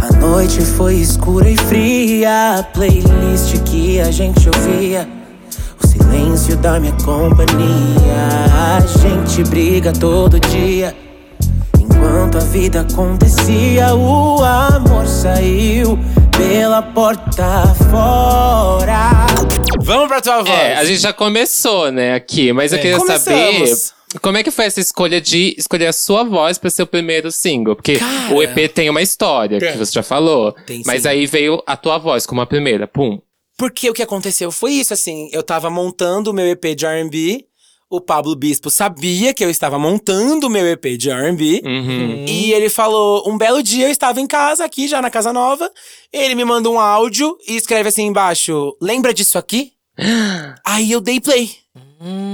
A 0.00 0.12
noite 0.18 0.60
foi 0.60 0.94
escura 0.94 1.50
e 1.50 1.56
fria. 1.56 2.60
A 2.60 2.62
playlist 2.62 3.60
que 3.64 3.98
a 3.98 4.12
gente 4.12 4.48
ouvia. 4.48 5.08
O 5.82 5.86
silêncio 5.88 6.56
da 6.58 6.78
minha 6.78 6.92
companhia. 7.04 7.56
A 8.54 8.80
gente 9.00 9.42
briga 9.50 9.92
todo 9.92 10.38
dia. 10.38 10.96
Enquanto 11.80 12.38
a 12.38 12.40
vida 12.42 12.82
acontecia, 12.82 13.96
o 13.96 14.44
amor 14.44 15.08
saiu 15.08 15.98
pela 16.36 16.82
porta 16.82 17.62
fora. 17.90 19.26
Vamos 19.80 20.08
pra 20.08 20.20
tua 20.20 20.42
voz. 20.42 20.48
É, 20.50 20.76
a 20.76 20.84
gente 20.84 21.00
já 21.00 21.12
começou, 21.12 21.90
né, 21.90 22.14
aqui, 22.14 22.52
mas 22.52 22.72
eu 22.72 22.78
queria 22.78 22.98
Começamos. 22.98 23.22
saber 23.78 23.96
como 24.20 24.38
é 24.38 24.42
que 24.42 24.50
foi 24.50 24.64
essa 24.66 24.80
escolha 24.80 25.20
de 25.20 25.54
escolher 25.58 25.86
a 25.86 25.92
sua 25.92 26.24
voz 26.24 26.58
pra 26.58 26.70
ser 26.70 26.82
o 26.82 26.86
primeiro 26.86 27.30
single? 27.30 27.76
Porque 27.76 27.98
o 28.32 28.42
EP 28.42 28.72
tem 28.72 28.88
uma 28.88 29.02
história, 29.02 29.58
que 29.58 29.76
você 29.78 29.92
já 29.92 30.02
falou. 30.02 30.52
Tem 30.66 30.82
mas 30.86 31.02
sim. 31.02 31.08
aí 31.08 31.26
veio 31.26 31.62
a 31.66 31.76
tua 31.76 31.98
voz 31.98 32.26
como 32.26 32.40
a 32.40 32.46
primeira, 32.46 32.86
pum. 32.86 33.20
Porque 33.58 33.88
o 33.88 33.94
que 33.94 34.02
aconteceu 34.02 34.52
foi 34.52 34.72
isso, 34.72 34.92
assim. 34.92 35.28
Eu 35.32 35.42
tava 35.42 35.70
montando 35.70 36.30
o 36.30 36.34
meu 36.34 36.46
EP 36.46 36.76
de 36.76 36.86
RB. 36.86 37.46
O 37.88 38.00
Pablo 38.00 38.34
Bispo 38.34 38.68
sabia 38.68 39.32
que 39.32 39.44
eu 39.44 39.50
estava 39.50 39.78
montando 39.78 40.48
o 40.48 40.50
meu 40.50 40.66
EP 40.66 40.98
de 40.98 41.08
RB. 41.08 41.62
Uhum. 41.64 42.24
E 42.26 42.52
ele 42.52 42.68
falou: 42.68 43.28
um 43.28 43.38
belo 43.38 43.62
dia 43.62 43.86
eu 43.86 43.90
estava 43.90 44.20
em 44.20 44.26
casa, 44.26 44.64
aqui 44.64 44.88
já 44.88 45.00
na 45.00 45.10
casa 45.10 45.32
nova. 45.32 45.70
Ele 46.12 46.34
me 46.34 46.44
manda 46.44 46.68
um 46.68 46.80
áudio 46.80 47.36
e 47.46 47.54
escreve 47.54 47.88
assim 47.88 48.06
embaixo: 48.06 48.76
Lembra 48.80 49.14
disso 49.14 49.38
aqui? 49.38 49.72
Aí 50.66 50.90
eu 50.90 51.00
dei 51.00 51.20
play. 51.20 51.50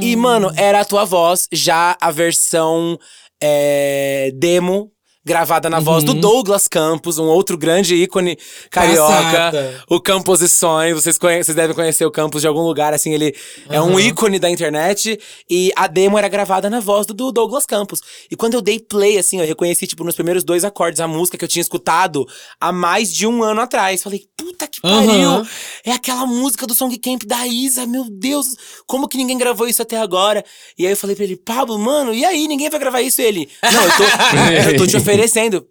E, 0.00 0.16
mano, 0.16 0.50
era 0.56 0.80
a 0.80 0.84
tua 0.84 1.04
voz, 1.04 1.48
já 1.52 1.96
a 2.00 2.10
versão 2.10 2.98
é, 3.40 4.32
demo. 4.34 4.90
Gravada 5.24 5.70
na 5.70 5.78
voz 5.78 6.02
do 6.02 6.14
Douglas 6.14 6.66
Campos, 6.66 7.16
um 7.16 7.24
outro 7.26 7.56
grande 7.56 7.94
ícone 7.94 8.36
carioca. 8.70 9.12
Passada. 9.12 9.84
O 9.88 10.00
Camposições, 10.00 10.94
vocês, 10.94 11.16
conhe- 11.16 11.44
vocês 11.44 11.54
devem 11.54 11.76
conhecer 11.76 12.04
o 12.04 12.10
Campos 12.10 12.40
de 12.42 12.48
algum 12.48 12.62
lugar, 12.62 12.92
assim, 12.92 13.14
ele 13.14 13.32
é 13.68 13.80
um 13.80 14.00
ícone 14.00 14.40
da 14.40 14.50
internet. 14.50 15.16
E 15.48 15.70
a 15.76 15.86
demo 15.86 16.18
era 16.18 16.26
gravada 16.26 16.68
na 16.68 16.80
voz 16.80 17.06
do, 17.06 17.14
do 17.14 17.30
Douglas 17.30 17.64
Campos. 17.64 18.00
E 18.28 18.34
quando 18.34 18.54
eu 18.54 18.60
dei 18.60 18.80
play, 18.80 19.16
assim, 19.16 19.38
eu 19.38 19.46
reconheci, 19.46 19.86
tipo, 19.86 20.02
nos 20.02 20.16
primeiros 20.16 20.42
dois 20.42 20.64
acordes 20.64 20.98
a 20.98 21.06
música 21.06 21.38
que 21.38 21.44
eu 21.44 21.48
tinha 21.48 21.62
escutado 21.62 22.26
há 22.60 22.72
mais 22.72 23.12
de 23.12 23.24
um 23.24 23.44
ano 23.44 23.60
atrás. 23.60 24.02
Falei, 24.02 24.24
puta 24.36 24.66
que 24.66 24.80
pariu! 24.80 25.46
É 25.84 25.92
aquela 25.92 26.26
música 26.26 26.66
do 26.66 26.74
Song 26.74 26.98
Camp 26.98 27.22
da 27.26 27.46
Isa, 27.46 27.86
meu 27.86 28.06
Deus, 28.10 28.56
como 28.88 29.06
que 29.06 29.16
ninguém 29.16 29.38
gravou 29.38 29.68
isso 29.68 29.82
até 29.82 29.98
agora? 29.98 30.44
E 30.76 30.84
aí 30.84 30.92
eu 30.92 30.96
falei 30.96 31.14
pra 31.14 31.24
ele, 31.24 31.36
Pablo, 31.36 31.78
mano, 31.78 32.12
e 32.12 32.24
aí, 32.24 32.48
ninguém 32.48 32.68
vai 32.68 32.80
gravar 32.80 33.00
isso? 33.02 33.22
Ele, 33.22 33.48
não, 33.62 33.84
eu 33.84 33.90
tô, 33.96 34.02
eu 34.72 34.76
tô 34.78 34.86
te 34.86 34.96
oferecendo 34.96 35.11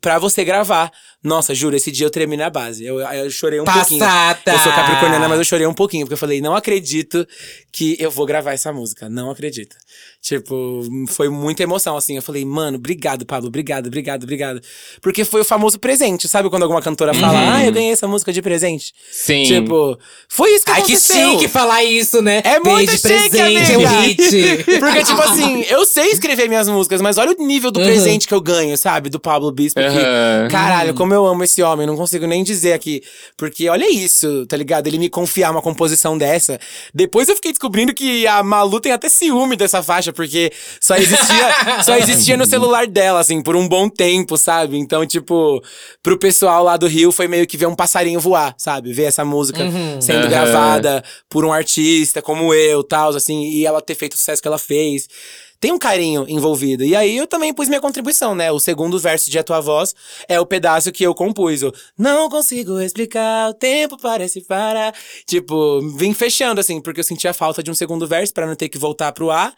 pra 0.02 0.20
você 0.20 0.44
gravar. 0.44 0.92
Nossa, 1.24 1.54
juro, 1.54 1.76
esse 1.76 1.92
dia 1.92 2.06
eu 2.08 2.10
tremi 2.10 2.36
na 2.36 2.50
base. 2.50 2.84
Eu, 2.84 3.00
eu 3.00 3.30
chorei 3.30 3.60
um 3.60 3.64
pouquinho. 3.64 4.00
Passada! 4.00 4.54
Eu 4.54 4.60
sou 4.60 4.72
capricorniana, 4.72 5.30
mas 5.30 5.38
eu 5.38 5.46
chorei 5.46 5.68
um 5.68 5.74
pouquinho, 5.74 6.06
porque 6.06 6.14
eu 6.14 6.18
falei, 6.18 6.42
não 6.42 6.56
acredito 6.56 7.28
que 7.72 7.96
eu 8.00 8.10
vou 8.10 8.26
gravar 8.26 8.54
essa 8.54 8.74
música. 8.74 9.08
Não 9.08 9.30
acredito. 9.30 9.76
Tipo, 10.22 10.84
foi 11.08 11.30
muita 11.30 11.64
emoção, 11.64 11.98
assim. 11.98 12.16
Eu 12.16 12.22
falei, 12.22 12.46
mano, 12.46 12.78
obrigado, 12.78 13.26
Pablo, 13.26 13.48
obrigado, 13.48 13.88
obrigado, 13.88 14.24
obrigado. 14.24 14.62
Porque 15.02 15.26
foi 15.26 15.42
o 15.42 15.44
famoso 15.44 15.80
presente. 15.80 16.28
Sabe 16.28 16.48
quando 16.48 16.62
alguma 16.62 16.82
cantora 16.82 17.12
fala, 17.14 17.56
ah, 17.56 17.66
eu 17.66 17.72
ganhei 17.72 17.92
essa 17.92 18.08
música 18.08 18.32
de 18.32 18.40
presente? 18.42 18.94
Sim. 19.12 19.44
Tipo, 19.46 19.98
foi 20.30 20.52
isso 20.54 20.64
que 20.66 20.72
Ai, 20.72 20.84
que 20.84 20.92
aconteceu. 20.94 21.32
chique 21.32 21.48
falar 21.48 21.84
isso, 21.84 22.22
né? 22.22 22.38
É 22.46 22.60
Ganhei 22.60 22.62
muito 22.78 22.92
de 22.92 22.98
chique, 22.98 23.08
presente, 23.30 23.74
amiga. 23.74 23.90
hit. 24.02 24.64
Porque, 24.80 25.04
tipo 25.04 25.22
assim, 25.22 25.62
eu 25.68 25.84
sei 25.86 26.12
escrever 26.12 26.48
minhas 26.48 26.70
músicas, 26.70 27.02
mas 27.02 27.18
olha 27.18 27.36
o 27.38 27.44
nível 27.44 27.72
do 27.72 27.80
Uhum. 27.80 27.86
presente 27.88 28.28
que 28.28 28.34
eu 28.34 28.42
ganho, 28.42 28.78
sabe? 28.78 29.10
Do 29.10 29.20
Pablo 29.20 29.52
Bispo. 29.52 29.80
que, 29.80 29.86
Aham. 29.88 30.48
Caralho, 30.52 30.94
como 30.94 31.16
eu 31.16 31.26
amo 31.26 31.44
esse 31.44 31.64
homem, 31.64 31.88
não 31.88 31.98
consigo 31.98 32.28
nem 32.28 32.44
dizer 32.44 32.74
aqui. 32.74 33.02
Porque 33.36 33.68
olha 33.70 33.90
isso, 33.92 34.46
tá 34.46 34.56
ligado? 34.56 34.86
Ele 34.86 35.00
me 35.00 35.10
confiar 35.10 35.50
uma 35.50 35.64
composição 35.64 36.16
dessa. 36.16 36.60
Depois 36.94 37.28
eu 37.28 37.36
fiquei 37.36 37.52
descobrindo 37.52 37.92
que 37.92 38.28
a 38.28 38.44
Malu 38.44 38.80
tem 38.80 38.92
até 38.92 39.10
ciúme 39.10 39.56
dessa 39.56 39.82
faixa, 39.82 40.11
porque 40.14 40.52
só 40.80 40.96
existia, 40.96 41.56
só 41.84 41.96
existia 41.96 42.38
no 42.38 42.46
celular 42.46 42.88
dela, 42.88 43.20
assim, 43.20 43.42
por 43.42 43.56
um 43.56 43.68
bom 43.68 43.90
tempo, 43.90 44.38
sabe? 44.38 44.78
Então, 44.78 45.06
tipo, 45.06 45.64
pro 46.02 46.18
pessoal 46.18 46.64
lá 46.64 46.78
do 46.78 46.88
Rio 46.88 47.12
foi 47.12 47.28
meio 47.28 47.48
que 47.48 47.58
ver 47.58 47.68
um 47.68 47.76
passarinho 47.76 48.20
voar, 48.20 48.54
sabe? 48.58 48.94
Ver 48.94 49.04
essa 49.04 49.26
música 49.26 49.66
sendo 50.00 50.20
Aham. 50.20 50.30
gravada 50.30 51.04
por 51.30 51.46
um 51.46 51.54
artista 51.54 52.22
como 52.22 52.54
eu, 52.54 52.84
tal, 52.84 53.16
assim, 53.16 53.44
e 53.50 53.66
ela 53.66 53.82
ter 53.82 53.96
feito 53.96 54.14
o 54.14 54.18
sucesso 54.18 54.42
que 54.42 54.48
ela 54.48 54.58
fez. 54.58 55.08
Tem 55.62 55.72
um 55.72 55.78
carinho 55.78 56.26
envolvido. 56.28 56.84
E 56.84 56.96
aí 56.96 57.16
eu 57.16 57.28
também 57.28 57.54
pus 57.54 57.70
minha 57.70 57.80
contribuição, 57.80 58.34
né? 58.34 58.52
O 58.52 58.60
segundo 58.60 58.98
verso 58.98 59.30
de 59.30 59.38
A 59.38 59.44
Tua 59.44 59.62
Voz 59.62 59.94
é 60.28 60.40
o 60.40 60.46
pedaço 60.46 60.92
que 60.92 61.04
eu 61.04 61.14
compus. 61.14 61.62
O 61.62 61.72
Não 61.96 62.28
consigo 62.32 62.80
explicar, 62.80 63.52
o 63.52 63.54
tempo 63.54 63.96
parece 63.96 64.42
parar. 64.42 64.92
Tipo, 65.28 65.80
vim 65.96 66.16
fechando, 66.16 66.60
assim, 66.60 66.82
porque 66.82 67.02
eu 67.02 67.04
sentia 67.04 67.32
falta 67.32 67.62
de 67.62 67.70
um 67.70 67.76
segundo 67.76 68.08
verso 68.08 68.34
pra 68.34 68.48
não 68.48 68.56
ter 68.56 68.70
que 68.70 68.80
voltar 68.80 69.12
pro 69.12 69.30
A. 69.30 69.54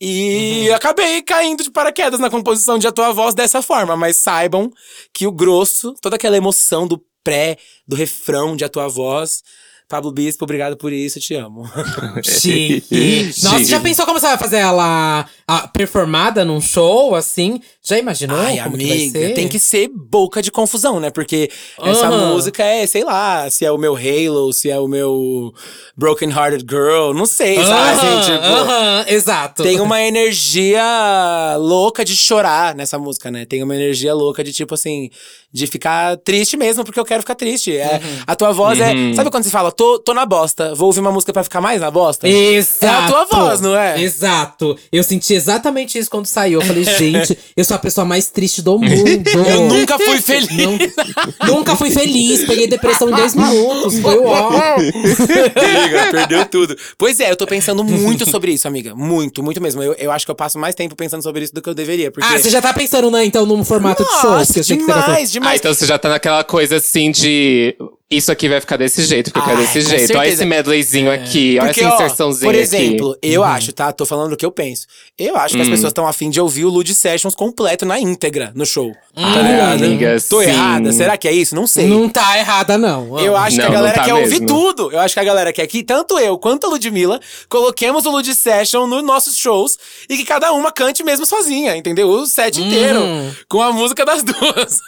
E 0.00 0.70
acabei 0.72 1.22
caindo 1.22 1.62
de 1.62 1.70
paraquedas 1.70 2.20
na 2.20 2.28
composição 2.28 2.78
de 2.78 2.86
A 2.86 2.92
Tua 2.92 3.12
Voz 3.12 3.34
dessa 3.34 3.62
forma. 3.62 3.96
Mas 3.96 4.16
saibam 4.16 4.70
que 5.12 5.26
o 5.26 5.32
grosso, 5.32 5.94
toda 6.00 6.16
aquela 6.16 6.36
emoção 6.36 6.86
do 6.86 7.02
pré, 7.24 7.56
do 7.88 7.96
refrão 7.96 8.54
de 8.54 8.64
A 8.64 8.68
Tua 8.68 8.88
Voz, 8.88 9.42
Pablo 9.88 10.10
Bispo, 10.10 10.44
obrigado 10.44 10.76
por 10.76 10.92
isso, 10.92 11.20
te 11.20 11.34
amo. 11.34 11.62
Chique. 12.24 13.30
Nossa, 13.42 13.58
Chique. 13.58 13.70
já 13.70 13.80
pensou 13.80 14.04
como 14.04 14.18
você 14.18 14.26
vai 14.26 14.36
fazer 14.38 14.56
ela 14.56 15.24
a, 15.46 15.68
performada 15.68 16.44
num 16.44 16.60
show, 16.60 17.14
assim? 17.14 17.60
Já 17.82 17.96
imaginou 17.96 18.36
Ai, 18.36 18.56
como 18.62 18.74
amiga, 18.74 18.92
que 18.92 19.10
vai 19.12 19.22
ser? 19.28 19.34
tem 19.34 19.46
que 19.46 19.60
ser 19.60 19.88
boca 19.88 20.42
de 20.42 20.50
confusão, 20.50 20.98
né? 20.98 21.10
Porque 21.10 21.48
essa 21.80 22.10
música 22.10 22.64
é, 22.64 22.84
sei 22.86 23.04
lá, 23.04 23.48
se 23.48 23.64
é 23.64 23.70
o 23.70 23.78
meu 23.78 23.94
Halo, 23.94 24.52
se 24.52 24.68
é 24.68 24.78
o 24.78 24.88
meu 24.88 25.52
Broken 25.96 26.30
Hearted 26.30 26.66
Girl, 26.68 27.12
não 27.14 27.26
sei, 27.26 27.54
sabe? 27.56 27.70
Aham, 27.70 28.20
Assim, 28.20 28.32
tipo, 28.32 29.14
exato. 29.14 29.62
Tem 29.62 29.80
uma 29.80 30.02
energia 30.02 31.56
louca 31.58 32.04
de 32.04 32.16
chorar 32.16 32.74
nessa 32.74 32.98
música, 32.98 33.30
né? 33.30 33.44
Tem 33.44 33.62
uma 33.62 33.74
energia 33.74 34.12
louca 34.14 34.42
de, 34.42 34.52
tipo 34.52 34.74
assim, 34.74 35.10
de 35.56 35.66
ficar 35.66 36.16
triste 36.18 36.56
mesmo, 36.56 36.84
porque 36.84 37.00
eu 37.00 37.04
quero 37.04 37.22
ficar 37.22 37.34
triste. 37.34 37.76
É, 37.76 37.96
Uhum. 37.96 38.18
A 38.26 38.36
tua 38.36 38.52
voz 38.52 38.78
é. 38.78 38.92
Sabe 39.14 39.30
quando 39.30 39.44
você 39.44 39.50
fala, 39.50 39.72
tô, 39.72 39.98
tô 39.98 40.12
na 40.12 40.26
bosta, 40.26 40.74
vou 40.74 40.86
ouvir 40.88 41.00
uma 41.00 41.10
música 41.10 41.32
pra 41.32 41.42
ficar 41.42 41.60
mais 41.60 41.80
na 41.80 41.90
bosta? 41.90 42.28
Exato. 42.28 42.84
É 42.84 42.88
a 42.88 43.06
tua 43.06 43.24
voz, 43.24 43.60
não 43.60 43.74
é? 43.76 44.00
Exato. 44.02 44.76
Eu 44.92 45.02
senti 45.02 45.32
exatamente 45.34 45.98
isso 45.98 46.10
quando 46.10 46.26
saiu. 46.26 46.60
Eu 46.60 46.66
falei, 46.66 46.84
gente, 46.98 47.36
eu 47.56 47.64
sou 47.64 47.74
a 47.74 47.78
pessoa 47.78 48.04
mais 48.04 48.28
triste 48.28 48.60
do 48.60 48.78
mundo. 48.78 48.86
Eu 49.48 49.62
nunca 49.68 49.98
fui 49.98 50.20
feliz. 50.20 50.48
Não- 50.56 51.56
nunca 51.56 51.74
fui 51.76 51.90
feliz. 51.90 52.44
Peguei 52.46 52.66
depressão 52.66 53.08
em 53.08 53.12
dois 53.14 53.34
minutos. 53.34 53.98
Foi 54.00 54.18
ó. 54.24 54.50
amiga, 54.76 56.10
perdeu 56.10 56.44
tudo. 56.46 56.76
Pois 56.98 57.18
é, 57.20 57.30
eu 57.30 57.36
tô 57.36 57.46
pensando 57.46 57.82
muito 57.84 58.28
sobre 58.28 58.52
isso, 58.52 58.66
amiga. 58.68 58.94
Muito, 58.94 59.42
muito 59.42 59.60
mesmo. 59.60 59.82
Eu, 59.82 59.94
eu 59.94 60.10
acho 60.12 60.24
que 60.24 60.30
eu 60.30 60.34
passo 60.34 60.58
mais 60.58 60.74
tempo 60.74 60.94
pensando 60.96 61.22
sobre 61.22 61.44
isso 61.44 61.54
do 61.54 61.62
que 61.62 61.68
eu 61.68 61.74
deveria. 61.74 62.10
Porque... 62.10 62.26
Ah, 62.28 62.38
você 62.38 62.50
já 62.50 62.60
tá 62.60 62.72
pensando, 62.72 63.10
né, 63.10 63.24
então, 63.24 63.46
num 63.46 63.64
formato 63.64 64.02
de 64.04 64.10
show? 64.20 64.30
Nossa, 64.30 64.52
que 64.52 64.76
que 64.76 64.82
você 64.84 65.22
demais, 65.46 65.60
Ah, 65.60 65.60
então 65.60 65.74
você 65.74 65.86
já 65.86 65.98
tá 65.98 66.08
naquela 66.08 66.44
coisa 66.44 66.76
assim 66.76 67.10
de. 67.10 67.76
Isso 68.08 68.30
aqui 68.30 68.48
vai 68.48 68.60
ficar 68.60 68.76
desse 68.76 69.04
jeito, 69.04 69.32
porque 69.32 69.40
eu 69.40 69.44
quero 69.44 69.58
Ai, 69.58 69.64
desse 69.66 69.80
jeito. 69.80 69.94
Olha 69.94 70.06
certeza. 70.06 70.34
esse 70.34 70.44
medleyzinho 70.44 71.10
aqui, 71.10 71.58
olha 71.60 71.66
Porque, 71.68 71.80
essa 71.80 71.90
ó, 71.90 71.94
inserçãozinha 71.96 72.46
por 72.46 72.54
aqui. 72.54 72.62
exemplo, 72.62 73.18
eu 73.20 73.42
acho, 73.42 73.72
tá? 73.72 73.90
Tô 73.92 74.06
falando 74.06 74.32
o 74.32 74.36
que 74.36 74.46
eu 74.46 74.52
penso. 74.52 74.86
Eu 75.18 75.36
acho 75.36 75.54
que 75.54 75.60
Hum. 75.60 75.64
as 75.64 75.68
pessoas 75.68 75.90
estão 75.90 76.06
afim 76.06 76.30
de 76.30 76.40
ouvir 76.40 76.64
o 76.66 76.68
Lud 76.70 76.94
Sessions 76.94 77.34
completo 77.34 77.84
na 77.84 77.98
íntegra 77.98 78.52
no 78.54 78.64
show. 78.64 78.90
Hum. 79.16 79.32
Tá 79.34 79.42
ligado? 79.42 79.82
amiga, 79.84 80.16
Tô 80.30 80.40
sim. 80.40 80.50
errada? 80.50 80.92
Será 80.92 81.16
que 81.16 81.26
é 81.26 81.32
isso? 81.32 81.56
Não 81.56 81.66
sei. 81.66 81.88
Não 81.88 82.08
tá 82.08 82.38
errada, 82.38 82.78
não. 82.78 83.18
Eu 83.18 83.36
acho 83.36 83.56
que 83.56 83.62
Não, 83.62 83.64
a 83.64 83.68
não 83.70 83.74
galera 83.74 83.94
tá 83.98 84.04
quer 84.04 84.14
ouvir 84.14 84.30
mesmo. 84.40 84.46
tudo. 84.46 84.92
Eu 84.92 85.00
acho 85.00 85.12
que 85.14 85.20
a 85.20 85.24
galera 85.24 85.52
quer 85.52 85.66
que 85.66 85.82
tanto 85.82 86.16
eu 86.16 86.38
quanto 86.38 86.64
a 86.68 86.70
Ludmilla 86.70 87.18
coloquemos 87.48 88.06
o 88.06 88.10
Lud 88.12 88.32
Session 88.36 88.86
nos 88.86 89.02
nossos 89.02 89.36
shows 89.36 89.76
e 90.08 90.16
que 90.16 90.24
cada 90.24 90.52
uma 90.52 90.70
cante 90.70 91.02
mesmo 91.02 91.26
sozinha, 91.26 91.76
entendeu? 91.76 92.08
O 92.08 92.24
set 92.24 92.60
inteiro. 92.62 93.00
Com 93.48 93.60
a 93.62 93.72
música 93.72 94.04
das 94.04 94.22
duas. 94.22 94.78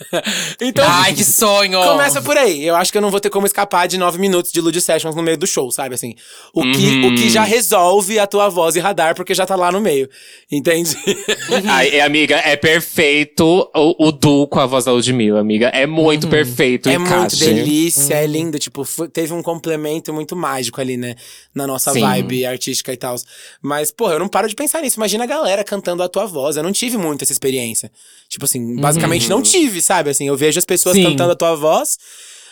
então. 0.61 0.85
Ai, 0.87 1.15
que 1.15 1.25
sonho! 1.25 1.83
Começa 1.83 2.23
por 2.23 2.37
aí. 2.39 2.65
Eu 2.65 2.77
acho 2.77 2.93
que 2.93 2.99
eu 2.99 3.03
não 3.03 3.08
vou 3.11 3.21
ter 3.21 3.31
como 3.31 3.47
escapar 3.47 3.87
de 3.87 3.99
nove 3.99 4.19
minutos 4.19 4.53
de 4.53 4.61
Lud 4.61 4.81
Sessions 4.81 5.15
no 5.15 5.23
meio 5.23 5.37
do 5.37 5.47
show, 5.47 5.71
sabe? 5.71 5.95
Assim, 5.95 6.15
o, 6.53 6.63
que, 6.63 7.07
o 7.07 7.15
que 7.15 7.29
já 7.29 7.43
resolve 7.43 8.19
a 8.19 8.27
tua 8.27 8.49
voz 8.49 8.77
e 8.77 8.81
radar, 8.81 9.15
porque 9.15 9.35
já 9.35 9.47
tá 9.47 9.57
lá 9.57 9.71
no 9.73 9.81
meio. 9.81 10.09
Entende? 10.51 10.97
Ai, 11.69 11.89
é, 11.91 12.01
amiga, 12.03 12.37
é 12.37 12.57
perfeito 12.57 13.71
o, 13.75 14.09
o 14.09 14.13
duo 14.13 14.47
com 14.47 14.61
a 14.61 14.67
voz 14.67 14.85
da 14.85 14.93
Ludmilla, 14.93 15.41
amiga. 15.41 15.69
É 15.69 15.87
muito 15.87 16.29
perfeito 16.29 16.89
o 16.89 16.93
é 16.93 16.99
muito 16.99 17.13
encaixe. 17.13 17.45
delícia, 17.45 18.15
é 18.15 18.27
lindo. 18.27 18.59
Tipo, 18.59 18.85
teve 19.09 19.33
um 19.33 19.43
complemento 19.43 20.13
muito 20.13 20.35
mágico 20.37 20.81
ali, 20.81 20.97
né? 20.97 21.15
Na 21.55 21.67
nossa 21.67 21.93
Sim. 21.93 22.01
vibe 22.01 22.47
artística 22.47 22.93
e 22.93 22.97
tal. 22.97 23.17
Mas, 23.61 23.91
porra, 23.91 24.15
eu 24.15 24.19
não 24.19 24.29
paro 24.29 24.49
de 24.49 24.55
pensar 24.55 24.83
nisso. 24.83 24.99
Imagina 24.99 25.25
a 25.25 25.27
galera 25.27 25.65
cantando 25.65 26.03
a 26.03 26.09
tua 26.09 26.27
voz. 26.27 26.57
Eu 26.57 26.63
não 26.63 26.73
tive 26.73 26.97
muito 26.97 27.23
essa 27.23 27.33
experiência. 27.33 27.91
Tipo 28.29 28.45
assim, 28.45 28.77
basicamente 28.77 29.29
não 29.29 29.43
tive, 29.43 29.81
sabe? 29.81 30.11
Assim, 30.11 30.27
eu 30.27 30.37
vejo 30.37 30.59
as 30.59 30.65
pessoas 30.65 30.97
Sim. 30.97 31.05
cantando 31.05 31.33
a 31.33 31.37
tua 31.37 31.55
voz. 31.55 31.99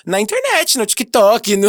Na 0.06 0.20
internet, 0.20 0.78
no 0.78 0.86
TikTok. 0.86 1.56
No... 1.56 1.68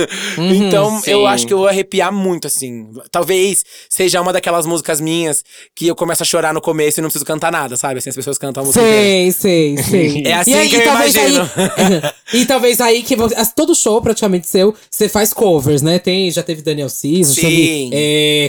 então, 0.54 1.02
eu 1.06 1.20
sim. 1.20 1.26
acho 1.26 1.46
que 1.46 1.52
eu 1.52 1.58
vou 1.58 1.68
arrepiar 1.68 2.12
muito, 2.12 2.46
assim. 2.46 2.88
Talvez 3.10 3.64
seja 3.90 4.20
uma 4.20 4.32
daquelas 4.32 4.66
músicas 4.66 5.00
minhas 5.00 5.44
que 5.74 5.86
eu 5.86 5.94
começo 5.94 6.22
a 6.22 6.26
chorar 6.26 6.54
no 6.54 6.60
começo 6.60 6.98
e 6.98 7.02
não 7.02 7.08
preciso 7.08 7.24
cantar 7.24 7.52
nada, 7.52 7.76
sabe? 7.76 7.98
Assim, 7.98 8.10
as 8.10 8.16
pessoas 8.16 8.38
cantam 8.38 8.62
a 8.62 8.66
música. 8.66 8.84
Sei, 8.84 9.32
sei, 9.32 9.76
sei. 9.78 10.24
É 10.24 10.32
assim 10.32 10.52
e 10.52 10.54
aí, 10.54 10.68
que 10.68 10.76
eu 10.76 10.84
talvez 10.84 11.14
imagino. 11.14 11.50
Aí, 12.32 12.40
e 12.40 12.46
talvez 12.46 12.80
aí 12.80 13.02
que 13.02 13.14
você, 13.14 13.34
todo 13.54 13.74
show 13.74 14.00
praticamente 14.00 14.48
seu, 14.48 14.74
você 14.90 15.08
faz 15.08 15.32
covers, 15.32 15.82
né? 15.82 15.98
Tem, 15.98 16.30
já 16.30 16.42
teve 16.42 16.62
Daniel 16.62 16.88
Cis, 16.88 17.34
já 17.34 17.42
Sim. 17.42 17.42
teve 17.42 17.90
é, 17.92 18.48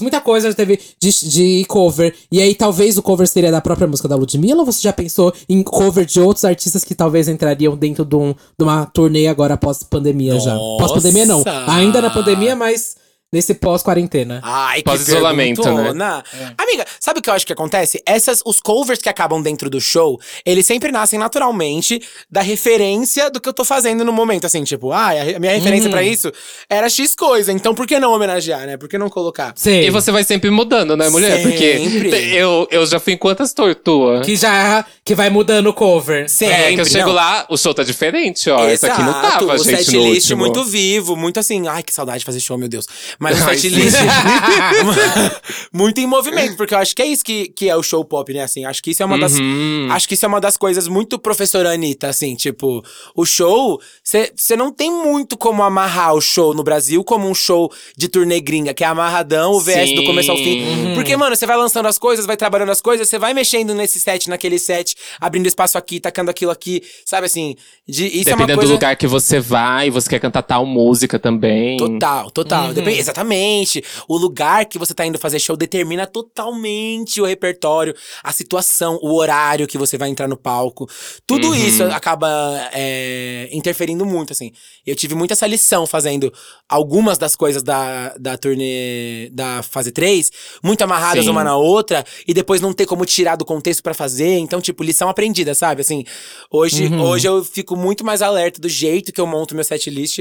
muita 0.00 0.20
coisa 0.20 0.48
já 0.48 0.54
teve 0.54 0.80
de, 0.98 1.28
de 1.28 1.64
cover. 1.66 2.14
E 2.30 2.40
aí 2.40 2.54
talvez 2.54 2.98
o 2.98 3.02
cover 3.02 3.26
seria 3.28 3.50
da 3.50 3.60
própria 3.60 3.86
música 3.86 4.08
da 4.08 4.16
Ludmilla 4.16 4.60
ou 4.60 4.66
você 4.66 4.82
já 4.82 4.92
pensou 4.92 5.32
em 5.48 5.62
cover 5.62 6.04
de 6.04 6.20
outros 6.20 6.44
artistas 6.44 6.82
que 6.84 6.94
talvez 6.94 7.28
entrariam 7.28 7.76
dentro 7.76 8.04
de, 8.04 8.16
um- 8.16 8.34
de 8.58 8.63
uma 8.64 8.86
turnê 8.86 9.26
agora 9.26 9.54
após 9.54 9.82
pandemia 9.82 10.38
já? 10.40 10.56
Pós-pandemia 10.56 11.26
não. 11.26 11.38
Nossa! 11.38 11.72
Ainda 11.72 12.02
na 12.02 12.10
pandemia, 12.10 12.56
mas 12.56 12.96
nesse 13.34 13.52
pós-quarentena. 13.52 14.40
Ai, 14.44 14.78
que 14.78 14.84
Pós-isolamento, 14.84 15.60
né? 15.62 15.74
perguntona. 15.74 16.24
Amiga, 16.56 16.86
sabe 17.00 17.18
o 17.18 17.22
que 17.22 17.28
eu 17.28 17.34
acho 17.34 17.44
que 17.44 17.52
acontece? 17.52 18.00
Essas, 18.06 18.40
os 18.46 18.60
covers 18.60 19.00
que 19.00 19.08
acabam 19.08 19.42
dentro 19.42 19.68
do 19.68 19.80
show, 19.80 20.20
eles 20.46 20.64
sempre 20.64 20.92
nascem 20.92 21.18
naturalmente 21.18 22.00
da 22.30 22.40
referência 22.40 23.28
do 23.28 23.40
que 23.40 23.48
eu 23.48 23.52
tô 23.52 23.64
fazendo 23.64 24.04
no 24.04 24.12
momento. 24.12 24.46
Assim, 24.46 24.62
tipo, 24.62 24.92
ah, 24.92 25.10
a 25.10 25.38
minha 25.40 25.52
referência 25.52 25.90
pra 25.90 26.02
isso 26.04 26.32
era 26.70 26.88
X 26.88 27.16
coisa. 27.16 27.52
Então 27.52 27.74
por 27.74 27.88
que 27.88 27.98
não 27.98 28.12
homenagear, 28.12 28.66
né? 28.66 28.76
Por 28.76 28.88
que 28.88 28.96
não 28.96 29.10
colocar? 29.10 29.52
Sei. 29.56 29.86
E 29.86 29.90
você 29.90 30.12
vai 30.12 30.22
sempre 30.22 30.48
mudando, 30.50 30.96
né, 30.96 31.08
mulher? 31.08 31.42
Sempre. 31.42 31.50
Porque 31.50 32.34
eu, 32.34 32.68
eu 32.70 32.86
já 32.86 33.00
fui 33.00 33.14
em 33.14 33.18
quantas 33.18 33.52
tortuas? 33.52 34.24
Que 34.24 34.36
já 34.36 34.84
que 35.04 35.14
vai 35.14 35.28
mudando 35.28 35.66
o 35.66 35.74
cover. 35.74 36.28
Sempre. 36.30 36.54
É, 36.54 36.74
que 36.74 36.80
eu 36.80 36.86
chego 36.86 37.08
não. 37.08 37.14
lá, 37.14 37.46
o 37.50 37.56
show 37.56 37.74
tá 37.74 37.82
diferente, 37.82 38.48
ó. 38.48 38.68
Esse 38.68 38.86
aqui 38.86 39.02
não 39.02 39.10
Exato, 39.10 39.46
tava, 39.46 39.54
o 39.54 39.58
gente, 39.58 39.70
no 39.70 39.84
setlist 39.84 40.30
último. 40.30 40.38
muito 40.38 40.64
vivo, 40.64 41.16
muito 41.16 41.40
assim. 41.40 41.66
Ai, 41.66 41.82
que 41.82 41.92
saudade 41.92 42.20
de 42.20 42.24
fazer 42.24 42.40
show, 42.40 42.56
meu 42.56 42.68
Deus. 42.68 42.86
Mas 43.24 43.42
Ai, 43.42 43.56
setlist 43.58 43.96
muito 45.72 46.00
em 46.00 46.06
movimento, 46.06 46.56
porque 46.56 46.74
eu 46.74 46.78
acho 46.78 46.94
que 46.94 47.02
é 47.02 47.06
isso 47.06 47.24
que, 47.24 47.48
que 47.48 47.68
é 47.68 47.76
o 47.76 47.82
show 47.82 48.04
pop, 48.04 48.32
né? 48.32 48.42
Assim, 48.42 48.64
acho 48.64 48.82
que 48.82 48.90
isso 48.90 49.02
é 49.02 49.06
uma 49.06 49.18
das. 49.18 49.38
Uhum. 49.38 49.88
Acho 49.90 50.06
que 50.08 50.14
isso 50.14 50.24
é 50.24 50.28
uma 50.28 50.40
das 50.40 50.56
coisas 50.56 50.88
muito 50.88 51.18
professora 51.18 51.72
Anitta, 51.72 52.08
assim, 52.08 52.34
tipo, 52.34 52.84
o 53.14 53.24
show, 53.24 53.80
você 54.02 54.56
não 54.56 54.70
tem 54.72 54.90
muito 54.90 55.36
como 55.36 55.62
amarrar 55.62 56.14
o 56.14 56.20
show 56.20 56.54
no 56.54 56.62
Brasil 56.62 57.02
como 57.02 57.28
um 57.28 57.34
show 57.34 57.72
de 57.96 58.08
turnê 58.08 58.40
gringa, 58.40 58.74
que 58.74 58.84
é 58.84 58.86
amarradão, 58.86 59.52
o 59.52 59.60
VS 59.60 59.92
do 59.92 60.00
Sim. 60.00 60.04
começo 60.04 60.30
ao 60.30 60.36
fim. 60.36 60.94
Porque, 60.94 61.16
mano, 61.16 61.34
você 61.34 61.46
vai 61.46 61.56
lançando 61.56 61.86
as 61.86 61.98
coisas, 61.98 62.26
vai 62.26 62.36
trabalhando 62.36 62.70
as 62.70 62.80
coisas, 62.80 63.08
você 63.08 63.18
vai 63.18 63.34
mexendo 63.34 63.74
nesse 63.74 63.98
set, 64.00 64.28
naquele 64.28 64.58
set, 64.58 64.94
abrindo 65.20 65.46
espaço 65.46 65.78
aqui, 65.78 65.98
tacando 66.00 66.30
aquilo 66.30 66.50
aqui, 66.50 66.82
sabe 67.04 67.26
assim? 67.26 67.56
De, 67.86 68.06
isso 68.06 68.28
é 68.30 68.32
Dependendo 68.32 68.58
coisa. 68.58 68.68
do 68.72 68.74
lugar 68.74 68.96
que 68.96 69.06
você 69.06 69.40
vai, 69.40 69.90
você 69.90 70.08
quer 70.08 70.18
cantar 70.18 70.42
tal 70.42 70.64
música 70.66 71.18
também. 71.18 71.76
Total, 71.76 72.30
total. 72.30 72.72
Depende- 72.72 72.98
exatamente. 73.14 73.82
O 74.08 74.16
lugar 74.16 74.66
que 74.66 74.78
você 74.78 74.92
tá 74.92 75.06
indo 75.06 75.18
fazer 75.18 75.38
show 75.38 75.56
determina 75.56 76.06
totalmente 76.06 77.20
o 77.20 77.24
repertório, 77.24 77.94
a 78.22 78.32
situação, 78.32 78.98
o 79.00 79.14
horário 79.14 79.66
que 79.66 79.78
você 79.78 79.96
vai 79.96 80.08
entrar 80.08 80.28
no 80.28 80.36
palco. 80.36 80.88
Tudo 81.26 81.54
isso 81.54 81.84
acaba 81.84 82.28
é, 82.72 83.48
interferindo 83.52 84.04
muito, 84.04 84.32
assim. 84.32 84.52
Eu 84.84 84.96
tive 84.96 85.14
muito 85.14 85.32
essa 85.32 85.46
lição 85.46 85.86
fazendo 85.86 86.32
algumas 86.68 87.16
das 87.16 87.36
coisas 87.36 87.62
da, 87.62 88.14
da 88.18 88.36
turnê 88.36 89.30
da 89.32 89.62
fase 89.62 89.92
3, 89.92 90.30
muito 90.62 90.82
amarradas 90.82 91.24
Sim. 91.24 91.30
uma 91.30 91.44
na 91.44 91.56
outra, 91.56 92.04
e 92.26 92.34
depois 92.34 92.60
não 92.60 92.72
ter 92.72 92.86
como 92.86 93.04
tirar 93.04 93.36
do 93.36 93.44
contexto 93.44 93.82
pra 93.82 93.94
fazer. 93.94 94.38
Então, 94.38 94.60
tipo, 94.60 94.82
lição 94.82 95.08
aprendida, 95.08 95.54
sabe? 95.54 95.82
Assim, 95.82 96.04
hoje, 96.50 96.92
hoje 96.94 97.28
eu 97.28 97.44
fico 97.44 97.76
muito 97.76 98.04
mais 98.04 98.22
alerta 98.22 98.60
do 98.60 98.68
jeito 98.68 99.12
que 99.12 99.20
eu 99.20 99.26
monto 99.26 99.54
meu 99.54 99.64
setlist, 99.64 100.20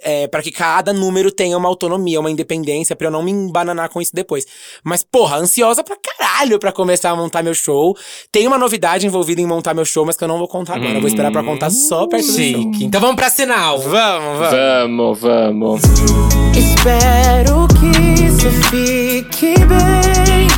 é, 0.00 0.26
para 0.26 0.42
que 0.42 0.50
cada 0.50 0.92
número 0.92 1.30
tenha 1.30 1.56
uma 1.56 1.68
autonomia, 1.68 2.18
uma 2.18 2.30
independência, 2.32 2.96
pra 2.96 3.06
eu 3.06 3.10
não 3.10 3.22
me 3.22 3.30
embananar 3.30 3.88
com 3.88 4.00
isso 4.00 4.12
depois. 4.14 4.46
Mas, 4.82 5.02
porra, 5.02 5.36
ansiosa 5.36 5.84
pra 5.84 5.96
caralho 5.96 6.58
pra 6.58 6.72
começar 6.72 7.10
a 7.10 7.16
montar 7.16 7.42
meu 7.42 7.54
show. 7.54 7.96
Tem 8.30 8.46
uma 8.46 8.58
novidade 8.58 9.06
envolvida 9.06 9.40
em 9.40 9.46
montar 9.46 9.74
meu 9.74 9.84
show, 9.84 10.04
mas 10.04 10.16
que 10.16 10.24
eu 10.24 10.28
não 10.28 10.38
vou 10.38 10.48
contar 10.48 10.76
agora. 10.76 10.94
Eu 10.94 11.00
vou 11.00 11.08
esperar 11.08 11.30
pra 11.30 11.42
contar 11.42 11.70
só 11.70 12.06
perto 12.06 12.26
do 12.26 12.32
show. 12.32 12.42
Chique. 12.42 12.84
Então 12.84 13.00
vamos 13.00 13.16
pra 13.16 13.30
sinal. 13.30 13.78
Vamos, 13.78 14.38
vamos. 14.38 15.20
Vamos, 15.20 15.20
vamos. 15.20 15.82
Espero 16.56 17.68
que 17.78 18.30
você 18.30 18.50
fique 18.70 19.54
bem. 19.66 20.48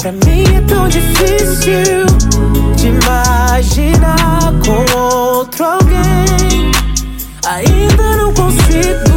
Pra 0.00 0.10
mim 0.12 0.42
é 0.56 0.60
tão 0.62 0.88
difícil 0.88 2.06
de 2.76 2.88
imaginar 2.88 4.52
com 4.64 4.98
outro 4.98 5.64
alguém. 5.64 6.72
Ainda 7.46 8.16
não 8.16 8.34
consigo, 8.34 9.11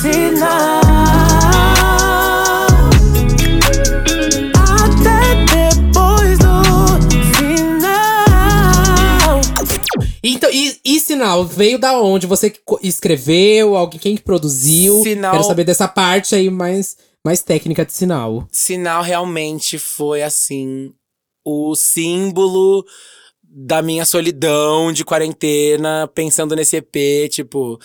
sinal. 0.00 0.80
Até 4.82 5.44
depois 5.46 6.38
do 6.38 6.62
final. 7.36 9.40
Então, 10.22 10.50
e, 10.52 10.78
e 10.84 11.00
sinal, 11.00 11.44
veio 11.44 11.78
da 11.78 12.00
onde? 12.00 12.26
Você 12.26 12.50
que 12.50 12.60
escreveu? 12.82 13.76
Alguém 13.76 13.98
quem 14.00 14.16
que 14.16 14.22
produziu? 14.22 15.02
Sinal- 15.02 15.32
Quero 15.32 15.44
saber 15.44 15.64
dessa 15.64 15.88
parte 15.88 16.34
aí 16.34 16.50
mais, 16.50 16.96
mais 17.24 17.42
técnica 17.42 17.84
de 17.84 17.92
sinal. 17.92 18.46
Sinal 18.50 19.02
realmente 19.02 19.78
foi 19.78 20.22
assim 20.22 20.92
o 21.44 21.74
símbolo 21.74 22.84
da 23.42 23.82
minha 23.82 24.04
solidão 24.04 24.92
de 24.92 25.04
quarentena, 25.04 26.08
pensando 26.14 26.54
nesse 26.54 26.76
EP, 26.76 27.28
tipo. 27.30 27.78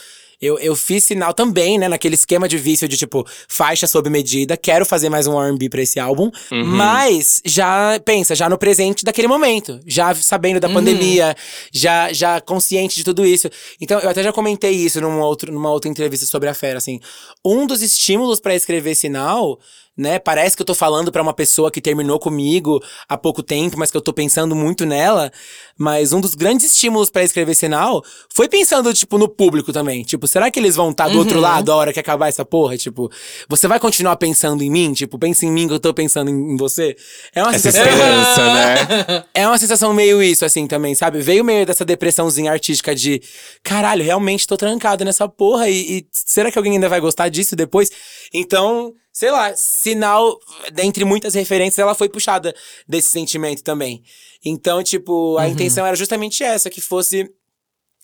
Eu, 0.45 0.59
eu 0.59 0.75
fiz 0.75 1.03
sinal 1.03 1.33
também, 1.33 1.77
né, 1.77 1.87
naquele 1.87 2.15
esquema 2.15 2.47
de 2.47 2.57
vício 2.57 2.87
de 2.87 2.97
tipo, 2.97 3.25
faixa 3.47 3.87
sob 3.87 4.09
medida, 4.09 4.55
quero 4.55 4.85
fazer 4.85 5.09
mais 5.09 5.27
um 5.27 5.39
RB 5.39 5.69
pra 5.69 5.81
esse 5.81 5.99
álbum, 5.99 6.29
mas 6.65 7.41
já, 7.45 7.99
pensa, 8.05 8.35
já 8.35 8.47
no 8.49 8.57
presente 8.57 9.03
daquele 9.03 9.27
momento, 9.27 9.79
já 9.85 10.13
sabendo 10.13 10.59
da 10.59 10.69
pandemia, 10.69 11.35
já, 11.71 12.13
já 12.13 12.39
consciente 12.41 12.95
de 12.95 13.03
tudo 13.03 13.25
isso. 13.25 13.49
Então, 13.81 13.99
eu 13.99 14.09
até 14.09 14.21
já 14.23 14.31
comentei 14.31 14.71
isso 14.71 15.01
num 15.01 15.19
outro, 15.19 15.51
numa 15.51 15.71
outra 15.71 15.89
entrevista 15.89 16.25
sobre 16.25 16.49
a 16.49 16.53
fera, 16.53 16.77
assim. 16.77 16.99
Um 17.43 17.65
dos 17.65 17.81
estímulos 17.81 18.39
pra 18.39 18.55
escrever 18.55 18.95
sinal 18.95 19.59
né? 19.97 20.19
Parece 20.19 20.55
que 20.55 20.61
eu 20.61 20.65
tô 20.65 20.75
falando 20.75 21.11
pra 21.11 21.21
uma 21.21 21.33
pessoa 21.33 21.71
que 21.71 21.79
terminou 21.79 22.19
comigo 22.19 22.83
há 23.07 23.17
pouco 23.17 23.41
tempo, 23.41 23.77
mas 23.77 23.91
que 23.91 23.97
eu 23.97 24.01
tô 24.01 24.11
pensando 24.11 24.55
muito 24.55 24.85
nela. 24.85 25.31
Mas 25.77 26.11
um 26.11 26.19
dos 26.19 26.35
grandes 26.35 26.65
estímulos 26.65 27.09
pra 27.09 27.23
escrever 27.23 27.55
sinal 27.55 28.03
foi 28.33 28.47
pensando, 28.49 28.93
tipo, 28.93 29.17
no 29.17 29.27
público 29.27 29.71
também. 29.71 30.03
Tipo, 30.03 30.27
será 30.27 30.51
que 30.51 30.59
eles 30.59 30.75
vão 30.75 30.91
estar 30.91 31.07
do 31.09 31.17
outro 31.17 31.39
lado 31.39 31.71
a 31.71 31.75
hora 31.75 31.93
que 31.93 31.99
acabar 31.99 32.27
essa 32.27 32.43
porra? 32.43 32.77
Tipo, 32.77 33.09
você 33.47 33.67
vai 33.67 33.79
continuar 33.79 34.17
pensando 34.17 34.63
em 34.63 34.69
mim? 34.69 34.93
Tipo, 34.93 35.17
pensa 35.17 35.45
em 35.45 35.51
mim 35.51 35.67
que 35.67 35.73
eu 35.73 35.79
tô 35.79 35.93
pensando 35.93 36.29
em, 36.29 36.53
em 36.53 36.57
você? 36.57 36.95
É 37.33 37.41
uma 37.41 37.55
Essa 37.55 37.71
sensação. 37.71 37.91
esperança, 37.91 38.53
né? 38.53 39.25
É 39.33 39.47
uma 39.47 39.57
sensação 39.57 39.93
meio 39.93 40.21
isso, 40.23 40.45
assim, 40.45 40.67
também, 40.67 40.95
sabe? 40.95 41.19
Veio 41.21 41.43
meio 41.43 41.65
dessa 41.65 41.83
depressãozinha 41.85 42.51
artística 42.51 42.95
de 42.95 43.21
caralho, 43.63 44.03
realmente 44.03 44.47
tô 44.47 44.55
trancado 44.57 45.03
nessa 45.03 45.27
porra 45.27 45.69
e, 45.69 45.99
e 45.99 46.07
será 46.11 46.51
que 46.51 46.57
alguém 46.57 46.73
ainda 46.73 46.89
vai 46.89 46.99
gostar 46.99 47.29
disso 47.29 47.55
depois? 47.55 47.91
Então, 48.33 48.93
sei 49.15 49.31
lá, 49.31 49.55
sinal, 49.55 50.37
dentre 50.73 51.05
muitas 51.05 51.33
referências, 51.33 51.79
ela 51.79 51.95
foi 51.95 52.09
puxada 52.09 52.53
desse 52.85 53.07
sentimento 53.07 53.63
também. 53.63 54.03
Então, 54.43 54.83
tipo, 54.83 55.37
a 55.37 55.47
intenção 55.47 55.85
era 55.85 55.95
justamente 55.95 56.43
essa, 56.43 56.69
que 56.69 56.81
fosse. 56.81 57.25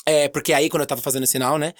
É, 0.06 0.30
porque 0.30 0.54
aí, 0.54 0.70
quando 0.70 0.82
eu 0.82 0.88
tava 0.88 1.02
fazendo 1.02 1.24
o 1.24 1.28
sinal, 1.28 1.58
né? 1.58 1.74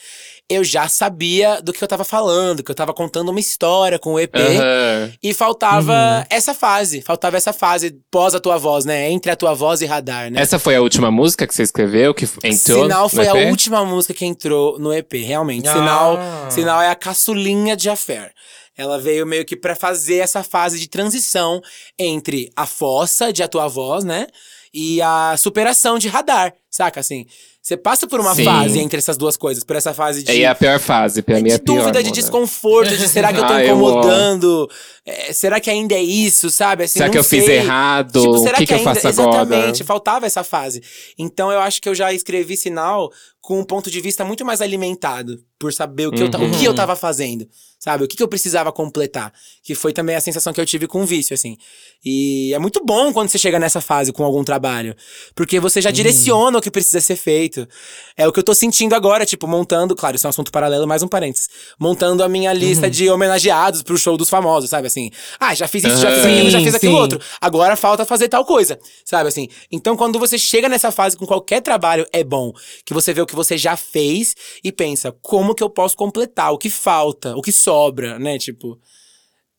Eu 0.50 0.64
já 0.64 0.88
sabia 0.90 1.62
do 1.62 1.72
que 1.72 1.82
eu 1.82 1.88
tava 1.88 2.04
falando, 2.04 2.62
que 2.62 2.70
eu 2.70 2.76
tava 2.76 2.94
contando 2.94 3.30
uma 3.30 3.40
história 3.40 3.98
com 3.98 4.14
o 4.14 4.20
EP. 4.20 4.36
Aham. 4.36 5.14
E 5.24 5.34
faltava 5.34 6.28
essa 6.30 6.54
fase, 6.54 7.02
faltava 7.02 7.38
essa 7.38 7.54
fase 7.54 7.98
pós 8.12 8.36
a 8.36 8.40
tua 8.40 8.58
voz, 8.58 8.84
né? 8.84 9.10
Entre 9.10 9.32
a 9.32 9.36
tua 9.36 9.56
voz 9.56 9.82
e 9.82 9.86
radar, 9.86 10.30
né? 10.30 10.42
Essa 10.42 10.60
foi 10.60 10.76
a 10.76 10.82
última 10.82 11.10
música 11.10 11.48
que 11.48 11.56
você 11.56 11.64
escreveu, 11.64 12.14
que 12.14 12.26
entrou 12.44 12.84
Sinal 12.84 13.08
foi 13.08 13.28
a 13.28 13.34
última 13.34 13.84
música 13.86 14.14
que 14.14 14.26
entrou 14.26 14.78
no 14.78 14.94
EP, 14.94 15.14
realmente. 15.14 15.70
Ah. 15.70 15.74
Sinal, 15.74 16.20
Sinal 16.52 16.82
é 16.82 16.90
a 16.90 16.96
caçulinha 16.96 17.78
de 17.78 17.90
Affair. 17.90 18.34
Ela 18.78 18.98
veio 19.00 19.26
meio 19.28 19.46
que 19.46 19.56
pra 19.56 19.76
fazer 19.76 20.18
essa 20.18 20.44
fase 20.44 20.80
de 20.80 20.88
transição 20.88 21.62
entre 22.00 22.52
a 22.56 22.66
fossa 22.66 23.32
de 23.32 23.44
a 23.44 23.48
tua 23.48 23.68
voz, 23.68 24.04
né? 24.04 24.28
E 24.74 25.02
a 25.02 25.36
superação 25.38 26.00
de 26.00 26.08
radar, 26.08 26.54
saca? 26.70 27.02
Assim, 27.02 27.26
você 27.62 27.76
passa 27.76 28.08
por 28.08 28.22
uma 28.22 28.34
Sim. 28.34 28.46
fase 28.46 28.80
entre 28.80 28.98
essas 29.00 29.18
duas 29.18 29.36
coisas, 29.36 29.66
por 29.66 29.76
essa 29.76 29.94
fase 29.94 30.24
de. 30.24 30.32
E 30.32 30.44
é 30.44 30.48
a 30.48 30.56
pior 30.56 30.80
fase, 30.80 31.22
pra 31.22 31.42
mim 31.42 31.50
é 31.50 31.56
a 31.56 31.58
de 31.58 31.64
pior. 31.64 31.76
dúvida, 31.80 32.02
de 32.02 32.10
desconforto, 32.12 32.96
de 32.96 33.10
será 33.10 33.34
que 33.34 33.40
eu 33.40 33.46
tô 33.46 33.52
Ah, 33.54 33.62
eu 33.62 33.76
incomodando? 33.76 34.70
É, 35.06 35.34
será 35.34 35.60
que 35.60 35.70
ainda 35.70 35.94
é 35.94 36.02
isso, 36.02 36.50
sabe? 36.50 36.86
Assim, 36.86 37.00
Será 37.00 37.10
que 37.10 37.18
eu 37.18 37.24
fiz 37.26 37.44
sei. 37.44 37.58
errado? 37.58 38.22
Tipo, 38.22 38.32
O 38.34 38.38
será 38.40 38.58
que 38.58 38.66
que 38.66 38.74
eu 38.74 38.78
ainda... 38.78 38.96
faço 38.96 39.08
agora? 39.10 39.42
Exatamente, 39.44 39.84
faltava 39.84 40.26
essa 40.26 40.44
fase. 40.46 40.82
Então 41.18 41.52
eu 41.52 41.60
acho 41.60 41.82
que 41.82 41.90
eu 41.90 41.94
já 41.96 42.14
escrevi 42.14 42.56
sinal 42.56 43.12
com 43.42 43.60
um 43.60 43.66
ponto 43.66 43.92
de 43.92 44.00
vista 44.00 44.24
muito 44.24 44.46
mais 44.46 44.62
alimentado, 44.62 45.38
por 45.60 45.74
saber 45.74 46.08
o 46.08 46.12
que, 46.12 46.24
eu, 46.24 46.32
ta- 46.32 46.38
o 46.38 46.44
Uhum. 46.44 46.52
que 46.52 46.64
eu 46.64 46.74
tava 46.74 46.96
fazendo, 46.96 47.46
sabe? 47.82 48.04
O 48.04 48.08
que, 48.08 48.16
que 48.16 48.22
eu 48.24 48.28
precisava 48.28 48.72
completar. 48.72 49.34
Que 49.64 49.74
foi 49.76 49.92
também 49.92 50.16
a 50.16 50.22
sensação 50.22 50.54
que 50.54 50.62
eu 50.62 50.66
tive 50.66 50.88
com 50.88 51.02
o 51.02 51.06
vício, 51.06 51.34
assim. 51.34 51.58
E 52.06 52.54
é 52.54 52.60
muito 52.60 52.84
bom 52.86 53.12
quando 53.12 53.30
você 53.30 53.38
chega 53.38 53.60
nessa 53.60 53.82
fase 53.82 54.14
com 54.14 54.24
algum 54.24 54.44
trabalho, 54.44 54.96
porque 55.36 55.60
você 55.60 55.82
já 55.82 55.90
Uhum. 55.90 55.94
direciona 55.94 56.58
o 56.58 56.62
que 56.62 56.72
precisa 56.72 57.02
ser 57.02 57.16
feito. 57.16 57.68
É 58.16 58.28
o 58.28 58.32
que 58.32 58.40
eu 58.40 58.44
tô 58.44 58.54
sentindo 58.56 58.94
agora, 58.96 59.26
tipo, 59.26 59.48
montando, 59.48 59.96
claro, 59.96 60.16
isso 60.16 60.26
é 60.26 60.30
um 60.30 60.32
assunto 60.32 60.52
paralelo, 60.52 60.88
mais 60.88 61.02
um 61.04 61.08
parênteses. 61.08 61.50
Montando 61.80 62.24
a 62.24 62.30
minha 62.30 62.54
lista 62.54 62.86
Uhum. 62.86 62.92
de 62.92 63.10
homenageados 63.10 63.82
pro 63.84 63.98
show 63.98 64.16
dos 64.18 64.30
famosos, 64.30 64.70
sabe? 64.70 64.88
Assim, 64.88 65.10
ah, 65.40 65.54
já 65.56 65.68
fiz 65.68 65.84
isso, 65.84 65.98
já 65.98 66.12
fiz 66.12 66.26
aquilo, 66.26 66.50
já 66.50 66.60
Sim, 66.60 66.66
fiz 66.66 66.76
aquilo 66.76 66.96
outro. 66.96 67.20
Agora 67.40 67.76
falta 67.76 68.06
fazer 68.06 68.30
tal 68.30 68.46
coisa, 68.46 68.80
sabe 69.04 69.28
assim? 69.30 69.48
Então, 69.72 69.96
quando 69.98 70.20
você 70.20 70.38
chega 70.38 70.70
nessa 70.70 70.92
fase 70.92 71.18
com 71.18 71.26
qualquer 71.26 71.62
trabalho, 71.62 72.06
é 72.14 72.24
bom 72.24 72.52
que 72.86 72.94
você 72.94 73.14
vê 73.14 73.22
o 73.22 73.26
que 73.26 73.36
você 73.36 73.58
já 73.58 73.76
fez 73.78 74.36
e 74.64 74.72
pensa, 74.72 75.12
como 75.22 75.54
que 75.56 75.64
eu 75.64 75.70
posso 75.70 75.96
completar? 75.96 76.52
O 76.52 76.58
que 76.58 76.70
falta? 76.70 77.36
O 77.36 77.42
que 77.42 77.52
sobra, 77.52 77.71
né? 78.20 78.38
Tipo. 78.38 78.80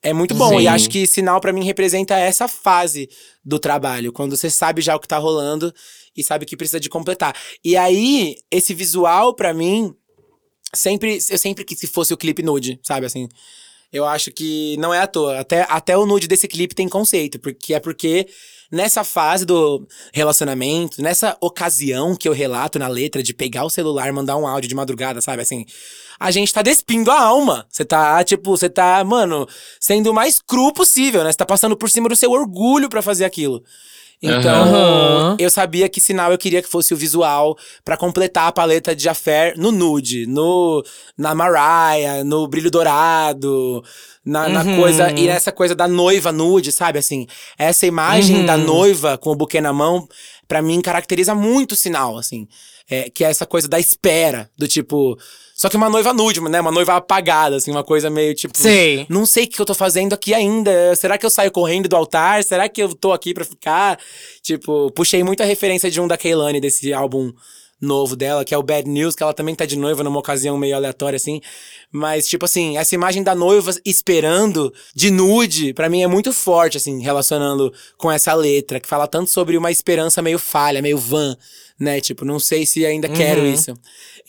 É 0.04 0.12
muito 0.12 0.34
bom. 0.34 0.48
Sim. 0.48 0.60
E 0.60 0.68
acho 0.68 0.90
que 0.90 1.06
sinal 1.06 1.40
pra 1.40 1.52
mim 1.52 1.64
representa 1.64 2.16
essa 2.16 2.48
fase 2.48 3.08
do 3.44 3.56
trabalho, 3.58 4.12
quando 4.12 4.36
você 4.36 4.50
sabe 4.50 4.82
já 4.82 4.96
o 4.96 5.00
que 5.00 5.06
tá 5.06 5.16
rolando 5.16 5.72
e 6.16 6.24
sabe 6.24 6.44
que 6.44 6.56
precisa 6.56 6.80
de 6.80 6.88
completar. 6.88 7.36
E 7.64 7.76
aí, 7.76 8.34
esse 8.50 8.74
visual 8.74 9.32
pra 9.32 9.54
mim 9.54 9.94
sempre 10.74 11.18
eu 11.30 11.38
sempre 11.38 11.64
quis 11.64 11.80
que 11.80 11.86
fosse 11.86 12.12
o 12.12 12.16
clipe 12.16 12.42
nude, 12.42 12.80
sabe 12.82 13.06
assim? 13.06 13.28
Eu 13.92 14.06
acho 14.06 14.32
que 14.32 14.76
não 14.78 14.94
é 14.94 15.00
à 15.00 15.06
toa. 15.06 15.38
Até, 15.38 15.66
até 15.68 15.96
o 15.96 16.06
nude 16.06 16.26
desse 16.26 16.48
clipe 16.48 16.74
tem 16.74 16.88
conceito, 16.88 17.38
porque 17.38 17.74
é 17.74 17.80
porque 17.80 18.26
nessa 18.70 19.04
fase 19.04 19.44
do 19.44 19.86
relacionamento, 20.14 21.02
nessa 21.02 21.36
ocasião 21.40 22.16
que 22.16 22.26
eu 22.26 22.32
relato 22.32 22.78
na 22.78 22.88
letra 22.88 23.22
de 23.22 23.34
pegar 23.34 23.64
o 23.64 23.70
celular 23.70 24.10
mandar 24.12 24.38
um 24.38 24.46
áudio 24.46 24.68
de 24.68 24.74
madrugada, 24.74 25.20
sabe? 25.20 25.42
Assim, 25.42 25.66
a 26.18 26.30
gente 26.30 26.54
tá 26.54 26.62
despindo 26.62 27.10
a 27.10 27.20
alma. 27.20 27.66
Você 27.68 27.84
tá, 27.84 28.24
tipo, 28.24 28.50
você 28.50 28.70
tá, 28.70 29.04
mano, 29.04 29.46
sendo 29.78 30.10
o 30.10 30.14
mais 30.14 30.40
cru 30.40 30.72
possível, 30.72 31.22
né? 31.22 31.30
Você 31.30 31.38
tá 31.38 31.44
passando 31.44 31.76
por 31.76 31.90
cima 31.90 32.08
do 32.08 32.16
seu 32.16 32.30
orgulho 32.30 32.88
pra 32.88 33.02
fazer 33.02 33.26
aquilo. 33.26 33.62
Então, 34.22 34.62
Aham. 34.62 35.36
eu 35.38 35.50
sabia 35.50 35.88
que 35.88 36.00
sinal 36.00 36.30
eu 36.30 36.38
queria 36.38 36.62
que 36.62 36.68
fosse 36.68 36.94
o 36.94 36.96
visual 36.96 37.58
pra 37.84 37.96
completar 37.96 38.46
a 38.46 38.52
paleta 38.52 38.94
de 38.94 39.08
Affair 39.08 39.54
no 39.58 39.72
nude, 39.72 40.26
no 40.28 40.84
na 41.18 41.34
Mariah, 41.34 42.22
no 42.24 42.46
brilho 42.46 42.70
dourado, 42.70 43.82
na, 44.24 44.48
na 44.48 44.62
Uhum. 44.62 44.76
coisa 44.76 45.10
e 45.10 45.26
nessa 45.26 45.50
coisa 45.50 45.74
da 45.74 45.88
noiva 45.88 46.30
nude, 46.30 46.70
sabe 46.70 46.98
assim? 47.00 47.26
Essa 47.58 47.84
imagem 47.86 48.36
Uhum. 48.38 48.46
da 48.46 48.56
noiva 48.56 49.18
com 49.18 49.30
o 49.30 49.34
buquê 49.36 49.60
na 49.60 49.72
mão, 49.72 50.06
pra 50.46 50.62
mim 50.62 50.80
caracteriza 50.80 51.34
muito 51.34 51.72
o 51.72 51.76
sinal, 51.76 52.16
assim, 52.16 52.46
é, 52.88 53.10
que 53.10 53.24
é 53.24 53.30
essa 53.30 53.44
coisa 53.46 53.66
da 53.66 53.80
espera, 53.80 54.48
do 54.56 54.68
tipo 54.68 55.18
só 55.62 55.68
que 55.68 55.76
uma 55.76 55.88
noiva 55.88 56.12
nude, 56.12 56.40
né? 56.40 56.60
Uma 56.60 56.72
noiva 56.72 56.96
apagada, 56.96 57.54
assim, 57.54 57.70
uma 57.70 57.84
coisa 57.84 58.10
meio 58.10 58.34
tipo. 58.34 58.58
Sei. 58.58 59.06
Não 59.08 59.24
sei 59.24 59.44
o 59.44 59.48
que 59.48 59.60
eu 59.60 59.64
tô 59.64 59.76
fazendo 59.76 60.12
aqui 60.12 60.34
ainda. 60.34 60.96
Será 60.96 61.16
que 61.16 61.24
eu 61.24 61.30
saio 61.30 61.52
correndo 61.52 61.88
do 61.88 61.94
altar? 61.94 62.42
Será 62.42 62.68
que 62.68 62.82
eu 62.82 62.92
tô 62.92 63.12
aqui 63.12 63.32
pra 63.32 63.44
ficar? 63.44 63.96
Tipo, 64.42 64.90
puxei 64.90 65.22
muita 65.22 65.44
referência 65.44 65.88
de 65.88 66.00
um 66.00 66.08
da 66.08 66.16
Kehlani, 66.16 66.60
desse 66.60 66.92
álbum 66.92 67.32
novo 67.82 68.14
dela, 68.14 68.44
que 68.44 68.54
é 68.54 68.58
o 68.58 68.62
Bad 68.62 68.88
News, 68.88 69.16
que 69.16 69.22
ela 69.22 69.34
também 69.34 69.54
tá 69.56 69.66
de 69.66 69.76
noiva 69.76 70.04
numa 70.04 70.18
ocasião 70.20 70.56
meio 70.56 70.76
aleatória, 70.76 71.16
assim. 71.16 71.40
Mas, 71.90 72.28
tipo 72.28 72.44
assim, 72.44 72.78
essa 72.78 72.94
imagem 72.94 73.22
da 73.22 73.34
noiva 73.34 73.72
esperando 73.84 74.72
de 74.94 75.10
nude, 75.10 75.74
pra 75.74 75.88
mim 75.88 76.02
é 76.02 76.06
muito 76.06 76.32
forte, 76.32 76.76
assim, 76.76 77.02
relacionando 77.02 77.72
com 77.98 78.10
essa 78.10 78.32
letra, 78.34 78.78
que 78.80 78.88
fala 78.88 79.06
tanto 79.06 79.28
sobre 79.30 79.56
uma 79.58 79.70
esperança 79.70 80.22
meio 80.22 80.38
falha, 80.38 80.80
meio 80.80 80.96
van, 80.96 81.36
né? 81.78 82.00
Tipo, 82.00 82.24
não 82.24 82.38
sei 82.38 82.64
se 82.64 82.86
ainda 82.86 83.08
quero 83.08 83.44
isso. 83.44 83.74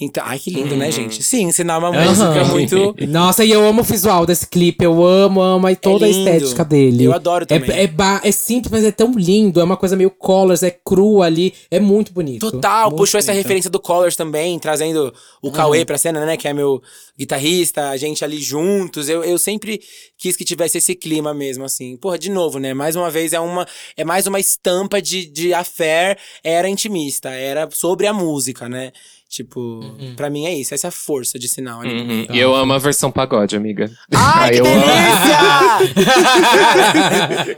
Então, 0.01 0.23
ai, 0.25 0.39
que 0.39 0.49
lindo, 0.49 0.75
né, 0.75 0.91
gente? 0.91 1.21
Sim, 1.21 1.43
ensinar 1.43 1.77
uma 1.77 1.91
música 1.91 2.25
Aham. 2.41 2.45
muito. 2.45 2.95
Nossa, 3.07 3.45
e 3.45 3.51
eu 3.51 3.63
amo 3.63 3.81
o 3.81 3.83
visual 3.83 4.25
desse 4.25 4.47
clipe. 4.47 4.83
Eu 4.83 5.05
amo, 5.05 5.39
amo 5.39 5.67
aí 5.67 5.75
toda 5.75 6.07
lindo. 6.07 6.27
a 6.27 6.33
estética 6.35 6.65
dele. 6.65 7.03
Eu 7.03 7.13
adoro 7.13 7.45
também. 7.45 7.69
É, 7.69 7.83
é, 7.83 7.87
ba- 7.87 8.19
é 8.23 8.31
simples, 8.31 8.71
mas 8.71 8.83
é 8.83 8.91
tão 8.91 9.11
lindo. 9.13 9.59
É 9.61 9.63
uma 9.63 9.77
coisa 9.77 9.95
meio 9.95 10.09
colors, 10.09 10.63
é 10.63 10.71
cru 10.71 11.21
ali. 11.21 11.53
É 11.69 11.79
muito 11.79 12.11
bonito. 12.11 12.49
Total, 12.51 12.85
Muito 12.89 12.97
puxou 12.97 13.19
essa 13.19 13.31
bonito. 13.31 13.42
Referência 13.43 13.69
do 13.69 13.79
Colors 13.79 14.15
também, 14.15 14.57
trazendo 14.57 15.13
o 15.41 15.51
Cauê 15.51 15.85
pra 15.85 15.97
cena, 15.97 16.25
né? 16.25 16.35
Que 16.35 16.47
é 16.47 16.53
meu 16.53 16.81
guitarrista, 17.17 17.89
a 17.89 17.97
gente 17.97 18.23
ali 18.23 18.41
juntos. 18.41 19.09
Eu, 19.09 19.23
eu 19.23 19.37
sempre 19.37 19.81
quis 20.17 20.35
que 20.35 20.43
tivesse 20.43 20.77
esse 20.77 20.95
clima 20.95 21.33
mesmo, 21.33 21.63
assim. 21.63 21.95
Porra, 21.97 22.17
de 22.17 22.29
novo, 22.31 22.59
né? 22.59 22.73
Mais 22.73 22.95
uma 22.95 23.11
vez 23.11 23.33
é 23.33 23.39
uma 23.39 23.67
é 23.95 24.03
mais 24.03 24.25
uma 24.25 24.39
estampa 24.39 25.01
de, 25.01 25.25
de 25.25 25.53
affair 25.53 26.17
era 26.43 26.67
intimista, 26.67 27.29
era 27.29 27.69
sobre 27.71 28.07
a 28.07 28.13
música, 28.13 28.67
né? 28.67 28.91
Tipo, 29.33 29.79
pra 30.15 30.29
mim 30.29 30.45
é 30.45 30.53
isso, 30.53 30.75
essa 30.75 30.85
é 30.85 30.89
a 30.89 30.91
força 30.91 31.39
de 31.39 31.47
sinal 31.47 31.81
ali. 31.81 32.01
Uhum. 32.01 32.27
E 32.29 32.39
eu 32.39 32.53
amo 32.53 32.71
a 32.71 32.77
versão 32.77 33.09
pagode, 33.09 33.55
amiga. 33.55 33.89
Ai, 34.13 34.51
que 34.53 34.59
eu 34.59 34.65
amo. 34.67 34.75
delícia! 34.75 35.39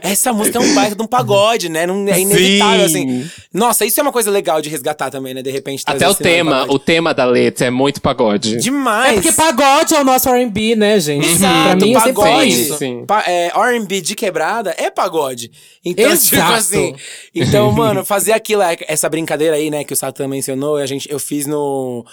Essa 0.00 0.32
música 0.32 0.56
é 0.56 0.60
um 0.62 0.74
baita 0.74 0.96
de 0.96 1.02
um 1.02 1.06
pagode, 1.06 1.68
né? 1.68 1.86
Não, 1.86 2.08
é 2.08 2.18
inevitável, 2.18 2.88
Sim. 2.88 3.20
assim. 3.20 3.30
Nossa, 3.52 3.84
isso 3.84 4.00
é 4.00 4.02
uma 4.02 4.10
coisa 4.12 4.30
legal 4.30 4.62
de 4.62 4.70
resgatar 4.70 5.10
também, 5.10 5.34
né? 5.34 5.42
De 5.42 5.50
repente 5.50 5.82
Até 5.86 6.08
o 6.08 6.14
tema, 6.14 6.64
o 6.70 6.78
tema 6.78 7.12
da 7.12 7.26
letra 7.26 7.66
é 7.66 7.70
muito 7.70 8.00
pagode. 8.00 8.56
Demais! 8.56 9.10
É 9.10 9.14
porque 9.16 9.32
pagode 9.32 9.94
é 9.94 10.00
o 10.00 10.04
nosso 10.04 10.30
R&B, 10.30 10.76
né, 10.76 10.98
gente? 10.98 11.28
Exato, 11.28 11.76
pra 11.76 11.86
mim, 11.86 11.92
pagode. 11.92 12.72
Sim. 12.78 13.04
Pa- 13.06 13.24
é, 13.26 13.52
R&B 13.54 14.00
de 14.00 14.14
quebrada 14.14 14.74
é 14.78 14.88
pagode. 14.90 15.50
Então, 15.84 16.10
Exato. 16.10 16.36
tipo 16.42 16.52
assim. 16.52 16.96
Então, 17.34 17.70
mano, 17.76 18.02
fazer 18.02 18.32
aquilo, 18.32 18.62
é, 18.62 18.78
essa 18.88 19.10
brincadeira 19.10 19.56
aí, 19.56 19.68
né, 19.70 19.84
que 19.84 19.92
o 19.92 19.96
Satã 19.96 20.26
mencionou, 20.26 20.76
a 20.76 20.86
gente, 20.86 21.06
eu 21.10 21.18
fiz 21.18 21.44
no, 21.46 21.65
no 21.66 22.04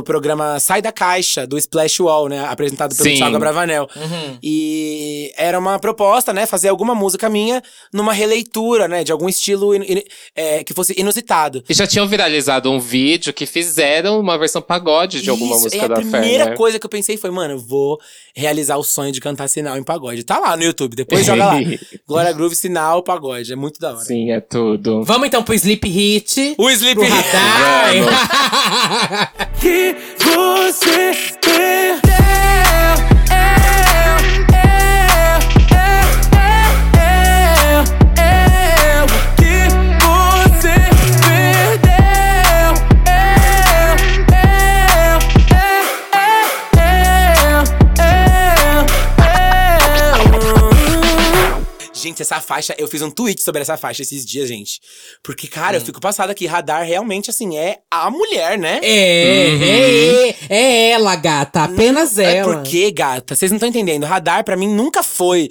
programa 0.00 0.60
Sai 0.60 0.80
da 0.80 0.92
Caixa, 0.92 1.44
do 1.44 1.58
Splash 1.58 1.98
Wall, 1.98 2.28
né? 2.28 2.44
Apresentado 2.46 2.94
pelo 2.94 3.08
Sim. 3.08 3.16
Thiago 3.16 3.36
Bravanel. 3.40 3.88
Uhum. 3.96 4.38
E 4.40 5.32
era 5.36 5.58
uma 5.58 5.76
proposta, 5.80 6.32
né? 6.32 6.46
Fazer 6.46 6.68
alguma 6.68 6.94
música 6.94 7.28
minha 7.28 7.60
numa 7.92 8.12
releitura, 8.12 8.86
né? 8.86 9.02
De 9.02 9.10
algum 9.10 9.28
estilo 9.28 9.74
in- 9.74 9.82
in- 9.82 10.02
é, 10.36 10.62
que 10.62 10.72
fosse 10.72 10.94
inusitado. 10.96 11.64
E 11.68 11.74
já 11.74 11.84
tinham 11.84 12.06
viralizado 12.06 12.70
um 12.70 12.78
vídeo 12.78 13.32
que 13.32 13.44
fizeram 13.44 14.20
uma 14.20 14.38
versão 14.38 14.62
pagode 14.62 15.20
de 15.20 15.28
alguma 15.30 15.56
Isso, 15.56 15.64
música 15.64 15.82
e 15.82 15.84
a 15.84 15.88
da 15.88 15.96
primeira 15.96 16.44
Fé, 16.44 16.50
né? 16.50 16.56
coisa 16.56 16.78
que 16.78 16.86
eu 16.86 16.90
pensei 16.90 17.16
foi, 17.16 17.30
mano, 17.32 17.54
eu 17.54 17.58
vou 17.58 17.98
realizar 18.36 18.76
o 18.76 18.84
sonho 18.84 19.10
de 19.10 19.20
cantar 19.20 19.48
sinal 19.48 19.76
em 19.76 19.82
pagode. 19.82 20.22
Tá 20.22 20.38
lá 20.38 20.56
no 20.56 20.62
YouTube, 20.62 20.94
depois 20.94 21.26
joga 21.26 21.46
lá. 21.46 21.54
Glória 22.06 22.32
Groove, 22.32 22.54
sinal, 22.54 23.02
pagode. 23.02 23.52
É 23.52 23.56
muito 23.56 23.80
da 23.80 23.90
hora. 23.94 24.04
Sim, 24.04 24.30
é 24.30 24.40
tudo. 24.40 25.02
Vamos 25.02 25.26
então 25.26 25.42
pro 25.42 25.54
Sleep 25.54 25.88
Hit. 25.88 26.54
O 26.58 26.70
Sleep 26.70 27.00
radar. 27.02 27.92
você 30.18 31.12
perdeu. 31.40 32.01
Gente, 52.02 52.20
essa 52.22 52.40
faixa, 52.40 52.74
eu 52.76 52.88
fiz 52.88 53.00
um 53.02 53.10
tweet 53.10 53.40
sobre 53.42 53.62
essa 53.62 53.76
faixa 53.76 54.02
esses 54.02 54.26
dias, 54.26 54.48
gente. 54.48 54.80
Porque, 55.22 55.46
cara, 55.46 55.76
eu 55.76 55.80
fico 55.80 56.00
passado 56.00 56.30
aqui. 56.30 56.46
Radar 56.46 56.84
realmente, 56.84 57.30
assim, 57.30 57.56
é 57.56 57.78
a 57.90 58.10
mulher, 58.10 58.58
né? 58.58 58.80
É, 58.82 60.28
é, 60.28 60.36
é 60.48 60.90
ela, 60.90 61.14
gata. 61.14 61.62
Apenas 61.62 62.18
É 62.18 62.38
ela. 62.38 62.54
porque, 62.54 62.90
gata, 62.90 63.34
vocês 63.36 63.50
não 63.50 63.56
estão 63.56 63.68
entendendo. 63.68 64.04
Radar, 64.04 64.44
pra 64.44 64.56
mim, 64.56 64.68
nunca 64.68 65.02
foi. 65.02 65.48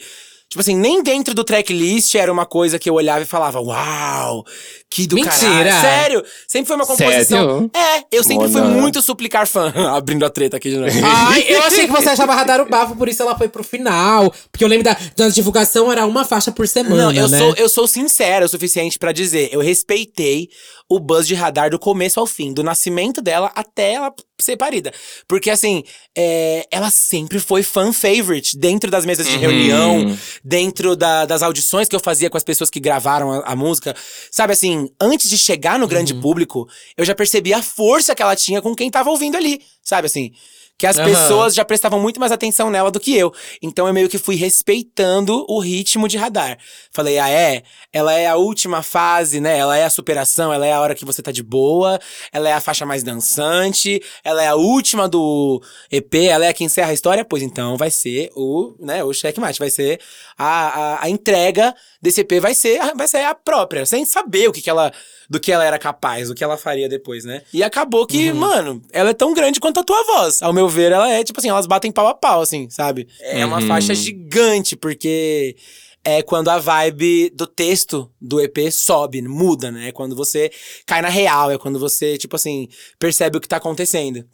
Tipo 0.51 0.59
assim, 0.59 0.75
nem 0.75 1.01
dentro 1.01 1.33
do 1.33 1.45
tracklist 1.45 2.13
era 2.13 2.29
uma 2.29 2.45
coisa 2.45 2.77
que 2.77 2.89
eu 2.89 2.95
olhava 2.95 3.21
e 3.21 3.25
falava, 3.25 3.61
uau, 3.61 4.45
que 4.89 5.07
do 5.07 5.15
Mentira! 5.15 5.31
caralho. 5.39 5.81
Sério, 5.81 6.25
sempre 6.45 6.67
foi 6.67 6.75
uma 6.75 6.85
composição. 6.85 7.69
Sério? 7.69 7.71
É, 7.73 8.05
eu 8.11 8.21
sempre 8.21 8.49
fui 8.49 8.59
Mona. 8.59 8.73
muito 8.75 9.01
suplicar 9.01 9.47
fã. 9.47 9.71
Abrindo 9.95 10.25
a 10.25 10.29
treta 10.29 10.57
aqui 10.57 10.69
de 10.69 10.75
novo. 10.75 10.91
Ai, 11.05 11.45
eu 11.47 11.63
achei 11.63 11.85
que 11.85 11.93
você 11.93 12.09
achava 12.09 12.35
radar 12.35 12.59
o 12.59 12.67
bafo, 12.67 12.97
por 12.97 13.07
isso 13.07 13.21
ela 13.23 13.37
foi 13.37 13.47
pro 13.47 13.63
final. 13.63 14.29
Porque 14.51 14.65
eu 14.65 14.67
lembro 14.67 14.83
da, 14.83 14.97
da 15.15 15.29
divulgação, 15.29 15.89
era 15.89 16.05
uma 16.05 16.25
faixa 16.25 16.51
por 16.51 16.67
semana, 16.67 17.03
Não, 17.03 17.13
eu, 17.13 17.29
né? 17.29 17.37
sou, 17.37 17.55
eu 17.55 17.69
sou 17.69 17.87
sincera 17.87 18.45
o 18.45 18.49
suficiente 18.49 18.99
pra 18.99 19.13
dizer. 19.13 19.47
Eu 19.53 19.61
respeitei 19.61 20.49
o 20.89 20.99
buzz 20.99 21.25
de 21.25 21.33
radar 21.33 21.69
do 21.69 21.79
começo 21.79 22.19
ao 22.19 22.27
fim, 22.27 22.53
do 22.53 22.61
nascimento 22.61 23.21
dela 23.21 23.49
até 23.55 23.93
ela 23.93 24.13
ser 24.41 24.57
parida. 24.57 24.91
Porque, 25.27 25.49
assim, 25.49 25.83
é, 26.17 26.65
ela 26.71 26.89
sempre 26.89 27.39
foi 27.39 27.63
fan 27.63 27.93
favorite 27.93 28.57
dentro 28.57 28.89
das 28.91 29.05
mesas 29.05 29.27
de 29.27 29.37
reunião, 29.37 30.17
dentro 30.43 30.95
da- 30.95 31.25
das 31.25 31.41
audições 31.41 31.87
que 31.87 31.95
eu 31.95 31.99
fazia 31.99 32.29
com 32.29 32.37
as 32.37 32.43
pessoas 32.43 32.69
que 32.69 32.79
gravaram 32.79 33.31
a, 33.31 33.39
a 33.51 33.55
música. 33.55 33.95
Sabe, 34.31 34.53
assim, 34.53 34.89
antes 34.99 35.29
de 35.29 35.37
chegar 35.37 35.77
no 35.79 35.87
grande 35.87 36.13
público, 36.13 36.67
eu 36.97 37.05
já 37.05 37.13
percebi 37.15 37.53
a 37.53 37.61
força 37.61 38.13
que 38.15 38.21
ela 38.21 38.35
tinha 38.35 38.61
com 38.61 38.75
quem 38.75 38.89
tava 38.89 39.09
ouvindo 39.09 39.37
ali. 39.37 39.61
Sabe, 39.83 40.07
assim. 40.07 40.31
Que 40.77 40.87
as 40.87 40.97
Aham. 40.97 41.09
pessoas 41.11 41.53
já 41.53 41.63
prestavam 41.63 41.99
muito 41.99 42.19
mais 42.19 42.31
atenção 42.31 42.71
nela 42.71 42.89
do 42.89 42.99
que 42.99 43.15
eu. 43.15 43.31
Então 43.61 43.85
eu 43.85 43.93
meio 43.93 44.09
que 44.09 44.17
fui 44.17 44.35
respeitando 44.35 45.45
o 45.47 45.59
ritmo 45.59 46.07
de 46.07 46.17
radar. 46.17 46.57
Falei, 46.91 47.19
ah, 47.19 47.29
é? 47.29 47.61
Ela 47.93 48.13
é 48.13 48.25
a 48.27 48.35
última 48.37 48.81
fase, 48.81 49.39
né? 49.41 49.57
Ela 49.57 49.77
é 49.77 49.83
a 49.83 49.89
superação, 49.89 50.53
ela 50.53 50.65
é 50.65 50.71
a 50.71 50.79
hora 50.79 50.95
que 50.95 51.03
você 51.03 51.21
tá 51.21 51.31
de 51.31 51.43
boa, 51.43 51.99
ela 52.31 52.47
é 52.49 52.53
a 52.53 52.61
faixa 52.61 52.85
mais 52.85 53.03
dançante, 53.03 54.01
ela 54.23 54.41
é 54.43 54.47
a 54.47 54.55
última 54.55 55.09
do 55.09 55.61
EP, 55.91 56.15
ela 56.29 56.45
é 56.45 56.49
a 56.49 56.53
que 56.53 56.63
encerra 56.63 56.91
a 56.91 56.93
história. 56.93 57.25
Pois 57.25 57.43
então 57.43 57.75
vai 57.77 57.91
ser 57.91 58.29
o, 58.35 58.75
né, 58.79 59.03
o 59.03 59.13
checkmate, 59.13 59.59
vai 59.59 59.69
ser 59.69 59.99
a, 60.37 60.67
a, 60.99 61.03
a 61.05 61.09
entrega 61.09 61.75
desse 62.01 62.21
EP, 62.21 62.39
vai 62.39 62.53
ser, 62.55 62.79
a- 62.79 62.93
vai 62.93 63.07
ser 63.07 63.23
a 63.25 63.35
própria, 63.35 63.85
sem 63.85 64.05
saber 64.05 64.47
o 64.47 64.51
que, 64.51 64.61
que 64.61 64.69
ela. 64.69 64.91
Do 65.29 65.39
que 65.39 65.49
ela 65.49 65.63
era 65.63 65.79
capaz, 65.79 66.27
do 66.27 66.35
que 66.35 66.43
ela 66.43 66.57
faria 66.57 66.89
depois, 66.89 67.23
né? 67.23 67.41
E 67.53 67.63
acabou 67.63 68.05
que, 68.05 68.33
mano, 68.33 68.81
ela 68.91 69.11
é 69.11 69.13
tão 69.13 69.33
grande 69.33 69.61
quanto 69.61 69.79
a 69.79 69.83
tua 69.83 70.03
voz. 70.03 70.41
Ao 70.43 70.51
meu 70.51 70.67
ver, 70.67 70.91
ela 70.91 71.09
é, 71.09 71.23
tipo 71.23 71.39
assim, 71.39 71.47
elas 71.47 71.65
batem 71.65 71.89
pau 71.89 72.05
a 72.07 72.13
pau, 72.13 72.41
assim, 72.41 72.69
sabe? 72.69 73.07
É 73.21 73.45
uma 73.45 73.61
faixa 73.67 73.95
gigante, 73.95 74.75
porque 74.75 75.55
é 76.03 76.21
quando 76.21 76.49
a 76.49 76.57
vibe 76.57 77.29
do 77.31 77.45
texto 77.45 78.11
do 78.19 78.39
EP 78.39 78.71
sobe, 78.71 79.21
muda, 79.21 79.71
né? 79.71 79.89
É 79.89 79.91
quando 79.91 80.15
você 80.15 80.51
cai 80.85 81.01
na 81.01 81.09
real, 81.09 81.51
é 81.51 81.57
quando 81.57 81.79
você, 81.79 82.17
tipo 82.17 82.35
assim, 82.35 82.67
percebe 82.97 83.37
o 83.37 83.41
que 83.41 83.47
tá 83.47 83.57
acontecendo. 83.57 84.25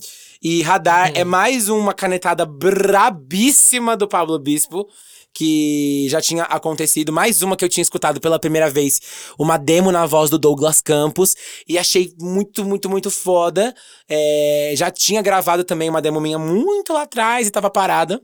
E 0.42 0.62
Radar 0.62 1.12
é 1.16 1.24
mais 1.24 1.68
uma 1.68 1.94
canetada 1.94 2.46
brabíssima 2.46 3.98
do 3.98 4.08
Pablo 4.08 4.40
Bispo. 4.40 4.88
Que 5.34 6.08
já 6.10 6.20
tinha 6.20 6.44
acontecido, 6.46 7.14
mais 7.14 7.44
uma 7.44 7.56
que 7.56 7.64
eu 7.64 7.70
tinha 7.70 7.84
escutado 7.84 8.20
pela 8.20 8.40
primeira 8.40 8.72
vez, 8.72 9.00
uma 9.38 9.56
demo 9.56 9.92
na 9.92 10.04
voz 10.04 10.32
do 10.32 10.40
Douglas 10.40 10.82
Campos, 10.82 11.36
e 11.68 11.78
achei 11.78 12.12
muito, 12.20 12.66
muito, 12.66 12.90
muito 12.90 13.12
foda. 13.12 13.72
É, 14.10 14.74
já 14.76 14.90
tinha 14.90 15.22
gravado 15.22 15.64
também 15.64 15.92
uma 15.92 16.02
demo 16.02 16.20
minha 16.20 16.40
muito 16.40 16.92
lá 16.92 17.04
atrás 17.04 17.48
e 17.48 17.52
tava 17.52 17.70
parada. 17.70 18.20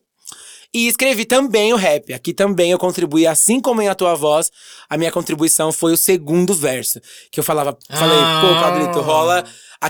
E 0.74 0.88
escrevi 0.88 1.24
também 1.26 1.72
o 1.72 1.76
rap. 1.76 2.12
Aqui 2.14 2.34
também 2.34 2.72
eu 2.72 2.80
contribuí, 2.80 3.28
assim 3.28 3.60
como 3.60 3.82
em 3.82 3.88
A 3.88 3.94
Tua 3.96 4.16
Voz, 4.16 4.52
a 4.90 4.98
minha 4.98 5.12
contribuição 5.12 5.72
foi 5.72 5.94
o 5.94 5.98
segundo 5.98 6.54
verso. 6.54 7.00
Que 7.32 7.40
eu 7.40 7.44
falava, 7.44 7.78
falei, 7.92 8.18
pô, 8.18 8.48
Ah. 8.48 8.62
Pablito, 8.62 9.00
rola. 9.02 9.44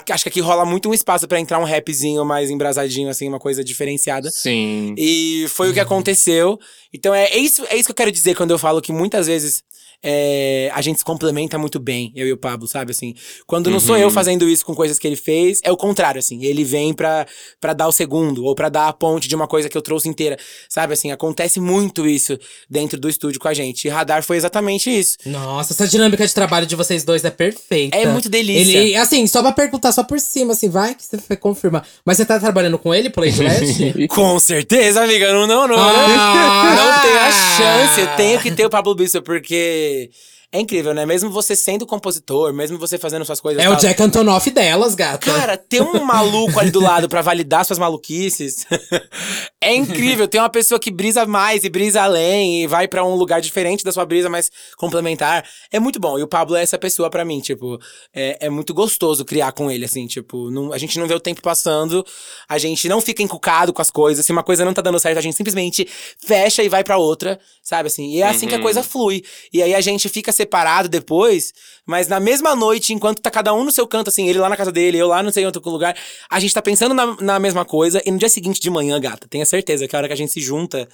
Acho 0.10 0.24
que 0.24 0.30
aqui 0.30 0.42
rola 0.42 0.66
muito 0.66 0.90
um 0.90 0.94
espaço 0.94 1.28
pra 1.28 1.40
entrar 1.40 1.60
um 1.60 1.64
rapzinho 1.64 2.26
mais 2.26 2.50
embrasadinho, 2.50 3.10
assim, 3.10 3.30
uma 3.30 3.40
coisa 3.40 3.64
diferenciada. 3.64 4.30
Sim. 4.32 4.96
E 4.98 5.46
foi 5.50 5.70
o 5.70 5.74
que 5.74 5.80
aconteceu. 5.80 6.60
Então 6.92 7.14
é, 7.14 7.26
é 7.26 7.38
isso, 7.38 7.64
é 7.70 7.76
isso 7.76 7.86
que 7.86 7.92
eu 7.92 7.96
quero 7.96 8.12
dizer 8.12 8.36
quando 8.36 8.52
eu 8.52 8.58
falo 8.60 8.82
que 8.82 8.92
muitas 8.92 9.28
vezes 9.28 9.62
é, 10.04 10.70
a 10.74 10.82
gente 10.82 11.00
se 11.00 11.06
complementa 11.06 11.58
muito 11.58 11.80
bem, 11.80 12.12
eu 12.14 12.28
e 12.28 12.34
o 12.34 12.38
Pablo, 12.38 12.68
sabe? 12.68 12.92
Assim, 12.92 13.16
quando 13.48 13.70
não 13.70 13.80
sou 13.80 13.98
eu 13.98 14.12
fazendo 14.12 14.50
isso 14.50 14.66
com 14.66 14.76
coisas 14.76 15.00
que 15.00 15.08
ele 15.08 15.16
fez, 15.16 15.62
é 15.64 15.72
o 15.72 15.78
contrário, 15.78 16.20
assim. 16.20 16.44
Ele 16.44 16.64
vem 16.64 16.94
pra, 16.94 17.26
pra 17.62 17.74
dar 17.74 17.88
o 17.88 17.92
segundo, 17.92 18.44
ou 18.44 18.54
pra 18.54 18.68
dar 18.68 18.90
a 18.90 18.94
ponte 18.94 19.28
de 19.28 19.36
uma 19.36 19.48
coisa 19.48 19.70
que 19.70 19.78
eu 19.78 19.82
trouxe 19.82 20.10
inteira. 20.10 20.38
Sabe, 20.68 20.94
assim, 20.94 21.12
acontece 21.12 21.60
muito 21.60 22.06
isso 22.06 22.38
dentro 22.70 23.00
do 23.00 23.10
estúdio 23.10 23.40
com 23.40 23.48
a 23.48 23.54
gente. 23.54 23.86
E 23.86 23.90
Radar 23.90 24.24
foi 24.24 24.36
exatamente 24.36 24.90
isso. 24.90 25.18
Nossa, 25.26 25.74
essa 25.74 25.88
dinâmica 25.88 26.28
de 26.28 26.34
trabalho 26.34 26.66
de 26.66 26.76
vocês 26.76 27.06
dois 27.06 27.24
é 27.24 27.30
perfeita. 27.30 27.96
É 27.96 28.06
muito 28.06 28.28
delícia. 28.28 28.78
Ele, 28.78 28.96
assim, 28.98 29.26
só 29.28 29.42
pra 29.42 29.54
perguntar 29.54 29.94
só 29.94 30.04
por 30.04 30.20
cima, 30.20 30.52
assim, 30.52 30.70
vai 30.70 30.96
que 30.96 31.04
você 31.06 31.18
vai 31.30 31.38
confirmar. 31.38 31.86
Mas 32.04 32.18
você 32.18 32.26
tá 32.26 32.40
trabalhando 32.40 32.78
com 32.78 32.94
ele, 32.94 33.10
Playtest? 33.10 34.08
Com 34.14 34.38
certeza, 34.40 35.02
amiga. 35.02 35.32
Não, 35.32 35.48
não, 35.48 35.68
não. 35.68 35.78
Ah! 35.80 36.76
Não 36.76 37.02
tem 37.02 37.18
a 37.18 37.32
chance. 37.32 38.02
Eu 38.02 38.08
tenho 38.16 38.40
que 38.40 38.52
ter 38.52 38.66
o 38.66 38.70
Pablo 38.70 38.96
Bispo, 38.96 39.22
porque 39.22 39.93
et 39.94 40.12
é 40.54 40.60
incrível, 40.60 40.94
né? 40.94 41.04
Mesmo 41.06 41.32
você 41.32 41.56
sendo 41.56 41.84
compositor, 41.86 42.54
mesmo 42.54 42.78
você 42.78 42.98
fazendo 43.00 43.26
suas 43.26 43.42
coisas. 43.42 43.62
é 43.64 43.68
o 43.68 43.72
tal, 43.72 43.82
Jack 43.82 44.04
Antonoff 44.04 44.52
delas, 44.52 44.94
gata. 44.94 45.26
Cara, 45.32 45.58
ter 45.58 45.82
um 45.82 46.02
maluco 46.06 46.60
ali 46.60 46.70
do 46.70 46.80
lado 46.80 47.10
pra 47.10 47.24
validar 47.24 47.66
suas 47.66 47.80
maluquices 47.80 48.66
é 49.60 49.74
incrível. 49.74 50.28
Tem 50.28 50.40
uma 50.40 50.50
pessoa 50.50 50.80
que 50.80 50.92
brisa 50.92 51.26
mais 51.26 51.64
e 51.64 51.70
brisa 51.70 52.04
além 52.04 52.64
e 52.64 52.68
vai 52.68 52.88
pra 52.88 53.04
um 53.04 53.16
lugar 53.16 53.42
diferente 53.42 53.84
da 53.84 53.92
sua 53.92 54.06
brisa, 54.06 54.30
mas 54.30 54.52
complementar. 54.78 55.44
É 55.72 55.80
muito 55.80 56.00
bom. 56.00 56.20
E 56.20 56.24
o 56.24 56.28
Pablo 56.28 56.56
é 56.56 56.62
essa 56.62 56.78
pessoa 56.78 57.10
pra 57.10 57.26
mim, 57.26 57.40
tipo, 57.40 57.80
é, 58.14 58.46
é 58.46 58.50
muito 58.50 58.76
gostoso 58.76 59.26
criar 59.26 59.52
com 59.54 59.72
ele, 59.72 59.86
assim, 59.86 60.06
tipo, 60.06 60.52
não- 60.52 60.72
a 60.72 60.78
gente 60.78 61.00
não 61.00 61.08
vê 61.08 61.16
o 61.16 61.20
tempo 61.20 61.42
passando, 61.42 62.06
a 62.48 62.60
gente 62.60 62.88
não 62.88 63.02
fica 63.02 63.24
encucado 63.24 63.74
com 63.74 63.82
as 63.82 63.90
coisas. 63.90 64.24
Se 64.24 64.32
uma 64.32 64.44
coisa 64.44 64.64
não 64.64 64.74
tá 64.74 64.82
dando 64.84 65.00
certo, 65.00 65.18
a 65.18 65.22
gente 65.22 65.36
simplesmente 65.36 65.88
fecha 66.24 66.62
e 66.62 66.70
vai 66.70 66.84
pra 66.84 66.98
outra, 66.98 67.40
sabe 67.64 67.88
assim? 67.88 68.12
E 68.12 68.22
é 68.22 68.28
assim 68.28 68.48
que 68.48 68.54
a 68.56 68.60
coisa 68.62 68.84
flui. 68.84 69.24
E 69.52 69.64
aí 69.64 69.74
a 69.74 69.82
gente 69.82 70.08
fica 70.10 70.32
separado 70.44 70.90
depois, 70.90 71.54
mas 71.86 72.08
na 72.08 72.20
mesma 72.20 72.56
noite, 72.56 72.94
enquanto 72.94 73.22
tá 73.22 73.32
cada 73.32 73.54
um 73.54 73.64
no 73.64 73.72
seu 73.72 73.88
canto, 73.88 74.10
assim, 74.10 74.28
ele 74.30 74.40
lá 74.40 74.50
na 74.50 74.58
casa 74.58 74.72
dele, 74.72 74.98
eu 74.98 75.08
lá 75.08 75.24
não 75.24 75.32
sei 75.32 75.44
em 75.44 75.46
outro 75.46 75.62
lugar, 75.70 75.96
a 76.30 76.40
gente 76.40 76.54
tá 76.54 76.62
pensando 76.62 76.94
na, 76.94 77.16
na 77.20 77.40
mesma 77.40 77.66
coisa, 77.66 78.02
e 78.06 78.12
no 78.12 78.18
dia 78.18 78.30
seguinte 78.30 78.60
de 78.60 78.70
manhã, 78.70 79.00
gata, 79.00 79.28
tenha 79.28 79.46
certeza 79.46 79.88
que 79.88 79.96
a 79.96 80.00
hora 80.00 80.08
que 80.08 80.14
a 80.14 80.18
gente 80.18 80.32
se 80.32 80.42
junta, 80.42 80.88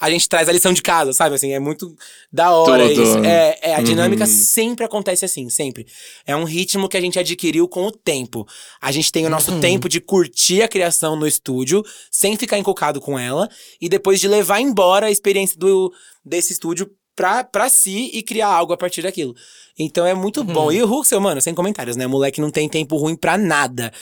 a 0.00 0.10
gente 0.10 0.28
traz 0.28 0.48
a 0.48 0.52
lição 0.52 0.72
de 0.72 0.82
casa, 0.82 1.12
sabe? 1.12 1.34
Assim, 1.34 1.52
é 1.52 1.58
muito 1.58 1.94
da 2.32 2.50
hora 2.50 2.88
Tudo. 2.88 3.02
isso. 3.02 3.18
É, 3.18 3.58
é, 3.62 3.74
a 3.74 3.82
dinâmica 3.82 4.26
sempre 4.26 4.84
acontece 4.84 5.24
assim, 5.24 5.48
sempre. 5.48 5.86
É 6.26 6.34
um 6.34 6.44
ritmo 6.44 6.88
que 6.88 6.96
a 6.96 7.00
gente 7.00 7.18
adquiriu 7.18 7.68
com 7.68 7.86
o 7.86 7.92
tempo. 7.92 8.46
A 8.80 8.90
gente 8.90 9.12
tem 9.12 9.26
o 9.26 9.30
nosso 9.30 9.60
tempo 9.60 9.88
de 9.88 10.00
curtir 10.00 10.62
a 10.62 10.68
criação 10.68 11.14
no 11.14 11.26
estúdio, 11.26 11.84
sem 12.10 12.36
ficar 12.36 12.58
encucado 12.58 13.00
com 13.00 13.18
ela, 13.18 13.48
e 13.80 13.88
depois 13.88 14.20
de 14.20 14.28
levar 14.28 14.60
embora 14.60 15.06
a 15.06 15.10
experiência 15.10 15.58
do, 15.58 15.92
desse 16.24 16.52
estúdio 16.52 16.90
pra, 17.14 17.44
pra 17.44 17.68
si 17.68 18.10
e 18.12 18.22
criar 18.22 18.48
algo 18.48 18.72
a 18.72 18.76
partir 18.76 19.02
daquilo. 19.02 19.34
Então 19.76 20.06
é 20.06 20.14
muito 20.14 20.44
bom. 20.44 20.70
E 20.70 20.80
o 20.80 20.92
Huxel, 20.92 21.20
mano, 21.20 21.40
sem 21.40 21.52
comentários, 21.52 21.96
né? 21.96 22.06
O 22.06 22.10
moleque 22.10 22.40
não 22.40 22.50
tem 22.50 22.68
tempo 22.68 22.96
ruim 22.96 23.16
pra 23.16 23.36
nada. 23.36 23.92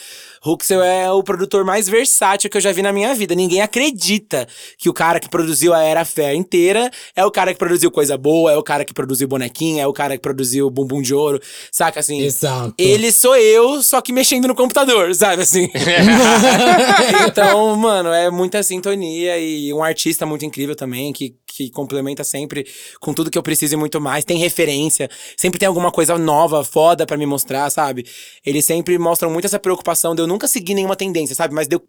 Huxel 0.45 0.83
é 0.83 1.11
o 1.11 1.23
produtor 1.23 1.65
mais 1.65 1.89
versátil 1.89 2.47
que 2.47 2.57
eu 2.57 2.61
já 2.61 2.71
vi 2.71 2.83
na 2.83 2.93
minha 2.93 3.15
vida. 3.15 3.33
Ninguém 3.33 3.59
acredita 3.59 4.47
que 4.77 4.87
o 4.87 4.93
cara 4.93 5.19
que 5.19 5.27
produziu 5.27 5.73
a 5.73 5.81
Era 5.81 6.05
Fair 6.05 6.35
inteira 6.35 6.91
é 7.15 7.25
o 7.25 7.31
cara 7.31 7.53
que 7.53 7.59
produziu 7.59 7.89
Coisa 7.89 8.15
Boa, 8.17 8.51
é 8.51 8.57
o 8.57 8.61
cara 8.61 8.85
que 8.85 8.93
produziu 8.93 9.27
Bonequinha, 9.27 9.83
é 9.83 9.87
o 9.87 9.93
cara 9.93 10.15
que 10.15 10.21
produziu 10.21 10.69
Bumbum 10.69 11.01
de 11.01 11.15
Ouro, 11.15 11.41
saca 11.71 12.01
assim? 12.01 12.21
Exato. 12.21 12.75
Ele 12.77 13.11
sou 13.11 13.35
eu, 13.35 13.81
só 13.81 13.99
que 13.99 14.13
mexendo 14.13 14.47
no 14.47 14.55
computador, 14.55 15.15
sabe 15.15 15.41
assim? 15.41 15.69
então, 17.27 17.75
mano, 17.77 18.09
é 18.09 18.29
muita 18.29 18.61
sintonia 18.61 19.39
e 19.39 19.73
um 19.73 19.81
artista 19.83 20.23
muito 20.23 20.45
incrível 20.45 20.75
também, 20.75 21.11
que, 21.11 21.35
que 21.55 21.69
complementa 21.69 22.23
sempre 22.23 22.65
com 22.99 23.13
tudo 23.13 23.29
que 23.29 23.37
eu 23.37 23.43
preciso 23.43 23.75
e 23.75 23.77
muito 23.77 24.01
mais. 24.01 24.25
Tem 24.25 24.37
referência, 24.37 25.09
sempre 25.37 25.59
tem 25.59 25.67
alguma 25.67 25.91
coisa 25.91 26.17
nova, 26.17 26.63
foda 26.63 27.05
pra 27.05 27.17
me 27.17 27.25
mostrar, 27.25 27.69
sabe? 27.69 28.05
Eles 28.45 28.65
sempre 28.65 28.97
mostram 28.97 29.29
muito 29.29 29.45
essa 29.45 29.59
preocupação 29.59 30.15
de 30.15 30.21
eu 30.21 30.27
nunca 30.27 30.47
seguir 30.47 30.73
nenhuma 30.73 30.95
tendência, 30.95 31.35
sabe? 31.35 31.53
Mas 31.53 31.67
de 31.67 31.75
eu 31.75 31.83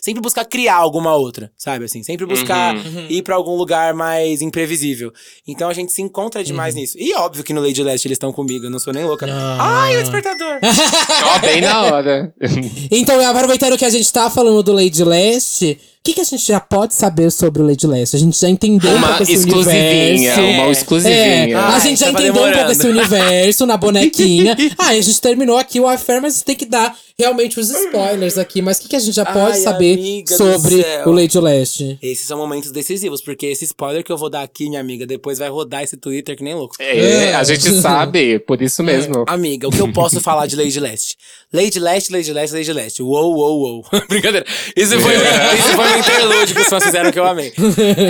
sempre 0.00 0.20
buscar 0.22 0.44
criar 0.44 0.76
alguma 0.76 1.14
outra, 1.16 1.50
sabe? 1.56 1.84
Assim, 1.84 2.02
sempre 2.02 2.24
buscar 2.26 2.76
ir 3.08 3.22
pra 3.22 3.34
algum 3.34 3.56
lugar 3.56 3.92
mais 3.94 4.40
imprevisível. 4.40 5.12
Então 5.46 5.68
a 5.68 5.74
gente 5.74 5.92
se 5.92 6.00
encontra 6.02 6.44
demais 6.44 6.74
nisso. 6.74 6.96
E 6.98 7.12
óbvio 7.14 7.42
que 7.42 7.52
no 7.52 7.60
Lady 7.60 7.82
Last 7.82 8.06
eles 8.06 8.16
estão 8.16 8.32
comigo, 8.32 8.66
eu 8.66 8.70
não 8.70 8.78
sou 8.78 8.92
nem 8.92 9.04
louca. 9.04 9.26
Ai, 9.58 9.96
o 9.96 10.00
despertador! 10.00 10.60
Ó, 11.34 11.38
bem 11.40 11.60
na 11.60 11.82
hora. 11.82 12.34
Então, 12.90 13.20
aproveitando 13.28 13.76
que 13.76 13.84
a 13.84 13.90
gente 13.90 14.10
tá 14.12 14.30
falando 14.30 14.62
do 14.62 14.72
Lady 14.72 15.02
Leste, 15.04 15.78
que, 16.04 16.14
que 16.14 16.20
a 16.20 16.24
gente 16.24 16.46
já 16.46 16.58
pode 16.60 16.94
saber 16.94 17.30
sobre 17.30 17.62
o 17.62 17.66
Lady 17.66 17.86
Leste? 17.86 18.16
A 18.16 18.18
gente 18.18 18.38
já 18.40 18.48
entendeu 18.48 18.90
um 18.90 18.96
Uma 18.96 19.08
pouco 19.08 19.22
esse 19.24 19.32
exclusivinha, 19.34 20.34
universo. 20.34 20.40
uma 20.40 20.62
É, 20.66 20.70
exclusivinha. 20.70 21.58
a 21.58 21.74
Ai, 21.74 21.80
gente 21.80 22.00
já 22.00 22.10
entendeu 22.10 22.32
um 22.32 22.36
pouco 22.36 22.48
demorando. 22.50 22.72
esse 22.72 22.86
universo 22.86 23.66
na 23.66 23.76
bonequinha. 23.76 24.56
ah, 24.78 24.88
a 24.88 25.00
gente 25.00 25.20
terminou 25.20 25.58
aqui 25.58 25.80
o 25.80 25.86
Affair, 25.86 26.22
mas 26.22 26.34
a 26.34 26.36
gente 26.36 26.44
tem 26.46 26.56
que 26.56 26.64
dar 26.66 26.96
realmente 27.18 27.58
os 27.60 27.68
spoilers 27.68 28.38
aqui. 28.38 28.62
Mas 28.62 28.78
o 28.78 28.82
que, 28.82 28.88
que 28.88 28.96
a 28.96 29.00
gente 29.00 29.14
já 29.14 29.24
pode 29.26 29.56
Ai, 29.56 29.60
saber 29.60 30.24
sobre 30.28 30.84
o 31.04 31.10
Lady 31.10 31.38
Leste? 31.38 31.98
Esses 32.00 32.26
são 32.26 32.38
momentos 32.38 32.70
decisivos, 32.70 33.20
porque 33.20 33.46
esse 33.46 33.64
spoiler 33.64 34.02
que 34.04 34.12
eu 34.12 34.16
vou 34.16 34.30
dar 34.30 34.42
aqui, 34.42 34.68
minha 34.68 34.80
amiga, 34.80 35.06
depois 35.06 35.38
vai 35.38 35.48
rodar 35.48 35.82
esse 35.82 35.96
Twitter 35.96 36.36
que 36.36 36.44
nem 36.44 36.54
louco. 36.54 36.76
É, 36.78 37.34
a 37.34 37.42
gente 37.44 37.70
sabe, 37.80 38.38
por 38.38 38.62
isso 38.62 38.82
mesmo. 38.82 39.24
Amiga, 39.26 39.68
o 39.68 39.70
que 39.70 39.80
eu 39.80 39.92
posso 39.92 40.20
falar 40.20 40.46
de 40.46 40.56
Lady 40.56 40.78
Leste? 40.80 41.16
Lady 41.52 41.78
Leste, 41.80 42.12
Lady 42.12 42.32
Leste, 42.32 42.54
Lady 42.56 42.72
Leste. 42.72 43.02
Uou, 43.02 43.34
uou, 43.34 43.58
uou. 43.60 43.84
Brincadeira. 44.08 44.46
Isso 44.76 44.98
foi, 45.00 45.14
isso 45.14 45.68
foi 45.74 45.97
um 45.97 45.97
interlude 45.98 46.54
que 46.54 46.60
os 46.60 46.68
fãs 46.68 46.84
fizeram 46.84 47.10
que 47.12 47.18
eu 47.18 47.26
amei. 47.26 47.52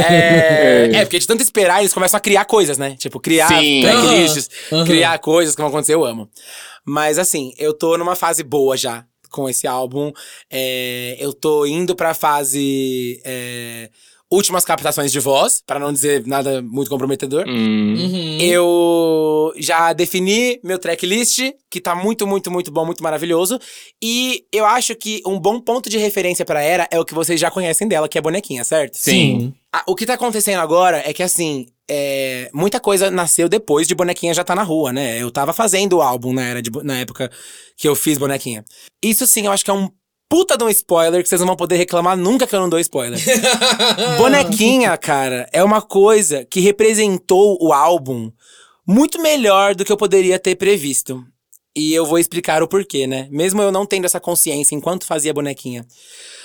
É, 0.08 0.90
é, 1.00 1.04
porque 1.04 1.18
de 1.18 1.26
tanto 1.26 1.42
esperar, 1.42 1.80
eles 1.80 1.92
começam 1.92 2.18
a 2.18 2.20
criar 2.20 2.44
coisas, 2.44 2.78
né? 2.78 2.96
Tipo, 2.98 3.20
criar 3.20 3.48
Sim. 3.48 3.84
Aham, 3.84 4.26
aham. 4.72 4.84
criar 4.86 5.18
coisas 5.18 5.54
que 5.54 5.60
vão 5.60 5.68
acontecer, 5.68 5.94
eu 5.94 6.04
amo. 6.04 6.28
Mas 6.84 7.18
assim, 7.18 7.52
eu 7.58 7.74
tô 7.74 7.96
numa 7.98 8.16
fase 8.16 8.42
boa 8.42 8.76
já 8.76 9.04
com 9.30 9.48
esse 9.48 9.66
álbum. 9.66 10.12
É, 10.50 11.16
eu 11.18 11.32
tô 11.32 11.66
indo 11.66 11.94
pra 11.94 12.14
fase. 12.14 13.20
é, 13.24 13.90
últimas 14.30 14.64
captações 14.64 15.10
de 15.10 15.20
voz, 15.20 15.62
pra 15.66 15.78
não 15.78 15.92
dizer 15.92 16.26
nada 16.26 16.60
muito 16.62 16.90
comprometedor. 16.90 17.44
Hum. 17.48 17.94
Uhum. 17.94 18.38
Eu 18.40 19.52
já 19.56 19.92
defini 19.92 20.60
meu 20.62 20.78
tracklist, 20.78 21.40
que 21.70 21.80
tá 21.80 21.94
muito, 21.94 22.26
muito, 22.26 22.50
muito 22.50 22.70
bom, 22.70 22.84
muito 22.84 23.02
maravilhoso. 23.02 23.58
E 24.02 24.44
eu 24.52 24.66
acho 24.66 24.94
que 24.94 25.22
um 25.26 25.38
bom 25.38 25.60
ponto 25.60 25.88
de 25.88 25.98
referência 25.98 26.44
pra 26.44 26.62
Era 26.62 26.86
é 26.90 27.00
o 27.00 27.04
que 27.04 27.14
vocês 27.14 27.40
já 27.40 27.50
conhecem 27.50 27.88
dela, 27.88 28.08
que 28.08 28.18
é 28.18 28.20
a 28.20 28.22
bonequinha, 28.22 28.64
certo? 28.64 28.96
Sim. 28.96 29.54
Ah, 29.72 29.84
o 29.86 29.94
que 29.94 30.06
tá 30.06 30.14
acontecendo 30.14 30.60
agora 30.60 31.02
é 31.04 31.12
que, 31.12 31.22
assim, 31.22 31.66
é, 31.90 32.50
muita 32.52 32.78
coisa 32.78 33.10
nasceu 33.10 33.48
depois 33.48 33.88
de 33.88 33.94
Bonequinha 33.94 34.34
já 34.34 34.44
tá 34.44 34.54
na 34.54 34.62
rua, 34.62 34.92
né? 34.92 35.20
Eu 35.20 35.30
tava 35.30 35.52
fazendo 35.52 35.96
o 35.96 36.02
álbum 36.02 36.32
na, 36.32 36.42
era 36.42 36.62
de 36.62 36.70
na 36.82 36.98
época 36.98 37.30
que 37.76 37.88
eu 37.88 37.94
fiz 37.94 38.18
Bonequinha. 38.18 38.64
Isso 39.02 39.26
sim, 39.26 39.46
eu 39.46 39.52
acho 39.52 39.64
que 39.64 39.70
é 39.70 39.74
um 39.74 39.88
puta 40.28 40.56
de 40.56 40.64
um 40.64 40.68
spoiler 40.68 41.22
que 41.22 41.28
vocês 41.28 41.40
não 41.40 41.48
vão 41.48 41.56
poder 41.56 41.76
reclamar 41.76 42.16
nunca 42.16 42.46
que 42.46 42.54
eu 42.54 42.60
não 42.60 42.68
dou 42.68 42.78
spoiler. 42.78 43.18
Bonequinha, 44.18 44.96
cara, 44.96 45.48
é 45.52 45.64
uma 45.64 45.80
coisa 45.80 46.44
que 46.44 46.60
representou 46.60 47.58
o 47.60 47.72
álbum 47.72 48.30
muito 48.86 49.20
melhor 49.20 49.74
do 49.74 49.84
que 49.84 49.92
eu 49.92 49.96
poderia 49.96 50.38
ter 50.38 50.54
previsto. 50.56 51.24
E 51.74 51.94
eu 51.94 52.04
vou 52.04 52.18
explicar 52.18 52.62
o 52.62 52.68
porquê, 52.68 53.06
né? 53.06 53.28
Mesmo 53.30 53.62
eu 53.62 53.70
não 53.70 53.86
tendo 53.86 54.04
essa 54.04 54.18
consciência 54.18 54.74
enquanto 54.74 55.06
fazia 55.06 55.32
bonequinha. 55.32 55.86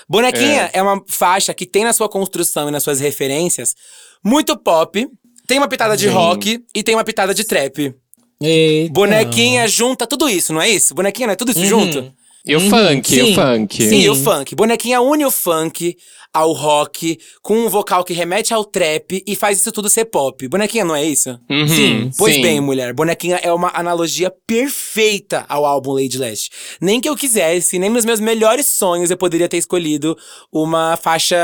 Bonequinha 0.08 0.70
é. 0.72 0.82
uma 0.82 1.02
faixa 1.08 1.52
que 1.52 1.66
tem 1.66 1.82
na 1.82 1.92
sua 1.92 2.08
construção 2.08 2.68
e 2.68 2.70
nas 2.70 2.82
suas 2.82 3.00
referências 3.00 3.74
muito 4.22 4.56
pop, 4.56 5.08
tem 5.46 5.58
uma 5.58 5.68
pitada 5.68 5.96
de 5.96 6.06
rock 6.08 6.64
e 6.74 6.82
tem 6.82 6.94
uma 6.94 7.04
pitada 7.04 7.34
de 7.34 7.44
trap. 7.44 7.94
Eita. 8.40 8.92
Bonequinha 8.92 9.66
junta 9.66 10.06
tudo 10.06 10.28
isso, 10.28 10.52
não 10.52 10.60
é 10.60 10.68
isso? 10.68 10.94
Bonequinha 10.94 11.26
não 11.26 11.32
é 11.32 11.36
tudo 11.36 11.50
isso 11.50 11.64
junto? 11.64 12.12
E 12.46 12.54
o 12.54 12.60
funk, 12.60 13.08
sim. 13.08 13.32
o 13.32 13.34
funk. 13.34 13.82
Sim, 13.82 14.08
o 14.10 14.14
funk. 14.14 14.54
Bonequinha 14.54 15.00
une 15.00 15.24
o 15.24 15.30
funk 15.30 15.96
ao 16.34 16.52
rock, 16.52 17.16
com 17.40 17.56
um 17.56 17.68
vocal 17.68 18.02
que 18.02 18.12
remete 18.12 18.52
ao 18.52 18.64
trap 18.64 19.22
e 19.24 19.36
faz 19.36 19.58
isso 19.58 19.70
tudo 19.70 19.88
ser 19.88 20.06
pop. 20.06 20.46
Bonequinha 20.48 20.84
não 20.84 20.94
é 20.94 21.04
isso? 21.04 21.38
Uhum, 21.48 21.68
Sim. 21.68 22.10
Pois 22.18 22.34
sim. 22.34 22.42
bem, 22.42 22.60
mulher, 22.60 22.92
Bonequinha 22.92 23.36
é 23.36 23.52
uma 23.52 23.70
analogia 23.72 24.32
perfeita 24.44 25.46
ao 25.48 25.64
álbum 25.64 25.92
Lady 25.92 26.18
Leste. 26.18 26.50
Nem 26.80 27.00
que 27.00 27.08
eu 27.08 27.16
quisesse, 27.16 27.78
nem 27.78 27.88
nos 27.88 28.04
meus 28.04 28.18
melhores 28.18 28.66
sonhos 28.66 29.12
eu 29.12 29.16
poderia 29.16 29.48
ter 29.48 29.58
escolhido 29.58 30.16
uma 30.52 30.96
faixa 30.96 31.36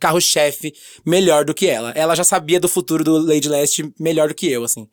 carro-chefe 0.00 0.72
melhor 1.06 1.44
do 1.44 1.52
que 1.52 1.66
ela. 1.68 1.90
Ela 1.90 2.14
já 2.16 2.24
sabia 2.24 2.58
do 2.58 2.68
futuro 2.68 3.04
do 3.04 3.18
Lady 3.18 3.48
Leste 3.48 3.92
melhor 4.00 4.28
do 4.28 4.34
que 4.34 4.50
eu, 4.50 4.64
assim. 4.64 4.88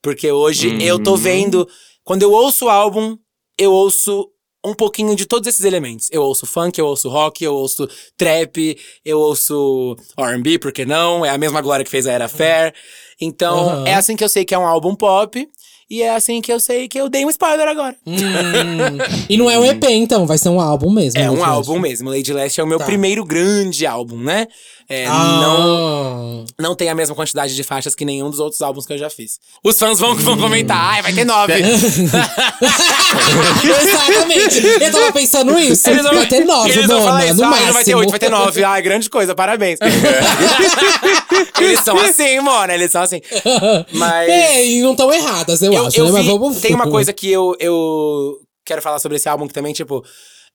Porque 0.00 0.30
hoje 0.30 0.78
eu 0.80 1.02
tô 1.02 1.16
vendo. 1.16 1.68
Quando 2.04 2.22
eu 2.22 2.30
ouço 2.30 2.66
o 2.66 2.70
álbum, 2.70 3.16
eu 3.58 3.72
ouço 3.72 4.30
um 4.66 4.74
pouquinho 4.74 5.14
de 5.14 5.26
todos 5.26 5.46
esses 5.46 5.64
elementos. 5.64 6.08
Eu 6.10 6.22
ouço 6.22 6.44
funk, 6.44 6.78
eu 6.78 6.86
ouço 6.86 7.08
rock, 7.08 7.44
eu 7.44 7.54
ouço 7.54 7.88
trap, 8.16 8.76
eu 9.04 9.18
ouço 9.20 9.96
R&B, 10.18 10.58
por 10.58 10.72
que 10.72 10.84
não? 10.84 11.24
É 11.24 11.30
a 11.30 11.38
mesma 11.38 11.60
Glória 11.60 11.84
que 11.84 11.90
fez 11.90 12.06
a 12.06 12.12
Era 12.12 12.28
Fair. 12.28 12.74
Então, 13.20 13.70
Aham. 13.70 13.84
é 13.86 13.94
assim 13.94 14.16
que 14.16 14.24
eu 14.24 14.28
sei 14.28 14.44
que 14.44 14.54
é 14.54 14.58
um 14.58 14.66
álbum 14.66 14.94
pop. 14.94 15.48
E 15.88 16.02
é 16.02 16.10
assim 16.16 16.40
que 16.40 16.52
eu 16.52 16.58
sei 16.58 16.88
que 16.88 16.98
eu 17.00 17.08
dei 17.08 17.24
um 17.24 17.30
spoiler 17.30 17.68
agora. 17.68 17.94
Hum. 18.04 18.14
E 19.28 19.36
não 19.36 19.48
é 19.48 19.56
um 19.56 19.64
EP, 19.64 19.84
então, 19.90 20.26
vai 20.26 20.36
ser 20.36 20.48
um 20.48 20.60
álbum 20.60 20.90
mesmo. 20.90 21.20
É 21.20 21.30
um 21.30 21.44
álbum 21.44 21.78
mesmo. 21.78 22.10
Lady 22.10 22.32
Leste 22.32 22.60
é 22.60 22.64
o 22.64 22.66
meu 22.66 22.78
Tá. 22.78 22.84
primeiro 22.84 23.24
grande 23.24 23.86
álbum, 23.86 24.18
né? 24.18 24.48
É, 24.88 25.06
não, 25.08 26.44
Ah. 26.48 26.52
não 26.60 26.74
tem 26.76 26.88
a 26.88 26.94
mesma 26.94 27.14
quantidade 27.14 27.54
de 27.54 27.62
faixas 27.64 27.94
que 27.94 28.04
nenhum 28.04 28.30
dos 28.30 28.38
outros 28.40 28.60
álbuns 28.62 28.84
que 28.86 28.92
eu 28.92 28.98
já 28.98 29.10
fiz. 29.10 29.38
Os 29.62 29.76
fãs 29.78 29.98
vão, 29.98 30.14
vão 30.16 30.36
comentar, 30.38 30.76
ai, 30.78 31.02
vai 31.02 31.12
ter 31.12 31.24
nove. 31.24 31.52
Exatamente. 33.64 34.66
Eu 34.84 34.90
tava 34.92 35.12
pensando 35.12 35.58
isso. 35.58 35.88
Eles 35.90 36.02
vai 36.04 36.26
ter 36.26 36.44
nove, 36.44 36.70
eles 36.70 36.86
vão 36.86 36.98
dona, 36.98 37.10
falar 37.10 37.26
isso, 37.26 37.34
no 37.36 37.44
"Ai, 37.44 37.50
máximo. 37.50 37.66
não 37.66 37.72
vai 37.74 37.84
ter 37.84 37.94
oito, 37.94 38.10
vai 38.10 38.18
ter 38.18 38.30
nove. 38.30 38.64
Ai, 38.64 38.82
grande 38.82 39.10
coisa, 39.10 39.34
parabéns. 39.34 39.78
eles 41.60 41.80
são 41.80 41.98
assim, 41.98 42.40
mano, 42.40 42.72
eles 42.72 42.90
são 42.90 43.02
assim. 43.02 43.20
Mas. 43.92 44.28
É, 44.28 44.66
e 44.66 44.82
não 44.82 44.94
tão 44.94 45.12
erradas, 45.12 45.62
eu, 45.62 45.75
eu, 45.76 45.90
eu 45.94 46.04
né? 46.06 46.12
Mas 46.12 46.24
vi- 46.26 46.32
vamos... 46.32 46.60
Tem 46.60 46.74
uma 46.74 46.90
coisa 46.90 47.12
que 47.12 47.30
eu, 47.30 47.54
eu 47.60 48.40
quero 48.64 48.82
falar 48.82 48.98
sobre 48.98 49.16
esse 49.16 49.28
álbum 49.28 49.46
que 49.46 49.54
também, 49.54 49.72
tipo. 49.72 50.04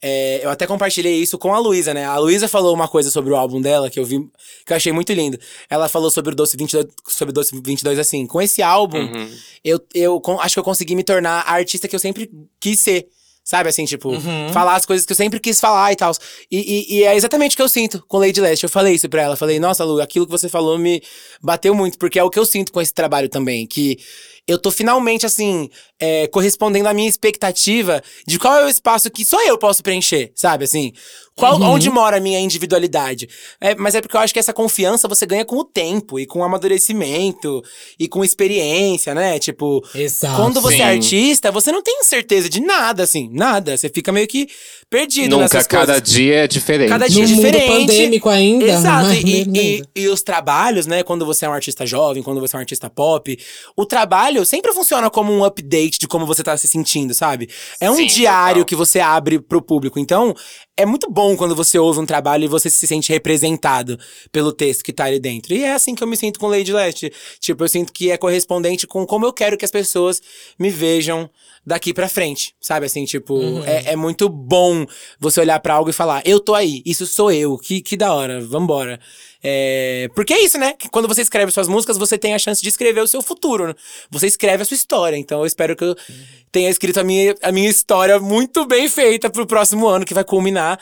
é, 0.03 0.41
eu 0.43 0.49
até 0.49 0.65
compartilhei 0.65 1.13
isso 1.15 1.37
com 1.37 1.53
a 1.53 1.59
Luísa, 1.59 1.93
né? 1.93 2.05
A 2.05 2.17
Luísa 2.17 2.47
falou 2.47 2.73
uma 2.73 2.87
coisa 2.87 3.11
sobre 3.11 3.31
o 3.31 3.35
álbum 3.35 3.61
dela 3.61 3.89
que 3.89 3.99
eu 3.99 4.05
vi, 4.05 4.19
que 4.65 4.73
eu 4.73 4.77
achei 4.77 4.91
muito 4.91 5.13
lindo. 5.13 5.37
Ela 5.69 5.87
falou 5.87 6.09
sobre 6.09 6.33
o 6.33 6.35
Doce 6.35 6.57
22, 6.57 6.87
sobre 7.07 7.31
o 7.31 7.33
Doce 7.33 7.51
22 7.63 7.99
assim. 7.99 8.25
Com 8.25 8.41
esse 8.41 8.61
álbum, 8.63 8.99
Uhum. 8.99 9.29
eu, 9.63 9.79
eu 9.93 10.21
acho 10.39 10.55
que 10.55 10.59
eu 10.59 10.63
consegui 10.63 10.95
me 10.95 11.03
tornar 11.03 11.41
a 11.41 11.53
artista 11.53 11.87
que 11.87 11.95
eu 11.95 11.99
sempre 11.99 12.29
quis 12.59 12.79
ser. 12.79 13.07
Sabe, 13.43 13.69
assim, 13.69 13.85
tipo, 13.85 14.11
falar 14.53 14.75
as 14.75 14.85
coisas 14.85 15.03
que 15.03 15.11
eu 15.11 15.15
sempre 15.15 15.39
quis 15.39 15.59
falar 15.59 15.91
e 15.91 15.95
tal. 15.95 16.11
E, 16.49 16.57
e- 16.59 16.97
e 16.99 17.03
é 17.03 17.15
exatamente 17.15 17.53
o 17.53 17.57
que 17.57 17.61
eu 17.63 17.67
sinto 17.67 18.03
com 18.07 18.19
Lady 18.19 18.39
Leste. 18.39 18.63
Eu 18.65 18.69
falei 18.69 18.93
isso 18.93 19.09
pra 19.09 19.23
ela. 19.23 19.35
Falei, 19.35 19.59
nossa, 19.59 19.83
Lu, 19.83 19.99
aquilo 19.99 20.25
que 20.27 20.31
você 20.31 20.47
falou 20.47 20.77
me 20.77 21.01
bateu 21.41 21.73
muito, 21.73 21.97
porque 21.97 22.19
é 22.19 22.23
o 22.23 22.29
que 22.29 22.37
eu 22.37 22.45
sinto 22.45 22.71
com 22.71 22.79
esse 22.79 22.93
trabalho 22.93 23.27
também. 23.27 23.65
Que 23.65 23.97
eu 24.47 24.57
tô 24.57 24.71
finalmente, 24.71 25.25
assim, 25.25 25.69
é, 25.99 26.27
correspondendo 26.27 26.87
à 26.87 26.93
minha 26.93 27.07
expectativa 27.09 28.01
de 28.27 28.39
qual 28.39 28.55
é 28.55 28.65
o 28.65 28.69
espaço 28.69 29.09
que 29.09 29.23
só 29.23 29.41
eu 29.45 29.57
posso 29.57 29.83
preencher, 29.83 30.31
sabe, 30.35 30.65
assim? 30.65 30.91
Qual, 31.41 31.61
Onde 31.61 31.89
mora 31.89 32.17
a 32.17 32.19
minha 32.19 32.39
individualidade? 32.39 33.27
É, 33.59 33.75
mas 33.75 33.95
é 33.95 34.01
porque 34.01 34.15
eu 34.15 34.21
acho 34.21 34.33
que 34.33 34.39
essa 34.39 34.53
confiança 34.53 35.07
você 35.07 35.25
ganha 35.25 35.43
com 35.43 35.57
o 35.57 35.63
tempo 35.65 36.19
e 36.19 36.25
com 36.25 36.39
o 36.39 36.43
amadurecimento 36.43 37.63
e 37.99 38.07
com 38.07 38.23
experiência, 38.23 39.13
né? 39.13 39.39
Tipo, 39.39 39.83
Exato. 39.95 40.35
quando 40.35 40.61
você 40.61 40.77
Sim. 40.77 40.81
é 40.81 40.85
artista, 40.85 41.51
você 41.51 41.71
não 41.71 41.81
tem 41.81 42.03
certeza 42.03 42.49
de 42.49 42.59
nada, 42.59 43.03
assim, 43.03 43.29
nada. 43.31 43.75
Você 43.77 43.89
fica 43.89 44.11
meio 44.11 44.27
que 44.27 44.47
perdido 44.89 45.31
Nunca, 45.31 45.43
nessas 45.43 45.67
cada 45.67 45.93
coisas. 45.93 46.09
dia 46.11 46.35
é 46.43 46.47
diferente. 46.47 46.89
Cada 46.89 47.07
dia 47.07 47.23
No 47.25 47.31
é 47.31 47.35
mundo 47.35 47.45
diferente. 47.45 47.67
pandêmico 47.87 48.29
ainda, 48.29 48.65
Exato. 48.65 49.07
mais 49.07 49.23
E, 49.23 49.49
e- 49.53 49.83
e 49.95 50.07
os 50.07 50.21
trabalhos, 50.21 50.85
né? 50.85 51.03
Quando 51.03 51.25
você 51.25 51.45
é 51.45 51.49
um 51.49 51.53
artista 51.53 51.85
jovem, 51.85 52.21
quando 52.23 52.39
você 52.39 52.55
é 52.55 52.57
um 52.57 52.61
artista 52.61 52.89
pop, 52.89 53.37
o 53.75 53.85
trabalho 53.85 54.45
sempre 54.45 54.73
funciona 54.73 55.09
como 55.09 55.31
um 55.31 55.43
update 55.45 55.97
de 55.99 56.07
como 56.07 56.25
você 56.25 56.43
tá 56.43 56.55
se 56.57 56.67
sentindo, 56.67 57.13
sabe? 57.13 57.49
É 57.79 57.89
um 57.89 57.95
Sim, 57.95 58.05
diário 58.07 58.55
total. 58.61 58.65
que 58.65 58.75
você 58.75 58.99
abre 58.99 59.39
pro 59.39 59.61
público. 59.61 59.97
Então, 59.99 60.33
é 60.77 60.85
muito 60.85 61.09
bom 61.11 61.30
bom 61.31 61.37
quando 61.37 61.55
você 61.55 61.79
ouve 61.79 61.99
um 61.99 62.05
trabalho 62.05 62.43
e 62.43 62.47
você 62.47 62.69
se 62.69 62.85
sente 62.85 63.11
representado 63.11 63.97
pelo 64.31 64.51
texto 64.51 64.83
que 64.83 64.93
tá 64.93 65.05
ali 65.05 65.19
dentro. 65.19 65.53
E 65.53 65.63
é 65.63 65.73
assim 65.73 65.95
que 65.95 66.03
eu 66.03 66.07
me 66.07 66.17
sinto 66.17 66.39
com 66.39 66.47
Lady 66.47 66.71
Leste. 66.71 67.11
Tipo, 67.39 67.63
eu 67.63 67.69
sinto 67.69 67.93
que 67.93 68.11
é 68.11 68.17
correspondente 68.17 68.85
com 68.85 69.05
como 69.05 69.25
eu 69.25 69.33
quero 69.33 69.57
que 69.57 69.65
as 69.65 69.71
pessoas 69.71 70.21
me 70.59 70.69
vejam 70.69 71.29
daqui 71.65 71.93
pra 71.93 72.09
frente, 72.09 72.55
sabe? 72.59 72.85
Assim, 72.87 73.05
tipo, 73.05 73.39
é, 73.65 73.91
é 73.91 73.95
muito 73.95 74.27
bom 74.27 74.85
você 75.19 75.39
olhar 75.39 75.59
pra 75.59 75.75
algo 75.75 75.89
e 75.89 75.93
falar, 75.93 76.21
eu 76.25 76.39
tô 76.39 76.55
aí, 76.55 76.81
isso 76.85 77.05
sou 77.05 77.31
eu, 77.31 77.55
que, 77.57 77.81
que 77.81 77.95
da 77.95 78.13
hora, 78.13 78.41
vambora. 78.41 78.99
É, 79.43 80.09
porque 80.15 80.33
é 80.33 80.43
isso, 80.43 80.57
né? 80.57 80.73
Que 80.73 80.89
Quando 80.89 81.07
você 81.07 81.21
escreve 81.21 81.51
suas 81.51 81.67
músicas, 81.67 81.97
você 81.97 82.17
tem 82.17 82.33
a 82.33 82.39
chance 82.39 82.61
de 82.61 82.69
escrever 82.69 83.01
o 83.01 83.07
seu 83.07 83.21
futuro. 83.21 83.67
né? 83.67 83.75
Você 84.09 84.27
escreve 84.27 84.63
a 84.63 84.65
sua 84.65 84.75
história. 84.75 85.17
Então 85.17 85.39
eu 85.39 85.45
espero 85.45 85.75
que 85.75 85.83
eu 85.83 85.95
tenha 86.51 86.69
escrito 86.69 86.99
a 86.99 87.03
minha, 87.03 87.35
a 87.41 87.51
minha 87.51 87.69
história 87.69 88.19
muito 88.19 88.65
bem 88.65 88.87
feita 88.89 89.29
pro 89.29 89.47
próximo 89.47 89.87
ano, 89.87 90.05
que 90.05 90.13
vai 90.13 90.23
culminar 90.23 90.79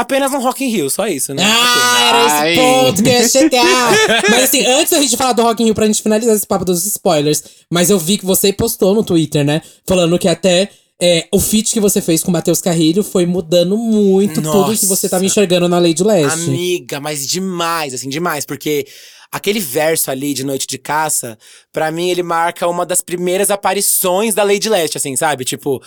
apenas 0.00 0.30
no 0.30 0.40
Rock 0.40 0.64
in 0.64 0.68
Rio, 0.68 0.90
só 0.90 1.06
isso, 1.06 1.34
né? 1.34 1.42
Ah, 1.44 2.08
era 2.08 2.50
esse 2.50 2.60
ponto 2.60 3.02
que 3.02 3.08
eu 3.08 3.12
ia 3.12 3.28
chegar. 3.28 3.90
mas 4.30 4.44
assim, 4.44 4.64
antes 4.66 4.92
da 4.92 5.00
gente 5.00 5.16
falar 5.16 5.32
do 5.32 5.42
Rock 5.42 5.62
in 5.62 5.66
Rio, 5.66 5.74
pra 5.74 5.86
gente 5.86 6.02
finalizar 6.02 6.34
esse 6.34 6.46
papo 6.46 6.64
dos 6.64 6.84
spoilers, 6.86 7.42
mas 7.70 7.90
eu 7.90 7.98
vi 7.98 8.18
que 8.18 8.26
você 8.26 8.52
postou 8.52 8.94
no 8.94 9.02
Twitter, 9.02 9.44
né? 9.44 9.62
Falando 9.86 10.18
que 10.18 10.28
até 10.28 10.70
é, 11.00 11.28
o 11.32 11.38
feat 11.38 11.72
que 11.72 11.80
você 11.80 12.00
fez 12.00 12.22
com 12.22 12.30
o 12.30 12.32
Matheus 12.32 12.60
Carrilho 12.60 13.04
foi 13.04 13.24
mudando 13.24 13.76
muito 13.76 14.42
tudo 14.42 14.46
Nossa. 14.46 14.76
que 14.76 14.86
você 14.86 15.08
tava 15.08 15.24
enxergando 15.24 15.68
na 15.68 15.78
Lady 15.78 16.02
Leste. 16.02 16.48
Amiga, 16.48 17.00
mas 17.00 17.26
demais, 17.26 17.94
assim, 17.94 18.08
demais. 18.08 18.44
Porque 18.44 18.86
aquele 19.30 19.60
verso 19.60 20.10
ali 20.10 20.32
de 20.32 20.44
Noite 20.44 20.66
de 20.66 20.78
Caça, 20.78 21.38
pra 21.72 21.90
mim 21.90 22.08
ele 22.08 22.22
marca 22.22 22.66
uma 22.66 22.86
das 22.86 23.00
primeiras 23.00 23.50
aparições 23.50 24.34
da 24.34 24.42
Lady 24.42 24.68
Leste, 24.68 24.96
assim, 24.96 25.14
sabe? 25.16 25.44
Tipo, 25.44 25.82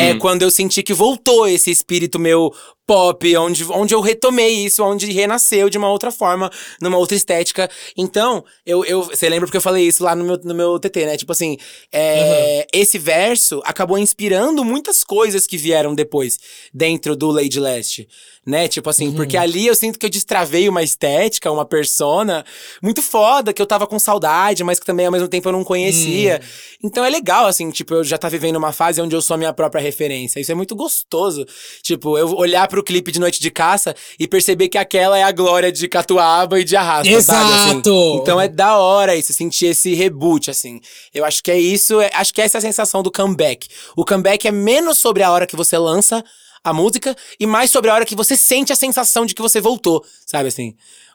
é 0.00 0.14
quando 0.14 0.42
eu 0.42 0.50
senti 0.50 0.82
que 0.82 0.92
voltou 0.92 1.46
esse 1.46 1.70
espírito 1.70 2.18
meu 2.18 2.52
pop, 2.86 3.36
onde, 3.36 3.64
onde 3.70 3.94
eu 3.94 4.00
retomei 4.00 4.66
isso, 4.66 4.82
onde 4.84 5.10
renasceu 5.10 5.70
de 5.70 5.78
uma 5.78 5.88
outra 5.88 6.10
forma, 6.10 6.50
numa 6.80 6.98
outra 6.98 7.16
estética. 7.16 7.70
Então, 7.96 8.44
eu, 8.66 8.84
eu, 8.84 9.04
você 9.04 9.28
lembra 9.28 9.46
porque 9.46 9.56
eu 9.56 9.62
falei 9.62 9.86
isso 9.86 10.02
lá 10.02 10.14
no 10.14 10.24
meu, 10.24 10.40
no 10.42 10.54
meu 10.54 10.78
TT, 10.78 11.06
né? 11.06 11.16
Tipo 11.16 11.32
assim, 11.32 11.56
é, 11.92 12.66
esse 12.72 12.98
verso 12.98 13.62
acabou 13.64 13.98
inspirando 13.98 14.64
muitas 14.64 15.04
coisas 15.04 15.46
que 15.46 15.56
vieram 15.56 15.94
depois, 15.94 16.38
dentro 16.74 17.14
do 17.14 17.30
Lady 17.30 17.60
Leste, 17.60 18.08
né? 18.44 18.66
Tipo 18.66 18.90
assim, 18.90 19.12
porque 19.12 19.36
ali 19.36 19.66
eu 19.66 19.74
sinto 19.74 19.98
que 19.98 20.04
eu 20.06 20.10
destravei 20.10 20.68
uma 20.68 20.82
estética, 20.82 21.50
uma 21.50 21.64
persona 21.64 22.44
muito 22.82 23.00
foda, 23.00 23.52
que 23.52 23.62
eu 23.62 23.66
tava 23.66 23.86
com 23.86 23.98
saudade, 23.98 24.64
mas 24.64 24.80
que 24.80 24.86
também 24.86 25.06
ao 25.06 25.12
mesmo 25.12 25.28
tempo 25.28 25.48
eu 25.48 25.52
não 25.52 25.62
conhecia. 25.62 26.40
Então 26.82 27.04
é 27.04 27.10
legal, 27.10 27.46
assim, 27.46 27.70
tipo, 27.70 27.94
eu 27.94 28.02
já 28.04 28.18
tá 28.18 28.28
vivendo 28.28 28.56
uma 28.56 28.72
fase 28.72 29.00
onde 29.00 29.14
eu 29.14 29.22
sou 29.22 29.34
a 29.34 29.38
minha 29.38 29.52
própria 29.52 29.80
referência. 29.80 30.40
Isso 30.40 30.50
é 30.50 30.54
muito 30.54 30.74
gostoso. 30.74 31.46
Tipo, 31.82 32.18
eu 32.18 32.34
olhar 32.34 32.66
pro 32.66 32.82
clipe 32.82 33.12
de 33.12 33.20
Noite 33.20 33.40
de 33.40 33.50
Caça 33.50 33.94
e 34.18 34.26
perceber 34.26 34.68
que 34.68 34.76
aquela 34.78 35.16
é 35.16 35.22
a 35.22 35.30
glória 35.30 35.70
de 35.70 35.86
Catuaba 35.88 36.58
e 36.58 36.64
de 36.64 36.74
Arrasta, 36.74 37.22
sabe? 37.22 37.52
Assim? 37.52 37.70
Exato! 37.70 38.18
Então 38.20 38.40
é 38.40 38.48
da 38.48 38.76
hora 38.78 39.14
isso, 39.14 39.32
sentir 39.32 39.66
esse 39.66 39.94
reboot, 39.94 40.50
assim. 40.50 40.80
Eu 41.14 41.24
acho 41.24 41.42
que 41.42 41.50
é 41.50 41.58
isso, 41.58 42.00
é- 42.00 42.10
acho 42.14 42.34
que 42.34 42.40
essa 42.40 42.58
é 42.58 42.60
a 42.60 42.62
sensação 42.62 43.02
do 43.02 43.10
comeback. 43.12 43.68
O 43.96 44.04
comeback 44.04 44.48
é 44.48 44.50
menos 44.50 44.98
sobre 44.98 45.22
a 45.22 45.30
hora 45.30 45.46
que 45.46 45.54
você 45.54 45.78
lança 45.78 46.24
a 46.64 46.72
música 46.72 47.16
e 47.40 47.46
mais 47.46 47.70
sobre 47.70 47.90
a 47.90 47.94
hora 47.94 48.04
que 48.04 48.14
você 48.14 48.36
sente 48.36 48.72
a 48.72 48.76
sensação 48.76 49.26
de 49.26 49.34
que 49.34 49.42
você 49.42 49.60
voltou, 49.60 50.04
sabe 50.26 50.48
assim? 50.48 50.74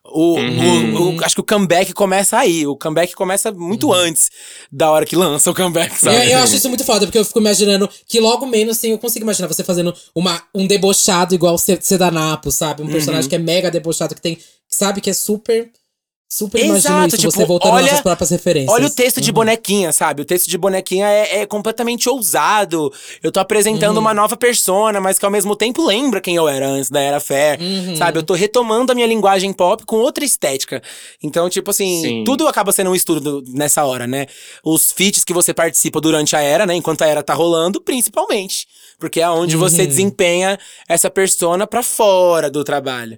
O, 0.09 0.39
o- 0.39 1.17
o- 1.17 1.23
acho 1.25 1.35
que 1.35 1.41
o 1.41 1.43
comeback 1.43 1.93
começa 1.93 2.37
aí. 2.37 2.65
O 2.65 2.77
comeback 2.77 3.13
começa 3.13 3.51
muito 3.51 3.91
antes 3.91 4.29
da 4.71 4.89
hora 4.89 5.05
que 5.05 5.17
lança 5.17 5.51
o 5.51 5.53
comeback, 5.55 5.91
Eu, 5.91 5.99
sabe? 5.99 6.31
eu 6.31 6.39
acho 6.39 6.55
isso 6.55 6.69
muito 6.69 6.85
foda, 6.85 7.05
porque 7.05 7.17
eu 7.17 7.25
fico 7.25 7.39
imaginando 7.39 7.89
que 8.07 8.17
logo 8.21 8.45
menos, 8.45 8.77
assim, 8.77 8.91
eu 8.91 8.97
consigo 8.97 9.23
imaginar 9.25 9.47
você 9.49 9.65
fazendo 9.65 9.93
uma, 10.15 10.41
um 10.55 10.65
debochado 10.65 11.35
igual 11.35 11.55
o 11.55 11.57
Sedanapo, 11.57 12.51
sabe? 12.51 12.81
Um 12.83 12.87
personagem 12.87 13.23
Uhum. 13.23 13.29
que 13.29 13.35
é 13.35 13.39
mega 13.39 13.69
debochado, 13.69 14.15
que 14.15 14.21
tem. 14.21 14.37
Sabe 14.69 15.01
que 15.01 15.09
é 15.09 15.13
super. 15.13 15.69
Super 16.29 16.57
imagino 16.59 16.77
Exato, 16.77 17.07
isso, 17.07 17.17
tipo, 17.19 17.31
você 17.31 17.45
voltando 17.45 17.71
olha- 17.73 17.83
nas 17.83 17.91
suas 17.91 18.01
próprias 18.01 18.29
referências. 18.31 18.73
Olha 18.73 18.87
o 18.87 18.89
texto 18.89 19.21
de 19.21 19.31
bonequinha, 19.31 19.93
sabe? 19.93 20.21
O 20.21 20.25
texto 20.25 20.49
de 20.49 20.57
bonequinha 20.57 21.07
é, 21.07 21.39
é 21.39 21.45
completamente 21.45 22.09
ousado. 22.09 22.91
Eu 23.23 23.31
tô 23.31 23.39
apresentando 23.39 23.97
uma 23.97 24.13
nova 24.13 24.35
persona, 24.35 24.99
mas 24.99 25.17
que 25.17 25.23
ao 25.23 25.31
mesmo 25.31 25.55
tempo 25.55 25.85
lembra 25.85 26.19
quem 26.19 26.35
eu 26.35 26.45
era 26.49 26.67
antes 26.67 26.89
da 26.89 26.99
Era 26.99 27.21
Fair, 27.21 27.57
sabe? 27.97 28.19
Eu 28.19 28.23
tô 28.23 28.33
retomando 28.33 28.91
a 28.91 28.95
minha 28.95 29.07
linguagem 29.07 29.53
pop 29.53 29.85
com 29.85 29.95
outra 29.97 30.25
estética. 30.25 30.83
Então, 31.23 31.49
tipo 31.49 31.71
assim, 31.71 32.01
Sim. 32.01 32.23
tudo 32.25 32.45
acaba 32.45 32.73
sendo 32.73 32.89
um 32.89 32.95
estudo 32.95 33.41
nessa 33.47 33.85
hora, 33.85 34.05
né? 34.05 34.25
Os 34.65 34.91
feats 34.91 35.23
que 35.23 35.31
você 35.33 35.53
participa 35.53 36.01
durante 36.01 36.35
a 36.35 36.41
era, 36.41 36.65
né? 36.65 36.75
Enquanto 36.75 37.03
a 37.03 37.07
era 37.07 37.23
tá 37.23 37.33
rolando, 37.33 37.79
principalmente. 37.79 38.67
Porque 38.99 39.21
é 39.21 39.29
onde 39.29 39.55
você 39.55 39.85
desempenha 39.87 40.59
essa 40.89 41.09
persona 41.09 41.65
pra 41.65 41.81
fora 41.83 42.49
do 42.49 42.63
trabalho. 42.65 43.17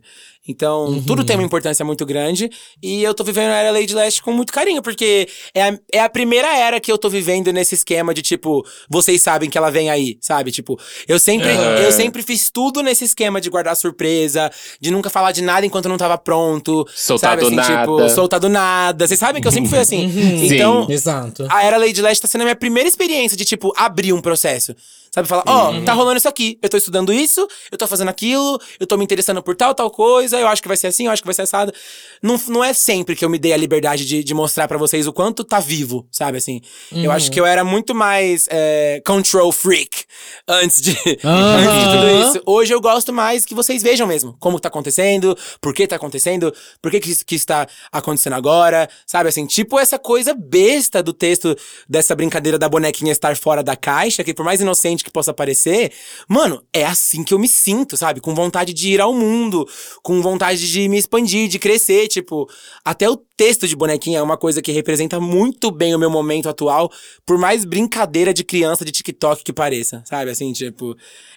Então, 0.50 1.00
tudo 1.06 1.24
tem 1.24 1.36
uma 1.36 1.46
importância 1.46 1.86
muito 1.86 2.04
grande. 2.08 2.50
E 2.82 3.04
eu 3.04 3.14
tô 3.14 3.24
vivendo 3.24 3.52
a 3.52 3.56
era 3.56 3.72
Lady 3.72 3.94
Leste 3.94 4.24
com 4.24 4.32
muito 4.32 4.52
carinho, 4.52 4.82
porque 4.82 5.30
é 5.54 5.70
a, 5.70 5.80
é 5.94 6.00
a 6.00 6.10
primeira 6.10 6.48
era 6.58 6.80
que 6.80 6.92
eu 6.92 6.98
tô 6.98 7.08
vivendo 7.08 7.54
nesse 7.54 7.76
esquema 7.76 8.16
de, 8.16 8.24
tipo, 8.24 8.66
vocês 8.90 9.22
sabem 9.22 9.48
que 9.48 9.60
ela 9.60 9.70
vem 9.70 9.92
aí, 9.92 10.18
sabe? 10.20 10.52
Tipo, 10.52 10.80
eu 11.08 11.20
sempre, 11.20 11.50
eu 11.86 11.92
sempre 11.92 12.24
fiz 12.24 12.50
tudo 12.50 12.82
nesse 12.82 13.06
esquema 13.06 13.40
de 13.40 13.48
guardar 13.48 13.76
surpresa, 13.76 14.50
de 14.82 14.90
nunca 14.90 15.08
falar 15.08 15.34
de 15.34 15.44
nada 15.44 15.68
enquanto 15.68 15.88
não 15.88 15.98
tava 15.98 16.18
pronto. 16.18 16.84
Soltar 16.96 17.32
sabe? 17.32 17.42
do 17.42 17.48
assim, 17.48 17.56
nada. 17.56 17.82
tipo, 17.82 18.10
soltar 18.10 18.40
do 18.40 18.50
nada. 18.50 19.08
Vocês 19.08 19.20
sabem 19.20 19.40
que 19.40 19.48
eu 19.48 19.52
sempre 19.52 19.70
fui 19.70 19.78
assim. 19.78 20.12
Sim. 20.12 20.56
Então, 20.56 20.88
Exato. 20.90 21.46
a 21.48 21.64
Era 21.64 21.78
Lady 21.78 22.02
Leste 22.02 22.24
tá 22.24 22.28
sendo 22.28 22.42
a 22.42 22.46
minha 22.46 22.56
primeira 22.56 22.90
experiência 22.90 23.38
de, 23.38 23.46
tipo, 23.46 23.72
abrir 23.78 24.14
um 24.14 24.22
processo. 24.22 24.74
Sabe, 25.12 25.28
falar, 25.28 25.44
ó, 25.48 25.82
tá 25.82 25.94
rolando 25.94 26.18
isso 26.18 26.28
aqui, 26.28 26.60
eu 26.62 26.70
tô 26.70 26.78
estudando 26.78 27.12
isso, 27.12 27.48
eu 27.72 27.78
tô 27.78 27.88
fazendo 27.88 28.10
aquilo, 28.10 28.60
eu 28.80 28.86
tô 28.86 28.96
me 28.98 29.04
interessando 29.04 29.42
por 29.42 29.56
tal, 29.56 29.74
tal 29.74 29.90
coisa, 29.90 30.40
eu 30.40 30.48
acho 30.48 30.62
que 30.62 30.68
vai 30.68 30.78
ser 30.78 30.88
assim, 30.88 31.06
eu 31.06 31.12
acho 31.12 31.22
que 31.22 31.28
vai 31.28 31.34
ser 31.34 31.44
assado. 31.44 31.74
Não, 32.22 32.40
não 32.48 32.64
é 32.64 32.74
sempre 32.74 33.16
que 33.16 33.26
eu 33.26 33.30
me 33.30 33.40
dei 33.40 33.54
a 33.54 33.58
liberdade 33.58 34.06
de, 34.06 34.24
de 34.24 34.34
mostrar 34.34 34.68
pra 34.68 34.78
vocês 34.78 35.08
o 35.08 35.14
quanto 35.14 35.44
tá 35.44 35.60
vivo, 35.60 36.08
sabe, 36.12 36.38
assim. 36.38 36.62
Eu 36.92 37.12
acho 37.12 37.32
que 37.32 37.40
eu 37.40 37.46
era 37.46 37.64
muito 37.64 37.96
mais 37.96 38.48
é, 38.52 39.02
control 39.06 39.52
freak 39.52 40.06
antes 40.48 40.82
de, 40.82 40.92
antes 41.24 41.84
de 41.84 41.92
tudo 41.92 42.30
isso. 42.30 42.42
Hoje 42.46 42.74
eu 42.74 42.82
gosto 42.82 43.12
mais 43.12 43.46
que 43.46 43.56
vocês 43.56 43.82
vejam 43.82 44.08
mesmo 44.08 44.36
como 44.40 44.60
tá 44.60 44.68
acontecendo, 44.68 45.38
por 45.62 45.74
que 45.74 45.88
tá 45.88 45.96
acontecendo, 45.96 46.54
por 46.82 46.92
que 46.92 47.00
que 47.00 47.12
isso 47.12 47.26
que 47.26 47.36
está 47.36 47.68
acontecendo 47.92 48.34
agora, 48.34 48.90
sabe 49.06 49.30
assim, 49.30 49.46
tipo 49.46 49.80
essa 49.80 49.98
coisa 50.00 50.34
besta 50.34 51.02
do 51.02 51.14
texto 51.14 51.56
dessa 51.88 52.16
brincadeira 52.16 52.58
da 52.58 52.70
bonequinha 52.70 53.12
estar 53.12 53.36
fora 53.36 53.64
da 53.64 53.76
caixa, 53.76 54.24
que 54.24 54.34
por 54.34 54.46
mais 54.46 54.62
inocente 54.62 54.99
que 55.04 55.12
possa 55.12 55.34
parecer, 55.34 55.92
mano, 56.28 56.64
é 56.74 56.86
assim 56.86 57.24
que 57.24 57.34
eu 57.34 57.40
me 57.40 57.48
sinto, 57.48 57.96
sabe? 57.98 58.20
Com 58.20 58.34
vontade 58.34 58.74
de 58.74 58.90
ir 58.92 59.02
ao 59.02 59.14
mundo, 59.14 59.68
com 60.04 60.22
vontade 60.22 60.72
de 60.72 60.88
me 60.88 60.98
expandir, 60.98 61.48
de 61.48 61.60
crescer, 61.60 62.08
tipo, 62.08 62.48
até 62.84 63.10
o 63.10 63.18
texto 63.40 63.66
de 63.66 63.74
bonequinha 63.74 64.20
é 64.20 64.22
uma 64.22 64.36
coisa 64.36 64.62
que 64.62 64.70
representa 64.70 65.18
muito 65.18 65.72
bem 65.72 65.96
o 65.96 65.98
meu 65.98 66.10
momento 66.10 66.50
atual, 66.50 66.92
por 67.26 67.38
mais 67.38 67.64
brincadeira 67.64 68.34
de 68.34 68.44
criança 68.44 68.84
de 68.84 68.92
TikTok 68.92 69.46
que 69.46 69.54
pareça, 69.54 70.04
sabe? 70.06 70.30
Assim, 70.30 70.52
tipo, 70.52 70.94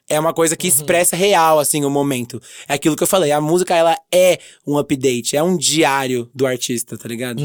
é 0.08 0.18
uma 0.18 0.34
coisa 0.34 0.56
que 0.56 0.66
expressa 0.66 1.14
real, 1.14 1.60
assim, 1.60 1.84
o 1.84 1.90
momento. 1.90 2.42
É 2.68 2.74
aquilo 2.74 2.96
que 2.96 3.04
eu 3.04 3.06
falei, 3.06 3.30
a 3.30 3.40
música, 3.40 3.74
ela 3.76 3.96
é 4.12 4.38
um 4.66 4.76
update, 4.76 5.36
é 5.36 5.42
um 5.44 5.56
diário 5.56 6.28
do 6.34 6.44
artista, 6.44 6.98
tá 6.98 7.08
ligado? 7.08 7.40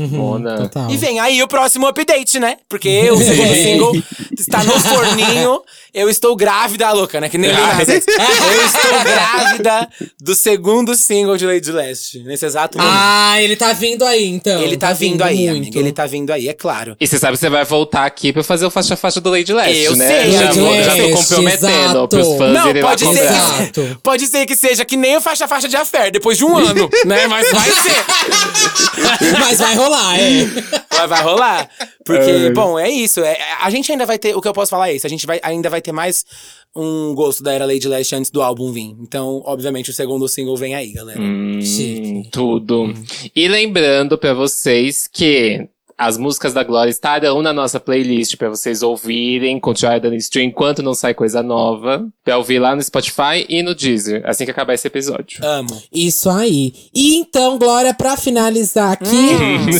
Total. 0.57 0.89
E 0.89 0.97
vem 0.97 1.19
aí 1.19 1.41
o 1.43 1.47
próximo 1.47 1.85
update, 1.85 2.39
né? 2.39 2.57
Porque 2.67 3.09
o 3.11 3.17
segundo 3.17 3.53
single 3.53 4.03
está 4.37 4.63
no 4.63 4.73
forninho. 4.81 5.61
Eu 5.93 6.09
estou 6.09 6.35
grávida, 6.35 6.91
louca, 6.91 7.21
né? 7.21 7.29
Que 7.29 7.37
nem 7.37 7.51
Nas 7.53 7.87
X. 7.87 8.05
Eu 8.07 8.65
estou 8.65 9.03
grávida 9.03 9.89
do 10.19 10.35
segundo 10.35 10.95
single 10.95 11.37
de 11.37 11.45
Lady 11.45 11.71
Leste. 11.71 12.23
Nesse 12.23 12.45
exato 12.45 12.77
momento. 12.77 12.93
Ah, 12.93 13.41
ele 13.41 13.55
tá 13.55 13.71
vindo 13.71 14.03
aí, 14.03 14.25
então. 14.25 14.46
Ele 14.49 14.77
tá, 14.77 14.93
vindo, 14.93 15.21
aí, 15.23 15.45
muito. 15.47 15.57
amiga. 15.57 15.79
Ele 15.79 15.91
tá 15.91 16.05
vindo 16.05 16.31
aí, 16.31 16.47
é 16.49 16.53
claro. 16.53 16.95
E 16.99 17.07
você 17.07 17.17
sabe 17.19 17.33
que 17.33 17.39
você 17.39 17.49
vai 17.49 17.63
voltar 17.65 18.05
aqui 18.05 18.31
pra 18.33 18.43
fazer 18.43 18.65
o 18.65 18.69
faixa-faixa 18.71 19.19
do 19.21 19.29
Lady 19.29 19.53
Leste, 19.53 19.83
Eu 19.83 19.95
né? 19.95 20.07
sei, 20.07 20.31
já, 20.31 20.41
Lady 20.45 20.59
vou- 20.59 20.75
já 20.83 20.91
tô 20.95 21.01
Leste, 21.01 21.11
comprometendo 21.13 21.67
exato. 21.69 22.07
pros 22.07 22.27
fãs 22.37 22.53
Não, 22.53 22.69
irem 22.69 22.81
lá 22.83 22.89
pode 22.89 23.05
ser, 23.05 23.71
que, 23.71 23.95
pode 24.03 24.27
ser 24.27 24.45
que 24.45 24.55
seja 24.55 24.85
que 24.85 24.95
nem 24.97 25.17
o 25.17 25.21
faixa-faixa 25.21 25.67
de 25.67 25.75
affair, 25.75 26.11
depois 26.11 26.37
de 26.37 26.45
um 26.45 26.57
ano, 26.57 26.89
né? 27.05 27.27
Mas 27.27 27.51
vai 27.51 27.71
ser. 27.71 28.05
Mas 29.39 29.57
vai 29.59 29.75
rolar, 29.75 30.19
é. 30.19 30.45
Vai, 30.95 31.07
vai 31.07 31.23
rolar. 31.23 31.69
Porque, 32.05 32.51
bom, 32.53 32.79
é 32.79 32.89
isso. 32.89 33.19
É, 33.21 33.37
a 33.61 33.69
gente 33.69 33.91
ainda 33.91 34.05
vai 34.05 34.17
ter. 34.17 34.35
O 34.35 34.41
que 34.41 34.47
eu 34.47 34.53
posso 34.53 34.69
falar 34.69 34.89
é 34.89 34.93
isso. 34.95 35.05
A 35.05 35.09
gente 35.09 35.25
vai, 35.25 35.39
ainda 35.43 35.69
vai 35.69 35.81
ter 35.81 35.91
mais 35.91 36.23
um 36.75 37.13
gosto 37.15 37.41
da 37.43 37.53
era 37.53 37.65
Lady 37.65 37.87
Leste 37.87 38.15
antes 38.15 38.29
do 38.31 38.41
álbum 38.41 38.71
vir. 38.71 38.95
Então, 39.01 39.41
obviamente, 39.45 39.89
o 39.89 39.93
segundo 39.93 40.27
single 40.27 40.55
vem 40.57 40.75
aí, 40.75 40.91
galera. 40.93 41.19
Hum, 41.19 41.59
Chique. 41.61 42.29
tudo. 42.31 42.93
E 43.35 43.47
lembrando 43.47 44.17
pra 44.17 44.33
vocês 44.33 45.07
que 45.11 45.67
as 45.99 46.15
músicas 46.15 46.53
da 46.53 46.63
Glória 46.63 46.91
estarão 46.91 47.41
na 47.41 47.51
nossa 47.51 47.79
playlist 47.79 48.35
pra 48.37 48.49
vocês 48.49 48.83
ouvirem, 48.83 49.59
continuar 49.59 49.99
dando 49.99 50.13
stream 50.17 50.45
enquanto 50.49 50.83
não 50.83 50.93
sai 50.93 51.15
coisa 51.15 51.41
nova. 51.41 52.07
Pra 52.23 52.37
ouvir 52.37 52.59
lá 52.59 52.75
no 52.75 52.83
Spotify 52.83 53.43
e 53.49 53.63
no 53.63 53.73
Deezer, 53.73 54.21
assim 54.23 54.45
que 54.45 54.51
acabar 54.51 54.75
esse 54.75 54.85
episódio. 54.85 55.43
Amo. 55.43 55.81
Isso 55.91 56.29
aí. 56.29 56.71
E 56.93 57.15
então, 57.15 57.57
Glória, 57.57 57.95
pra 57.95 58.15
finalizar 58.15 58.91
aqui, 58.91 59.07
Hum. 59.15 59.71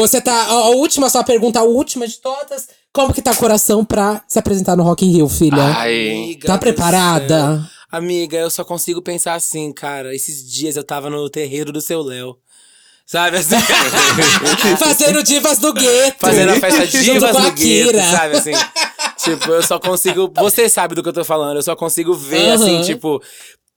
você 0.00 0.20
tá. 0.20 0.32
A, 0.34 0.50
a 0.52 0.68
última, 0.70 1.08
sua 1.08 1.22
pergunta, 1.22 1.60
a 1.60 1.62
última 1.62 2.08
de 2.08 2.18
todas. 2.20 2.68
Como 2.92 3.14
que 3.14 3.22
tá 3.22 3.30
o 3.32 3.36
coração 3.36 3.84
pra 3.84 4.22
se 4.28 4.38
apresentar 4.38 4.76
no 4.76 4.82
Rock 4.82 5.06
in 5.06 5.12
Rio, 5.12 5.28
filha? 5.28 5.62
Ai. 5.62 6.10
Amiga 6.10 6.46
tá 6.46 6.58
preparada? 6.58 7.70
Amiga, 7.90 8.36
eu 8.36 8.50
só 8.50 8.64
consigo 8.64 9.00
pensar 9.00 9.34
assim, 9.34 9.72
cara. 9.72 10.14
Esses 10.14 10.50
dias 10.50 10.76
eu 10.76 10.84
tava 10.84 11.08
no 11.08 11.28
terreiro 11.30 11.72
do 11.72 11.80
seu 11.80 12.02
Léo. 12.02 12.36
Sabe 13.06 13.38
assim? 13.38 13.56
Fazendo 14.78 15.22
divas 15.22 15.58
do 15.58 15.72
gueto. 15.72 16.18
Fazendo 16.20 16.52
a 16.52 16.60
festa 16.60 16.86
divas 16.86 17.30
com 17.32 17.38
a 17.38 17.48
do 17.48 17.52
gueto, 17.52 17.98
sabe 17.98 18.36
assim? 18.36 18.52
tipo, 19.18 19.50
eu 19.50 19.62
só 19.62 19.78
consigo. 19.78 20.32
Você 20.36 20.68
sabe 20.68 20.94
do 20.94 21.02
que 21.02 21.08
eu 21.08 21.12
tô 21.12 21.24
falando, 21.24 21.56
eu 21.56 21.62
só 21.62 21.74
consigo 21.76 22.14
ver, 22.14 22.52
assim, 22.52 22.76
Aham. 22.76 22.84
tipo, 22.84 23.22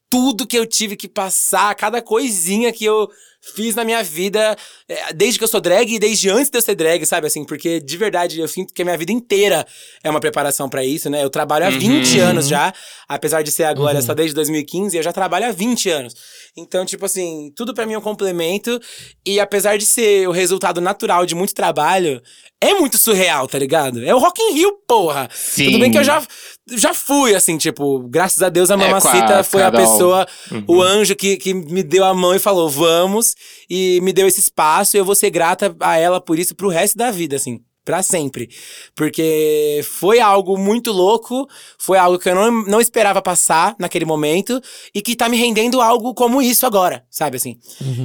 tudo 0.10 0.48
que 0.48 0.58
eu 0.58 0.66
tive 0.66 0.96
que 0.96 1.08
passar, 1.08 1.74
cada 1.76 2.02
coisinha 2.02 2.72
que 2.72 2.86
eu 2.86 3.10
fiz 3.54 3.76
na 3.76 3.84
minha 3.84 4.02
vida, 4.04 4.56
é, 4.88 5.14
desde 5.14 5.38
que 5.38 5.44
eu 5.44 5.48
sou 5.48 5.62
drag 5.62 5.94
e 5.94 6.00
desde 6.00 6.30
antes 6.30 6.50
de 6.50 6.58
eu 6.58 6.62
ser 6.62 6.76
drag, 6.76 7.06
sabe 7.06 7.28
assim? 7.28 7.44
Porque 7.44 7.80
de 7.80 7.98
verdade 7.98 8.40
eu 8.40 8.48
sinto 8.48 8.74
que 8.74 8.82
a 8.82 8.86
minha 8.86 8.98
vida 8.98 9.12
inteira 9.12 9.66
é 10.04 10.10
uma 10.10 10.20
preparação 10.20 10.68
pra 10.68 10.84
isso, 10.84 11.10
né? 11.10 11.24
Eu 11.24 11.30
trabalho 11.30 11.66
há 11.66 11.70
20 11.70 12.20
anos 12.20 12.48
já, 12.48 12.74
apesar 13.08 13.42
de 13.44 13.52
ser 13.52 13.66
agora 13.66 14.02
só 14.02 14.14
desde 14.14 14.34
2015, 14.34 14.98
eu 14.98 15.04
já 15.04 15.14
trabalho 15.14 15.48
há 15.48 15.52
20 15.52 15.90
anos. 15.90 16.16
Então, 16.58 16.86
tipo 16.86 17.06
assim, 17.06 17.52
tudo 17.56 17.74
pra 17.74 17.86
mim 17.86 17.94
é 17.94 17.98
um 17.98 18.02
complemento 18.02 18.80
e 19.26 19.40
apesar 19.40 19.78
de 19.78 19.86
ser 19.86 20.28
o 20.28 20.32
resultado 20.32 20.80
natural 20.80 21.26
de 21.26 21.36
muito 21.36 21.54
trabalho, 21.54 22.22
é 22.62 22.74
muito 22.74 22.98
surreal, 22.98 23.48
tá 23.48 23.60
ligado? 23.60 24.04
É 24.04 24.16
o 24.16 24.18
Rock 24.18 24.42
in 24.42 24.54
Rio, 24.54 24.72
porra. 24.88 25.30
Sim. 25.34 25.66
Tudo 25.66 25.80
bem 25.80 25.92
que 25.92 25.98
eu 25.98 26.04
já, 26.04 26.26
já 26.72 26.94
fui, 26.94 27.36
assim, 27.36 27.58
tipo, 27.58 28.00
graças 28.08 28.42
a 28.42 28.50
Deus 28.50 28.72
a 28.72 28.76
É, 28.76 28.78
com 28.78 28.84
a 28.84 28.88
Mamacita 28.88 29.44
foi 29.44 29.62
a 29.62 29.72
pessoa, 29.72 30.26
o 30.68 30.82
anjo 30.82 31.16
que, 31.16 31.38
que 31.38 31.54
me 31.54 31.84
deu 31.84 32.04
a 32.04 32.14
mão 32.14 32.34
e 32.34 32.40
falou, 32.40 32.70
vamos, 32.70 33.35
e 33.70 34.00
me 34.02 34.14
deu 34.14 34.28
esse 34.28 34.40
espaço, 34.40 34.96
e 34.96 35.00
eu 35.00 35.06
vou 35.06 35.16
ser 35.16 35.30
grata 35.30 35.76
a 35.80 35.98
ela 35.98 36.22
por 36.22 36.40
isso 36.40 36.56
pro 36.56 36.70
resto 36.70 36.98
da 36.98 37.12
vida, 37.12 37.36
assim. 37.36 37.62
Pra 37.84 38.02
sempre. 38.02 38.50
Porque 38.96 39.80
foi 39.84 40.20
algo 40.20 40.58
muito 40.58 40.92
louco, 40.92 41.48
foi 41.78 42.00
algo 42.00 42.18
que 42.18 42.28
eu 42.28 42.34
não, 42.34 42.64
não 42.64 42.82
esperava 42.82 43.22
passar 43.22 43.76
naquele 43.78 44.06
momento, 44.06 44.60
e 44.92 45.04
que 45.04 45.16
tá 45.16 45.30
me 45.30 45.38
rendendo 45.38 45.80
algo 45.80 46.12
como 46.16 46.42
isso 46.42 46.66
agora, 46.66 47.06
sabe 47.12 47.38
assim? 47.38 47.60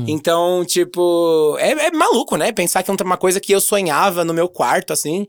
Então, 0.06 0.66
tipo, 0.66 1.56
é, 1.58 1.70
é 1.86 1.90
maluco, 1.92 2.36
né? 2.36 2.52
Pensar 2.52 2.82
que 2.82 2.90
é 2.90 2.94
uma 3.02 3.16
coisa 3.16 3.40
que 3.40 3.52
eu 3.52 3.60
sonhava 3.60 4.22
no 4.22 4.34
meu 4.34 4.50
quarto, 4.50 4.92
assim. 4.92 5.26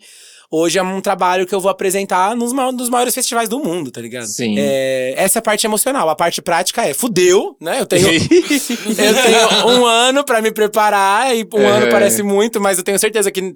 Hoje 0.53 0.77
é 0.77 0.83
um 0.83 0.99
trabalho 0.99 1.47
que 1.47 1.55
eu 1.55 1.61
vou 1.61 1.71
apresentar 1.71 2.35
nos, 2.35 2.51
ma- 2.51 2.73
nos 2.73 2.89
maiores 2.89 3.15
festivais 3.15 3.47
do 3.47 3.57
mundo, 3.59 3.89
tá 3.89 4.01
ligado? 4.01 4.25
Sim. 4.25 4.55
É, 4.59 5.13
essa 5.15 5.37
é 5.37 5.39
a 5.39 5.41
parte 5.41 5.65
emocional. 5.65 6.09
A 6.09 6.15
parte 6.15 6.41
prática 6.41 6.85
é 6.85 6.93
fudeu, 6.93 7.55
né? 7.61 7.79
Eu 7.79 7.85
tenho, 7.85 8.05
eu 8.11 8.19
tenho 8.19 9.67
um 9.79 9.85
ano 9.85 10.25
pra 10.25 10.41
me 10.41 10.51
preparar, 10.51 11.33
e 11.33 11.47
um 11.53 11.59
É. 11.61 11.65
ano 11.67 11.89
parece 11.89 12.21
muito, 12.21 12.59
mas 12.59 12.77
eu 12.77 12.83
tenho 12.83 12.99
certeza 12.99 13.31
que 13.31 13.53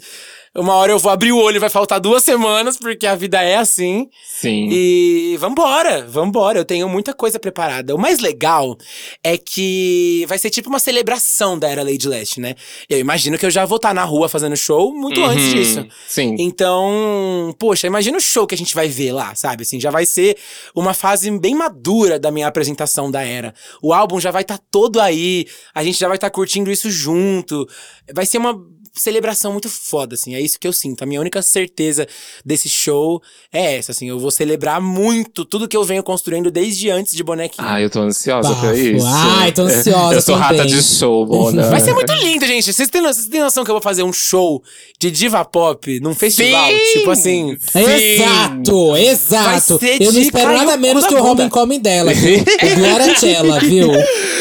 uma 0.55 0.73
hora 0.75 0.91
eu 0.91 0.99
vou 0.99 1.11
abrir 1.11 1.31
o 1.31 1.37
olho 1.37 1.57
e 1.57 1.59
vai 1.59 1.69
faltar 1.69 1.99
duas 1.99 2.23
semanas, 2.23 2.77
porque 2.77 3.05
a 3.05 3.15
vida 3.15 3.41
é 3.43 3.57
assim. 3.57 4.07
Sim. 4.25 4.69
E 4.71 5.35
vambora, 5.39 6.05
vambora. 6.07 6.57
Eu 6.57 6.65
tenho 6.65 6.87
muita 6.87 7.13
coisa 7.13 7.37
preparada. 7.39 7.93
O 7.93 7.97
mais 7.99 8.19
legal 8.19 8.77
é 9.23 9.37
que 9.37 10.25
vai 10.27 10.37
ser 10.37 10.49
tipo 10.49 10.69
uma 10.69 10.79
celebração 10.79 11.57
da 11.59 11.67
era 11.69 11.83
Lady 11.83 12.07
Leste, 12.07 12.39
né? 12.39 12.55
Eu 12.89 12.99
imagino 12.99 13.37
que 13.37 13.45
eu 13.45 13.51
já 13.51 13.65
vou 13.65 13.75
estar 13.77 13.93
na 13.93 14.03
rua 14.03 14.29
fazendo 14.29 14.55
show 14.55 14.93
muito 14.93 15.23
antes 15.23 15.45
Uhum. 15.45 15.53
disso. 15.53 15.87
Sim. 16.07 16.35
Então, 16.39 17.53
poxa, 17.59 17.87
imagina 17.87 18.17
o 18.17 18.21
show 18.21 18.47
que 18.47 18.55
a 18.55 18.57
gente 18.57 18.73
vai 18.73 18.87
ver 18.87 19.11
lá, 19.11 19.35
sabe? 19.35 19.63
Assim, 19.63 19.79
já 19.79 19.91
vai 19.91 20.05
ser 20.05 20.37
uma 20.73 20.93
fase 20.93 21.29
bem 21.39 21.53
madura 21.55 22.17
da 22.19 22.31
minha 22.31 22.47
apresentação 22.47 23.11
da 23.11 23.21
era. 23.23 23.53
O 23.81 23.93
álbum 23.93 24.19
já 24.19 24.31
vai 24.31 24.41
estar 24.43 24.59
todo 24.71 24.99
aí, 25.01 25.45
a 25.73 25.83
gente 25.83 25.99
já 25.99 26.07
vai 26.07 26.17
estar 26.17 26.29
curtindo 26.29 26.71
isso 26.71 26.89
junto. 26.89 27.67
Vai 28.13 28.25
ser 28.25 28.37
uma 28.37 28.55
celebração 28.95 29.51
muito 29.51 29.69
foda, 29.69 30.15
assim, 30.15 30.35
é 30.35 30.41
isso 30.41 30.59
que 30.59 30.67
eu 30.67 30.73
sinto. 30.73 31.03
A 31.03 31.05
minha 31.05 31.19
única 31.19 31.41
certeza 31.41 32.07
desse 32.45 32.69
show 32.69 33.21
é 33.51 33.75
essa, 33.77 33.91
assim, 33.91 34.07
eu 34.09 34.17
vou 34.19 34.31
celebrar 34.31 34.79
muito 34.81 35.43
tudo 35.45 35.67
que 35.67 35.75
eu 35.77 35.83
venho 35.83 36.01
construindo 36.03 36.49
desde 36.49 36.89
antes 36.89 37.13
de 37.13 37.23
bonequinho. 37.23 37.67
Ai, 37.67 37.83
eu 37.85 37.89
tô 37.89 38.01
ansiosa 38.01 38.49
Bafo. 38.49 38.61
pra 38.61 38.75
isso. 38.75 39.05
Ai, 39.07 39.51
tô 39.51 39.67
É, 39.67 39.73
ansiosa 39.73 40.15
Eu 40.15 40.21
sou 40.21 40.35
rata 40.35 40.65
de 40.65 40.81
show, 40.81 41.25
Bona. 41.25 41.63
Vai 41.69 41.79
ser 41.81 41.93
muito 41.93 42.13
lindo, 42.13 42.45
gente. 42.45 42.71
Vocês 42.71 42.89
têm, 42.89 43.01
vocês 43.01 43.27
têm 43.27 43.41
noção 43.41 43.63
que 43.63 43.71
eu 43.71 43.75
vou 43.75 43.81
fazer 43.81 44.03
um 44.03 44.13
show 44.13 44.63
de 44.99 45.11
diva 45.11 45.43
pop 45.43 45.99
num 45.99 46.15
festival? 46.15 46.69
Sim! 46.69 46.99
Tipo 46.99 47.11
assim. 47.11 47.57
Exato, 47.75 48.95
exato. 48.97 49.45
Vai 49.49 49.59
ser 49.59 50.01
Eu 50.01 50.13
não 50.13 50.21
espero 50.21 50.53
nada 50.53 50.77
menos 50.77 51.05
que 51.05 51.13
o 51.13 51.17
bunda. 51.17 51.43
Homecoming 51.43 51.79
dela, 51.79 52.13
viu? 52.13 52.39
O 52.65 52.75
Gloracella, 52.75 53.59
viu? 53.59 53.89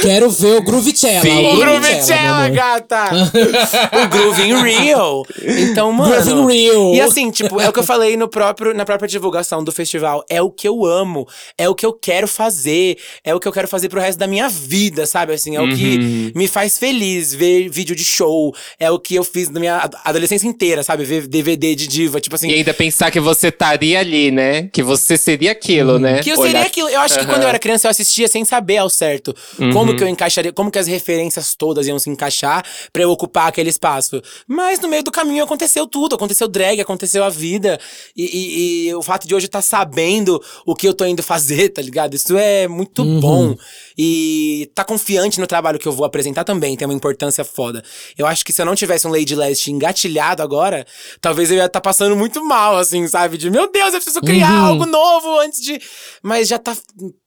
Quero 0.03 0.31
ver 0.31 0.57
o 0.59 0.63
Groovicella. 0.63 1.21
Sim. 1.23 1.47
O 1.47 1.55
O 1.55 1.57
Groove 1.57 2.13
amor. 2.13 2.51
gata! 2.51 3.05
o 4.05 4.09
Groove 4.09 4.44
in 4.45 4.63
Rio. 4.63 5.25
Então, 5.71 5.93
mano. 5.93 6.15
In 6.31 6.47
Rio. 6.47 6.95
E 6.95 7.01
assim, 7.01 7.31
tipo, 7.31 7.61
é 7.61 7.69
o 7.69 7.73
que 7.73 7.79
eu 7.79 7.85
falei 7.85 8.17
no 8.17 8.29
próprio, 8.29 8.75
na 8.75 8.85
própria 8.85 9.09
divulgação 9.09 9.63
do 9.65 9.73
festival. 9.73 10.25
É 10.29 10.41
o 10.43 10.51
que 10.51 10.67
eu 10.69 10.85
amo. 10.85 11.27
É 11.59 11.69
o 11.69 11.75
que 11.75 11.85
eu 11.85 11.93
quero 11.93 12.27
fazer. 12.29 12.97
É 13.23 13.35
o 13.35 13.41
que 13.41 13.49
eu 13.49 13.53
quero 13.53 13.69
fazer 13.69 13.89
pro 13.89 14.01
resto 14.01 14.19
da 14.19 14.27
minha 14.27 14.49
vida, 14.49 15.07
sabe? 15.07 15.33
Assim, 15.33 15.57
é 15.57 15.61
o 15.61 15.69
que 15.69 16.33
me 16.35 16.47
faz 16.49 16.79
feliz 16.79 17.35
ver 17.35 17.69
vídeo 17.69 17.95
de 17.97 18.05
show. 18.05 18.55
É 18.79 18.91
o 18.91 18.99
que 18.99 19.15
eu 19.15 19.25
fiz 19.25 19.49
na 19.51 19.61
minha 19.61 19.79
ad- 19.79 19.97
adolescência 20.05 20.47
inteira, 20.47 20.83
sabe? 20.83 21.05
Ver 21.05 21.27
DVD 21.27 21.75
de 21.75 21.87
diva. 21.87 22.21
Tipo 22.21 22.37
assim. 22.37 22.49
E 22.51 22.55
ainda 22.55 22.75
pensar 22.75 23.11
que 23.11 23.21
você 23.21 23.49
estaria 23.49 23.99
ali, 24.01 24.31
né? 24.31 24.69
Que 24.73 24.83
você 24.83 25.17
seria 25.17 25.53
aquilo, 25.53 25.99
né? 25.99 26.21
Que 26.23 26.31
eu 26.31 26.37
seria 26.37 26.51
Olhar- 26.53 26.67
aquilo. 26.67 26.89
Eu 26.89 27.01
acho 27.01 27.15
que 27.15 27.21
Aham. 27.25 27.31
quando 27.33 27.43
eu 27.43 27.49
era 27.49 27.59
criança, 27.59 27.87
eu 27.87 27.91
assistia 27.91 28.29
sem 28.29 28.45
saber 28.45 28.79
ao 28.79 28.91
certo 28.91 29.35
como 29.73 29.97
que 29.97 30.03
eu 30.03 30.09
encaixaria, 30.09 30.53
como 30.53 30.71
que 30.71 30.79
as 30.79 30.87
referências 30.87 31.55
todas 31.55 31.87
iam 31.87 31.99
se 31.99 32.11
encaixar 32.11 32.65
pra 32.93 33.03
eu 33.03 33.11
ocupar 33.11 33.49
aquele 33.49 33.71
espaço. 33.71 34.21
Mas 34.47 34.81
no 34.81 34.89
meio 34.89 35.03
do 35.03 35.11
caminho 35.11 35.45
aconteceu 35.45 35.87
tudo. 35.87 36.15
Aconteceu 36.15 36.49
drag, 36.49 36.81
aconteceu 36.81 37.23
a 37.25 37.29
vida. 37.29 37.79
E, 38.17 38.25
e- 38.25 38.89
e 38.89 38.95
o 38.95 39.03
fato 39.03 39.27
de 39.27 39.35
hoje 39.35 39.47
estar 39.47 39.63
sabendo 39.63 40.43
o 40.67 40.75
que 40.75 40.87
eu 40.89 40.95
tô 40.95 41.05
indo 41.07 41.23
fazer, 41.23 41.69
tá 41.71 41.81
ligado? 41.83 42.15
Isso 42.15 42.37
é 42.37 42.67
muito 42.69 43.05
bom. 43.21 43.57
E 43.97 44.71
tá 44.75 44.85
confiante 44.85 45.39
no 45.41 45.47
trabalho 45.47 45.79
que 45.79 45.87
eu 45.87 45.93
vou 45.93 46.05
apresentar 46.05 46.45
também 46.45 46.77
tem 46.77 46.87
uma 46.87 46.95
importância 46.95 47.45
foda. 47.45 47.83
Eu 48.19 48.27
acho 48.27 48.45
que 48.45 48.53
se 48.53 48.61
eu 48.61 48.67
não 48.67 48.75
tivesse 48.75 49.07
um 49.07 49.11
Lady 49.11 49.35
Leste 49.35 49.71
engatilhado 49.71 50.43
agora, 50.43 50.87
talvez 51.21 51.51
eu 51.51 51.57
ia 51.57 51.67
estar 51.67 51.81
passando 51.81 52.17
muito 52.17 52.45
mal, 52.45 52.77
assim, 52.77 53.07
sabe? 53.07 53.39
De 53.39 53.51
meu 53.51 53.71
Deus, 53.71 53.95
eu 53.95 54.01
preciso 54.01 54.21
criar 54.21 54.59
algo 54.59 54.87
novo 54.87 55.39
antes 55.39 55.61
de. 55.61 55.81
Mas 56.23 56.49
já 56.49 56.59
tá 56.59 56.77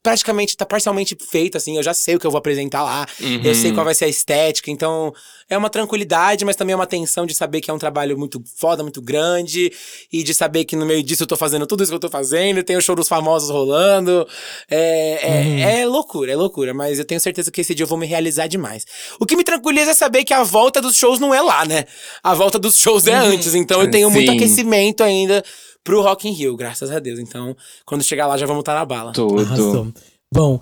praticamente, 0.02 0.56
tá 0.56 0.66
parcialmente 0.66 1.16
feito, 1.30 1.56
assim. 1.56 1.76
Eu 1.76 1.82
já 1.82 1.94
sei 1.94 2.16
o 2.16 2.18
que 2.18 2.26
eu 2.26 2.30
vou 2.30 2.38
apresentar 2.38 2.82
lá. 2.82 3.06
Eu 3.44 3.54
sei 3.54 3.72
qual 3.72 3.84
vai 3.84 3.94
ser 3.94 4.06
a 4.06 4.08
estética. 4.08 4.70
Então, 4.70 5.12
é 5.48 5.56
uma 5.56 5.70
tranquilidade, 5.70 6.44
mas 6.44 6.56
também 6.56 6.72
é 6.72 6.76
uma 6.76 6.86
tensão 6.86 7.24
de 7.24 7.34
saber 7.34 7.60
que 7.60 7.70
é 7.70 7.74
um 7.74 7.78
trabalho 7.78 8.18
muito 8.18 8.42
foda, 8.56 8.82
muito 8.82 9.00
grande. 9.00 9.72
E 10.12 10.22
de 10.22 10.34
saber 10.34 10.64
que 10.64 10.76
no 10.76 10.84
meio 10.84 11.02
disso 11.02 11.22
eu 11.22 11.26
tô 11.26 11.36
fazendo 11.36 11.66
tudo 11.66 11.82
isso 11.82 11.90
que 11.90 11.96
eu 11.96 12.00
tô 12.00 12.10
fazendo. 12.10 12.62
Tem 12.62 12.76
o 12.76 12.82
show 12.82 12.94
dos 12.94 13.08
famosos 13.08 13.50
rolando. 13.50 14.26
É, 14.70 15.20
é, 15.22 15.80
é 15.80 15.86
loucura, 15.86 16.32
é 16.32 16.36
loucura. 16.36 16.57
Mas 16.74 16.98
eu 16.98 17.04
tenho 17.04 17.20
certeza 17.20 17.50
que 17.50 17.60
esse 17.60 17.74
dia 17.74 17.84
eu 17.84 17.88
vou 17.88 17.98
me 17.98 18.06
realizar 18.06 18.46
demais. 18.46 18.84
O 19.20 19.26
que 19.26 19.36
me 19.36 19.44
tranquiliza 19.44 19.92
é 19.92 19.94
saber 19.94 20.24
que 20.24 20.34
a 20.34 20.42
volta 20.42 20.80
dos 20.80 20.96
shows 20.96 21.18
não 21.20 21.34
é 21.34 21.40
lá, 21.40 21.64
né? 21.64 21.84
A 22.22 22.34
volta 22.34 22.58
dos 22.58 22.78
shows 22.78 23.06
é 23.06 23.14
antes. 23.14 23.54
Então 23.54 23.82
eu 23.82 23.90
tenho 23.90 24.10
muito 24.10 24.30
Sim. 24.30 24.36
aquecimento 24.36 25.02
ainda 25.02 25.44
pro 25.84 26.02
Rock 26.02 26.28
in 26.28 26.32
Rio, 26.32 26.56
graças 26.56 26.90
a 26.90 26.98
Deus. 26.98 27.18
Então, 27.18 27.56
quando 27.86 28.02
chegar 28.02 28.26
lá, 28.26 28.36
já 28.36 28.46
vamos 28.46 28.60
estar 28.60 28.74
na 28.74 28.84
bala. 28.84 29.12
Tudo. 29.12 29.40
Arrasou. 29.40 29.92
Bom, 30.32 30.60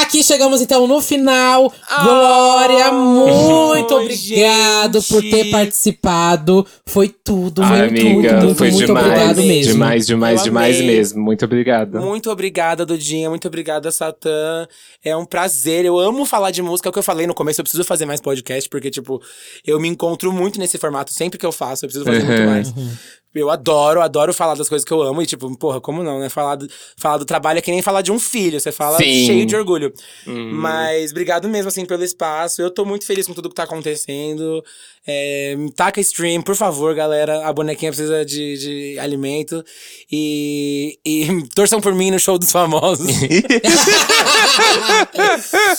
aqui 0.00 0.22
chegamos 0.22 0.60
então 0.60 0.86
no 0.86 1.00
final. 1.00 1.72
Glória, 2.02 2.90
muito 2.92 3.94
Ai, 3.96 4.02
obrigado 4.04 5.02
por 5.02 5.20
ter 5.22 5.30
gente. 5.30 5.50
participado. 5.50 6.66
Foi 6.86 7.08
tudo, 7.08 7.62
Ai, 7.62 7.88
muito, 7.88 8.00
amiga, 8.00 8.12
muito, 8.14 8.44
muito, 8.44 8.58
foi 8.58 8.70
muito 8.70 8.86
demais. 8.86 9.06
obrigado 9.06 9.36
mesmo. 9.42 9.72
Demais, 9.72 10.06
demais, 10.06 10.38
Eu 10.40 10.44
demais 10.44 10.76
amei. 10.76 10.86
mesmo. 10.96 11.22
Muito 11.22 11.44
obrigada. 11.44 12.00
Muito 12.00 12.30
obrigada, 12.30 12.86
Dudinha. 12.86 13.28
Muito 13.28 13.46
obrigada, 13.48 13.90
Satã. 13.90 14.66
É 15.04 15.16
um 15.16 15.24
prazer. 15.24 15.84
Eu 15.84 15.98
amo 15.98 16.24
falar 16.24 16.50
de 16.50 16.62
música. 16.62 16.88
É 16.88 16.90
o 16.90 16.92
que 16.92 16.98
eu 16.98 17.02
falei 17.02 17.26
no 17.26 17.34
começo. 17.34 17.60
Eu 17.60 17.64
preciso 17.64 17.84
fazer 17.84 18.06
mais 18.06 18.20
podcast, 18.20 18.68
porque, 18.68 18.90
tipo, 18.90 19.20
eu 19.66 19.78
me 19.80 19.88
encontro 19.88 20.32
muito 20.32 20.58
nesse 20.58 20.78
formato. 20.78 21.12
Sempre 21.12 21.38
que 21.38 21.46
eu 21.46 21.52
faço, 21.52 21.84
eu 21.84 21.88
preciso 21.88 22.04
fazer 22.04 22.24
muito 22.24 22.78
Uhum. 22.78 22.90
Eu 23.34 23.48
adoro, 23.50 24.00
adoro 24.02 24.34
falar 24.34 24.54
das 24.54 24.68
coisas 24.68 24.84
que 24.84 24.92
eu 24.92 25.00
amo. 25.02 25.22
E, 25.22 25.26
tipo, 25.26 25.54
porra, 25.56 25.80
como 25.80 26.02
não, 26.02 26.20
né? 26.20 26.28
Falar 26.28 26.56
do, 26.56 26.68
falar 26.96 27.16
do 27.16 27.24
trabalho 27.24 27.58
é 27.58 27.62
que 27.62 27.70
nem 27.70 27.80
falar 27.82 28.02
de 28.02 28.12
um 28.12 28.18
filho. 28.18 28.60
Você 28.60 28.70
fala 28.70 28.98
Sim. 28.98 29.26
cheio 29.26 29.46
de 29.46 29.56
orgulho. 29.56 29.92
Mas 30.26 31.10
obrigado 31.12 31.48
mesmo, 31.48 31.68
assim, 31.68 31.84
pelo 31.86 32.04
espaço. 32.04 32.60
Eu 32.60 32.70
tô 32.70 32.84
muito 32.84 33.06
feliz 33.06 33.26
com 33.26 33.32
tudo 33.32 33.48
que 33.48 33.54
tá 33.54 33.62
acontecendo. 33.62 34.62
É, 35.06 35.56
taca 35.74 36.00
stream, 36.00 36.42
por 36.42 36.54
favor, 36.54 36.94
galera. 36.94 37.46
A 37.46 37.52
bonequinha 37.52 37.90
precisa 37.90 38.24
de, 38.24 38.56
de 38.94 38.98
alimento. 39.00 39.64
E, 40.10 40.98
e 41.04 41.26
torçam 41.56 41.80
por 41.80 41.94
mim 41.94 42.10
no 42.10 42.18
show 42.20 42.38
dos 42.38 42.52
famosos. 42.52 43.06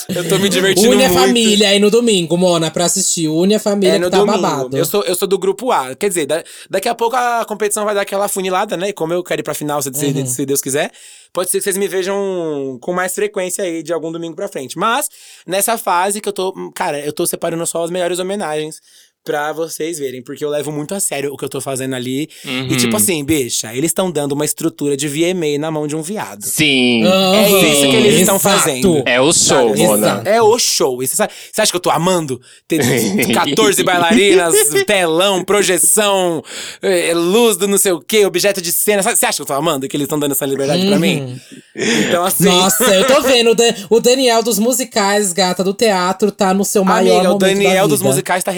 eu 0.09 0.27
tô 0.27 0.37
me 0.39 0.49
divertindo 0.49 0.91
Une 0.91 1.03
a 1.05 1.09
muito. 1.09 1.21
família 1.21 1.69
aí 1.69 1.79
no 1.79 1.89
domingo, 1.89 2.37
Mona, 2.37 2.69
pra 2.71 2.85
assistir. 2.85 3.27
Une 3.27 3.55
a 3.55 3.59
família 3.59 3.93
É, 3.95 3.99
que 3.99 4.05
no 4.05 4.09
tá 4.09 4.17
domingo. 4.17 4.41
babado. 4.41 4.77
Eu 4.77 4.85
sou, 4.85 5.03
eu 5.03 5.15
sou 5.15 5.27
do 5.27 5.37
grupo 5.37 5.71
A. 5.71 5.95
Quer 5.95 6.09
dizer, 6.09 6.25
da- 6.25 6.43
daqui 6.69 6.89
a 6.89 6.95
pouco 6.95 7.15
a 7.15 7.42
competição 7.45 7.85
vai 7.85 7.93
dar 7.95 8.01
aquela 8.01 8.27
funilada, 8.27 8.75
né? 8.77 8.89
E 8.89 8.93
como 8.93 9.13
eu 9.13 9.23
quero 9.23 9.41
ir 9.41 9.43
pra 9.43 9.53
final, 9.53 9.81
se, 9.81 9.91
se- 9.93 10.05
Uhum. 10.07 10.25
se 10.25 10.45
Deus 10.45 10.61
quiser, 10.61 10.91
pode 11.31 11.49
ser 11.49 11.57
que 11.57 11.63
vocês 11.63 11.77
me 11.77 11.87
vejam 11.87 12.77
com 12.81 12.93
mais 12.93 13.13
frequência 13.13 13.63
aí 13.63 13.81
de 13.83 13.91
algum 13.93 14.11
domingo 14.11 14.35
pra 14.35 14.47
frente. 14.47 14.77
Mas, 14.77 15.09
nessa 15.47 15.77
fase 15.77 16.19
que 16.21 16.29
eu 16.29 16.33
tô. 16.33 16.71
Cara, 16.73 16.99
eu 16.99 17.13
tô 17.13 17.25
separando 17.27 17.65
só 17.65 17.83
as 17.83 17.89
melhores 17.91 18.19
homenagens 18.19 18.79
pra 19.23 19.53
vocês 19.53 19.97
verem, 19.99 20.21
porque 20.21 20.43
eu 20.43 20.49
levo 20.49 20.71
muito 20.71 20.93
a 20.93 20.99
sério 20.99 21.31
o 21.33 21.37
que 21.37 21.45
eu 21.45 21.49
tô 21.49 21.61
fazendo 21.61 21.95
ali. 21.95 22.29
Uhum. 22.43 22.67
E 22.69 22.75
tipo 22.75 22.95
assim, 22.97 23.23
bicha, 23.23 23.73
eles 23.73 23.89
estão 23.91 24.11
dando 24.11 24.33
uma 24.33 24.43
estrutura 24.45 24.97
de 24.97 25.07
VMA 25.07 25.57
na 25.57 25.71
mão 25.71 25.87
de 25.87 25.95
um 25.95 26.01
viado. 26.01 26.43
Sim. 26.43 27.05
É 27.05 27.49
isso 27.49 27.81
que 27.89 27.95
eles 27.95 28.19
estão 28.21 28.37
fazendo. 28.37 29.01
É 29.05 29.21
o 29.21 29.31
show, 29.31 29.69
Sabe? 29.69 29.83
Mona. 29.83 30.21
É 30.25 30.41
o 30.41 30.59
show. 30.59 31.01
E 31.01 31.07
Você, 31.07 31.15
sabe- 31.15 31.31
você 31.51 31.61
acha 31.61 31.71
que 31.71 31.75
eu 31.77 31.81
tô 31.81 31.89
amando 31.89 32.39
ter 32.67 32.79
14 33.33 33.83
bailarinas, 33.83 34.53
telão, 34.85 35.43
projeção, 35.43 36.43
eh, 36.81 37.13
luz 37.13 37.55
do 37.57 37.67
não 37.67 37.77
sei 37.77 37.91
o 37.93 38.01
quê, 38.01 38.25
objeto 38.25 38.61
de 38.61 38.71
cena? 38.71 39.01
Você 39.01 39.25
acha 39.25 39.37
que 39.37 39.41
eu 39.41 39.45
tô 39.45 39.53
amando 39.53 39.87
que 39.87 39.95
eles 39.95 40.05
estão 40.05 40.19
dando 40.19 40.31
essa 40.33 40.45
liberdade 40.45 40.85
pra 40.85 40.99
mim? 40.99 41.39
Então, 41.75 42.23
assim. 42.25 42.43
Nossa, 42.45 42.83
eu 42.93 43.07
tô 43.07 43.21
vendo. 43.21 43.51
o 43.51 43.55
Dan- 43.55 43.73
O 43.89 43.99
Daniel 43.99 44.43
dos 44.43 44.59
musicais, 44.59 45.33
gata 45.33 45.63
do 45.63 45.73
teatro, 45.73 46.31
tá 46.31 46.53
no 46.53 46.63
seu 46.65 46.83
maior 46.83 47.19
Amiga, 47.19 47.33
o 47.33 47.37
Daniel 47.37 47.87
dos 47.87 48.01
musicais 48.01 48.43
tá 48.43 48.51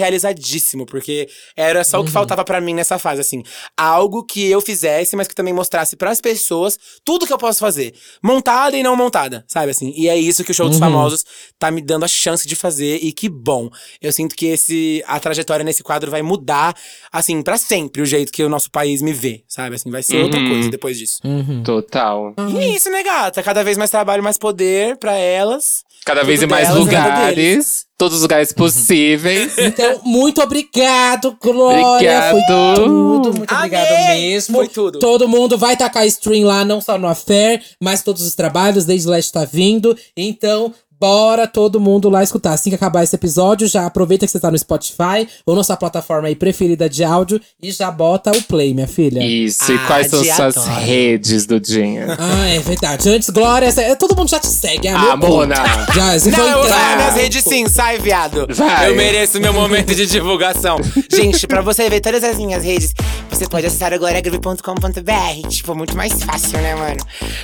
porque 0.86 1.28
era 1.56 1.82
só 1.84 1.96
o 1.96 2.00
Uhum. 2.00 2.06
que 2.06 2.12
faltava 2.12 2.44
pra 2.44 2.60
mim 2.60 2.74
nessa 2.74 2.98
fase, 2.98 3.20
assim. 3.20 3.42
Algo 3.76 4.24
que 4.24 4.46
eu 4.50 4.60
fizesse, 4.60 5.16
mas 5.16 5.28
que 5.28 5.34
também 5.34 5.52
mostrasse 5.52 5.96
pras 5.96 6.20
pessoas 6.20 6.78
tudo 7.04 7.26
que 7.26 7.32
eu 7.32 7.38
posso 7.38 7.58
fazer. 7.60 7.94
Montada 8.22 8.76
e 8.76 8.82
não 8.82 8.96
montada, 8.96 9.44
sabe 9.48 9.70
assim? 9.70 9.92
E 9.96 10.08
é 10.08 10.16
isso 10.16 10.44
que 10.44 10.50
o 10.50 10.54
Show 10.54 10.66
Uhum. 10.66 10.70
dos 10.70 10.78
Famosos 10.78 11.24
tá 11.58 11.70
me 11.70 11.80
dando 11.82 12.04
a 12.04 12.08
chance 12.08 12.46
de 12.46 12.54
fazer, 12.56 12.98
e 13.02 13.12
que 13.12 13.28
bom. 13.28 13.68
Eu 14.00 14.12
sinto 14.12 14.34
que 14.36 14.46
esse, 14.46 15.02
a 15.06 15.18
trajetória 15.20 15.64
nesse 15.64 15.82
quadro 15.82 16.10
vai 16.10 16.22
mudar, 16.22 16.74
assim, 17.12 17.42
pra 17.42 17.56
sempre 17.58 18.02
o 18.02 18.06
jeito 18.06 18.32
que 18.32 18.42
o 18.42 18.48
nosso 18.48 18.70
país 18.70 19.00
me 19.02 19.12
vê, 19.12 19.42
sabe? 19.48 19.76
Assim, 19.76 19.90
vai 19.90 20.02
ser 20.02 20.22
outra 20.22 20.38
Uhum. 20.40 20.48
coisa 20.48 20.70
depois 20.70 20.98
disso. 20.98 21.20
Total. 21.64 22.34
E 22.54 22.58
é 22.58 22.68
isso, 22.68 22.90
né, 22.90 23.02
gata? 23.02 23.42
Cada 23.42 23.62
vez 23.64 23.76
mais 23.78 23.90
trabalho, 23.90 24.22
mais 24.22 24.38
poder 24.38 24.96
pra 24.96 25.14
elas. 25.16 25.84
Cada 26.06 26.22
vez 26.22 26.40
em 26.40 26.46
mais 26.46 26.68
delas, 26.68 26.84
lugares. 26.84 27.84
Todos 27.98 28.18
os 28.18 28.22
lugares 28.22 28.52
possíveis. 28.52 29.58
Então, 29.58 30.02
muito 30.04 30.40
obrigado, 30.40 31.36
Glória. 31.42 32.30
Foi 32.30 32.38
Obrigado. 32.40 32.76
tudo. 32.76 33.34
Muito 33.34 33.52
obrigado 33.54 33.90
Amei. 33.90 34.20
mesmo. 34.30 34.54
Foi 34.56 34.68
tudo. 34.68 35.00
Todo 35.00 35.28
mundo 35.28 35.58
vai 35.58 35.76
tacar 35.76 36.06
stream 36.06 36.46
lá, 36.46 36.64
não 36.64 36.80
só 36.80 36.96
no 36.96 37.08
Affair, 37.08 37.60
mas 37.82 38.02
todos 38.02 38.22
os 38.22 38.36
trabalhos. 38.36 38.84
Desde 38.84 39.08
Leste 39.08 39.32
tá 39.32 39.44
vindo. 39.44 39.96
Então, 40.16 40.72
bora 41.00 41.46
todo 41.46 41.80
mundo 41.80 42.08
lá 42.08 42.22
escutar. 42.22 42.52
Assim 42.52 42.70
que 42.70 42.76
acabar 42.76 43.02
esse 43.04 43.14
episódio, 43.14 43.66
já 43.66 43.86
aproveita 43.86 44.26
que 44.26 44.32
você 44.32 44.40
tá 44.40 44.50
no 44.50 44.58
Spotify 44.58 45.26
ou 45.44 45.54
na 45.54 45.62
sua 45.62 45.76
plataforma 45.76 46.28
aí 46.28 46.34
preferida 46.36 46.88
de 46.88 47.04
áudio 47.04 47.40
e 47.62 47.70
já 47.70 47.90
bota 47.90 48.30
o 48.32 48.42
play, 48.42 48.72
minha 48.74 48.88
filha. 48.88 49.20
Isso. 49.24 49.72
E 49.72 49.76
Ah, 49.76 49.86
quais 49.86 50.06
são 50.08 50.24
suas 50.24 50.56
redes, 50.66 51.46
Dudinha? 51.46 52.16
Ah, 52.18 52.48
é 52.48 52.58
verdade. 52.60 53.08
Antes, 53.08 53.28
Glória, 53.30 53.68
todo 53.96 54.16
mundo 54.16 54.28
já 54.30 54.38
te 54.40 54.46
segue. 54.48 54.88
Ah, 54.88 55.12
Ah. 55.12 55.16
Mona. 55.16 55.54
Já, 55.94 56.18
você 56.18 56.30
Não, 56.30 56.38
foi 56.38 56.48
eu 56.50 56.56
vou 56.58 56.64
entrar. 56.66 56.96
minhas 56.96 57.14
redes 57.14 57.44
sim, 57.44 57.68
sai, 57.68 57.98
viado. 57.98 58.46
Vai. 58.50 58.90
Eu 58.90 58.96
mereço 58.96 59.40
meu 59.40 59.52
momento 59.52 59.94
de 59.94 60.06
divulgação. 60.06 60.78
Gente, 61.12 61.46
pra 61.46 61.60
você 61.60 61.88
ver 61.90 62.00
todas 62.00 62.22
as 62.24 62.36
minhas 62.36 62.64
redes, 62.64 62.92
você 63.30 63.46
pode 63.48 63.66
acessar 63.66 63.92
agora 63.92 64.06
gloriagroove.com.br. 64.20 65.48
Tipo, 65.48 65.74
muito 65.74 65.96
mais 65.96 66.22
fácil, 66.22 66.58
né, 66.60 66.74
mano? 66.74 66.96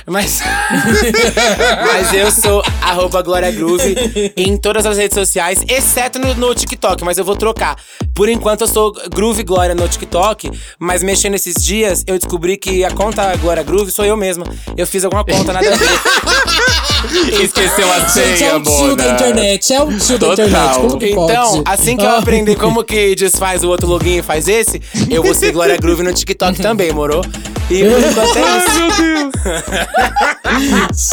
Mas. 0.07 0.41
mas 1.93 2.13
eu 2.13 2.31
sou 2.31 2.63
arroba 2.81 3.21
Glória 3.21 3.42
Groove 3.51 4.33
em 4.37 4.57
todas 4.57 4.85
as 4.85 4.97
redes 4.97 5.15
sociais, 5.15 5.63
exceto 5.67 6.19
no, 6.19 6.33
no 6.35 6.53
TikTok, 6.55 7.03
mas 7.03 7.17
eu 7.17 7.25
vou 7.25 7.35
trocar. 7.35 7.75
Por 8.13 8.29
enquanto 8.29 8.61
eu 8.61 8.67
sou 8.67 8.93
Groove 9.13 9.43
Glória 9.43 9.73
no 9.75 9.87
TikTok, 9.87 10.51
mas 10.79 11.01
mexendo 11.03 11.33
esses 11.35 11.55
dias, 11.63 12.03
eu 12.07 12.17
descobri 12.17 12.57
que 12.57 12.83
a 12.83 12.91
conta 12.91 13.35
Glória 13.37 13.63
Groove 13.63 13.91
sou 13.91 14.05
eu 14.05 14.15
mesma. 14.17 14.45
Eu 14.77 14.85
fiz 14.87 15.03
alguma 15.03 15.23
conta, 15.25 15.51
nada 15.53 15.73
a 15.73 15.75
ver. 15.77 15.89
Esqueceu 17.43 17.91
a 17.91 17.99
Gente, 17.99 18.19
é 18.19 18.37
senha, 18.37 18.57
o 18.57 18.61
tio 18.63 18.95
da 18.95 19.09
internet. 19.09 19.73
É 19.73 19.81
o 19.83 19.97
tio 19.97 20.17
da 20.17 20.27
Total. 20.27 20.45
internet. 20.47 20.75
Como 20.79 20.97
que 20.99 21.09
Então, 21.09 21.51
pode? 21.51 21.63
assim 21.65 21.97
que 21.97 22.03
eu 22.05 22.09
Ah. 22.09 22.17
aprender 22.19 22.55
como 22.55 22.83
que 22.83 23.15
desfaz 23.15 23.63
o 23.63 23.69
outro 23.69 23.87
login 23.87 24.19
e 24.19 24.21
faz 24.21 24.47
esse, 24.47 24.81
eu 25.09 25.21
vou 25.21 25.33
ser 25.33 25.51
Glória 25.51 25.77
Groove 25.77 26.03
no 26.03 26.13
TikTok 26.13 26.61
também, 26.61 26.91
moro? 26.93 27.21
E 27.69 27.83
por 27.83 27.99
enquanto 27.99 28.37
é 28.37 28.57
isso. 28.57 28.83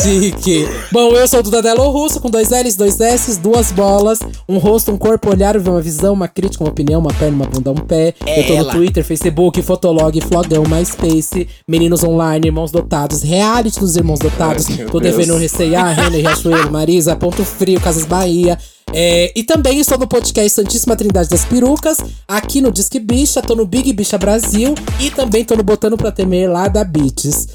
Chique. 0.02 0.68
Bom, 0.92 1.12
eu 1.12 1.26
sou 1.26 1.40
o 1.40 1.42
Dudadelo 1.42 1.88
Russo, 1.90 2.20
com 2.20 2.28
dois 2.30 2.50
L's, 2.50 2.76
dois 2.76 3.00
S's, 3.00 3.38
duas 3.38 3.72
bolas, 3.72 4.18
um 4.48 4.58
rosto, 4.58 4.92
um 4.92 4.98
corpo, 4.98 5.30
olhar, 5.30 5.56
uma 5.56 5.80
visão, 5.80 6.12
uma 6.12 6.28
crítica, 6.28 6.62
uma 6.62 6.70
opinião, 6.70 7.00
uma 7.00 7.12
perna, 7.12 7.36
uma 7.36 7.46
bunda, 7.46 7.70
um 7.70 7.76
pé. 7.76 8.14
É 8.26 8.40
eu 8.40 8.46
tô 8.46 8.52
no 8.52 8.58
ela. 8.58 8.72
Twitter, 8.72 9.04
Facebook, 9.04 9.62
Fotolog, 9.62 10.20
Flogão, 10.20 10.64
MySpace, 10.64 11.48
Meninos 11.66 12.04
Online, 12.04 12.48
Irmãos 12.48 12.70
Dotados, 12.70 13.22
Reality 13.22 13.80
dos 13.80 13.96
Irmãos 13.96 14.18
Dotados. 14.18 14.66
Ai, 14.68 14.76
meu 14.76 14.90
tô 14.90 15.00
Deus. 15.00 15.16
devendo 15.16 15.38
recear, 15.38 15.94
Renner, 15.94 16.20
Riachuelo, 16.20 16.70
Marisa, 16.70 17.16
Ponto 17.16 17.44
Frio, 17.44 17.80
Casas 17.80 18.04
Bahia. 18.04 18.58
É, 18.92 19.32
e 19.36 19.44
também 19.44 19.78
estou 19.78 19.96
no 19.98 20.06
podcast 20.06 20.50
Santíssima 20.50 20.96
Trindade 20.96 21.28
das 21.28 21.44
Perucas, 21.44 21.98
aqui 22.26 22.60
no 22.60 22.72
Disque 22.72 22.98
Bicha, 22.98 23.40
tô 23.40 23.54
no 23.54 23.64
Big 23.66 23.92
Bicha 23.92 24.18
Brasil 24.18 24.74
e 24.98 25.10
também 25.10 25.44
tô 25.44 25.54
no 25.56 25.62
Botando 25.62 25.96
Pra 25.96 26.10
Temer 26.10 26.50
lá 26.50 26.66
da 26.68 26.82
Beats. 26.82 27.46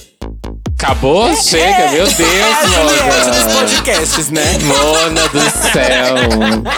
Acabou? 0.77 1.33
Chega, 1.35 1.91
meu 1.91 2.05
Deus, 2.05 2.19
É 2.19 2.43
a 2.43 2.65
Juliette 2.67 3.29
dos 3.29 3.39
Mona. 3.53 3.59
podcasts, 3.59 4.29
né? 4.29 4.43
Mona 4.63 5.27
do 5.29 5.39
céu. 5.71 6.15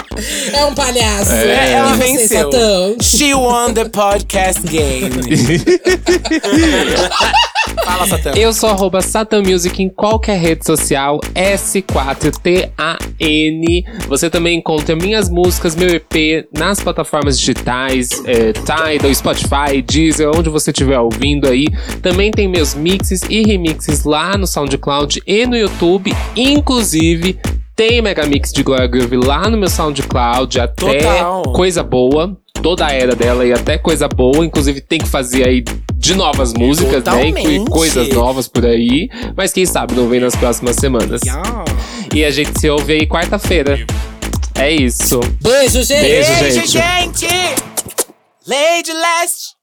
É 0.52 0.64
um 0.64 0.74
palhaço. 0.74 1.30
É, 1.32 1.72
ela 1.74 1.92
venceu. 1.94 2.50
Satã? 2.50 2.96
She 3.00 3.32
won 3.34 3.72
the 3.72 3.84
podcast 3.88 4.62
game. 4.66 5.10
Fala, 7.84 8.06
Satã. 8.06 8.32
Eu 8.36 8.52
sou 8.52 8.68
arroba 8.70 9.00
Satan 9.00 9.42
Music 9.42 9.82
em 9.82 9.88
qualquer 9.88 10.38
rede 10.38 10.64
social, 10.64 11.20
S4TAN. 11.34 12.98
Você 14.08 14.30
também 14.30 14.58
encontra 14.58 14.94
minhas 14.96 15.28
músicas, 15.28 15.74
meu 15.74 15.88
EP 15.88 16.46
nas 16.56 16.80
plataformas 16.80 17.38
digitais, 17.38 18.10
é, 18.24 18.52
Tidal, 18.52 19.14
Spotify, 19.14 19.82
Deezer, 19.84 20.28
onde 20.28 20.48
você 20.48 20.70
estiver 20.70 20.98
ouvindo 20.98 21.48
aí. 21.48 21.66
Também 22.02 22.30
tem 22.30 22.48
meus 22.48 22.74
mixes 22.74 23.22
e 23.28 23.42
remixes 23.42 24.04
lá 24.04 24.36
no 24.36 24.46
SoundCloud 24.46 25.22
e 25.26 25.46
no 25.46 25.56
YouTube. 25.56 26.14
Inclusive, 26.36 27.38
tem 27.78 28.02
Megamix 28.02 28.52
de 28.52 28.64
Gloria 28.64 28.88
Groove 28.88 29.16
lá 29.16 29.48
no 29.48 29.56
meu 29.56 29.70
SoundCloud, 29.70 30.58
até 30.58 30.98
Total. 30.98 31.42
coisa 31.44 31.80
boa. 31.84 32.36
Toda 32.60 32.84
a 32.84 32.92
era 32.92 33.14
dela 33.14 33.46
e 33.46 33.52
até 33.52 33.78
coisa 33.78 34.08
boa. 34.08 34.44
Inclusive, 34.44 34.80
tem 34.80 34.98
que 34.98 35.08
fazer 35.08 35.46
aí 35.46 35.62
de 35.94 36.14
novas 36.16 36.52
músicas, 36.52 36.94
né? 36.94 37.00
Totalmente. 37.02 37.48
E 37.48 37.64
coisas 37.66 38.08
novas 38.08 38.48
por 38.48 38.66
aí. 38.66 39.08
Mas 39.36 39.52
quem 39.52 39.64
sabe 39.64 39.94
não 39.94 40.08
vem 40.08 40.18
nas 40.18 40.34
próximas 40.34 40.74
semanas. 40.74 41.20
Yeah. 41.24 41.64
E 42.12 42.24
a 42.24 42.32
gente 42.32 42.58
se 42.58 42.68
ouve 42.68 42.94
aí 42.94 43.06
quarta-feira. 43.06 43.86
É 44.56 44.72
isso. 44.72 45.20
Beijo, 45.40 45.84
gente! 45.84 46.00
Beijo, 46.00 46.32
Beijo, 46.40 46.66
gente. 46.66 46.70
gente! 46.72 47.26
Lady 48.44 48.92
Leste! 48.92 49.57